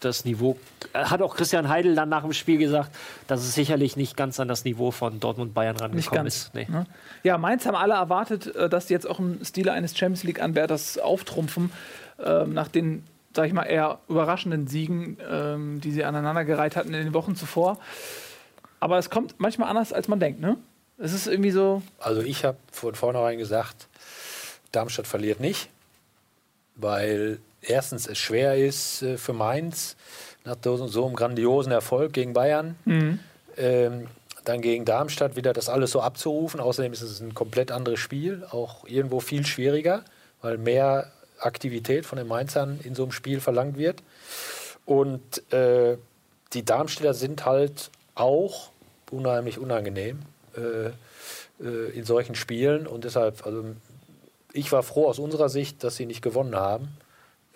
das 0.00 0.24
Niveau, 0.24 0.58
hat 1.04 1.22
auch 1.22 1.36
Christian 1.36 1.68
Heidel 1.68 1.94
dann 1.94 2.08
nach 2.08 2.22
dem 2.22 2.32
Spiel 2.32 2.58
gesagt, 2.58 2.90
dass 3.26 3.40
es 3.40 3.54
sicherlich 3.54 3.96
nicht 3.96 4.16
ganz 4.16 4.40
an 4.40 4.48
das 4.48 4.64
Niveau 4.64 4.90
von 4.90 5.20
Dortmund 5.20 5.54
Bayern 5.54 5.74
Nicht 5.74 5.82
rangekommen 5.82 6.24
ganz. 6.24 6.36
ist. 6.36 6.54
Nee. 6.54 6.66
Ne? 6.68 6.86
Ja, 7.22 7.38
Mainz 7.38 7.66
haben 7.66 7.76
alle 7.76 7.94
erwartet, 7.94 8.54
äh, 8.54 8.68
dass 8.68 8.86
die 8.86 8.92
jetzt 8.94 9.08
auch 9.08 9.18
im 9.18 9.44
Stile 9.44 9.72
eines 9.72 9.96
Champions 9.96 10.24
League-Anwärters 10.24 10.98
auftrumpfen, 10.98 11.70
ähm, 12.24 12.54
nach 12.54 12.68
den, 12.68 13.04
sag 13.34 13.46
ich 13.46 13.52
mal, 13.52 13.64
eher 13.64 13.98
überraschenden 14.08 14.66
Siegen, 14.66 15.18
ähm, 15.30 15.80
die 15.80 15.92
sie 15.92 16.04
aneinandergereiht 16.04 16.76
hatten 16.76 16.94
in 16.94 17.04
den 17.04 17.14
Wochen 17.14 17.36
zuvor. 17.36 17.78
Aber 18.80 18.98
es 18.98 19.10
kommt 19.10 19.34
manchmal 19.38 19.68
anders, 19.68 19.92
als 19.92 20.08
man 20.08 20.20
denkt, 20.20 20.40
ne? 20.40 20.56
Es 20.98 21.12
ist 21.12 21.26
irgendwie 21.26 21.50
so, 21.50 21.82
Also 21.98 22.22
ich 22.22 22.44
habe 22.44 22.56
von 22.72 22.94
vornherein 22.94 23.36
gesagt, 23.38 23.86
Darmstadt 24.72 25.06
verliert 25.06 25.40
nicht, 25.40 25.68
weil 26.74 27.38
erstens 27.60 28.06
es 28.06 28.18
schwer 28.18 28.56
ist 28.56 29.02
äh, 29.02 29.18
für 29.18 29.32
Mainz 29.32 29.96
nach 30.46 30.56
so 30.62 30.86
so 30.86 31.04
einem 31.04 31.16
grandiosen 31.16 31.72
Erfolg 31.72 32.12
gegen 32.12 32.32
Bayern. 32.32 32.76
Ähm, 33.56 34.06
dann 34.44 34.60
gegen 34.60 34.84
Darmstadt 34.84 35.36
wieder 35.36 35.52
das 35.52 35.68
alles 35.68 35.90
so 35.90 36.00
abzurufen. 36.00 36.60
Außerdem 36.60 36.92
ist 36.92 37.02
es 37.02 37.20
ein 37.20 37.34
komplett 37.34 37.72
anderes 37.72 37.98
Spiel, 37.98 38.46
auch 38.50 38.86
irgendwo 38.86 39.20
viel 39.20 39.44
schwieriger, 39.44 40.04
weil 40.40 40.56
mehr 40.56 41.10
Aktivität 41.40 42.06
von 42.06 42.16
den 42.16 42.28
Mainzern 42.28 42.80
in 42.82 42.94
so 42.94 43.02
einem 43.02 43.12
Spiel 43.12 43.40
verlangt 43.40 43.76
wird. 43.76 44.02
Und 44.84 45.52
äh, 45.52 45.98
die 46.52 46.64
Darmstädter 46.64 47.12
sind 47.12 47.44
halt 47.44 47.90
auch 48.14 48.70
unheimlich 49.10 49.58
unangenehm 49.58 50.20
äh, 50.56 50.90
äh, 51.64 51.90
in 51.92 52.04
solchen 52.04 52.36
Spielen. 52.36 52.86
Und 52.86 53.04
deshalb, 53.04 53.44
also 53.44 53.64
ich 54.52 54.70
war 54.70 54.84
froh 54.84 55.08
aus 55.08 55.18
unserer 55.18 55.48
Sicht, 55.48 55.82
dass 55.82 55.96
sie 55.96 56.06
nicht 56.06 56.22
gewonnen 56.22 56.54
haben. 56.54 56.88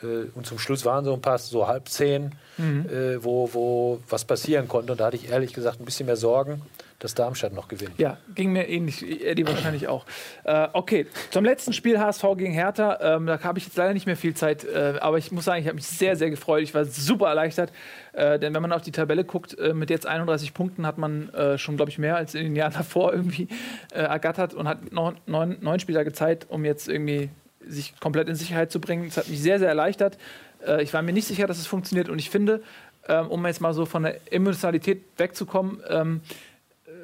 Äh, 0.02 0.30
und 0.34 0.46
zum 0.46 0.58
Schluss 0.58 0.84
waren 0.84 1.04
so 1.04 1.12
ein 1.14 1.20
paar 1.20 1.38
so 1.38 1.66
halb 1.66 1.88
zehn, 1.88 2.32
äh, 2.58 3.22
wo, 3.22 3.48
wo 3.52 4.00
was 4.08 4.24
passieren 4.24 4.68
konnte. 4.68 4.92
Und 4.92 5.00
da 5.00 5.06
hatte 5.06 5.16
ich 5.16 5.30
ehrlich 5.30 5.52
gesagt 5.52 5.80
ein 5.80 5.84
bisschen 5.84 6.06
mehr 6.06 6.16
Sorgen, 6.16 6.62
dass 6.98 7.14
Darmstadt 7.14 7.54
noch 7.54 7.68
gewinnt. 7.68 7.98
Ja, 7.98 8.18
ging 8.34 8.52
mir 8.52 8.68
ähnlich. 8.68 9.02
Eddie 9.24 9.46
wahrscheinlich 9.46 9.88
auch. 9.88 10.04
Äh, 10.44 10.68
okay, 10.74 11.06
zum 11.30 11.44
letzten 11.44 11.72
Spiel 11.72 11.98
HSV 11.98 12.22
gegen 12.36 12.52
Hertha. 12.52 12.98
Ähm, 13.16 13.26
da 13.26 13.42
habe 13.42 13.58
ich 13.58 13.64
jetzt 13.64 13.76
leider 13.76 13.94
nicht 13.94 14.06
mehr 14.06 14.16
viel 14.16 14.34
Zeit. 14.34 14.64
Äh, 14.64 14.98
aber 15.00 15.16
ich 15.16 15.32
muss 15.32 15.46
sagen, 15.46 15.60
ich 15.60 15.66
habe 15.66 15.76
mich 15.76 15.86
sehr, 15.86 16.16
sehr 16.16 16.28
gefreut. 16.30 16.62
Ich 16.62 16.74
war 16.74 16.84
super 16.84 17.28
erleichtert. 17.28 17.72
Äh, 18.12 18.38
denn 18.38 18.54
wenn 18.54 18.62
man 18.62 18.72
auf 18.72 18.82
die 18.82 18.92
Tabelle 18.92 19.24
guckt, 19.24 19.56
mit 19.72 19.88
jetzt 19.88 20.06
31 20.06 20.52
Punkten 20.52 20.86
hat 20.86 20.98
man 20.98 21.30
schon, 21.56 21.76
glaube 21.76 21.90
ich, 21.90 21.98
mehr 21.98 22.16
als 22.16 22.34
in 22.34 22.44
den 22.44 22.56
Jahren 22.56 22.72
davor 22.76 23.12
irgendwie 23.12 23.48
ergattert 23.92 24.54
und 24.54 24.68
hat 24.68 24.92
noch 24.92 25.14
neun, 25.26 25.56
neun 25.60 25.80
Spieler 25.80 26.10
Zeit, 26.12 26.46
um 26.48 26.64
jetzt 26.64 26.88
irgendwie 26.88 27.30
sich 27.66 27.98
komplett 28.00 28.28
in 28.28 28.34
Sicherheit 28.34 28.70
zu 28.70 28.80
bringen. 28.80 29.06
Das 29.06 29.16
hat 29.16 29.28
mich 29.28 29.40
sehr, 29.40 29.58
sehr 29.58 29.68
erleichtert. 29.68 30.18
Äh, 30.66 30.82
ich 30.82 30.92
war 30.92 31.02
mir 31.02 31.12
nicht 31.12 31.26
sicher, 31.26 31.46
dass 31.46 31.58
es 31.58 31.66
funktioniert. 31.66 32.08
Und 32.08 32.18
ich 32.18 32.30
finde, 32.30 32.62
ähm, 33.08 33.28
um 33.28 33.46
jetzt 33.46 33.60
mal 33.60 33.74
so 33.74 33.86
von 33.86 34.02
der 34.04 34.32
Emotionalität 34.32 35.02
wegzukommen, 35.16 35.82
ähm, 35.88 36.20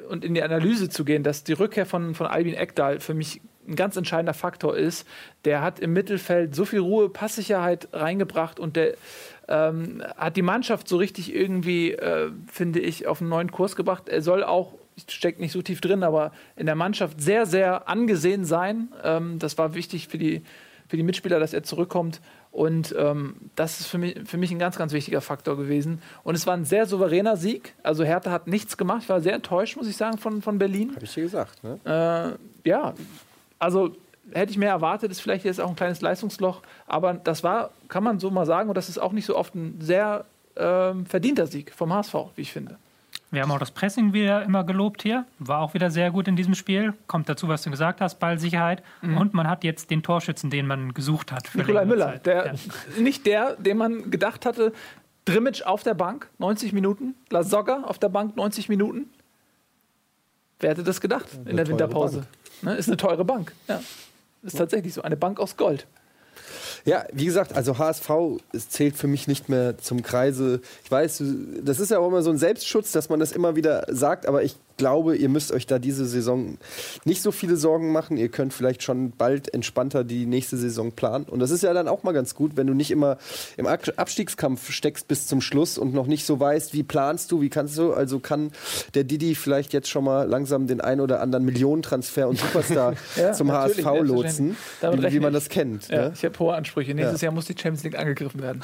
und 0.07 0.23
in 0.23 0.33
die 0.33 0.41
Analyse 0.41 0.89
zu 0.89 1.05
gehen, 1.05 1.23
dass 1.23 1.43
die 1.43 1.53
Rückkehr 1.53 1.85
von, 1.85 2.15
von 2.15 2.27
Albin 2.27 2.53
Ekdal 2.53 2.99
für 2.99 3.13
mich 3.13 3.41
ein 3.67 3.75
ganz 3.75 3.97
entscheidender 3.97 4.33
Faktor 4.33 4.77
ist. 4.77 5.05
Der 5.45 5.61
hat 5.61 5.79
im 5.79 5.93
Mittelfeld 5.93 6.55
so 6.55 6.65
viel 6.65 6.79
Ruhe, 6.79 7.09
Passsicherheit 7.09 7.89
reingebracht 7.93 8.59
und 8.59 8.75
der 8.75 8.93
ähm, 9.49 10.03
hat 10.15 10.37
die 10.37 10.41
Mannschaft 10.41 10.87
so 10.87 10.97
richtig 10.97 11.33
irgendwie, 11.33 11.91
äh, 11.91 12.31
finde 12.51 12.79
ich, 12.79 13.07
auf 13.07 13.21
einen 13.21 13.29
neuen 13.29 13.51
Kurs 13.51 13.75
gebracht. 13.75 14.09
Er 14.09 14.21
soll 14.21 14.43
auch, 14.43 14.73
steckt 15.07 15.39
nicht 15.39 15.51
so 15.51 15.61
tief 15.61 15.81
drin, 15.81 16.03
aber 16.03 16.31
in 16.55 16.65
der 16.65 16.75
Mannschaft 16.75 17.21
sehr, 17.21 17.45
sehr 17.45 17.87
angesehen 17.87 18.45
sein. 18.45 18.89
Ähm, 19.03 19.39
das 19.39 19.57
war 19.57 19.73
wichtig 19.73 20.07
für 20.07 20.17
die, 20.17 20.41
für 20.87 20.97
die 20.97 21.03
Mitspieler, 21.03 21.39
dass 21.39 21.53
er 21.53 21.63
zurückkommt. 21.63 22.21
Und 22.51 22.95
ähm, 22.97 23.35
das 23.55 23.79
ist 23.79 23.87
für 23.87 23.97
mich, 23.97 24.17
für 24.25 24.37
mich 24.37 24.51
ein 24.51 24.59
ganz, 24.59 24.77
ganz 24.77 24.91
wichtiger 24.93 25.21
Faktor 25.21 25.57
gewesen. 25.57 26.01
Und 26.23 26.35
es 26.35 26.47
war 26.47 26.55
ein 26.55 26.65
sehr 26.65 26.85
souveräner 26.85 27.37
Sieg. 27.37 27.75
Also 27.83 28.03
Hertha 28.03 28.31
hat 28.31 28.47
nichts 28.47 28.77
gemacht. 28.77 29.03
Ich 29.03 29.09
war 29.09 29.21
sehr 29.21 29.33
enttäuscht, 29.33 29.77
muss 29.77 29.87
ich 29.87 29.97
sagen, 29.97 30.17
von, 30.17 30.41
von 30.41 30.57
Berlin. 30.57 30.95
Habe 30.95 31.05
ich 31.05 31.13
dir 31.13 31.23
gesagt, 31.23 31.63
ne? 31.63 32.37
Äh, 32.63 32.69
ja, 32.69 32.95
also 33.59 33.95
hätte 34.31 34.51
ich 34.51 34.57
mehr 34.57 34.71
erwartet, 34.71 35.11
ist 35.11 35.21
vielleicht 35.21 35.45
jetzt 35.45 35.61
auch 35.61 35.69
ein 35.69 35.75
kleines 35.75 36.01
Leistungsloch. 36.01 36.61
Aber 36.87 37.13
das 37.13 37.43
war, 37.43 37.71
kann 37.87 38.03
man 38.03 38.19
so 38.19 38.31
mal 38.31 38.45
sagen, 38.45 38.69
und 38.69 38.75
das 38.75 38.89
ist 38.89 38.97
auch 38.97 39.11
nicht 39.11 39.25
so 39.25 39.35
oft 39.35 39.55
ein 39.55 39.79
sehr 39.79 40.25
ähm, 40.55 41.05
verdienter 41.05 41.47
Sieg 41.47 41.71
vom 41.71 41.93
HSV, 41.93 42.15
wie 42.35 42.41
ich 42.41 42.51
finde. 42.51 42.77
Wir 43.29 43.41
haben 43.41 43.51
auch 43.51 43.59
das 43.59 43.71
Pressing 43.71 44.13
wieder 44.13 44.43
immer 44.43 44.63
gelobt 44.63 45.03
hier. 45.03 45.25
War 45.39 45.59
auch 45.59 45.73
wieder 45.73 45.91
sehr 45.91 46.11
gut 46.11 46.27
in 46.29 46.35
diesem 46.37 46.55
Spiel. 46.55 46.93
Kommt 47.07 47.27
dazu, 47.27 47.47
was 47.49 47.61
du 47.61 47.69
gesagt 47.69 47.99
hast, 47.99 48.19
Ballsicherheit. 48.19 48.83
Und 49.01 49.33
man 49.33 49.49
hat 49.49 49.63
jetzt 49.65 49.91
den 49.91 50.01
Torschützen, 50.01 50.49
den 50.49 50.65
man 50.65 50.93
gesucht 50.93 51.31
hat. 51.33 51.47
Für 51.47 51.57
Nikolai 51.57 51.85
Müller, 51.85 52.05
Zeit. 52.13 52.25
der, 52.25 52.45
Ja. 52.45 52.53
nicht 53.01 53.25
der, 53.25 53.55
den 53.57 53.77
man 53.77 54.11
gedacht 54.11 54.45
hatte. 54.45 54.71
Drimmitsch 55.25 55.61
auf 55.61 55.83
der 55.83 55.93
Bank, 55.93 56.29
90 56.37 56.71
Minuten. 56.71 57.15
Lasogga 57.29 57.83
auf 57.83 57.99
der 57.99 58.07
Bank, 58.07 58.37
90 58.37 58.69
Minuten. 58.69 59.09
Wer 60.59 60.69
hätte 60.69 60.83
das 60.83 61.01
gedacht 61.01 61.27
in 61.45 61.57
der 61.57 61.67
Winterpause? 61.67 62.25
Ne, 62.61 62.75
ist 62.75 62.87
eine 62.87 62.97
teure 62.97 63.25
Bank. 63.25 63.51
Ja. 63.67 63.81
Ist 64.41 64.57
tatsächlich 64.57 64.93
so. 64.93 65.01
Eine 65.01 65.17
Bank 65.17 65.39
aus 65.39 65.57
Gold. 65.57 65.85
Ja, 66.85 67.05
wie 67.11 67.25
gesagt, 67.25 67.55
also 67.55 67.77
HSV 67.77 68.09
zählt 68.69 68.95
für 68.95 69.07
mich 69.07 69.27
nicht 69.27 69.49
mehr 69.49 69.77
zum 69.77 70.01
Kreise. 70.01 70.61
Ich 70.83 70.91
weiß, 70.91 71.23
das 71.61 71.79
ist 71.79 71.91
ja 71.91 71.99
auch 71.99 72.07
immer 72.07 72.21
so 72.21 72.29
ein 72.29 72.37
Selbstschutz, 72.37 72.91
dass 72.91 73.09
man 73.09 73.19
das 73.19 73.31
immer 73.31 73.55
wieder 73.55 73.85
sagt, 73.89 74.25
aber 74.25 74.43
ich 74.43 74.55
glaube, 74.77 75.15
ihr 75.17 75.29
müsst 75.29 75.51
euch 75.51 75.65
da 75.65 75.79
diese 75.79 76.05
Saison 76.05 76.57
nicht 77.05 77.21
so 77.21 77.31
viele 77.31 77.57
Sorgen 77.57 77.91
machen. 77.91 78.17
Ihr 78.17 78.29
könnt 78.29 78.53
vielleicht 78.53 78.83
schon 78.83 79.11
bald 79.11 79.53
entspannter 79.53 80.03
die 80.03 80.25
nächste 80.25 80.55
Saison 80.57 80.91
planen. 80.91 81.25
Und 81.25 81.39
das 81.39 81.51
ist 81.51 81.63
ja 81.63 81.73
dann 81.73 81.87
auch 81.87 82.03
mal 82.03 82.11
ganz 82.13 82.35
gut, 82.35 82.55
wenn 82.55 82.67
du 82.67 82.73
nicht 82.73 82.91
immer 82.91 83.17
im 83.57 83.65
Ab- 83.67 83.91
Abstiegskampf 83.97 84.71
steckst 84.71 85.07
bis 85.07 85.27
zum 85.27 85.41
Schluss 85.41 85.77
und 85.77 85.93
noch 85.93 86.07
nicht 86.07 86.25
so 86.25 86.39
weißt, 86.39 86.73
wie 86.73 86.83
planst 86.83 87.31
du, 87.31 87.41
wie 87.41 87.49
kannst 87.49 87.77
du. 87.77 87.93
Also 87.93 88.19
kann 88.19 88.51
der 88.93 89.03
Didi 89.03 89.35
vielleicht 89.35 89.73
jetzt 89.73 89.89
schon 89.89 90.03
mal 90.03 90.27
langsam 90.27 90.67
den 90.67 90.79
ein 90.81 91.01
oder 91.01 91.21
anderen 91.21 91.45
Millionentransfer 91.45 92.27
und 92.27 92.37
Superstar 92.39 92.93
Ja, 93.15 93.33
zum 93.33 93.51
HSV 93.51 93.77
lotsen, 94.01 94.05
selbstverständlich. 94.05 94.57
Damit 94.81 95.03
wie, 95.03 95.15
wie 95.15 95.19
man 95.19 95.33
das 95.33 95.49
kennt. 95.49 95.87
Ja, 95.89 96.09
ne? 96.09 96.13
ich 96.15 96.23
habe 96.23 96.37
hohe 96.39 96.53
Ansprüche. 96.53 96.93
Nächstes 96.93 97.21
Ja. 97.21 97.27
Jahr 97.27 97.33
muss 97.33 97.45
die 97.45 97.53
Champions 97.53 97.83
League 97.83 97.97
angegriffen 97.97 98.41
werden. 98.41 98.61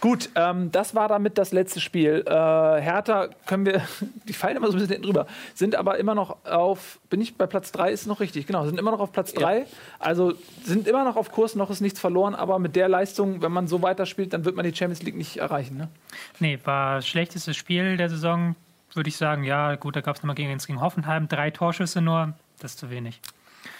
Gut, 0.00 0.28
ähm, 0.34 0.70
das 0.70 0.94
war 0.94 1.08
damit 1.08 1.38
das 1.38 1.52
letzte 1.52 1.80
Spiel. 1.80 2.24
Äh, 2.26 2.30
Hertha 2.30 3.28
können 3.46 3.64
wir, 3.66 3.82
die 4.28 4.32
fallen 4.32 4.56
immer 4.56 4.66
so 4.66 4.72
ein 4.72 4.78
bisschen 4.80 4.92
hinten 4.92 5.04
drüber, 5.06 5.26
sind 5.54 5.76
aber 5.76 5.98
immer 5.98 6.14
noch 6.14 6.44
auf, 6.44 6.98
bin 7.10 7.20
ich 7.20 7.36
bei 7.36 7.46
Platz 7.46 7.72
3, 7.72 7.90
ist 7.90 8.06
noch 8.06 8.20
richtig, 8.20 8.46
genau, 8.46 8.64
sind 8.64 8.78
immer 8.78 8.90
noch 8.90 9.00
auf 9.00 9.12
Platz 9.12 9.32
3. 9.34 9.66
Also 9.98 10.34
sind 10.64 10.88
immer 10.88 11.04
noch 11.04 11.16
auf 11.16 11.30
Kurs, 11.30 11.54
noch 11.54 11.70
ist 11.70 11.80
nichts 11.80 12.00
verloren, 12.00 12.34
aber 12.34 12.58
mit 12.58 12.76
der 12.76 12.88
Leistung, 12.88 13.42
wenn 13.42 13.52
man 13.52 13.68
so 13.68 13.82
weiterspielt, 13.82 14.32
dann 14.32 14.44
wird 14.44 14.56
man 14.56 14.64
die 14.64 14.74
Champions 14.74 15.02
League 15.02 15.16
nicht 15.16 15.36
erreichen. 15.36 15.76
Ne? 15.76 15.88
Nee, 16.38 16.58
war 16.64 16.96
das 16.96 17.08
schlechteste 17.08 17.54
Spiel 17.54 17.96
der 17.96 18.08
Saison, 18.08 18.56
würde 18.94 19.08
ich 19.08 19.16
sagen. 19.16 19.44
Ja, 19.44 19.74
gut, 19.76 19.96
da 19.96 20.00
gab 20.00 20.16
es 20.16 20.22
nochmal 20.22 20.36
gegen, 20.36 20.56
gegen 20.56 20.80
Hoffenheim 20.80 21.28
drei 21.28 21.50
Torschüsse 21.50 22.00
nur. 22.00 22.34
Das 22.60 22.72
ist 22.72 22.78
zu 22.78 22.90
wenig. 22.90 23.20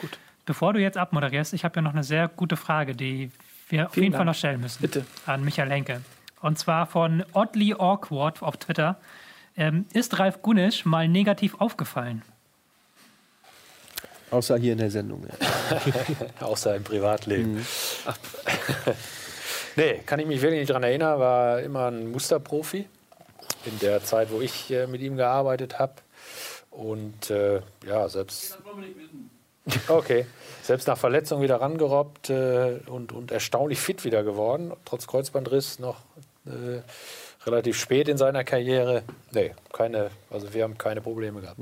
Gut. 0.01 0.19
Bevor 0.47 0.73
du 0.73 0.81
jetzt 0.81 0.99
abmoderierst, 0.99 1.55
ich 1.55 1.65
habe 1.65 1.77
ja 1.77 1.82
noch 1.82 1.93
eine 1.93 2.05
sehr 2.05 2.28
gute 2.28 2.57
Frage, 2.57 2.95
die 2.95 3.31
wir 3.69 3.86
auf 3.86 3.95
Vielen 3.95 4.05
jeden 4.05 4.12
Fall 4.15 4.20
Dank. 4.20 4.28
noch 4.28 4.39
stellen 4.39 4.61
müssen. 4.61 4.82
Bitte. 4.82 5.07
An 5.27 5.43
Michael 5.45 5.70
Henke. 5.70 6.01
Und 6.43 6.59
zwar 6.59 6.86
von 6.86 7.24
Oddly 7.32 7.74
Awkward 7.78 8.43
auf 8.43 8.59
Twitter. 8.59 8.97
Ähm, 9.56 9.86
ist 9.93 10.18
Ralf 10.18 10.43
Gunisch 10.43 10.85
mal 10.85 11.09
negativ 11.09 11.60
aufgefallen? 11.60 12.22
Außer 14.31 14.56
hier 14.59 14.72
in 14.72 14.78
der 14.78 14.90
Sendung. 14.90 15.24
Ja. 15.28 15.81
Außer 16.47 16.74
im 16.74 16.82
Privatleben. 16.82 17.55
Mhm. 17.55 17.66
nee, 19.76 20.01
kann 20.05 20.18
ich 20.18 20.26
mich 20.26 20.43
wirklich 20.43 20.60
nicht 20.60 20.70
daran 20.70 20.82
erinnern. 20.82 21.20
War 21.20 21.60
immer 21.60 21.86
ein 21.86 22.10
Musterprofi 22.10 22.89
in 23.66 23.78
der 23.78 24.02
Zeit, 24.02 24.32
wo 24.32 24.40
ich 24.40 24.72
äh, 24.72 24.89
mit 24.89 25.01
ihm 25.02 25.16
gearbeitet 25.16 25.78
habe. 25.78 25.94
Und 26.70 27.31
äh, 27.31 27.60
ja, 27.86 28.09
selbst. 28.09 28.59
Okay. 29.89 30.26
Selbst 30.62 30.89
nach 30.89 30.98
Verletzung 30.98 31.40
wieder 31.40 31.59
rangerobbt 31.59 32.28
äh, 32.28 32.81
und, 32.86 33.12
und 33.12 33.31
erstaunlich 33.31 33.81
fit 33.81 34.05
wieder 34.05 34.22
geworden, 34.22 34.72
trotz 34.85 35.06
Kreuzbandriss 35.06 35.78
noch 35.78 36.02
äh, 36.44 36.82
relativ 37.46 37.78
spät 37.78 38.08
in 38.08 38.16
seiner 38.16 38.44
Karriere. 38.44 39.02
Nee, 39.32 39.52
keine, 39.72 40.10
also 40.30 40.52
wir 40.54 40.62
haben 40.64 40.78
keine 40.78 41.00
Probleme 41.00 41.40
gehabt. 41.40 41.60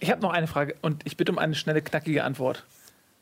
Ich 0.00 0.10
habe 0.10 0.20
noch 0.20 0.32
eine 0.32 0.46
Frage 0.46 0.74
und 0.82 1.02
ich 1.06 1.16
bitte 1.16 1.32
um 1.32 1.38
eine 1.38 1.54
schnelle, 1.54 1.82
knackige 1.82 2.24
Antwort. 2.24 2.64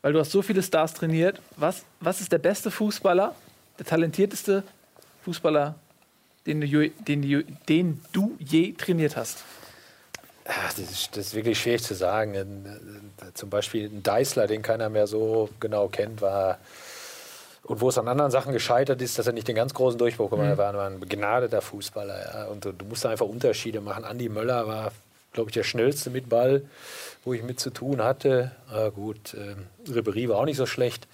Weil 0.01 0.13
du 0.13 0.19
hast 0.19 0.31
so 0.31 0.41
viele 0.41 0.63
Stars 0.63 0.93
trainiert. 0.93 1.41
Was, 1.57 1.83
was 1.99 2.21
ist 2.21 2.31
der 2.31 2.37
beste 2.37 2.71
Fußballer, 2.71 3.35
der 3.79 3.85
talentierteste 3.85 4.63
Fußballer, 5.25 5.75
den 6.45 6.61
du, 6.61 6.67
je- 6.67 6.91
den, 7.07 7.21
du- 7.21 7.43
den 7.67 8.01
du 8.13 8.35
je 8.39 8.71
trainiert 8.73 9.17
hast? 9.17 9.43
Ach, 10.45 10.73
das, 10.73 10.89
ist, 10.89 11.09
das 11.17 11.27
ist 11.27 11.33
wirklich 11.35 11.59
schwierig 11.59 11.83
zu 11.83 11.93
sagen. 11.95 12.35
Ein, 12.35 12.65
äh, 13.21 13.33
zum 13.33 13.49
Beispiel 13.49 13.85
ein 13.89 14.01
Deißler, 14.01 14.47
den 14.47 14.61
keiner 14.61 14.89
mehr 14.89 15.05
so 15.05 15.49
genau 15.59 15.89
kennt, 15.89 16.21
war. 16.21 16.59
Und 17.63 17.81
wo 17.81 17.89
es 17.89 17.97
an 17.97 18.07
anderen 18.07 18.31
Sachen 18.31 18.53
gescheitert 18.53 19.01
ist, 19.01 19.19
dass 19.19 19.27
er 19.27 19.33
nicht 19.33 19.47
den 19.47 19.55
ganz 19.55 19.73
großen 19.73 19.97
Durchbruch 19.97 20.29
gemacht 20.29 20.49
hat, 20.49 20.57
war, 20.57 20.73
war 20.73 20.87
ein 20.87 20.99
begnadeter 20.99 21.61
Fußballer. 21.61 22.33
Ja. 22.33 22.45
Und 22.45 22.65
du, 22.65 22.71
du 22.71 22.85
musst 22.85 23.05
einfach 23.05 23.25
Unterschiede 23.25 23.81
machen. 23.81 24.05
Andi 24.05 24.29
Möller 24.29 24.65
war, 24.67 24.91
glaube 25.33 25.49
ich, 25.49 25.53
der 25.53 25.63
schnellste 25.63 26.09
mit 26.09 26.29
Ball, 26.29 26.63
wo 27.25 27.33
ich 27.33 27.43
mit 27.43 27.59
zu 27.59 27.69
tun 27.69 28.03
hatte. 28.03 28.51
Ah, 28.71 28.89
gut, 28.89 29.35
ähm, 29.35 29.67
Ribéry 29.87 30.29
war 30.29 30.37
auch 30.37 30.45
nicht 30.45 30.57
so 30.57 30.65
schlecht. 30.65 31.07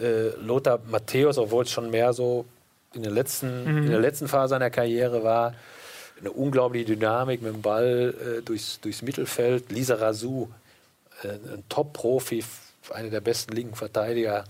Äh, 0.00 0.30
Lothar 0.40 0.80
Matthäus, 0.90 1.38
obwohl 1.38 1.64
es 1.64 1.70
schon 1.70 1.90
mehr 1.90 2.12
so 2.12 2.44
in 2.92 3.02
der 3.02 3.12
letzten, 3.12 3.66
in 3.66 3.90
der 3.90 4.00
letzten 4.00 4.26
Phase 4.26 4.50
seiner 4.50 4.70
Karriere 4.70 5.22
war, 5.22 5.54
eine 6.18 6.30
unglaubliche 6.30 6.86
Dynamik 6.86 7.42
mit 7.42 7.52
dem 7.52 7.62
Ball 7.62 8.14
äh, 8.20 8.42
durchs, 8.42 8.80
durchs 8.80 9.02
Mittelfeld. 9.02 9.70
Lisa 9.70 9.96
Razou, 9.96 10.48
äh, 11.22 11.28
ein 11.28 11.64
Top-Profi, 11.68 12.42
einer 12.90 13.10
der 13.10 13.20
besten 13.20 13.54
linken 13.54 13.74
Verteidiger, 13.74 14.44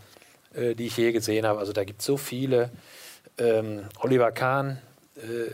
äh, 0.56 0.74
die 0.74 0.86
ich 0.86 0.96
je 0.96 1.12
gesehen 1.12 1.46
habe. 1.46 1.58
Also 1.58 1.72
da 1.72 1.84
gibt 1.84 2.00
es 2.00 2.06
so 2.06 2.16
viele. 2.16 2.70
Ähm, 3.38 3.82
Oliver 4.00 4.32
Kahn, 4.32 4.78
äh, 5.16 5.52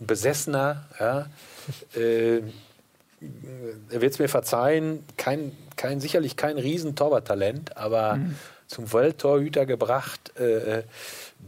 Besessener, 0.00 0.86
ja. 0.98 1.26
äh, 1.94 2.42
er 3.90 4.00
wird 4.00 4.12
es 4.12 4.18
mir 4.18 4.28
verzeihen, 4.28 5.04
kein, 5.16 5.52
kein, 5.76 6.00
sicherlich 6.00 6.36
kein 6.36 6.56
Riesentorwarttalent, 6.56 7.76
aber 7.76 8.20
zum 8.68 8.92
Welttorhüter 8.92 9.66
gebracht 9.66 10.36
äh, 10.38 10.84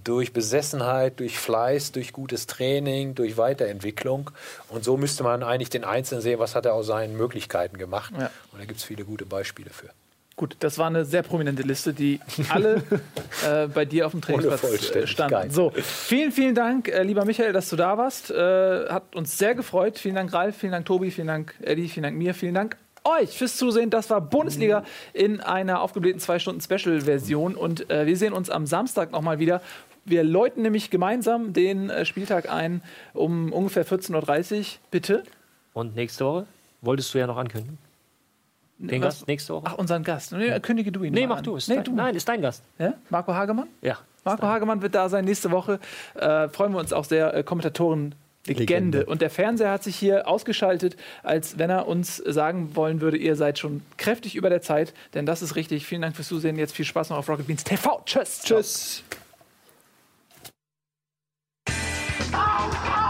durch 0.02 0.32
Besessenheit, 0.32 1.20
durch 1.20 1.38
Fleiß, 1.38 1.92
durch 1.92 2.12
gutes 2.12 2.46
Training, 2.46 3.14
durch 3.14 3.36
Weiterentwicklung. 3.36 4.30
Und 4.68 4.84
so 4.84 4.96
müsste 4.96 5.22
man 5.22 5.42
eigentlich 5.42 5.70
den 5.70 5.84
Einzelnen 5.84 6.22
sehen, 6.22 6.38
was 6.38 6.54
hat 6.54 6.64
er 6.66 6.74
aus 6.74 6.86
seinen 6.86 7.16
Möglichkeiten 7.16 7.76
gemacht. 7.76 8.12
Ja. 8.18 8.30
Und 8.52 8.60
da 8.60 8.64
gibt 8.64 8.78
es 8.78 8.84
viele 8.84 9.04
gute 9.04 9.26
Beispiele 9.26 9.70
für. 9.70 9.90
Gut, 10.40 10.56
das 10.60 10.78
war 10.78 10.86
eine 10.86 11.04
sehr 11.04 11.22
prominente 11.22 11.60
Liste, 11.60 11.92
die 11.92 12.18
alle 12.48 12.76
äh, 13.46 13.66
bei 13.66 13.84
dir 13.84 14.06
auf 14.06 14.12
dem 14.12 14.22
Trainingsplatz 14.22 14.90
äh, 14.96 15.06
standen. 15.06 15.50
So, 15.50 15.70
vielen, 15.74 16.32
vielen 16.32 16.54
Dank, 16.54 16.88
äh, 16.88 17.02
lieber 17.02 17.26
Michael, 17.26 17.52
dass 17.52 17.68
du 17.68 17.76
da 17.76 17.98
warst. 17.98 18.30
Äh, 18.30 18.88
hat 18.88 19.14
uns 19.14 19.36
sehr 19.36 19.54
gefreut. 19.54 19.98
Vielen 19.98 20.14
Dank, 20.14 20.32
Ralf, 20.32 20.56
vielen 20.56 20.72
Dank, 20.72 20.86
Tobi, 20.86 21.10
vielen 21.10 21.26
Dank, 21.26 21.54
Eddie, 21.60 21.88
vielen 21.88 22.04
Dank 22.04 22.16
mir, 22.16 22.32
vielen 22.32 22.54
Dank 22.54 22.78
euch 23.04 23.36
fürs 23.36 23.58
Zusehen. 23.58 23.90
Das 23.90 24.08
war 24.08 24.22
Bundesliga 24.22 24.82
in 25.12 25.42
einer 25.42 25.82
aufgeblähten 25.82 26.22
2-Stunden-Special-Version. 26.22 27.54
Und 27.54 27.90
äh, 27.90 28.06
wir 28.06 28.16
sehen 28.16 28.32
uns 28.32 28.48
am 28.48 28.64
Samstag 28.64 29.12
nochmal 29.12 29.40
wieder. 29.40 29.60
Wir 30.06 30.24
läuten 30.24 30.62
nämlich 30.62 30.88
gemeinsam 30.88 31.52
den 31.52 31.90
äh, 31.90 32.06
Spieltag 32.06 32.50
ein 32.50 32.80
um 33.12 33.52
ungefähr 33.52 33.84
14.30 33.84 34.58
Uhr. 34.58 34.64
Bitte. 34.90 35.22
Und 35.74 35.96
nächste 35.96 36.24
Woche? 36.24 36.46
Wolltest 36.80 37.12
du 37.12 37.18
ja 37.18 37.26
noch 37.26 37.36
ankündigen. 37.36 37.89
Den 38.88 39.02
Was- 39.02 39.16
Gast 39.18 39.28
nächste 39.28 39.54
Woche? 39.54 39.64
Ach, 39.66 39.74
unseren 39.78 40.02
Gast. 40.02 40.32
Nee, 40.32 40.58
kündige 40.60 40.90
du 40.90 41.02
ihn 41.04 41.12
nee, 41.12 41.22
mal 41.22 41.28
mach 41.34 41.38
an. 41.38 41.44
du. 41.44 41.56
Ist 41.56 41.68
Nee. 41.68 41.82
Nein, 41.92 42.14
ist 42.14 42.28
dein 42.28 42.40
Gast. 42.40 42.62
Ja? 42.78 42.94
Marco 43.10 43.34
Hagemann? 43.34 43.68
Ja. 43.82 43.98
Marco 44.24 44.46
Hagemann 44.46 44.80
wird 44.82 44.94
da 44.94 45.08
sein 45.08 45.24
nächste 45.24 45.50
Woche. 45.50 45.78
Äh, 46.14 46.48
freuen 46.48 46.72
wir 46.72 46.78
uns 46.78 46.92
auch 46.92 47.04
sehr. 47.04 47.34
Äh, 47.34 47.42
Kommentatoren. 47.42 48.14
Legende. 48.46 48.62
Legende. 49.00 49.06
Und 49.06 49.20
der 49.20 49.28
Fernseher 49.28 49.70
hat 49.70 49.82
sich 49.82 49.96
hier 49.96 50.26
ausgeschaltet, 50.26 50.96
als 51.22 51.58
wenn 51.58 51.68
er 51.68 51.86
uns 51.86 52.16
sagen 52.16 52.74
wollen 52.74 53.02
würde, 53.02 53.18
ihr 53.18 53.36
seid 53.36 53.58
schon 53.58 53.82
kräftig 53.98 54.34
über 54.34 54.48
der 54.48 54.62
Zeit. 54.62 54.94
Denn 55.12 55.26
das 55.26 55.42
ist 55.42 55.56
richtig. 55.56 55.84
Vielen 55.84 56.00
Dank 56.00 56.16
fürs 56.16 56.28
Zusehen. 56.28 56.56
Jetzt 56.56 56.74
viel 56.74 56.86
Spaß 56.86 57.10
noch 57.10 57.18
auf 57.18 57.28
Rocket 57.28 57.46
Beans 57.46 57.64
TV. 57.64 58.00
Tschüss. 58.06 58.40
Tschüss. 58.42 59.02
Auf, 62.32 63.09